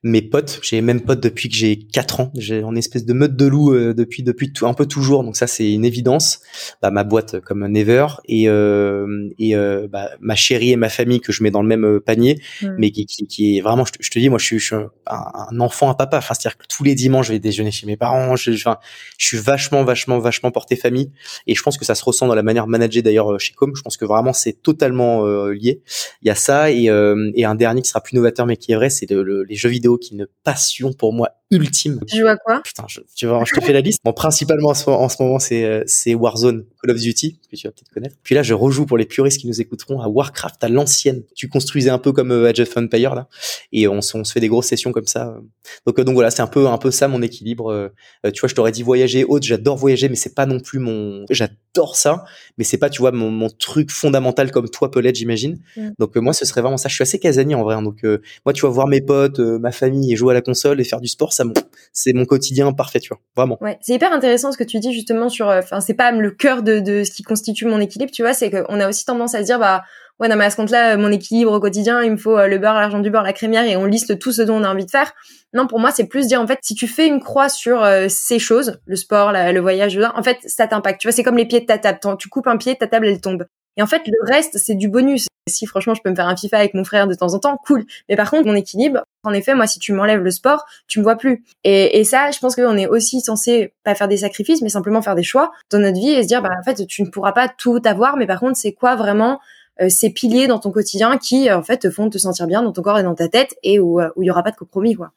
mes 0.03 0.21
potes. 0.21 0.59
J'ai 0.61 0.75
les 0.75 0.81
mêmes 0.81 1.01
potes 1.01 1.21
depuis 1.21 1.47
que 1.47 1.55
j'ai 1.55 1.77
4 1.77 2.19
ans. 2.19 2.31
J'ai 2.35 2.63
en 2.63 2.75
espèce 2.75 3.05
de 3.05 3.13
meute 3.13 3.37
de 3.37 3.45
loup 3.45 3.73
euh, 3.73 3.93
depuis 3.93 4.21
depuis 4.21 4.51
tout, 4.51 4.67
un 4.67 4.73
peu 4.73 4.85
toujours. 4.85 5.23
Donc 5.23 5.37
ça 5.37 5.47
c'est 5.47 5.71
une 5.71 5.85
évidence. 5.85 6.41
Bah, 6.81 6.91
ma 6.91 7.05
boîte 7.05 7.39
comme 7.39 7.65
Never 7.67 8.07
et 8.25 8.49
euh, 8.49 9.29
et 9.39 9.55
euh, 9.55 9.87
bah, 9.89 10.09
ma 10.19 10.35
chérie 10.35 10.71
et 10.71 10.75
ma 10.75 10.89
famille 10.89 11.21
que 11.21 11.31
je 11.31 11.41
mets 11.41 11.51
dans 11.51 11.61
le 11.61 11.69
même 11.69 12.01
panier, 12.01 12.41
mm. 12.61 12.75
mais 12.77 12.91
qui, 12.91 13.05
qui, 13.05 13.27
qui, 13.27 13.57
est 13.57 13.61
vraiment. 13.61 13.85
Je 13.85 14.09
te, 14.09 14.19
dis, 14.19 14.27
moi 14.27 14.39
je 14.39 14.45
suis, 14.45 14.59
je 14.59 14.65
suis 14.65 14.75
un, 14.75 15.59
enfant 15.59 15.89
à 15.89 15.95
papa. 15.95 16.17
Enfin 16.17 16.33
c'est-à-dire 16.33 16.57
que 16.57 16.65
tous 16.67 16.83
les 16.83 16.95
dimanches 16.95 17.27
je 17.27 17.31
vais 17.31 17.39
déjeuner 17.39 17.71
chez 17.71 17.87
mes 17.87 17.95
parents. 17.95 18.35
Je, 18.35 18.51
je, 18.51 18.69
je 19.17 19.25
suis 19.25 19.37
vachement 19.37 19.85
vachement 19.85 20.19
vachement 20.19 20.51
porté 20.51 20.75
famille 20.75 21.11
et 21.47 21.55
je 21.55 21.63
pense 21.63 21.77
que 21.77 21.85
ça 21.85 21.95
se 21.95 22.03
ressent 22.03 22.27
dans 22.27 22.35
la 22.35 22.43
manière 22.43 22.65
de 22.65 22.71
manager 22.71 23.03
d'ailleurs 23.03 23.39
chez 23.39 23.53
Com. 23.53 23.71
Je 23.73 23.81
pense 23.81 23.95
que 23.95 24.05
vraiment 24.05 24.33
c'est 24.33 24.61
totalement 24.61 25.25
lié. 25.47 25.81
Il 26.21 26.27
y 26.27 26.31
a 26.31 26.35
ça 26.35 26.71
et, 26.71 26.89
et 27.35 27.45
un 27.45 27.55
dernier 27.55 27.81
qui 27.81 27.89
sera 27.89 28.01
plus 28.01 28.15
novateur 28.17 28.45
mais 28.45 28.57
qui 28.57 28.73
est 28.73 28.75
vrai, 28.75 28.89
c'est 28.89 29.09
les 29.09 29.55
jeux 29.55 29.69
vidéo 29.69 29.92
qui 29.97 30.13
est 30.13 30.17
une 30.17 30.27
passion 30.43 30.93
pour 30.93 31.13
moi 31.13 31.29
ultime. 31.53 31.99
Tu 32.07 32.19
joues 32.19 32.27
à 32.27 32.37
quoi? 32.37 32.61
Putain, 32.63 32.83
je, 32.87 32.99
tu 33.15 33.27
vois, 33.27 33.43
je 33.45 33.53
te 33.53 33.63
fais 33.63 33.73
la 33.73 33.81
liste. 33.81 33.99
Bon, 34.03 34.13
principalement 34.13 34.69
en 34.69 34.73
ce, 35.09 35.23
moment, 35.23 35.39
c'est 35.39 35.63
euh, 35.63 35.83
c'est 35.85 36.15
Warzone, 36.15 36.65
Call 36.81 36.91
of 36.91 36.99
Duty, 36.99 37.39
que 37.49 37.55
tu 37.55 37.67
vas 37.67 37.71
peut-être 37.71 37.91
connaître. 37.93 38.15
Puis 38.23 38.35
là, 38.35 38.43
je 38.43 38.53
rejoue 38.53 38.85
pour 38.85 38.97
les 38.97 39.05
puristes 39.05 39.39
qui 39.39 39.47
nous 39.47 39.61
écouteront 39.61 40.01
à 40.01 40.07
Warcraft 40.07 40.63
à 40.63 40.69
l'ancienne. 40.69 41.23
Tu 41.35 41.47
construisais 41.47 41.89
un 41.89 41.97
peu 41.97 42.11
comme 42.11 42.31
euh, 42.31 42.49
Age 42.49 42.59
of 42.59 42.75
Empire 42.77 43.15
là, 43.15 43.27
et 43.71 43.87
on, 43.87 43.99
on, 43.99 44.23
se 44.23 44.31
fait 44.31 44.39
des 44.39 44.47
grosses 44.47 44.67
sessions 44.67 44.91
comme 44.91 45.07
ça. 45.07 45.37
Donc 45.85 45.99
euh, 45.99 46.03
donc 46.03 46.15
voilà, 46.15 46.31
c'est 46.31 46.41
un 46.41 46.47
peu 46.47 46.67
un 46.67 46.77
peu 46.77 46.91
ça 46.91 47.07
mon 47.07 47.21
équilibre. 47.21 47.71
Euh, 47.71 48.31
tu 48.31 48.41
vois, 48.41 48.49
je 48.49 48.55
t'aurais 48.55 48.71
dit 48.71 48.83
voyager, 48.83 49.23
autre, 49.23 49.45
j'adore 49.45 49.77
voyager, 49.77 50.09
mais 50.09 50.15
c'est 50.15 50.35
pas 50.35 50.45
non 50.45 50.59
plus 50.59 50.79
mon, 50.79 51.25
j'adore 51.29 51.95
ça, 51.95 52.25
mais 52.57 52.63
c'est 52.63 52.77
pas 52.77 52.89
tu 52.89 53.01
vois 53.01 53.11
mon, 53.11 53.29
mon 53.29 53.49
truc 53.49 53.91
fondamental 53.91 54.51
comme 54.51 54.69
toi 54.69 54.91
peut 54.91 54.99
l'être, 54.99 55.15
j'imagine. 55.15 55.59
Mm. 55.77 55.89
Donc 55.99 56.15
moi, 56.17 56.33
ce 56.33 56.45
serait 56.45 56.61
vraiment 56.61 56.77
ça. 56.77 56.89
Je 56.89 56.95
suis 56.95 57.03
assez 57.03 57.19
casanier 57.19 57.55
en 57.55 57.63
vrai. 57.63 57.75
Hein. 57.75 57.81
donc 57.81 58.03
moi, 58.45 58.53
tu 58.53 58.61
vois, 58.61 58.69
voir 58.69 58.87
mes 58.87 59.01
potes, 59.01 59.39
ma 59.39 59.71
famille 59.71 60.11
et 60.13 60.15
jouer 60.15 60.31
à 60.31 60.33
la 60.33 60.41
console 60.41 60.81
et 60.81 60.83
faire 60.83 61.01
du 61.01 61.07
sport, 61.07 61.33
ça 61.33 61.42
c'est 61.91 62.13
mon 62.13 62.25
quotidien 62.25 62.71
parfait, 62.73 62.99
tu 62.99 63.09
vois, 63.09 63.19
vraiment. 63.35 63.57
Ouais, 63.61 63.77
c'est 63.81 63.93
hyper 63.93 64.11
intéressant 64.11 64.51
ce 64.51 64.57
que 64.57 64.63
tu 64.63 64.79
dis 64.79 64.93
justement 64.93 65.29
sur, 65.29 65.49
euh, 65.49 65.59
enfin, 65.59 65.79
c'est 65.79 65.93
pas 65.93 66.11
le 66.11 66.31
cœur 66.31 66.63
de, 66.63 66.79
de 66.79 67.03
ce 67.03 67.11
qui 67.11 67.23
constitue 67.23 67.65
mon 67.65 67.79
équilibre, 67.79 68.11
tu 68.11 68.21
vois, 68.21 68.33
c'est 68.33 68.49
qu'on 68.49 68.79
a 68.79 68.89
aussi 68.89 69.05
tendance 69.05 69.35
à 69.35 69.39
se 69.39 69.45
dire, 69.45 69.59
bah, 69.59 69.83
ouais, 70.19 70.27
non, 70.27 70.35
mais 70.35 70.45
à 70.45 70.49
ce 70.49 70.55
compte-là, 70.55 70.97
mon 70.97 71.11
équilibre 71.11 71.51
au 71.51 71.59
quotidien, 71.59 72.01
il 72.01 72.11
me 72.11 72.17
faut 72.17 72.37
euh, 72.37 72.47
le 72.47 72.57
beurre, 72.57 72.75
l'argent 72.75 72.99
du 72.99 73.09
beurre, 73.09 73.23
la 73.23 73.33
crémière, 73.33 73.65
et 73.65 73.75
on 73.75 73.85
liste 73.85 74.17
tout 74.19 74.31
ce 74.31 74.41
dont 74.41 74.55
on 74.55 74.63
a 74.63 74.69
envie 74.69 74.85
de 74.85 74.91
faire. 74.91 75.13
Non, 75.53 75.67
pour 75.67 75.79
moi, 75.79 75.91
c'est 75.91 76.07
plus 76.07 76.27
dire, 76.27 76.41
en 76.41 76.47
fait, 76.47 76.59
si 76.61 76.75
tu 76.75 76.87
fais 76.87 77.07
une 77.07 77.19
croix 77.19 77.49
sur 77.49 77.83
euh, 77.83 78.07
ces 78.09 78.39
choses, 78.39 78.79
le 78.85 78.95
sport, 78.95 79.31
le 79.31 79.59
voyage, 79.59 79.99
en 80.15 80.23
fait, 80.23 80.37
ça 80.45 80.67
t'impacte. 80.67 80.99
Tu 81.01 81.07
vois, 81.07 81.11
c'est 81.11 81.23
comme 81.23 81.37
les 81.37 81.45
pieds 81.45 81.61
de 81.61 81.65
ta 81.65 81.77
table. 81.77 81.99
Tu 82.17 82.29
coupes 82.29 82.47
un 82.47 82.57
pied, 82.57 82.75
ta 82.75 82.87
table, 82.87 83.07
elle 83.07 83.21
tombe. 83.21 83.45
Et 83.77 83.81
en 83.81 83.87
fait, 83.87 84.01
le 84.05 84.17
reste, 84.33 84.57
c'est 84.57 84.75
du 84.75 84.87
bonus. 84.87 85.27
Si 85.49 85.65
franchement, 85.65 85.93
je 85.93 86.01
peux 86.01 86.09
me 86.09 86.15
faire 86.15 86.27
un 86.27 86.37
FIFA 86.37 86.57
avec 86.57 86.73
mon 86.73 86.85
frère 86.85 87.05
de 87.05 87.15
temps 87.15 87.33
en 87.33 87.39
temps, 87.39 87.57
cool. 87.65 87.83
Mais 88.07 88.15
par 88.15 88.29
contre, 88.31 88.45
mon 88.45 88.55
équilibre, 88.55 89.03
en 89.23 89.33
effet, 89.33 89.55
moi, 89.55 89.67
si 89.67 89.79
tu 89.79 89.91
m'enlèves 89.91 90.21
le 90.21 90.31
sport, 90.31 90.65
tu 90.87 90.99
me 90.99 91.03
vois 91.03 91.17
plus. 91.17 91.43
Et, 91.65 91.99
et 91.99 92.03
ça, 92.05 92.31
je 92.31 92.39
pense 92.39 92.55
qu'on 92.55 92.77
est 92.77 92.87
aussi 92.87 93.19
censé 93.19 93.73
pas 93.83 93.93
faire 93.93 94.07
des 94.07 94.17
sacrifices, 94.17 94.61
mais 94.61 94.69
simplement 94.69 95.01
faire 95.01 95.15
des 95.15 95.23
choix 95.23 95.51
dans 95.69 95.79
notre 95.79 95.99
vie 95.99 96.11
et 96.11 96.23
se 96.23 96.27
dire, 96.27 96.41
bah 96.41 96.51
en 96.57 96.63
fait, 96.63 96.87
tu 96.87 97.03
ne 97.03 97.09
pourras 97.09 97.33
pas 97.33 97.49
tout 97.49 97.81
avoir, 97.83 98.15
mais 98.15 98.25
par 98.25 98.39
contre, 98.39 98.57
c'est 98.57 98.71
quoi 98.71 98.95
vraiment 98.95 99.39
euh, 99.81 99.89
ces 99.89 100.11
piliers 100.11 100.47
dans 100.47 100.59
ton 100.59 100.71
quotidien 100.71 101.17
qui, 101.17 101.51
en 101.51 101.63
fait, 101.63 101.79
te 101.79 101.89
font 101.89 102.09
te 102.09 102.17
sentir 102.17 102.47
bien 102.47 102.61
dans 102.61 102.71
ton 102.71 102.81
corps 102.81 102.99
et 102.99 103.03
dans 103.03 103.15
ta 103.15 103.27
tête 103.27 103.55
et 103.63 103.79
où 103.79 103.99
euh, 103.99 104.09
il 104.17 104.25
y 104.25 104.31
aura 104.31 104.43
pas 104.43 104.51
de 104.51 104.55
compromis, 104.55 104.95
quoi 104.95 105.11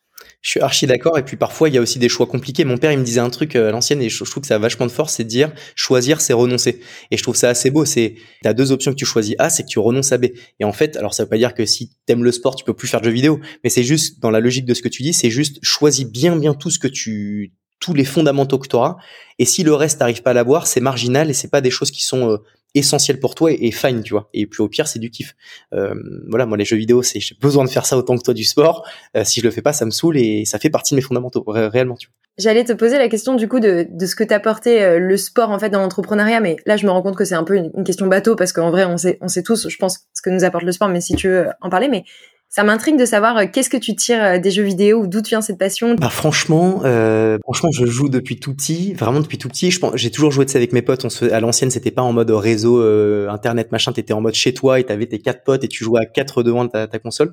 Je 0.46 0.52
suis 0.52 0.60
archi 0.60 0.86
d'accord. 0.86 1.18
Et 1.18 1.24
puis 1.24 1.36
parfois, 1.36 1.68
il 1.68 1.74
y 1.74 1.78
a 1.78 1.80
aussi 1.80 1.98
des 1.98 2.08
choix 2.08 2.24
compliqués. 2.24 2.64
Mon 2.64 2.78
père, 2.78 2.92
il 2.92 3.00
me 3.00 3.04
disait 3.04 3.18
un 3.18 3.30
truc 3.30 3.56
à 3.56 3.72
l'ancienne 3.72 4.00
et 4.00 4.08
je, 4.08 4.22
trouve 4.22 4.42
que 4.42 4.46
ça 4.46 4.54
a 4.54 4.58
vachement 4.58 4.86
de 4.86 4.92
force, 4.92 5.14
c'est 5.14 5.24
de 5.24 5.28
dire 5.28 5.50
choisir, 5.74 6.20
c'est 6.20 6.34
renoncer. 6.34 6.78
Et 7.10 7.16
je 7.16 7.22
trouve 7.24 7.34
ça 7.34 7.48
assez 7.48 7.68
beau. 7.68 7.84
C'est 7.84 8.14
t'as 8.44 8.54
deux 8.54 8.70
options 8.70 8.92
que 8.92 8.96
tu 8.96 9.04
choisis. 9.04 9.34
A, 9.40 9.50
c'est 9.50 9.64
que 9.64 9.68
tu 9.68 9.80
renonces 9.80 10.12
à 10.12 10.18
B. 10.18 10.26
Et 10.60 10.64
en 10.64 10.72
fait, 10.72 10.96
alors 10.96 11.14
ça 11.14 11.24
veut 11.24 11.28
pas 11.28 11.36
dire 11.36 11.52
que 11.52 11.66
si 11.66 11.90
t'aimes 12.06 12.22
le 12.22 12.30
sport, 12.30 12.54
tu 12.54 12.64
peux 12.64 12.74
plus 12.74 12.86
faire 12.86 13.00
de 13.00 13.06
jeux 13.06 13.10
vidéo, 13.10 13.40
mais 13.64 13.70
c'est 13.70 13.82
juste 13.82 14.20
dans 14.20 14.30
la 14.30 14.38
logique 14.38 14.66
de 14.66 14.74
ce 14.74 14.82
que 14.82 14.88
tu 14.88 15.02
dis, 15.02 15.12
c'est 15.12 15.30
juste 15.30 15.58
choisis 15.62 16.06
bien 16.06 16.36
bien 16.36 16.54
tout 16.54 16.70
ce 16.70 16.78
que 16.78 16.86
tu 16.86 17.52
tous 17.80 17.92
les 17.92 18.04
fondamentaux 18.04 18.60
que 18.60 18.68
tu 18.68 18.76
auras. 18.76 18.98
Et 19.40 19.46
si 19.46 19.64
le 19.64 19.74
reste 19.74 19.98
n'arrive 19.98 20.22
pas 20.22 20.30
à 20.30 20.34
l'avoir, 20.34 20.68
c'est 20.68 20.80
marginal 20.80 21.28
et 21.28 21.34
c'est 21.34 21.50
pas 21.50 21.60
des 21.60 21.70
choses 21.70 21.90
qui 21.90 22.04
sont 22.04 22.30
euh, 22.30 22.36
essentielles 22.78 23.20
pour 23.20 23.34
toi 23.34 23.50
et, 23.52 23.70
fine, 23.70 24.02
tu 24.02 24.12
vois. 24.12 24.28
Et 24.32 24.46
puis 24.46 24.62
au 24.62 24.68
pire, 24.68 24.86
c'est 24.86 24.98
du 24.98 25.10
kiff. 25.10 25.34
Euh, 25.72 25.94
voilà, 26.28 26.46
moi 26.46 26.56
les 26.56 26.64
jeux 26.64 26.76
vidéo, 26.76 27.02
c'est 27.02 27.20
j'ai 27.20 27.36
besoin 27.40 27.64
de 27.64 27.70
faire 27.70 27.86
ça 27.86 27.96
autant 27.96 28.16
que 28.16 28.22
toi 28.22 28.34
du 28.34 28.44
sport. 28.44 28.86
Euh, 29.16 29.24
si 29.24 29.40
je 29.40 29.44
le 29.44 29.50
fais 29.50 29.62
pas, 29.62 29.72
ça 29.72 29.84
me 29.84 29.90
saoule 29.90 30.16
et 30.18 30.44
ça 30.44 30.58
fait 30.58 30.70
partie 30.70 30.94
de 30.94 30.96
mes 30.96 31.02
fondamentaux 31.02 31.44
réellement, 31.46 31.96
tu 31.96 32.08
vois. 32.08 32.14
J'allais 32.38 32.64
te 32.64 32.74
poser 32.74 32.98
la 32.98 33.08
question 33.08 33.34
du 33.34 33.48
coup 33.48 33.60
de, 33.60 33.86
de 33.90 34.04
ce 34.04 34.14
que 34.14 34.22
t'apportait 34.22 34.98
le 34.98 35.16
sport 35.16 35.48
en 35.48 35.58
fait 35.58 35.70
dans 35.70 35.80
l'entrepreneuriat, 35.80 36.40
mais 36.40 36.56
là 36.66 36.76
je 36.76 36.84
me 36.84 36.90
rends 36.90 37.00
compte 37.00 37.16
que 37.16 37.24
c'est 37.24 37.34
un 37.34 37.44
peu 37.44 37.56
une, 37.56 37.70
une, 37.74 37.82
question 37.82 38.08
bateau 38.08 38.36
parce 38.36 38.52
qu'en 38.52 38.70
vrai 38.70 38.84
on 38.84 38.98
sait 38.98 39.16
on 39.22 39.28
sait 39.28 39.42
tous, 39.42 39.70
je 39.70 39.76
pense, 39.78 40.00
ce 40.12 40.20
que 40.20 40.28
nous 40.28 40.44
apporte 40.44 40.64
le 40.64 40.72
sport, 40.72 40.90
mais 40.90 41.00
si 41.00 41.14
tu 41.14 41.28
veux 41.28 41.46
en 41.62 41.70
parler, 41.70 41.88
mais 41.88 42.04
ça 42.48 42.64
m'intrigue 42.64 42.98
de 42.98 43.04
savoir 43.04 43.36
euh, 43.36 43.44
qu'est-ce 43.52 43.68
que 43.68 43.76
tu 43.76 43.94
tires 43.94 44.22
euh, 44.22 44.38
des 44.38 44.50
jeux 44.50 44.62
vidéo 44.62 45.02
ou 45.02 45.06
d'où 45.06 45.20
vient 45.22 45.40
cette 45.40 45.58
passion? 45.58 45.94
Bah 45.94 46.08
franchement, 46.08 46.80
euh, 46.84 47.38
franchement, 47.42 47.70
je 47.72 47.84
joue 47.86 48.08
depuis 48.08 48.38
tout 48.38 48.54
petit, 48.54 48.94
vraiment 48.94 49.20
depuis 49.20 49.38
tout 49.38 49.48
petit. 49.48 49.70
Je 49.70 49.78
pense, 49.78 49.92
j'ai 49.96 50.10
toujours 50.10 50.30
joué 50.30 50.44
de 50.44 50.50
ça 50.50 50.58
avec 50.58 50.72
mes 50.72 50.82
potes. 50.82 51.06
À 51.30 51.40
l'ancienne, 51.40 51.70
c'était 51.70 51.90
pas 51.90 52.02
en 52.02 52.12
mode 52.12 52.30
réseau, 52.30 52.80
euh, 52.80 53.28
internet, 53.28 53.72
machin. 53.72 53.92
T'étais 53.92 54.12
en 54.12 54.20
mode 54.20 54.34
chez 54.34 54.54
toi 54.54 54.80
et 54.80 54.84
t'avais 54.84 55.06
tes 55.06 55.18
quatre 55.18 55.44
potes 55.44 55.64
et 55.64 55.68
tu 55.68 55.84
jouais 55.84 56.00
à 56.00 56.06
quatre 56.06 56.42
devant 56.42 56.66
ta 56.68 56.86
console. 56.98 57.32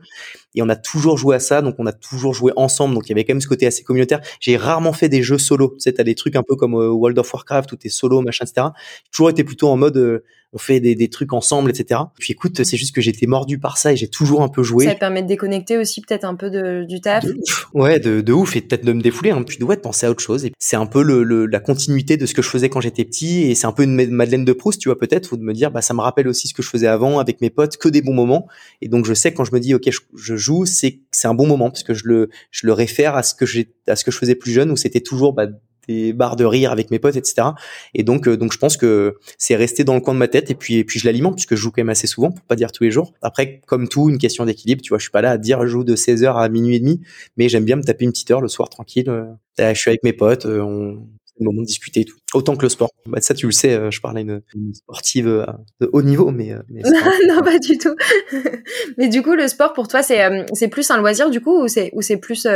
Et 0.55 0.61
on 0.61 0.69
a 0.69 0.75
toujours 0.75 1.17
joué 1.17 1.35
à 1.35 1.39
ça, 1.39 1.61
donc 1.61 1.75
on 1.79 1.85
a 1.85 1.93
toujours 1.93 2.33
joué 2.33 2.51
ensemble. 2.55 2.93
Donc 2.95 3.07
il 3.07 3.09
y 3.09 3.13
avait 3.13 3.23
quand 3.23 3.33
même 3.33 3.41
ce 3.41 3.47
côté 3.47 3.65
assez 3.65 3.83
communautaire. 3.83 4.21
J'ai 4.39 4.57
rarement 4.57 4.93
fait 4.93 5.09
des 5.09 5.23
jeux 5.23 5.37
solo. 5.37 5.69
Tu 5.69 5.81
sais, 5.81 5.93
t'as 5.93 6.03
des 6.03 6.15
trucs 6.15 6.35
un 6.35 6.43
peu 6.43 6.55
comme 6.55 6.73
World 6.73 7.17
of 7.19 7.33
Warcraft 7.33 7.71
où 7.71 7.75
t'es 7.75 7.89
solo, 7.89 8.21
machin, 8.21 8.45
etc. 8.45 8.67
J'ai 9.05 9.11
toujours 9.11 9.29
été 9.29 9.43
plutôt 9.43 9.69
en 9.69 9.77
mode 9.77 10.23
on 10.53 10.59
fait 10.59 10.79
des, 10.79 10.95
des 10.95 11.09
trucs 11.09 11.33
ensemble, 11.33 11.71
etc. 11.71 11.99
Puis 12.19 12.31
écoute, 12.33 12.63
c'est 12.63 12.77
juste 12.77 12.93
que 12.93 13.01
j'étais 13.01 13.25
mordu 13.25 13.57
par 13.57 13.77
ça 13.77 13.91
et 13.91 13.97
j'ai 13.97 14.07
toujours 14.07 14.43
un 14.43 14.49
peu 14.49 14.61
joué. 14.61 14.85
Ça 14.85 14.95
permet 14.95 15.23
de 15.23 15.27
déconnecter 15.27 15.77
aussi 15.77 16.01
peut-être 16.01 16.25
un 16.25 16.35
peu 16.35 16.51
de, 16.51 16.85
du 16.87 17.01
taf. 17.01 17.25
ouais, 17.73 17.99
de, 17.99 18.21
de, 18.21 18.33
ouf 18.33 18.55
et 18.55 18.61
peut-être 18.61 18.85
de 18.85 18.93
me 18.93 19.01
défouler, 19.01 19.31
hein, 19.31 19.41
puis 19.41 19.57
de, 19.57 19.63
ouais, 19.65 19.75
de 19.75 19.81
penser 19.81 20.05
à 20.05 20.11
autre 20.11 20.21
chose. 20.21 20.47
C'est 20.59 20.75
un 20.75 20.85
peu 20.85 21.01
le, 21.01 21.23
le, 21.23 21.47
la 21.47 21.59
continuité 21.59 22.17
de 22.17 22.25
ce 22.27 22.35
que 22.35 22.43
je 22.43 22.49
faisais 22.49 22.69
quand 22.69 22.81
j'étais 22.81 23.03
petit 23.03 23.43
et 23.43 23.55
c'est 23.55 23.65
un 23.65 23.71
peu 23.71 23.83
une 23.83 23.95
Madeleine 24.11 24.45
de 24.45 24.53
Proust, 24.53 24.79
tu 24.79 24.89
vois 24.89 24.99
peut-être, 24.99 25.33
ou 25.33 25.37
de 25.37 25.43
me 25.43 25.53
dire, 25.53 25.71
bah 25.71 25.81
ça 25.81 25.95
me 25.95 26.01
rappelle 26.01 26.27
aussi 26.27 26.47
ce 26.47 26.53
que 26.53 26.61
je 26.61 26.69
faisais 26.69 26.87
avant 26.87 27.17
avec 27.17 27.41
mes 27.41 27.49
potes, 27.49 27.77
que 27.77 27.89
des 27.89 28.03
bons 28.03 28.13
moments. 28.13 28.47
Et 28.81 28.87
donc 28.87 29.05
je 29.05 29.13
sais 29.15 29.33
quand 29.33 29.45
je 29.45 29.53
me 29.53 29.59
dis, 29.59 29.73
ok, 29.73 29.89
je, 29.89 29.99
je 30.13 30.35
joue, 30.43 30.65
c'est 30.65 30.99
c'est 31.11 31.27
un 31.27 31.33
bon 31.33 31.47
moment 31.47 31.69
parce 31.69 31.83
que 31.83 31.93
je 31.93 32.07
le 32.07 32.29
je 32.51 32.67
le 32.67 32.73
réfère 32.73 33.15
à 33.15 33.23
ce 33.23 33.33
que 33.35 33.45
j'ai 33.45 33.73
à 33.87 33.95
ce 33.95 34.03
que 34.03 34.11
je 34.11 34.17
faisais 34.17 34.35
plus 34.35 34.51
jeune 34.51 34.71
où 34.71 34.75
c'était 34.75 35.01
toujours 35.01 35.33
bah, 35.33 35.47
des 35.87 36.13
barres 36.13 36.35
de 36.35 36.45
rire 36.45 36.71
avec 36.71 36.91
mes 36.91 36.99
potes, 36.99 37.15
etc. 37.15 37.49
Et 37.93 38.03
donc, 38.03 38.27
euh, 38.27 38.37
donc 38.37 38.53
je 38.53 38.57
pense 38.57 38.77
que 38.77 39.15
c'est 39.37 39.55
resté 39.55 39.83
dans 39.83 39.95
le 39.95 40.01
coin 40.01 40.13
de 40.13 40.19
ma 40.19 40.27
tête. 40.27 40.49
Et 40.51 40.55
puis, 40.55 40.75
et 40.75 40.83
puis 40.83 40.99
je 40.99 41.05
l'alimente 41.05 41.35
puisque 41.35 41.55
je 41.55 41.61
joue 41.61 41.71
quand 41.71 41.81
même 41.81 41.89
assez 41.89 42.07
souvent, 42.07 42.31
pour 42.31 42.45
pas 42.45 42.55
dire 42.55 42.71
tous 42.71 42.83
les 42.83 42.91
jours. 42.91 43.13
Après, 43.21 43.61
comme 43.67 43.87
tout, 43.87 44.09
une 44.09 44.17
question 44.17 44.45
d'équilibre. 44.45 44.81
Tu 44.81 44.89
vois, 44.89 44.97
je 44.97 45.03
suis 45.03 45.11
pas 45.11 45.21
là 45.21 45.31
à 45.31 45.37
dire 45.37 45.61
je 45.61 45.67
joue 45.67 45.83
de 45.83 45.95
16h 45.95 46.35
à 46.35 46.49
minuit 46.49 46.75
et 46.75 46.79
demi, 46.79 47.01
mais 47.37 47.49
j'aime 47.49 47.65
bien 47.65 47.75
me 47.75 47.83
taper 47.83 48.05
une 48.05 48.11
petite 48.11 48.31
heure 48.31 48.41
le 48.41 48.47
soir 48.47 48.69
tranquille. 48.69 49.09
Euh, 49.09 49.25
je 49.57 49.79
suis 49.79 49.89
avec 49.89 50.03
mes 50.03 50.13
potes, 50.13 50.45
euh, 50.45 50.61
on 50.61 51.07
le 51.39 51.45
moment 51.45 51.61
de 51.61 51.67
discuter 51.67 52.01
et 52.01 52.05
tout. 52.05 52.17
Autant 52.33 52.55
que 52.55 52.63
le 52.63 52.69
sport. 52.69 52.89
Bah, 53.05 53.21
ça, 53.21 53.33
tu 53.33 53.45
le 53.45 53.51
sais, 53.51 53.91
je 53.91 54.01
parlais 54.01 54.21
une 54.21 54.73
sportive 54.73 55.45
de 55.79 55.89
haut 55.91 56.01
niveau, 56.01 56.31
mais, 56.31 56.53
mais 56.69 56.81
non, 57.27 57.41
pas 57.41 57.59
du 57.59 57.77
tout. 57.77 57.95
mais 58.97 59.07
du 59.07 59.21
coup, 59.21 59.33
le 59.33 59.47
sport 59.47 59.73
pour 59.73 59.87
toi, 59.87 60.03
c'est 60.03 60.21
c'est 60.53 60.67
plus 60.67 60.89
un 60.91 60.97
loisir 60.97 61.29
du 61.29 61.41
coup, 61.41 61.63
ou 61.63 61.67
c'est 61.67 61.89
ou 61.93 62.01
c'est 62.01 62.17
plus 62.17 62.47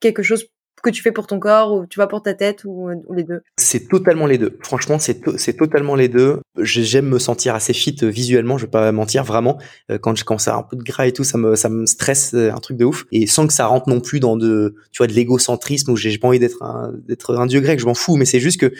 quelque 0.00 0.22
chose 0.22 0.46
que 0.84 0.90
tu 0.90 1.02
fais 1.02 1.10
pour 1.10 1.26
ton 1.26 1.40
corps 1.40 1.72
ou 1.72 1.86
tu 1.86 1.98
vas 1.98 2.06
pour 2.06 2.22
ta 2.22 2.34
tête 2.34 2.64
ou, 2.64 2.90
les 3.12 3.24
deux 3.24 3.42
C'est 3.56 3.88
totalement 3.88 4.26
les 4.26 4.38
deux. 4.38 4.56
Franchement, 4.62 4.98
c'est 4.98 5.20
c'est 5.38 5.56
totalement 5.56 5.96
les 5.96 6.08
deux. 6.08 6.40
J'aime 6.58 7.08
me 7.08 7.18
sentir 7.18 7.54
assez 7.54 7.72
fit 7.72 7.96
euh, 8.02 8.08
visuellement, 8.08 8.58
je 8.58 8.66
vais 8.66 8.70
pas 8.70 8.92
mentir 8.92 9.24
vraiment. 9.24 9.58
Euh, 9.90 9.98
quand 9.98 10.14
je 10.14 10.24
quand 10.24 10.38
ça 10.38 10.54
a 10.54 10.58
un 10.58 10.62
peu 10.62 10.76
de 10.76 10.82
gras 10.82 11.06
et 11.06 11.12
tout, 11.12 11.24
ça 11.24 11.38
me 11.38 11.56
ça 11.56 11.68
me 11.68 11.86
stresse 11.86 12.34
euh, 12.34 12.52
un 12.52 12.58
truc 12.58 12.76
de 12.76 12.84
ouf 12.84 13.06
et 13.10 13.26
sans 13.26 13.46
que 13.46 13.52
ça 13.52 13.66
rentre 13.66 13.88
non 13.88 14.00
plus 14.00 14.20
dans 14.20 14.36
de 14.36 14.76
tu 14.92 14.98
vois 14.98 15.06
de 15.06 15.12
l'égocentrisme 15.12 15.90
où 15.90 15.96
j'ai 15.96 16.16
pas 16.18 16.28
envie 16.28 16.38
d'être 16.38 16.92
d'être 17.08 17.34
un 17.34 17.46
dieu 17.46 17.60
grec, 17.60 17.80
je 17.80 17.86
m'en 17.86 17.94
fous, 17.94 18.16
mais 18.16 18.26
c'est 18.26 18.40
juste 18.40 18.60
que 18.60 18.72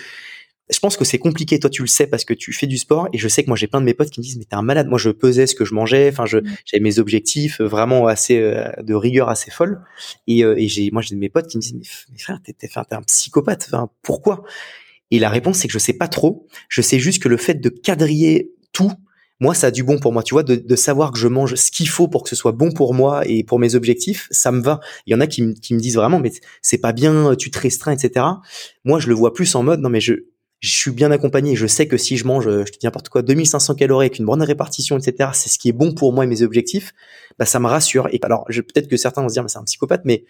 je 0.71 0.79
pense 0.79 0.97
que 0.97 1.05
c'est 1.05 1.19
compliqué. 1.19 1.59
Toi, 1.59 1.69
tu 1.69 1.83
le 1.83 1.89
sais 1.89 2.07
parce 2.07 2.25
que 2.25 2.33
tu 2.33 2.53
fais 2.53 2.67
du 2.67 2.79
sport 2.79 3.09
et 3.13 3.19
je 3.19 3.29
sais 3.29 3.43
que 3.43 3.49
moi 3.49 3.57
j'ai 3.57 3.67
plein 3.67 3.81
de 3.81 3.87
mes 3.87 3.95
potes 3.95 4.11
qui 4.11 4.21
me 4.21 4.25
disent 4.25 4.39
mais 4.39 4.45
t'es 4.45 4.57
un 4.57 4.63
malade. 4.63 4.89
Moi, 4.89 4.99
je 4.99 5.11
pesais 5.11 5.47
ce 5.47 5.55
que 5.55 5.65
je 5.65 5.75
mangeais. 5.75 6.09
Enfin, 6.09 6.25
je 6.27 6.39
mmh. 6.39 6.57
j'avais 6.65 6.83
mes 6.83 6.99
objectifs 6.99 7.61
euh, 7.61 7.67
vraiment 7.67 8.07
assez 8.07 8.39
euh, 8.41 8.71
de 8.83 8.95
rigueur 8.95 9.29
assez 9.29 9.51
folle. 9.51 9.83
Et, 10.27 10.45
euh, 10.45 10.59
et 10.59 10.69
j'ai 10.69 10.91
moi 10.91 11.03
j'ai 11.03 11.17
mes 11.17 11.29
potes 11.29 11.49
qui 11.49 11.59
me 11.59 11.63
disent 11.63 11.75
mais, 11.75 12.19
frère, 12.19 12.41
t'es 12.43 12.53
t'es 12.55 12.69
un 12.77 13.03
psychopathe. 13.03 13.69
Enfin, 13.69 13.91
pourquoi? 14.03 14.43
Et 15.11 15.19
la 15.19 15.29
réponse 15.29 15.59
c'est 15.59 15.69
que 15.69 15.75
je 15.75 15.79
sais 15.79 15.93
pas 15.93 16.09
trop. 16.09 16.47
Je 16.69 16.81
sais 16.81 16.99
juste 16.99 17.23
que 17.23 17.29
le 17.29 17.37
fait 17.37 17.55
de 17.55 17.69
quadriller 17.69 18.51
tout, 18.73 18.93
moi, 19.41 19.55
ça 19.55 19.67
a 19.67 19.71
du 19.71 19.83
bon 19.83 19.99
pour 19.99 20.13
moi. 20.13 20.23
Tu 20.23 20.35
vois, 20.35 20.43
de, 20.43 20.57
de 20.57 20.77
savoir 20.77 21.13
que 21.13 21.19
je 21.19 21.29
mange 21.29 21.55
ce 21.57 21.71
qu'il 21.71 21.89
faut 21.89 22.09
pour 22.09 22.23
que 22.23 22.31
ce 22.31 22.37
soit 22.37 22.53
bon 22.53 22.73
pour 22.73 22.95
moi 22.95 23.27
et 23.27 23.45
pour 23.45 23.59
mes 23.59 23.75
objectifs, 23.75 24.29
ça 24.31 24.51
me 24.51 24.63
va. 24.63 24.81
Il 25.07 25.13
y 25.13 25.15
en 25.15 25.21
a 25.21 25.27
qui, 25.27 25.55
qui 25.55 25.75
me 25.75 25.81
disent 25.81 25.97
vraiment 25.97 26.21
mais 26.21 26.33
c'est 26.63 26.79
pas 26.79 26.93
bien, 26.93 27.35
tu 27.37 27.51
te 27.51 27.59
restreins, 27.59 27.93
etc. 27.93 28.25
Moi, 28.85 29.01
je 29.01 29.09
le 29.09 29.15
vois 29.15 29.35
plus 29.35 29.55
en 29.55 29.63
mode 29.63 29.81
non 29.81 29.91
mais 29.91 30.01
je 30.01 30.15
je 30.61 30.71
suis 30.71 30.91
bien 30.91 31.11
accompagné. 31.11 31.57
Je 31.57 31.67
sais 31.67 31.87
que 31.87 31.97
si 31.97 32.17
je 32.17 32.27
mange, 32.27 32.45
je 32.45 32.71
te 32.71 32.79
dis 32.79 32.87
n'importe 32.87 33.09
quoi, 33.09 33.23
2500 33.23 33.75
calories 33.75 34.07
avec 34.07 34.19
une 34.19 34.27
bonne 34.27 34.43
répartition, 34.43 34.99
etc., 34.99 35.31
c'est 35.35 35.51
ce 35.51 35.59
qui 35.59 35.69
est 35.69 35.73
bon 35.73 35.93
pour 35.93 36.13
moi 36.13 36.25
et 36.25 36.27
mes 36.27 36.43
objectifs. 36.43 36.93
Bah, 37.39 37.47
ça 37.47 37.61
me 37.61 37.67
rassure. 37.67 38.09
Et 38.13 38.21
alors, 38.23 38.45
peut-être 38.47 38.89
que 38.89 38.97
certains 38.97 39.23
vont 39.23 39.29
se 39.29 39.35
dire, 39.35 39.43
mais 39.43 39.49
c'est 39.49 39.59
un 39.59 39.65
psychopathe, 39.65 40.03
mais 40.05 40.25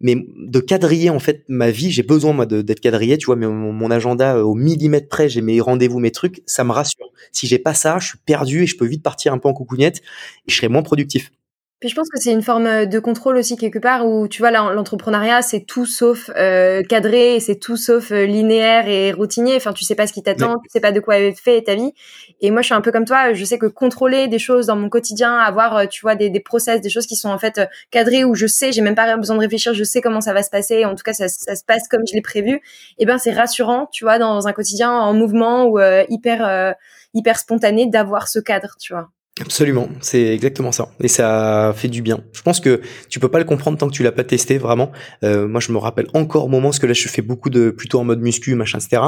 mais 0.00 0.26
de 0.36 0.60
quadriller 0.60 1.10
en 1.10 1.18
fait 1.18 1.44
ma 1.48 1.70
vie, 1.70 1.90
j'ai 1.90 2.02
besoin 2.02 2.32
moi 2.32 2.46
d'être 2.46 2.80
quadrillé, 2.80 3.16
tu 3.16 3.26
vois, 3.26 3.36
mais 3.36 3.46
mon, 3.46 3.90
agenda 3.90 4.36
euh, 4.36 4.42
au 4.42 4.54
millimètre 4.54 5.08
près, 5.08 5.28
j'ai 5.28 5.40
mes 5.40 5.60
rendez-vous, 5.60 6.00
mes 6.00 6.10
trucs, 6.10 6.42
ça 6.46 6.64
me 6.64 6.72
rassure. 6.72 7.06
Si 7.32 7.46
j'ai 7.46 7.58
pas 7.58 7.74
ça, 7.74 7.98
je 7.98 8.08
suis 8.08 8.18
perdu 8.18 8.62
et 8.62 8.66
je 8.66 8.76
peux 8.76 8.86
vite 8.86 9.02
partir 9.02 9.32
un 9.32 9.38
peu 9.38 9.48
en 9.48 9.54
coucougnette 9.54 9.98
et 10.46 10.50
je 10.50 10.56
serai 10.56 10.68
moins 10.68 10.82
productif. 10.82 11.32
Puis 11.78 11.90
je 11.90 11.94
pense 11.94 12.08
que 12.08 12.18
c'est 12.18 12.32
une 12.32 12.42
forme 12.42 12.66
euh, 12.66 12.86
de 12.86 12.98
contrôle 12.98 13.36
aussi 13.36 13.58
quelque 13.58 13.78
part 13.78 14.06
où 14.06 14.28
tu 14.28 14.40
vois 14.40 14.50
l'entrepreneuriat 14.50 15.42
c'est 15.42 15.60
tout 15.60 15.84
sauf 15.84 16.30
euh, 16.34 16.82
cadré, 16.82 17.38
c'est 17.38 17.56
tout 17.56 17.76
sauf 17.76 18.12
euh, 18.12 18.24
linéaire 18.24 18.88
et 18.88 19.12
routinier. 19.12 19.56
Enfin 19.56 19.74
tu 19.74 19.84
sais 19.84 19.94
pas 19.94 20.06
ce 20.06 20.14
qui 20.14 20.22
t'attend, 20.22 20.54
tu 20.60 20.70
sais 20.70 20.80
pas 20.80 20.90
de 20.92 21.00
quoi 21.00 21.18
est 21.18 21.38
fait 21.38 21.60
ta 21.60 21.74
vie. 21.74 21.92
Et 22.40 22.50
moi 22.50 22.62
je 22.62 22.66
suis 22.66 22.74
un 22.74 22.80
peu 22.80 22.92
comme 22.92 23.04
toi, 23.04 23.34
je 23.34 23.44
sais 23.44 23.58
que 23.58 23.66
contrôler 23.66 24.26
des 24.26 24.38
choses 24.38 24.66
dans 24.66 24.76
mon 24.76 24.88
quotidien, 24.88 25.36
avoir 25.36 25.76
euh, 25.76 25.86
tu 25.86 26.00
vois 26.00 26.14
des, 26.14 26.30
des 26.30 26.40
process, 26.40 26.80
des 26.80 26.88
choses 26.88 27.06
qui 27.06 27.16
sont 27.16 27.28
en 27.28 27.38
fait 27.38 27.60
cadrées 27.90 28.24
où 28.24 28.34
je 28.34 28.46
sais, 28.46 28.72
j'ai 28.72 28.80
même 28.80 28.94
pas 28.94 29.14
besoin 29.18 29.36
de 29.36 29.40
réfléchir, 29.42 29.74
je 29.74 29.84
sais 29.84 30.00
comment 30.00 30.22
ça 30.22 30.32
va 30.32 30.42
se 30.42 30.50
passer. 30.50 30.86
En 30.86 30.94
tout 30.94 31.02
cas 31.04 31.12
ça, 31.12 31.28
ça 31.28 31.56
se 31.56 31.64
passe 31.64 31.88
comme 31.88 32.02
je 32.08 32.14
l'ai 32.14 32.22
prévu. 32.22 32.54
Et 32.54 32.60
eh 33.00 33.06
ben 33.06 33.18
c'est 33.18 33.32
rassurant, 33.32 33.88
tu 33.92 34.04
vois, 34.04 34.18
dans 34.18 34.48
un 34.48 34.52
quotidien 34.54 34.92
en 34.92 35.12
mouvement 35.12 35.66
ou 35.66 35.78
hyper 36.08 36.74
hyper 37.12 37.38
spontané 37.38 37.86
d'avoir 37.86 38.28
ce 38.28 38.38
cadre, 38.38 38.76
tu 38.80 38.94
vois. 38.94 39.10
Absolument, 39.38 39.90
c'est 40.00 40.32
exactement 40.32 40.72
ça. 40.72 40.88
Et 40.98 41.08
ça 41.08 41.74
fait 41.76 41.88
du 41.88 42.00
bien. 42.00 42.24
Je 42.32 42.40
pense 42.40 42.58
que 42.58 42.80
tu 43.10 43.20
peux 43.20 43.28
pas 43.28 43.38
le 43.38 43.44
comprendre 43.44 43.76
tant 43.76 43.86
que 43.86 43.92
tu 43.92 44.02
l'as 44.02 44.12
pas 44.12 44.24
testé 44.24 44.56
vraiment. 44.56 44.92
Euh, 45.24 45.46
moi, 45.46 45.60
je 45.60 45.72
me 45.72 45.76
rappelle 45.76 46.06
encore 46.14 46.46
au 46.46 46.48
moment 46.48 46.68
parce 46.68 46.78
que 46.78 46.86
là, 46.86 46.94
je 46.94 47.06
fais 47.06 47.20
beaucoup 47.20 47.50
de 47.50 47.68
plutôt 47.68 48.00
en 48.00 48.04
mode 48.04 48.22
muscu, 48.22 48.54
machin, 48.54 48.78
etc. 48.78 49.02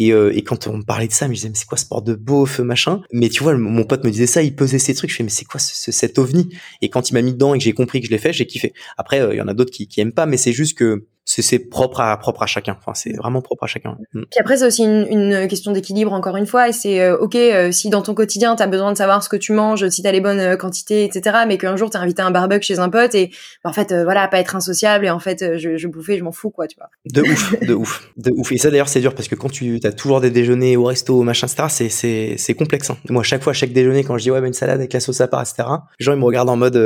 Et, 0.00 0.12
euh, 0.12 0.36
et 0.36 0.42
quand 0.42 0.66
on 0.66 0.78
me 0.78 0.82
parlait 0.82 1.06
de 1.06 1.12
ça, 1.12 1.26
je 1.26 1.30
me 1.30 1.34
disais 1.36 1.48
mais 1.48 1.54
c'est 1.54 1.66
quoi 1.68 1.78
sport 1.78 2.02
de 2.02 2.14
beauf, 2.16 2.58
machin? 2.58 3.02
Mais 3.12 3.28
tu 3.28 3.44
vois, 3.44 3.56
mon 3.56 3.84
pote 3.84 4.02
me 4.02 4.10
disait 4.10 4.26
ça, 4.26 4.42
il 4.42 4.56
pesait 4.56 4.80
ces 4.80 4.94
trucs. 4.94 5.10
Je 5.10 5.16
fais 5.16 5.22
mais 5.22 5.28
c'est 5.30 5.44
quoi 5.44 5.60
ce, 5.60 5.92
cet 5.92 6.18
ovni? 6.18 6.48
Et 6.82 6.90
quand 6.90 7.10
il 7.10 7.14
m'a 7.14 7.22
mis 7.22 7.32
dedans 7.32 7.54
et 7.54 7.58
que 7.58 7.64
j'ai 7.64 7.72
compris 7.72 8.00
que 8.00 8.06
je 8.06 8.10
l'ai 8.10 8.18
fait, 8.18 8.32
j'ai 8.32 8.46
kiffé. 8.46 8.74
Après, 8.96 9.20
euh, 9.20 9.32
il 9.32 9.36
y 9.36 9.40
en 9.40 9.46
a 9.46 9.54
d'autres 9.54 9.70
qui, 9.70 9.86
qui 9.86 10.00
aiment 10.00 10.10
pas, 10.10 10.26
mais 10.26 10.38
c'est 10.38 10.52
juste 10.52 10.76
que 10.76 11.06
c'est 11.28 11.58
propre 11.58 12.00
à 12.00 12.16
propre 12.16 12.42
à 12.42 12.46
chacun. 12.46 12.76
Enfin, 12.78 12.94
c'est 12.94 13.12
vraiment 13.16 13.42
propre 13.42 13.64
à 13.64 13.66
chacun. 13.66 13.98
Mm. 14.14 14.22
Puis 14.30 14.40
après, 14.40 14.56
c'est 14.56 14.66
aussi 14.66 14.82
une, 14.82 15.06
une 15.10 15.48
question 15.48 15.72
d'équilibre 15.72 16.12
encore 16.12 16.36
une 16.36 16.46
fois. 16.46 16.68
Et 16.68 16.72
c'est 16.72 17.00
euh, 17.00 17.18
ok 17.18 17.34
euh, 17.36 17.70
si 17.70 17.90
dans 17.90 18.02
ton 18.02 18.14
quotidien 18.14 18.56
t'as 18.56 18.66
besoin 18.66 18.92
de 18.92 18.96
savoir 18.96 19.22
ce 19.22 19.28
que 19.28 19.36
tu 19.36 19.52
manges, 19.52 19.88
si 19.88 20.02
t'as 20.02 20.12
les 20.12 20.20
bonnes 20.20 20.40
euh, 20.40 20.56
quantités, 20.56 21.04
etc. 21.04 21.38
Mais 21.46 21.58
qu'un 21.58 21.76
jour 21.76 21.90
t'es 21.90 21.98
invité 21.98 22.22
à 22.22 22.26
un 22.26 22.30
barbecue 22.30 22.64
chez 22.64 22.78
un 22.78 22.88
pote 22.88 23.14
et 23.14 23.30
bah, 23.62 23.70
en 23.70 23.72
fait 23.72 23.92
voilà 23.92 24.26
pas 24.28 24.38
être 24.38 24.56
insociable 24.56 25.04
et 25.04 25.10
en 25.10 25.18
fait 25.18 25.58
je, 25.58 25.76
je 25.76 25.88
bouffais, 25.88 26.16
je 26.16 26.24
m'en 26.24 26.32
fous 26.32 26.50
quoi, 26.50 26.66
tu 26.66 26.76
vois. 26.78 26.88
De 27.12 27.22
ouf, 27.22 27.60
de 27.60 27.74
ouf, 27.74 28.10
de 28.16 28.30
ouf. 28.30 28.50
Et 28.52 28.58
ça 28.58 28.70
d'ailleurs 28.70 28.88
c'est 28.88 29.00
dur 29.00 29.14
parce 29.14 29.28
que 29.28 29.34
quand 29.34 29.50
tu 29.50 29.80
as 29.84 29.92
toujours 29.92 30.20
des 30.20 30.30
déjeuners 30.30 30.76
au 30.76 30.84
resto, 30.84 31.22
machin, 31.22 31.46
etc. 31.46 31.64
C'est 31.68 31.88
c'est 31.90 32.34
c'est 32.38 32.54
complexe. 32.54 32.90
Hein. 32.90 32.96
Moi 33.10 33.22
chaque 33.22 33.42
fois 33.42 33.52
chaque 33.52 33.72
déjeuner 33.72 34.02
quand 34.02 34.16
je 34.16 34.22
dis 34.22 34.30
ouais 34.30 34.40
bah, 34.40 34.46
une 34.46 34.54
salade 34.54 34.78
avec 34.78 34.92
la 34.92 35.00
sauce 35.00 35.20
à 35.20 35.28
part, 35.28 35.42
etc. 35.42 35.68
Les 36.00 36.04
gens 36.04 36.14
ils 36.14 36.18
me 36.18 36.24
regardent 36.24 36.50
en 36.50 36.56
mode 36.56 36.76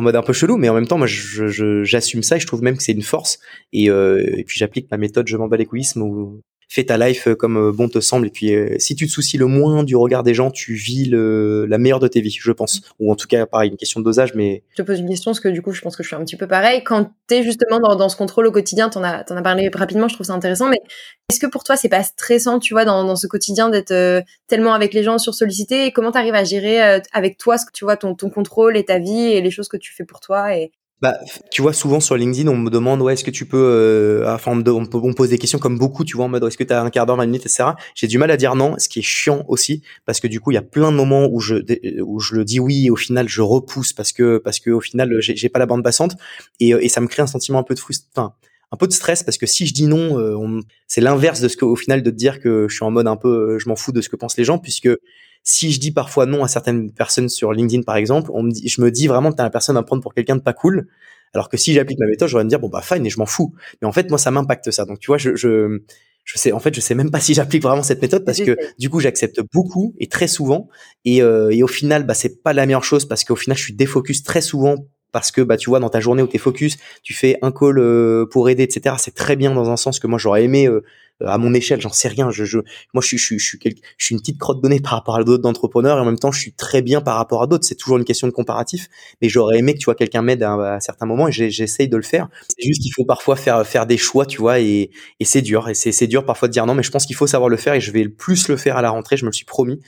en 0.00 0.02
mode 0.02 0.16
un 0.16 0.22
peu 0.22 0.32
chelou, 0.32 0.56
mais 0.56 0.68
en 0.68 0.74
même 0.74 0.86
temps, 0.86 0.98
moi, 0.98 1.06
j'assume 1.06 2.22
ça 2.22 2.36
et 2.36 2.40
je 2.40 2.46
trouve 2.46 2.62
même 2.62 2.76
que 2.76 2.82
c'est 2.82 2.92
une 2.92 3.02
force. 3.02 3.38
Et, 3.72 3.90
euh, 3.90 4.42
puis 4.46 4.58
j'applique 4.58 4.90
ma 4.90 4.96
méthode 4.96 5.28
je 5.28 5.36
m'en 5.36 5.46
bats 5.46 5.56
l'égoïsme 5.56 6.02
fais 6.70 6.84
ta 6.84 6.96
life 6.96 7.26
euh, 7.26 7.34
comme 7.34 7.58
euh, 7.58 7.72
bon 7.72 7.88
te 7.88 7.98
semble. 7.98 8.28
Et 8.28 8.30
puis, 8.30 8.54
euh, 8.54 8.76
si 8.78 8.94
tu 8.94 9.06
te 9.06 9.10
soucies 9.10 9.36
le 9.36 9.46
moins 9.46 9.82
du 9.82 9.96
regard 9.96 10.22
des 10.22 10.34
gens, 10.34 10.52
tu 10.52 10.74
vis 10.74 11.04
le, 11.04 11.66
la 11.66 11.78
meilleure 11.78 11.98
de 11.98 12.06
tes 12.06 12.20
vies, 12.20 12.38
je 12.40 12.52
pense. 12.52 12.80
Ou 13.00 13.10
en 13.10 13.16
tout 13.16 13.26
cas, 13.26 13.44
pareil, 13.44 13.70
une 13.70 13.76
question 13.76 13.98
de 13.98 14.04
dosage, 14.04 14.34
mais... 14.34 14.62
Je 14.70 14.76
te 14.76 14.86
pose 14.86 15.00
une 15.00 15.08
question, 15.08 15.32
parce 15.32 15.40
que 15.40 15.48
du 15.48 15.62
coup, 15.62 15.72
je 15.72 15.80
pense 15.80 15.96
que 15.96 16.04
je 16.04 16.08
suis 16.08 16.16
un 16.16 16.24
petit 16.24 16.36
peu 16.36 16.46
pareil. 16.46 16.84
Quand 16.84 17.10
tu 17.28 17.34
es 17.34 17.42
justement 17.42 17.80
dans, 17.80 17.96
dans, 17.96 18.08
ce 18.08 18.16
contrôle 18.16 18.46
au 18.46 18.52
quotidien, 18.52 18.88
t'en 18.88 19.02
as, 19.02 19.24
en 19.30 19.36
as 19.36 19.42
parlé 19.42 19.68
rapidement, 19.74 20.06
je 20.06 20.14
trouve 20.14 20.26
ça 20.26 20.32
intéressant, 20.32 20.68
mais 20.68 20.78
est-ce 21.28 21.40
que 21.40 21.46
pour 21.46 21.64
toi, 21.64 21.76
c'est 21.76 21.88
pas 21.88 22.04
stressant, 22.04 22.60
tu 22.60 22.72
vois, 22.72 22.84
dans, 22.84 23.02
dans 23.02 23.16
ce 23.16 23.26
quotidien 23.26 23.68
d'être 23.68 24.22
tellement 24.46 24.72
avec 24.72 24.94
les 24.94 25.02
gens 25.02 25.18
sur 25.18 25.34
sollicité 25.34 25.86
et 25.86 25.92
comment 25.92 26.12
tu 26.12 26.18
arrives 26.18 26.34
à 26.34 26.44
gérer 26.44 27.00
avec 27.12 27.36
toi 27.36 27.58
ce 27.58 27.66
que 27.66 27.72
tu 27.72 27.84
vois, 27.84 27.96
ton, 27.96 28.14
ton 28.14 28.30
contrôle 28.30 28.76
et 28.76 28.84
ta 28.84 29.00
vie 29.00 29.32
et 29.32 29.40
les 29.40 29.50
choses 29.50 29.68
que 29.68 29.76
tu 29.76 29.92
fais 29.92 30.04
pour 30.04 30.20
toi 30.20 30.56
et, 30.56 30.70
bah, 31.02 31.18
tu 31.50 31.62
vois, 31.62 31.72
souvent 31.72 32.00
sur 32.00 32.16
LinkedIn, 32.16 32.48
on 32.48 32.56
me 32.56 32.70
demande, 32.70 33.00
ouais, 33.00 33.14
est-ce 33.14 33.24
que 33.24 33.30
tu 33.30 33.46
peux, 33.46 33.56
euh, 33.56 34.34
enfin, 34.34 34.52
on 34.52 34.56
me, 34.56 35.12
pose 35.12 35.30
des 35.30 35.38
questions 35.38 35.58
comme 35.58 35.78
beaucoup, 35.78 36.04
tu 36.04 36.16
vois, 36.16 36.26
en 36.26 36.28
mode, 36.28 36.44
est-ce 36.44 36.58
que 36.58 36.64
tu 36.64 36.72
as 36.72 36.82
un 36.82 36.90
quart 36.90 37.06
d'heure, 37.06 37.16
20 37.16 37.26
minutes, 37.26 37.46
etc. 37.46 37.70
J'ai 37.94 38.06
du 38.06 38.18
mal 38.18 38.30
à 38.30 38.36
dire 38.36 38.54
non, 38.54 38.74
ce 38.78 38.88
qui 38.88 38.98
est 38.98 39.02
chiant 39.02 39.44
aussi, 39.48 39.82
parce 40.04 40.20
que 40.20 40.28
du 40.28 40.40
coup, 40.40 40.50
il 40.50 40.54
y 40.54 40.58
a 40.58 40.62
plein 40.62 40.90
de 40.90 40.96
moments 40.96 41.26
où 41.30 41.40
je, 41.40 41.56
où 42.02 42.20
je 42.20 42.34
le 42.34 42.44
dis 42.44 42.60
oui, 42.60 42.86
et 42.86 42.90
au 42.90 42.96
final, 42.96 43.28
je 43.28 43.40
repousse 43.40 43.92
parce 43.92 44.12
que, 44.12 44.38
parce 44.38 44.60
que 44.60 44.70
au 44.70 44.80
final, 44.80 45.16
j'ai 45.20 45.48
pas 45.48 45.58
la 45.58 45.66
bande 45.66 45.82
passante, 45.82 46.16
et, 46.60 46.70
et 46.70 46.88
ça 46.88 47.00
me 47.00 47.06
crée 47.06 47.22
un 47.22 47.26
sentiment 47.26 47.58
un 47.58 47.64
peu 47.64 47.74
de 47.74 47.80
frustration, 47.80 48.32
un 48.72 48.76
peu 48.76 48.86
de 48.86 48.92
stress 48.92 49.22
parce 49.22 49.38
que 49.38 49.46
si 49.46 49.66
je 49.66 49.74
dis 49.74 49.86
non, 49.86 50.18
euh, 50.18 50.60
c'est 50.86 51.00
l'inverse 51.00 51.40
de 51.40 51.48
ce 51.48 51.56
que 51.56 51.64
au 51.64 51.76
final 51.76 52.02
de 52.02 52.10
te 52.10 52.14
dire 52.14 52.40
que 52.40 52.68
je 52.68 52.74
suis 52.74 52.84
en 52.84 52.90
mode 52.90 53.06
un 53.06 53.16
peu, 53.16 53.54
euh, 53.54 53.58
je 53.58 53.68
m'en 53.68 53.76
fous 53.76 53.92
de 53.92 54.00
ce 54.00 54.08
que 54.08 54.16
pensent 54.16 54.36
les 54.36 54.44
gens, 54.44 54.58
puisque 54.58 54.88
si 55.42 55.72
je 55.72 55.80
dis 55.80 55.90
parfois 55.92 56.26
non 56.26 56.44
à 56.44 56.48
certaines 56.48 56.92
personnes 56.92 57.28
sur 57.28 57.52
LinkedIn 57.52 57.82
par 57.82 57.96
exemple, 57.96 58.30
on 58.34 58.44
dit, 58.44 58.68
je 58.68 58.80
me 58.80 58.90
dis 58.90 59.06
vraiment 59.06 59.32
que 59.32 59.42
la 59.42 59.50
personne 59.50 59.76
à 59.76 59.82
prendre 59.82 60.02
pour 60.02 60.14
quelqu'un 60.14 60.36
de 60.36 60.42
pas 60.42 60.52
cool, 60.52 60.88
alors 61.34 61.48
que 61.48 61.56
si 61.56 61.72
j'applique 61.72 61.98
ma 61.98 62.06
méthode, 62.06 62.28
j'aurais 62.28 62.44
me 62.44 62.48
dire 62.48 62.60
bon 62.60 62.68
bah 62.68 62.82
fine 62.82 63.06
et 63.06 63.10
je 63.10 63.18
m'en 63.18 63.26
fous. 63.26 63.54
Mais 63.80 63.88
en 63.88 63.92
fait 63.92 64.08
moi 64.10 64.18
ça 64.18 64.30
m'impacte 64.30 64.70
ça. 64.70 64.84
Donc 64.84 64.98
tu 65.00 65.06
vois 65.08 65.18
je, 65.18 65.34
je 65.36 65.82
je 66.24 66.38
sais 66.38 66.52
en 66.52 66.60
fait 66.60 66.74
je 66.74 66.80
sais 66.80 66.94
même 66.94 67.10
pas 67.10 67.20
si 67.20 67.34
j'applique 67.34 67.62
vraiment 67.62 67.82
cette 67.82 68.02
méthode 68.02 68.24
parce 68.24 68.40
que 68.40 68.56
du 68.78 68.90
coup 68.90 69.00
j'accepte 69.00 69.40
beaucoup 69.52 69.94
et 69.98 70.06
très 70.06 70.28
souvent 70.28 70.68
et, 71.04 71.22
euh, 71.22 71.50
et 71.50 71.62
au 71.62 71.66
final 71.66 72.04
bah 72.04 72.14
c'est 72.14 72.42
pas 72.42 72.52
la 72.52 72.66
meilleure 72.66 72.84
chose 72.84 73.06
parce 73.06 73.24
qu'au 73.24 73.36
final 73.36 73.56
je 73.56 73.64
suis 73.64 73.72
défocus 73.74 74.22
très 74.22 74.40
souvent 74.42 74.76
parce 75.12 75.32
que 75.32 75.40
bah 75.40 75.56
tu 75.56 75.70
vois 75.70 75.80
dans 75.80 75.88
ta 75.88 76.00
journée 76.00 76.22
où 76.22 76.26
tu 76.26 76.36
es 76.36 76.38
focus, 76.38 76.76
tu 77.02 77.14
fais 77.14 77.38
un 77.42 77.52
call 77.52 77.78
euh, 77.78 78.26
pour 78.30 78.48
aider, 78.48 78.62
etc. 78.62 78.96
C'est 78.98 79.14
très 79.14 79.36
bien 79.36 79.52
dans 79.52 79.70
un 79.70 79.76
sens 79.76 79.98
que 79.98 80.06
moi 80.06 80.18
j'aurais 80.18 80.44
aimé 80.44 80.68
euh, 80.68 80.84
à 81.26 81.38
mon 81.38 81.54
échelle, 81.54 81.80
j'en 81.80 81.92
sais 81.92 82.08
rien. 82.08 82.30
Je, 82.30 82.44
je 82.44 82.58
moi 82.94 83.02
je 83.02 83.16
je 83.16 83.16
je 83.16 83.44
suis, 83.44 83.58
je 83.58 84.04
suis 84.04 84.14
une 84.14 84.20
petite 84.20 84.38
crotte 84.38 84.62
donnée 84.62 84.80
par 84.80 84.92
rapport 84.92 85.16
à 85.16 85.24
d'autres 85.24 85.48
entrepreneurs 85.48 85.98
et 85.98 86.00
en 86.00 86.04
même 86.04 86.18
temps 86.18 86.32
je 86.32 86.40
suis 86.40 86.52
très 86.52 86.82
bien 86.82 87.00
par 87.00 87.16
rapport 87.16 87.42
à 87.42 87.46
d'autres. 87.46 87.64
C'est 87.64 87.74
toujours 87.74 87.98
une 87.98 88.04
question 88.04 88.26
de 88.26 88.32
comparatif, 88.32 88.88
mais 89.20 89.28
j'aurais 89.28 89.58
aimé 89.58 89.74
que 89.74 89.78
tu 89.78 89.84
vois 89.86 89.94
quelqu'un 89.94 90.22
m'aide 90.22 90.42
à, 90.42 90.78
certains 90.80 91.06
moments 91.06 91.28
et 91.28 91.32
j'essaye 91.32 91.88
de 91.88 91.96
le 91.96 92.02
faire. 92.02 92.28
C'est 92.48 92.66
juste 92.66 92.82
qu'il 92.82 92.92
faut 92.92 93.04
parfois 93.04 93.36
faire 93.36 93.66
faire 93.66 93.86
des 93.86 93.98
choix, 93.98 94.26
tu 94.26 94.38
vois, 94.38 94.60
et, 94.60 94.90
et 95.20 95.24
c'est 95.24 95.42
dur 95.42 95.68
et 95.68 95.74
c'est 95.74 95.92
c'est 95.92 96.06
dur 96.06 96.24
parfois 96.24 96.48
de 96.48 96.52
dire 96.52 96.66
non, 96.66 96.74
mais 96.74 96.82
je 96.82 96.90
pense 96.90 97.06
qu'il 97.06 97.16
faut 97.16 97.26
savoir 97.26 97.48
le 97.48 97.56
faire 97.56 97.74
et 97.74 97.80
je 97.80 97.92
vais 97.92 98.02
le 98.02 98.12
plus 98.12 98.48
le 98.48 98.56
faire 98.56 98.76
à 98.76 98.82
la 98.82 98.90
rentrée. 98.90 99.16
Je 99.16 99.24
me 99.24 99.30
le 99.30 99.34
suis 99.34 99.44
promis 99.46 99.80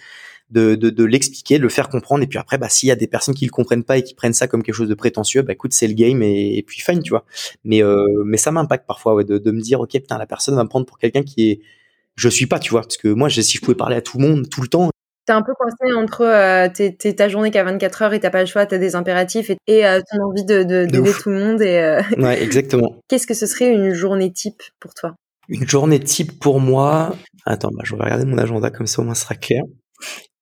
de, 0.52 0.74
de, 0.74 0.90
de 0.90 1.04
l'expliquer, 1.04 1.58
de 1.58 1.62
le 1.62 1.68
faire 1.68 1.88
comprendre. 1.88 2.22
Et 2.22 2.26
puis 2.26 2.38
après, 2.38 2.58
bah, 2.58 2.68
s'il 2.68 2.88
y 2.88 2.92
a 2.92 2.96
des 2.96 3.06
personnes 3.06 3.34
qui 3.34 3.46
le 3.46 3.50
comprennent 3.50 3.84
pas 3.84 3.96
et 3.98 4.02
qui 4.02 4.14
prennent 4.14 4.34
ça 4.34 4.46
comme 4.46 4.62
quelque 4.62 4.74
chose 4.74 4.88
de 4.88 4.94
prétentieux, 4.94 5.42
bah 5.42 5.54
écoute, 5.54 5.72
c'est 5.72 5.88
le 5.88 5.94
game 5.94 6.22
et, 6.22 6.62
puis 6.66 6.80
fine, 6.80 7.02
tu 7.02 7.10
vois. 7.10 7.24
Mais 7.64 7.82
euh, 7.82 8.22
mais 8.24 8.36
ça 8.36 8.52
m'impacte 8.52 8.86
parfois 8.86 9.14
ouais, 9.14 9.24
de, 9.24 9.38
de 9.38 9.50
me 9.50 9.60
dire, 9.60 9.80
ok, 9.80 9.90
putain, 9.92 10.18
la 10.18 10.26
personne 10.26 10.54
va 10.54 10.62
me 10.62 10.68
prendre 10.68 10.86
pour 10.86 10.98
quelqu'un 10.98 11.22
qui 11.22 11.50
est, 11.50 11.60
je 12.16 12.28
suis 12.28 12.46
pas, 12.46 12.58
tu 12.58 12.70
vois, 12.70 12.82
parce 12.82 12.98
que 12.98 13.08
moi, 13.08 13.30
si 13.30 13.42
je 13.42 13.60
pouvais 13.60 13.74
parler 13.74 13.96
à 13.96 14.02
tout 14.02 14.18
le 14.18 14.28
monde 14.28 14.48
tout 14.48 14.60
le 14.60 14.68
temps. 14.68 14.90
T'es 15.24 15.32
un 15.32 15.42
peu 15.42 15.54
coincé 15.54 15.94
entre 15.94 16.22
euh, 16.22 17.12
ta 17.12 17.28
journée 17.28 17.52
qui 17.52 17.58
a 17.58 17.64
24 17.64 18.02
heures 18.02 18.12
et 18.12 18.20
t'as 18.20 18.30
pas 18.30 18.40
le 18.40 18.46
choix, 18.46 18.66
t'as 18.66 18.78
des 18.78 18.96
impératifs 18.96 19.50
et, 19.50 19.56
et 19.68 19.86
euh, 19.86 20.00
ton 20.10 20.20
envie 20.20 20.44
de, 20.44 20.64
de, 20.64 20.84
d'aider 20.84 21.12
tout 21.12 21.30
le 21.30 21.38
monde. 21.38 21.62
Et, 21.62 21.78
euh, 21.78 22.02
Ouais, 22.18 22.42
exactement. 22.42 22.96
Qu'est-ce 23.08 23.28
que 23.28 23.34
ce 23.34 23.46
serait 23.46 23.72
une 23.72 23.94
journée 23.94 24.32
type 24.32 24.62
pour 24.80 24.94
toi? 24.94 25.14
Une 25.48 25.68
journée 25.68 26.00
type 26.00 26.40
pour 26.40 26.58
moi. 26.58 27.14
Attends, 27.46 27.70
bah, 27.72 27.82
je 27.84 27.94
vais 27.94 28.02
regarder 28.02 28.24
mon 28.24 28.36
agenda 28.36 28.70
comme 28.70 28.88
ça 28.88 29.00
au 29.00 29.04
moins 29.04 29.14
ce 29.14 29.22
sera 29.22 29.36
clair. 29.36 29.62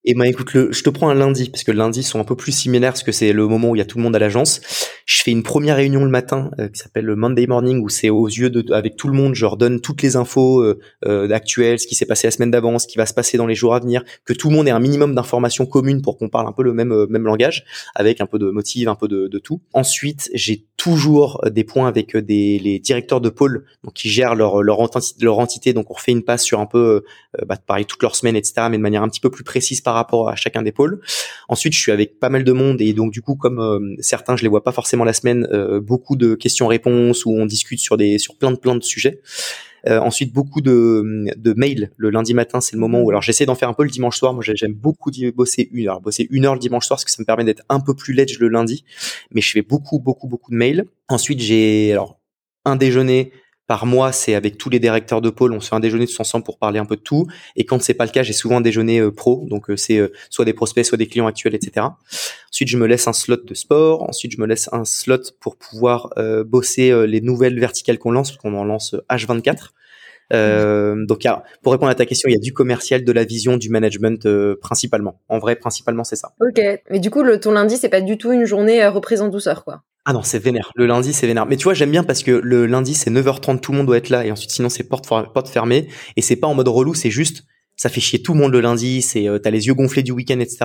Et 0.04 0.14
ben 0.14 0.24
écoute, 0.24 0.54
le, 0.54 0.72
je 0.72 0.82
te 0.82 0.88
prends 0.88 1.10
un 1.10 1.14
lundi 1.14 1.50
parce 1.50 1.62
que 1.62 1.72
le 1.72 1.76
lundi 1.76 2.02
sont 2.02 2.20
un 2.20 2.24
peu 2.24 2.34
plus 2.34 2.52
similaires 2.52 2.92
parce 2.92 3.02
que 3.02 3.12
c'est 3.12 3.34
le 3.34 3.46
moment 3.46 3.68
où 3.68 3.76
il 3.76 3.80
y 3.80 3.82
a 3.82 3.84
tout 3.84 3.98
le 3.98 4.02
monde 4.02 4.16
à 4.16 4.18
l'agence. 4.18 4.62
Je 5.04 5.22
fais 5.22 5.30
une 5.30 5.42
première 5.42 5.76
réunion 5.76 6.04
le 6.04 6.10
matin 6.10 6.50
euh, 6.58 6.68
qui 6.68 6.80
s'appelle 6.80 7.04
le 7.04 7.16
Monday 7.16 7.46
Morning 7.46 7.82
où 7.82 7.90
c'est 7.90 8.08
aux 8.08 8.26
yeux 8.26 8.48
de 8.48 8.72
avec 8.72 8.96
tout 8.96 9.08
le 9.08 9.14
monde, 9.14 9.34
je 9.34 9.42
leur 9.42 9.58
donne 9.58 9.82
toutes 9.82 10.00
les 10.00 10.16
infos 10.16 10.62
euh, 10.62 10.78
euh, 11.04 11.30
actuelles, 11.30 11.78
ce 11.78 11.86
qui 11.86 11.94
s'est 11.94 12.06
passé 12.06 12.26
la 12.26 12.30
semaine 12.30 12.50
d'avant, 12.50 12.78
ce 12.78 12.86
qui 12.86 12.96
va 12.96 13.04
se 13.04 13.12
passer 13.12 13.36
dans 13.36 13.46
les 13.46 13.54
jours 13.54 13.74
à 13.74 13.80
venir, 13.80 14.02
que 14.24 14.32
tout 14.32 14.48
le 14.48 14.56
monde 14.56 14.68
ait 14.68 14.70
un 14.70 14.80
minimum 14.80 15.14
d'informations 15.14 15.66
communes 15.66 16.00
pour 16.00 16.16
qu'on 16.16 16.30
parle 16.30 16.46
un 16.46 16.52
peu 16.52 16.62
le 16.62 16.72
même 16.72 17.06
même 17.10 17.24
langage, 17.24 17.66
avec 17.94 18.22
un 18.22 18.26
peu 18.26 18.38
de 18.38 18.50
motive, 18.50 18.88
un 18.88 18.94
peu 18.94 19.06
de, 19.06 19.28
de 19.28 19.38
tout. 19.38 19.60
Ensuite, 19.74 20.30
j'ai 20.32 20.64
toujours 20.78 21.42
des 21.50 21.64
points 21.64 21.88
avec 21.88 22.16
des 22.16 22.58
les 22.58 22.78
directeurs 22.78 23.20
de 23.20 23.28
pôle 23.28 23.66
donc 23.84 23.92
qui 23.92 24.08
gèrent 24.08 24.34
leur 24.34 24.62
leur 24.62 24.80
entité, 24.80 25.22
leur 25.22 25.38
entité 25.38 25.74
donc 25.74 25.90
on 25.90 25.94
refait 25.94 26.12
une 26.12 26.22
passe 26.22 26.42
sur 26.42 26.58
un 26.58 26.64
peu 26.64 27.04
bah, 27.46 27.58
pareil 27.66 27.84
toute 27.84 28.02
leur 28.02 28.16
semaine 28.16 28.34
etc 28.34 28.68
mais 28.70 28.78
de 28.78 28.82
manière 28.82 29.02
un 29.02 29.10
petit 29.10 29.20
peu 29.20 29.30
plus 29.30 29.44
précise 29.44 29.82
rapport 29.94 30.28
à 30.28 30.36
chacun 30.36 30.62
des 30.62 30.72
pôles. 30.72 31.00
Ensuite, 31.48 31.74
je 31.74 31.80
suis 31.80 31.92
avec 31.92 32.18
pas 32.18 32.28
mal 32.28 32.44
de 32.44 32.52
monde 32.52 32.80
et 32.80 32.92
donc 32.92 33.12
du 33.12 33.22
coup, 33.22 33.34
comme 33.34 33.58
euh, 33.58 33.96
certains, 34.00 34.36
je 34.36 34.42
les 34.42 34.48
vois 34.48 34.62
pas 34.62 34.72
forcément 34.72 35.04
la 35.04 35.12
semaine, 35.12 35.48
euh, 35.52 35.80
beaucoup 35.80 36.16
de 36.16 36.34
questions-réponses 36.34 37.24
où 37.26 37.32
on 37.32 37.46
discute 37.46 37.80
sur 37.80 37.96
des 37.96 38.18
sur 38.18 38.36
plein 38.36 38.50
de 38.50 38.56
plein 38.56 38.74
de 38.74 38.82
sujets. 38.82 39.20
Euh, 39.86 39.98
ensuite, 39.98 40.32
beaucoup 40.32 40.60
de, 40.60 41.26
de 41.36 41.54
mails 41.54 41.90
le 41.96 42.10
lundi 42.10 42.34
matin, 42.34 42.60
c'est 42.60 42.74
le 42.74 42.80
moment 42.80 43.00
où 43.00 43.08
alors 43.08 43.22
j'essaie 43.22 43.46
d'en 43.46 43.54
faire 43.54 43.68
un 43.68 43.74
peu 43.74 43.84
le 43.84 43.90
dimanche 43.90 44.18
soir. 44.18 44.34
Moi, 44.34 44.42
j'aime 44.46 44.74
beaucoup 44.74 45.10
bosser 45.34 45.68
une 45.72 45.88
heure, 45.88 46.00
bosser 46.00 46.26
une 46.30 46.44
heure 46.44 46.54
le 46.54 46.60
dimanche 46.60 46.86
soir 46.86 46.96
parce 46.96 47.04
que 47.04 47.10
ça 47.10 47.22
me 47.22 47.26
permet 47.26 47.44
d'être 47.44 47.62
un 47.68 47.80
peu 47.80 47.94
plus 47.94 48.12
ledge 48.12 48.38
le 48.38 48.48
lundi. 48.48 48.84
Mais 49.30 49.40
je 49.40 49.50
fais 49.50 49.62
beaucoup, 49.62 49.98
beaucoup, 49.98 50.28
beaucoup 50.28 50.50
de 50.50 50.56
mails. 50.56 50.84
Ensuite, 51.08 51.40
j'ai 51.40 51.92
alors 51.92 52.20
un 52.64 52.76
déjeuner 52.76 53.32
par 53.70 53.86
mois, 53.86 54.10
c'est 54.10 54.34
avec 54.34 54.58
tous 54.58 54.68
les 54.68 54.80
directeurs 54.80 55.20
de 55.20 55.30
pôle, 55.30 55.52
on 55.52 55.60
se 55.60 55.68
fait 55.68 55.76
un 55.76 55.78
déjeuner 55.78 56.04
tous 56.04 56.18
ensemble 56.18 56.44
pour 56.44 56.58
parler 56.58 56.80
un 56.80 56.84
peu 56.84 56.96
de 56.96 57.02
tout. 57.02 57.28
Et 57.54 57.64
quand 57.64 57.80
c'est 57.80 57.94
pas 57.94 58.04
le 58.04 58.10
cas, 58.10 58.24
j'ai 58.24 58.32
souvent 58.32 58.56
un 58.56 58.60
déjeuner 58.60 58.98
euh, 58.98 59.12
pro, 59.12 59.46
donc 59.48 59.70
euh, 59.70 59.76
c'est 59.76 59.98
euh, 59.98 60.12
soit 60.28 60.44
des 60.44 60.52
prospects, 60.52 60.84
soit 60.84 60.98
des 60.98 61.06
clients 61.06 61.28
actuels, 61.28 61.54
etc. 61.54 61.86
Ensuite, 62.50 62.66
je 62.66 62.76
me 62.76 62.88
laisse 62.88 63.06
un 63.06 63.12
slot 63.12 63.44
de 63.44 63.54
sport. 63.54 64.02
Ensuite, 64.08 64.32
je 64.32 64.40
me 64.40 64.46
laisse 64.48 64.68
un 64.72 64.84
slot 64.84 65.22
pour 65.38 65.54
pouvoir 65.54 66.10
bosser 66.44 67.06
les 67.06 67.20
nouvelles 67.20 67.60
verticales 67.60 68.00
qu'on 68.00 68.10
lance, 68.10 68.36
qu'on 68.36 68.54
en 68.54 68.64
lance 68.64 68.96
H24. 69.08 69.68
Euh, 70.32 71.04
donc, 71.06 71.26
pour 71.62 71.72
répondre 71.72 71.90
à 71.90 71.94
ta 71.94 72.06
question, 72.06 72.28
il 72.28 72.32
y 72.32 72.36
a 72.36 72.40
du 72.40 72.52
commercial, 72.52 73.04
de 73.04 73.12
la 73.12 73.24
vision, 73.24 73.56
du 73.56 73.70
management 73.70 74.28
principalement. 74.60 75.20
En 75.28 75.38
vrai, 75.38 75.56
principalement, 75.56 76.04
c'est 76.04 76.16
ça. 76.16 76.32
Ok. 76.40 76.60
Mais 76.90 76.98
du 76.98 77.10
coup, 77.10 77.22
le, 77.22 77.40
ton 77.40 77.52
lundi, 77.52 77.76
c'est 77.76 77.88
pas 77.88 78.00
du 78.00 78.18
tout 78.18 78.32
une 78.32 78.44
journée 78.44 78.86
reprise 78.86 79.20
en 79.20 79.28
douceur, 79.28 79.64
quoi. 79.64 79.82
Ah 80.06 80.12
non, 80.12 80.22
c'est 80.22 80.38
vénère. 80.38 80.72
Le 80.76 80.86
lundi, 80.86 81.12
c'est 81.12 81.26
vénère. 81.26 81.46
Mais 81.46 81.56
tu 81.56 81.64
vois, 81.64 81.74
j'aime 81.74 81.90
bien 81.90 82.04
parce 82.04 82.22
que 82.22 82.30
le 82.30 82.66
lundi, 82.66 82.94
c'est 82.94 83.10
9h30, 83.10 83.60
tout 83.60 83.72
le 83.72 83.78
monde 83.78 83.86
doit 83.86 83.98
être 83.98 84.08
là. 84.08 84.24
Et 84.24 84.32
ensuite, 84.32 84.50
sinon, 84.50 84.68
c'est 84.68 84.84
porte, 84.84 85.06
porte 85.06 85.48
fermée. 85.48 85.88
Et 86.16 86.22
c'est 86.22 86.36
pas 86.36 86.46
en 86.46 86.54
mode 86.54 86.68
relou, 86.68 86.94
c'est 86.94 87.10
juste, 87.10 87.44
ça 87.76 87.88
fait 87.88 88.00
chier 88.00 88.22
tout 88.22 88.32
le 88.32 88.40
monde 88.40 88.52
le 88.52 88.60
lundi. 88.60 89.02
C'est, 89.02 89.28
euh, 89.28 89.38
t'as 89.38 89.50
les 89.50 89.66
yeux 89.66 89.74
gonflés 89.74 90.02
du 90.02 90.12
week-end, 90.12 90.40
etc. 90.40 90.58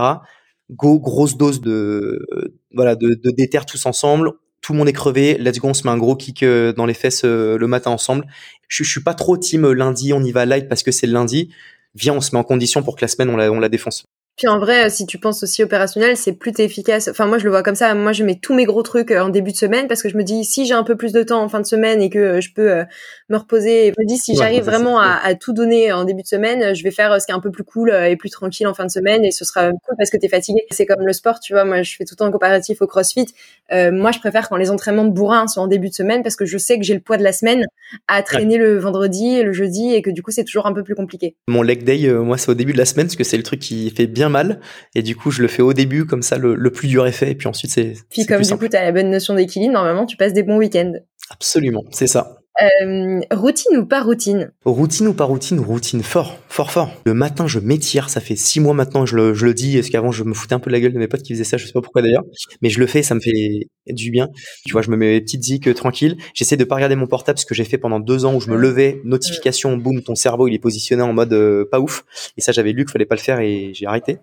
Go, 0.72 1.00
grosse 1.00 1.38
dose 1.38 1.62
de, 1.62 2.26
euh, 2.32 2.56
voilà, 2.74 2.96
de, 2.96 3.10
de 3.10 3.32
déter 3.32 3.60
tous 3.68 3.86
ensemble. 3.86 4.32
Tout 4.66 4.74
le 4.74 4.80
monde 4.80 4.90
est 4.90 4.94
crevé. 4.94 5.38
Let's 5.38 5.60
go, 5.60 5.68
on 5.68 5.74
se 5.76 5.84
met 5.84 5.92
un 5.92 5.98
gros 6.00 6.16
kick 6.16 6.42
euh, 6.42 6.74
dans 6.74 6.88
les 6.88 6.96
fesses 6.96 7.24
le 7.24 7.68
matin 7.68 7.92
ensemble. 7.92 8.26
Je, 8.68 8.84
je 8.84 8.90
suis 8.90 9.04
pas 9.04 9.14
trop 9.14 9.38
team 9.38 9.72
lundi, 9.72 10.12
on 10.12 10.24
y 10.24 10.32
va 10.32 10.48
light 10.48 10.68
parce 10.68 10.82
que 10.82 10.90
c'est 10.90 11.06
lundi. 11.06 11.54
Viens, 11.94 12.14
on 12.14 12.22
se 12.22 12.32
met 12.34 12.40
en 12.40 12.44
condition 12.44 12.82
pour 12.82 12.96
que 12.96 13.02
la 13.02 13.08
semaine, 13.08 13.30
on 13.30 13.60
la 13.60 13.70
défonce. 13.70 14.08
Puis 14.38 14.50
en 14.50 14.60
vrai, 14.60 14.90
si 14.90 15.06
tu 15.06 15.18
penses 15.18 15.44
aussi 15.44 15.64
opérationnel, 15.64 16.18
c'est 16.18 16.34
plus 16.34 16.52
efficace. 16.60 17.08
Enfin, 17.08 17.26
moi, 17.26 17.38
je 17.38 17.46
le 17.46 17.52
vois 17.52 17.64
comme 17.64 17.76
ça. 17.76 17.94
Moi, 17.96 18.12
je 18.12 18.26
mets 18.26 18.36
tous 18.36 18.54
mes 18.54 18.66
gros 18.66 18.84
trucs 18.84 19.12
euh, 19.12 19.22
en 19.22 19.30
début 19.30 19.54
de 19.54 19.58
semaine 19.58 19.88
parce 19.88 20.04
que 20.04 20.10
je 20.10 20.18
me 20.18 20.24
dis, 20.24 20.44
si 20.44 20.66
j'ai 20.66 20.74
un 20.74 20.84
peu 20.84 20.98
plus 20.98 21.14
de 21.14 21.24
temps 21.24 21.42
en 21.42 21.48
fin 21.48 21.62
de 21.62 21.66
semaine 21.66 22.02
et 22.02 22.10
que 22.10 22.20
euh, 22.20 22.42
je 22.42 22.52
peux 22.54 22.70
euh, 22.70 22.84
me 23.30 23.38
reposer, 23.38 23.94
je 23.98 24.04
me 24.04 24.06
dis, 24.06 24.18
si 24.18 24.36
j'arrive 24.36 24.64
vraiment 24.66 25.00
à, 25.00 25.22
à, 25.24 25.36
tout 25.36 25.54
donner 25.54 25.94
en 25.94 26.04
début 26.04 26.22
de 26.22 26.28
semaine, 26.28 26.76
je 26.76 26.84
vais 26.84 26.92
faire 26.92 27.22
ce 27.22 27.26
qui 27.26 27.32
est 27.32 27.36
un 27.36 27.40
peu 27.40 27.50
plus 27.50 27.64
cool 27.64 27.92
et 27.92 28.18
plus 28.18 28.30
tranquille 28.30 28.68
en 28.68 28.74
fin 28.74 28.86
de 28.86 28.92
semaine 28.92 29.24
et 29.24 29.32
ce 29.32 29.46
sera 29.46 29.70
cool 29.70 29.96
parce 29.98 30.10
que 30.10 30.18
t'es 30.18 30.28
fatigué. 30.28 30.66
C'est 30.70 30.86
comme 30.86 31.06
le 31.06 31.14
sport, 31.14 31.40
tu 31.40 31.54
vois. 31.54 31.64
Moi, 31.64 31.82
je 31.84 31.96
fais 31.96 32.04
tout 32.04 32.16
le 32.20 32.26
temps 32.26 32.32
comparatif 32.32 32.82
au 32.82 32.88
CrossFit. 32.88 33.28
Euh, 33.72 33.92
moi, 33.94 34.12
je 34.12 34.20
préfère 34.20 34.50
quand 34.50 34.58
les 34.58 34.70
entraînements 34.70 35.06
de 35.06 35.12
bourrin 35.12 35.48
sont 35.48 35.62
en 35.62 35.68
début 35.68 35.88
de 35.88 35.94
semaine 35.94 36.24
parce 36.24 36.36
que 36.36 36.46
je 36.46 36.58
sais 36.58 36.78
que 36.78 36.84
j'ai 36.84 36.94
le 36.94 37.00
poids 37.00 37.16
de 37.16 37.24
la 37.24 37.32
semaine 37.32 37.66
à 38.10 38.22
traîner 38.22 38.58
le 38.58 38.78
vendredi 38.78 39.28
et 39.28 39.44
le 39.44 39.54
jeudi 39.54 39.94
et 39.94 40.02
que 40.02 40.10
du 40.10 40.22
coup, 40.22 40.32
c'est 40.32 40.44
toujours 40.44 40.66
un 40.66 40.74
peu 40.74 40.84
plus 40.84 40.96
compliqué. 40.96 41.36
Mon 41.48 41.62
leg 41.62 41.84
day, 41.86 42.12
moi, 42.12 42.38
c'est 42.38 42.52
au 42.52 42.56
début 42.56 42.74
de 42.74 42.78
la 42.78 42.86
semaine 42.86 43.08
parce 43.08 43.16
que 43.16 43.24
c'est 43.24 43.38
le 43.38 43.44
truc 43.44 43.62
qui 43.62 43.90
fait 43.92 44.08
bien 44.08 44.25
mal 44.30 44.60
et 44.94 45.02
du 45.02 45.16
coup, 45.16 45.32
je 45.32 45.42
le 45.42 45.48
fais 45.48 45.62
au 45.62 45.74
début, 45.74 46.06
comme 46.06 46.22
ça, 46.22 46.38
le, 46.38 46.70
plus 46.72 46.88
dur 46.88 47.08
est 47.08 47.12
fait, 47.12 47.32
et 47.32 47.36
puis 47.36 47.48
ensuite, 47.48 47.72
c'est. 47.72 47.94
Puis 48.10 48.26
comme 48.26 48.42
du 48.42 48.58
coup, 48.58 48.68
tu 48.68 48.76
as 48.76 48.84
la 48.84 48.92
bonne 48.92 49.10
notion 49.10 49.34
d'équilibre, 49.34 49.74
normalement, 49.74 50.06
tu 50.06 50.18
passes 50.18 50.34
des 50.34 50.44
bons 50.44 50.58
week-ends. 50.58 50.94
Absolument, 51.30 51.84
c'est 51.92 52.08
ça. 52.08 52.38
Euh, 52.62 53.20
routine 53.32 53.76
ou 53.78 53.86
pas 53.86 54.02
routine 54.02 54.52
Routine 54.64 55.08
ou 55.08 55.14
pas 55.14 55.26
routine 55.26 55.60
Routine, 55.60 56.02
fort, 56.02 56.40
fort, 56.48 56.72
fort. 56.72 56.90
Le 57.06 57.14
matin, 57.14 57.48
je 57.48 57.60
m'étire, 57.60 58.10
ça 58.10 58.22
fait 58.22 58.38
six 58.38 58.62
mois 58.62 58.74
maintenant 58.74 59.04
que 59.04 59.10
je 59.10 59.16
le, 59.18 59.34
je 59.34 59.46
le 59.46 59.54
dis, 59.54 59.76
parce 59.76 59.90
qu'avant, 59.90 60.12
je 60.12 60.24
me 60.24 60.34
foutais 60.34 60.54
un 60.54 60.60
peu 60.60 60.70
de 60.70 60.76
la 60.76 60.80
gueule 60.80 60.94
de 60.94 61.00
mes 61.00 61.10
potes 61.10 61.22
qui 61.22 61.34
faisaient 61.34 61.44
ça, 61.44 61.58
je 61.58 61.66
sais 61.66 61.74
pas 61.74 61.82
pourquoi 61.82 62.02
d'ailleurs, 62.02 62.24
mais 62.62 62.70
je 62.70 62.80
le 62.80 62.88
fais, 62.88 63.04
ça 63.04 63.14
me 63.14 63.20
fait 63.20 63.68
du 63.88 64.10
bien. 64.10 64.30
Tu 64.66 64.72
vois, 64.72 64.82
je 64.82 64.90
me 64.90 64.96
mets 64.96 65.08
mes 65.08 65.22
petites 65.22 65.44
zik 65.44 65.74
tranquille. 65.74 66.18
J'essaie 66.34 66.56
de 66.56 66.64
pas 66.64 66.76
regarder 66.76 66.96
mon 66.96 67.08
portable, 67.08 67.38
ce 67.38 67.46
que 67.46 67.54
j'ai 67.54 67.66
fait 67.66 67.78
pendant 67.78 68.00
deux 68.00 68.24
ans 68.24 68.34
où 68.34 68.40
je 68.40 68.50
me 68.50 68.56
levais, 68.56 69.02
notification, 69.04 69.76
boum, 69.76 70.02
ton 70.02 70.16
cerveau, 70.16 70.48
il 70.48 70.54
est 70.54 70.60
positionné 70.60 71.04
en 71.04 71.12
mode 71.12 71.34
euh, 71.34 71.66
pas 71.70 71.82
ouf. 71.82 72.06
Et 72.38 72.42
ça, 72.42 72.54
j'avais 72.54 72.72
lu 72.72 72.86
qu'il 72.86 72.92
fallait 72.94 73.06
pas 73.06 73.16
le 73.16 73.22
faire 73.22 73.42
et 73.42 73.72
j'ai 73.74 73.86
arrêté. 73.86 74.20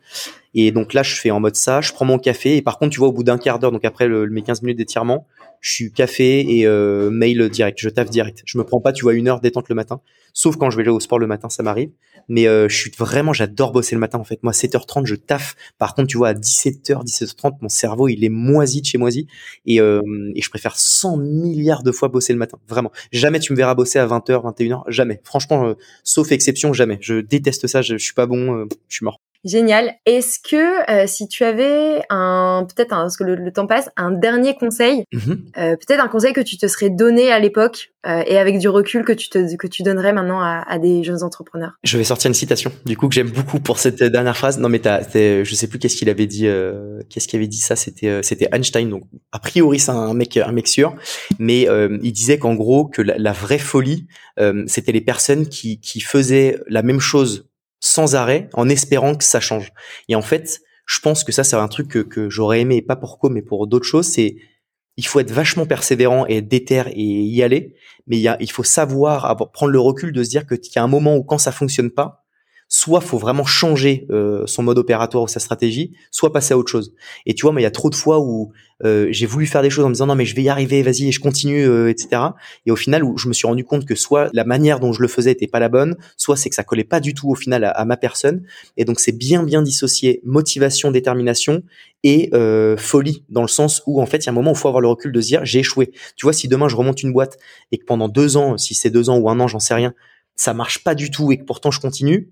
Et 0.54 0.70
donc 0.70 0.94
là, 0.94 1.02
je 1.02 1.14
fais 1.14 1.30
en 1.30 1.40
mode 1.40 1.56
ça, 1.56 1.80
je 1.80 1.92
prends 1.92 2.04
mon 2.04 2.18
café, 2.18 2.56
et 2.56 2.62
par 2.62 2.78
contre, 2.78 2.92
tu 2.92 2.98
vois, 2.98 3.08
au 3.08 3.12
bout 3.12 3.24
d'un 3.24 3.38
quart 3.38 3.58
d'heure, 3.58 3.72
donc 3.72 3.84
après 3.84 4.06
le, 4.06 4.28
mes 4.28 4.42
15 4.42 4.62
minutes 4.62 4.78
d'étirement, 4.78 5.26
je 5.62 5.72
suis 5.72 5.92
café 5.92 6.58
et 6.58 6.66
euh, 6.66 7.08
mail 7.10 7.48
direct, 7.48 7.78
je 7.80 7.88
taffe 7.88 8.10
direct. 8.10 8.42
Je 8.44 8.58
me 8.58 8.64
prends 8.64 8.80
pas, 8.80 8.92
tu 8.92 9.04
vois, 9.04 9.14
une 9.14 9.28
heure 9.28 9.40
détente 9.40 9.68
le 9.68 9.76
matin, 9.76 10.00
sauf 10.34 10.56
quand 10.56 10.68
je 10.70 10.76
vais 10.76 10.82
aller 10.82 10.90
au 10.90 11.00
sport 11.00 11.20
le 11.20 11.28
matin, 11.28 11.48
ça 11.48 11.62
m'arrive. 11.62 11.90
Mais 12.28 12.48
euh, 12.48 12.68
je 12.68 12.76
suis 12.76 12.90
vraiment, 12.98 13.32
j'adore 13.32 13.70
bosser 13.70 13.94
le 13.94 14.00
matin 14.00 14.18
en 14.18 14.24
fait. 14.24 14.42
Moi, 14.42 14.52
7h30, 14.52 15.06
je 15.06 15.14
taffe. 15.14 15.54
Par 15.78 15.94
contre, 15.94 16.08
tu 16.08 16.18
vois, 16.18 16.28
à 16.28 16.34
17h, 16.34 17.04
17h30, 17.04 17.58
mon 17.62 17.68
cerveau, 17.68 18.08
il 18.08 18.24
est 18.24 18.28
moisi 18.28 18.80
de 18.80 18.86
chez 18.86 18.98
moisi. 18.98 19.28
Et, 19.64 19.80
euh, 19.80 20.02
et 20.34 20.42
je 20.42 20.50
préfère 20.50 20.76
100 20.76 21.16
milliards 21.16 21.84
de 21.84 21.92
fois 21.92 22.08
bosser 22.08 22.32
le 22.32 22.40
matin. 22.40 22.58
Vraiment. 22.68 22.90
Jamais 23.12 23.38
tu 23.38 23.52
me 23.52 23.56
verras 23.56 23.74
bosser 23.74 24.00
à 24.00 24.06
20h, 24.06 24.42
21h. 24.56 24.82
Jamais. 24.88 25.20
Franchement, 25.22 25.74
sauf 26.02 26.32
exception, 26.32 26.72
jamais. 26.72 26.98
Je 27.00 27.20
déteste 27.20 27.68
ça. 27.68 27.82
Je, 27.82 27.96
je 27.96 28.04
suis 28.04 28.14
pas 28.14 28.26
bon. 28.26 28.66
je 28.88 28.96
suis 28.96 29.04
mort. 29.04 29.20
Génial. 29.44 29.94
Est-ce 30.06 30.38
que 30.38 30.88
euh, 30.88 31.06
si 31.08 31.26
tu 31.26 31.42
avais 31.42 32.02
un 32.10 32.64
peut-être 32.64 32.90
parce 32.90 33.16
que 33.16 33.24
le, 33.24 33.52
temps 33.52 33.66
passe, 33.66 33.90
un 33.96 34.12
dernier 34.12 34.54
conseil, 34.54 35.04
mmh 35.12 35.32
euh, 35.58 35.76
peut-être 35.76 36.00
un 36.00 36.08
conseil 36.08 36.32
que 36.32 36.40
tu 36.40 36.56
te 36.56 36.66
serais 36.68 36.90
donné 36.90 37.32
à 37.32 37.40
l'époque 37.40 37.92
euh, 38.06 38.22
et 38.26 38.38
avec 38.38 38.58
du 38.58 38.68
recul 38.68 39.04
que 39.04 39.12
tu 39.12 39.28
te 39.28 39.56
que 39.56 39.66
tu 39.66 39.82
donnerais 39.82 40.12
maintenant 40.12 40.40
à, 40.40 40.64
à, 40.68 40.78
des 40.78 41.02
jeunes 41.02 41.24
entrepreneurs? 41.24 41.72
Je 41.82 41.98
vais 41.98 42.04
sortir 42.04 42.28
une 42.28 42.34
citation 42.34 42.70
du 42.86 42.96
coup 42.96 43.08
que 43.08 43.14
j'aime 43.14 43.30
beaucoup 43.30 43.58
pour 43.58 43.78
cette 43.78 44.02
dernière 44.02 44.36
phrase. 44.36 44.58
Non 44.58 44.68
mais 44.68 44.78
t'as, 44.78 45.02
je 45.12 45.54
sais 45.54 45.66
plus 45.66 45.80
qu'est-ce 45.80 45.96
qu'il 45.96 46.08
avait 46.08 46.26
dit. 46.26 46.46
qu'est-ce 47.10 47.26
qu'il 47.26 47.38
avait 47.38 47.48
dit 47.48 47.60
ça 47.60 47.74
C'était 47.74 48.22
c'était 48.22 48.48
Einstein. 48.52 48.88
Donc 48.88 49.02
a 49.32 49.40
priori 49.40 49.80
c'est 49.80 49.90
un 49.90 50.14
mec 50.14 50.36
un 50.36 50.52
mec 50.52 50.68
sûr, 50.68 50.94
mais 51.40 51.66
il 52.02 52.12
disait 52.12 52.38
qu'en 52.38 52.54
gros 52.54 52.86
que 52.86 53.02
la, 53.02 53.18
la 53.18 53.32
vraie 53.32 53.58
folie 53.58 54.06
c'était 54.66 54.92
les 54.92 55.00
personnes 55.00 55.48
qui 55.48 55.80
qui 55.80 56.00
faisaient 56.00 56.58
la 56.68 56.82
même 56.82 57.00
chose 57.00 57.48
sans 57.82 58.14
arrêt 58.14 58.48
en 58.54 58.68
espérant 58.70 59.16
que 59.16 59.24
ça 59.24 59.40
change. 59.40 59.72
Et 60.08 60.14
en 60.14 60.22
fait, 60.22 60.60
je 60.86 61.00
pense 61.00 61.24
que 61.24 61.32
ça, 61.32 61.44
c'est 61.44 61.56
un 61.56 61.68
truc 61.68 61.88
que, 61.88 61.98
que 61.98 62.30
j'aurais 62.30 62.60
aimé, 62.60 62.80
pas 62.80 62.96
pour 62.96 63.18
quoi, 63.18 63.28
mais 63.28 63.42
pour 63.42 63.66
d'autres 63.66 63.86
choses, 63.86 64.06
c'est 64.06 64.36
il 64.96 65.06
faut 65.06 65.20
être 65.20 65.30
vachement 65.30 65.66
persévérant 65.66 66.26
et 66.26 66.42
déter 66.42 66.82
et 66.92 67.02
y 67.02 67.42
aller, 67.42 67.74
mais 68.06 68.18
il, 68.18 68.20
y 68.20 68.28
a, 68.28 68.36
il 68.40 68.50
faut 68.50 68.62
savoir 68.62 69.24
avoir, 69.24 69.50
prendre 69.50 69.72
le 69.72 69.80
recul 69.80 70.12
de 70.12 70.22
se 70.22 70.28
dire 70.28 70.46
qu'il 70.46 70.72
y 70.76 70.78
a 70.78 70.82
un 70.82 70.88
moment 70.88 71.16
où 71.16 71.24
quand 71.24 71.38
ça 71.38 71.50
fonctionne 71.50 71.90
pas, 71.90 72.21
soit 72.82 73.00
faut 73.00 73.18
vraiment 73.18 73.44
changer 73.44 74.06
euh, 74.10 74.42
son 74.46 74.64
mode 74.64 74.76
opératoire 74.76 75.22
ou 75.22 75.28
sa 75.28 75.38
stratégie, 75.38 75.92
soit 76.10 76.32
passer 76.32 76.52
à 76.52 76.58
autre 76.58 76.70
chose. 76.70 76.92
Et 77.26 77.34
tu 77.34 77.42
vois, 77.42 77.52
mais 77.52 77.60
il 77.60 77.64
y 77.64 77.66
a 77.66 77.70
trop 77.70 77.90
de 77.90 77.94
fois 77.94 78.18
où 78.18 78.50
euh, 78.84 79.06
j'ai 79.10 79.26
voulu 79.26 79.46
faire 79.46 79.62
des 79.62 79.70
choses 79.70 79.84
en 79.84 79.88
me 79.88 79.94
disant 79.94 80.06
non 80.06 80.16
mais 80.16 80.24
je 80.24 80.34
vais 80.34 80.42
y 80.42 80.48
arriver, 80.48 80.82
vas-y 80.82 81.06
et 81.06 81.12
je 81.12 81.20
continue, 81.20 81.64
euh, 81.64 81.88
etc. 81.88 82.20
Et 82.66 82.72
au 82.72 82.76
final, 82.76 83.04
où 83.04 83.16
je 83.16 83.28
me 83.28 83.34
suis 83.34 83.46
rendu 83.46 83.64
compte 83.64 83.86
que 83.86 83.94
soit 83.94 84.30
la 84.32 84.42
manière 84.42 84.80
dont 84.80 84.92
je 84.92 85.00
le 85.00 85.06
faisais 85.06 85.30
était 85.30 85.46
pas 85.46 85.60
la 85.60 85.68
bonne, 85.68 85.94
soit 86.16 86.36
c'est 86.36 86.48
que 86.48 86.56
ça 86.56 86.64
collait 86.64 86.82
pas 86.82 86.98
du 86.98 87.14
tout 87.14 87.30
au 87.30 87.36
final 87.36 87.62
à, 87.64 87.84
ma 87.84 87.96
personne. 87.96 88.42
Et 88.76 88.84
donc 88.84 88.98
c'est 88.98 89.16
bien 89.16 89.44
bien 89.44 89.62
dissocier 89.62 90.20
motivation, 90.24 90.90
détermination 90.90 91.62
et 92.02 92.32
folie 92.78 93.22
dans 93.28 93.42
le 93.42 93.48
sens 93.48 93.80
où 93.86 94.02
en 94.02 94.06
fait 94.06 94.24
il 94.24 94.26
y 94.26 94.28
a 94.28 94.32
un 94.32 94.34
moment 94.34 94.50
où 94.50 94.54
il 94.54 94.58
faut 94.58 94.66
avoir 94.66 94.80
le 94.80 94.88
recul 94.88 95.12
de 95.12 95.20
se 95.20 95.28
dire 95.28 95.44
j'ai 95.44 95.60
échoué. 95.60 95.92
Tu 96.16 96.26
vois, 96.26 96.32
si 96.32 96.48
demain 96.48 96.66
je 96.66 96.74
remonte 96.74 97.04
une 97.04 97.12
boîte 97.12 97.36
et 97.70 97.78
que 97.78 97.84
pendant 97.84 98.08
deux 98.08 98.36
ans, 98.36 98.58
si 98.58 98.74
c'est 98.74 98.90
deux 98.90 99.08
ans 99.08 99.18
ou 99.18 99.30
un 99.30 99.38
an, 99.38 99.46
j'en 99.46 99.60
sais 99.60 99.74
rien, 99.74 99.94
ça 100.34 100.54
marche 100.54 100.82
pas 100.82 100.96
du 100.96 101.10
tout 101.12 101.30
et 101.30 101.38
que 101.38 101.44
pourtant 101.44 101.70
je 101.70 101.78
continue, 101.78 102.31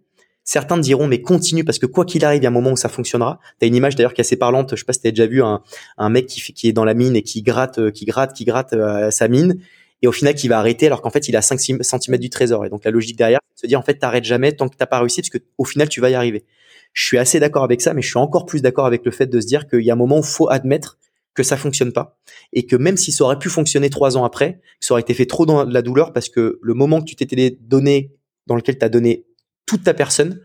Certains 0.53 0.79
diront 0.79 1.07
mais 1.07 1.23
continue 1.23 1.63
parce 1.63 1.79
que 1.79 1.87
quoi 1.87 2.05
qu'il 2.05 2.25
arrive, 2.25 2.41
il 2.41 2.43
y 2.43 2.47
a 2.47 2.49
un 2.49 2.53
moment 2.53 2.73
où 2.73 2.77
ça 2.77 2.89
fonctionnera. 2.89 3.39
T'as 3.61 3.69
une 3.69 3.77
image 3.77 3.95
d'ailleurs 3.95 4.15
qui 4.15 4.21
est 4.21 4.27
assez 4.27 4.35
parlante. 4.35 4.71
Je 4.75 4.81
sais 4.81 4.85
pas 4.85 4.93
si 4.93 5.01
t'as 5.01 5.11
déjà 5.11 5.29
vu 5.29 5.45
un, 5.45 5.63
mec 6.09 6.27
qui, 6.27 6.67
est 6.67 6.73
dans 6.73 6.85
la 6.85 6.95
mine 6.95 7.15
et 7.15 7.23
qui 7.23 7.43
gratte, 7.43 7.79
euh, 7.79 7.93
qui 7.93 8.05
gratte, 8.05 8.33
qui 8.33 8.45
gratte 8.45 8.73
euh, 8.73 9.13
sa 9.13 9.29
mine 9.29 9.61
et 10.03 10.09
au 10.09 10.13
final 10.13 10.35
qui 10.35 10.49
va 10.49 10.59
arrêter 10.59 10.87
alors 10.87 11.03
qu'en 11.03 11.11
fait 11.11 11.29
il 11.29 11.37
a 11.37 11.41
5 11.41 11.61
cm 11.61 12.17
du 12.17 12.31
trésor. 12.31 12.67
Et 12.67 12.69
donc 12.69 12.85
la 12.85 12.91
logique 12.91 13.17
derrière, 13.17 13.39
c'est 13.55 13.55
de 13.55 13.61
se 13.61 13.67
dire 13.69 13.79
en 13.79 13.83
fait 13.83 13.95
t'arrêtes 13.95 14.25
jamais 14.25 14.51
tant 14.51 14.69
que 14.69 14.77
t'as 14.77 14.87
pas 14.87 14.99
réussi 14.99 15.21
parce 15.21 15.31
que 15.31 15.39
au 15.57 15.65
final 15.65 15.89
tu 15.89 16.01
vas 16.01 16.11
y 16.11 16.15
arriver. 16.15 16.45
Je 16.95 17.07
suis 17.07 17.19
assez 17.19 17.39
d'accord 17.39 17.63
avec 17.63 17.81
ça, 17.81 17.95
mais 17.95 18.03
je 18.03 18.09
suis 18.09 18.19
encore 18.19 18.45
plus 18.45 18.61
d'accord 18.61 18.87
avec 18.87 19.05
le 19.05 19.13
fait 19.13 19.29
de 19.29 19.41
se 19.41 19.47
dire 19.47 19.69
qu'il 19.69 19.83
y 19.83 19.91
a 19.91 19.93
un 19.93 19.97
moment 19.97 20.19
où 20.19 20.25
faut 20.25 20.51
admettre 20.51 20.99
que 21.33 21.45
ça 21.45 21.57
fonctionne 21.57 21.93
pas 21.93 22.19
et 22.53 22.67
que 22.67 22.75
même 22.75 22.97
si 22.97 23.13
ça 23.13 23.23
aurait 23.23 23.39
pu 23.39 23.51
fonctionner 23.51 23.89
trois 23.89 24.17
ans 24.17 24.25
après, 24.25 24.61
ça 24.81 24.95
aurait 24.95 25.03
été 25.03 25.15
fait 25.15 25.27
trop 25.27 25.47
dans 25.47 25.63
la 25.63 25.83
douleur 25.83 26.13
parce 26.13 26.29
que 26.29 26.59
le 26.61 26.75
moment 26.75 26.99
que 26.99 27.05
tu 27.05 27.15
t'étais 27.15 27.57
donné 27.61 28.11
dans 28.49 28.57
lequel 28.57 28.77
tu 28.77 28.85
as 28.85 28.89
donné 28.89 29.27
toute 29.71 29.85
ta 29.85 29.95
personne, 29.95 30.41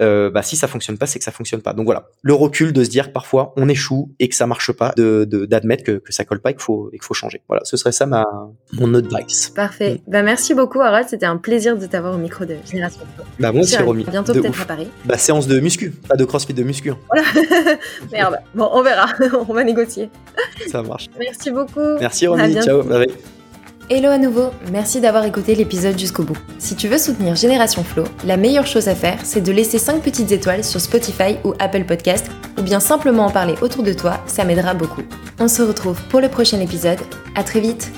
euh, 0.00 0.30
bah 0.30 0.40
si 0.42 0.56
ça 0.56 0.66
fonctionne 0.66 0.96
pas, 0.96 1.04
c'est 1.04 1.18
que 1.18 1.24
ça 1.26 1.32
fonctionne 1.32 1.60
pas. 1.60 1.74
Donc 1.74 1.84
voilà, 1.84 2.08
le 2.22 2.32
recul 2.32 2.72
de 2.72 2.82
se 2.82 2.88
dire 2.88 3.08
que 3.08 3.12
parfois 3.12 3.52
on 3.58 3.68
échoue 3.68 4.10
et 4.18 4.30
que 4.30 4.34
ça 4.34 4.46
marche 4.46 4.72
pas, 4.72 4.94
de 4.96 5.26
d'admettre 5.26 5.84
que, 5.84 5.98
que 5.98 6.14
ça 6.14 6.24
colle 6.24 6.40
pas 6.40 6.52
et 6.52 6.54
qu'il 6.54 6.62
faut 6.62 6.88
qu'il 6.90 7.02
faut 7.02 7.12
changer. 7.12 7.42
Voilà, 7.46 7.62
ce 7.64 7.76
serait 7.76 7.92
ça 7.92 8.06
ma 8.06 8.24
mon 8.72 8.94
advice. 8.94 9.50
Parfait. 9.50 9.96
Mm. 10.06 10.10
Bah 10.10 10.22
merci 10.22 10.54
beaucoup 10.54 10.80
Harold, 10.80 11.08
c'était 11.10 11.26
un 11.26 11.36
plaisir 11.36 11.76
de 11.76 11.84
t'avoir 11.84 12.14
au 12.14 12.18
micro 12.18 12.46
de 12.46 12.56
Génération 12.70 13.02
Bah 13.38 13.52
moi 13.52 13.60
aussi 13.60 13.76
Romy. 13.76 14.04
Bientôt 14.04 14.32
peut-être 14.32 14.62
à 14.62 14.64
Paris. 14.64 14.88
Bah 15.04 15.18
séance 15.18 15.46
de 15.46 15.60
muscu, 15.60 15.90
pas 15.90 16.16
de 16.16 16.24
CrossFit 16.24 16.54
de 16.54 16.62
muscu. 16.62 16.94
Voilà. 17.10 17.28
Merde. 18.12 18.38
Bon, 18.54 18.70
on 18.72 18.82
verra, 18.82 19.08
on 19.46 19.52
va 19.52 19.62
négocier. 19.62 20.08
Ça 20.68 20.82
marche. 20.82 21.10
Merci 21.18 21.50
beaucoup. 21.50 21.98
Merci 22.00 22.26
Romy. 22.26 22.54
Ciao. 22.62 22.82
Bye. 22.82 23.12
Hello 23.92 24.08
à 24.08 24.18
nouveau, 24.18 24.50
merci 24.70 25.00
d'avoir 25.00 25.24
écouté 25.24 25.56
l'épisode 25.56 25.98
jusqu'au 25.98 26.22
bout. 26.22 26.36
Si 26.60 26.76
tu 26.76 26.86
veux 26.86 26.96
soutenir 26.96 27.34
Génération 27.34 27.82
Flow, 27.82 28.04
la 28.24 28.36
meilleure 28.36 28.68
chose 28.68 28.86
à 28.86 28.94
faire, 28.94 29.18
c'est 29.24 29.40
de 29.40 29.50
laisser 29.50 29.80
5 29.80 30.00
petites 30.00 30.30
étoiles 30.30 30.62
sur 30.62 30.80
Spotify 30.80 31.38
ou 31.42 31.54
Apple 31.58 31.82
Podcast, 31.82 32.30
ou 32.56 32.62
bien 32.62 32.78
simplement 32.78 33.26
en 33.26 33.30
parler 33.30 33.56
autour 33.62 33.82
de 33.82 33.92
toi, 33.92 34.20
ça 34.28 34.44
m'aidera 34.44 34.74
beaucoup. 34.74 35.02
On 35.40 35.48
se 35.48 35.62
retrouve 35.62 36.00
pour 36.04 36.20
le 36.20 36.28
prochain 36.28 36.60
épisode, 36.60 37.00
à 37.34 37.42
très 37.42 37.58
vite 37.58 37.90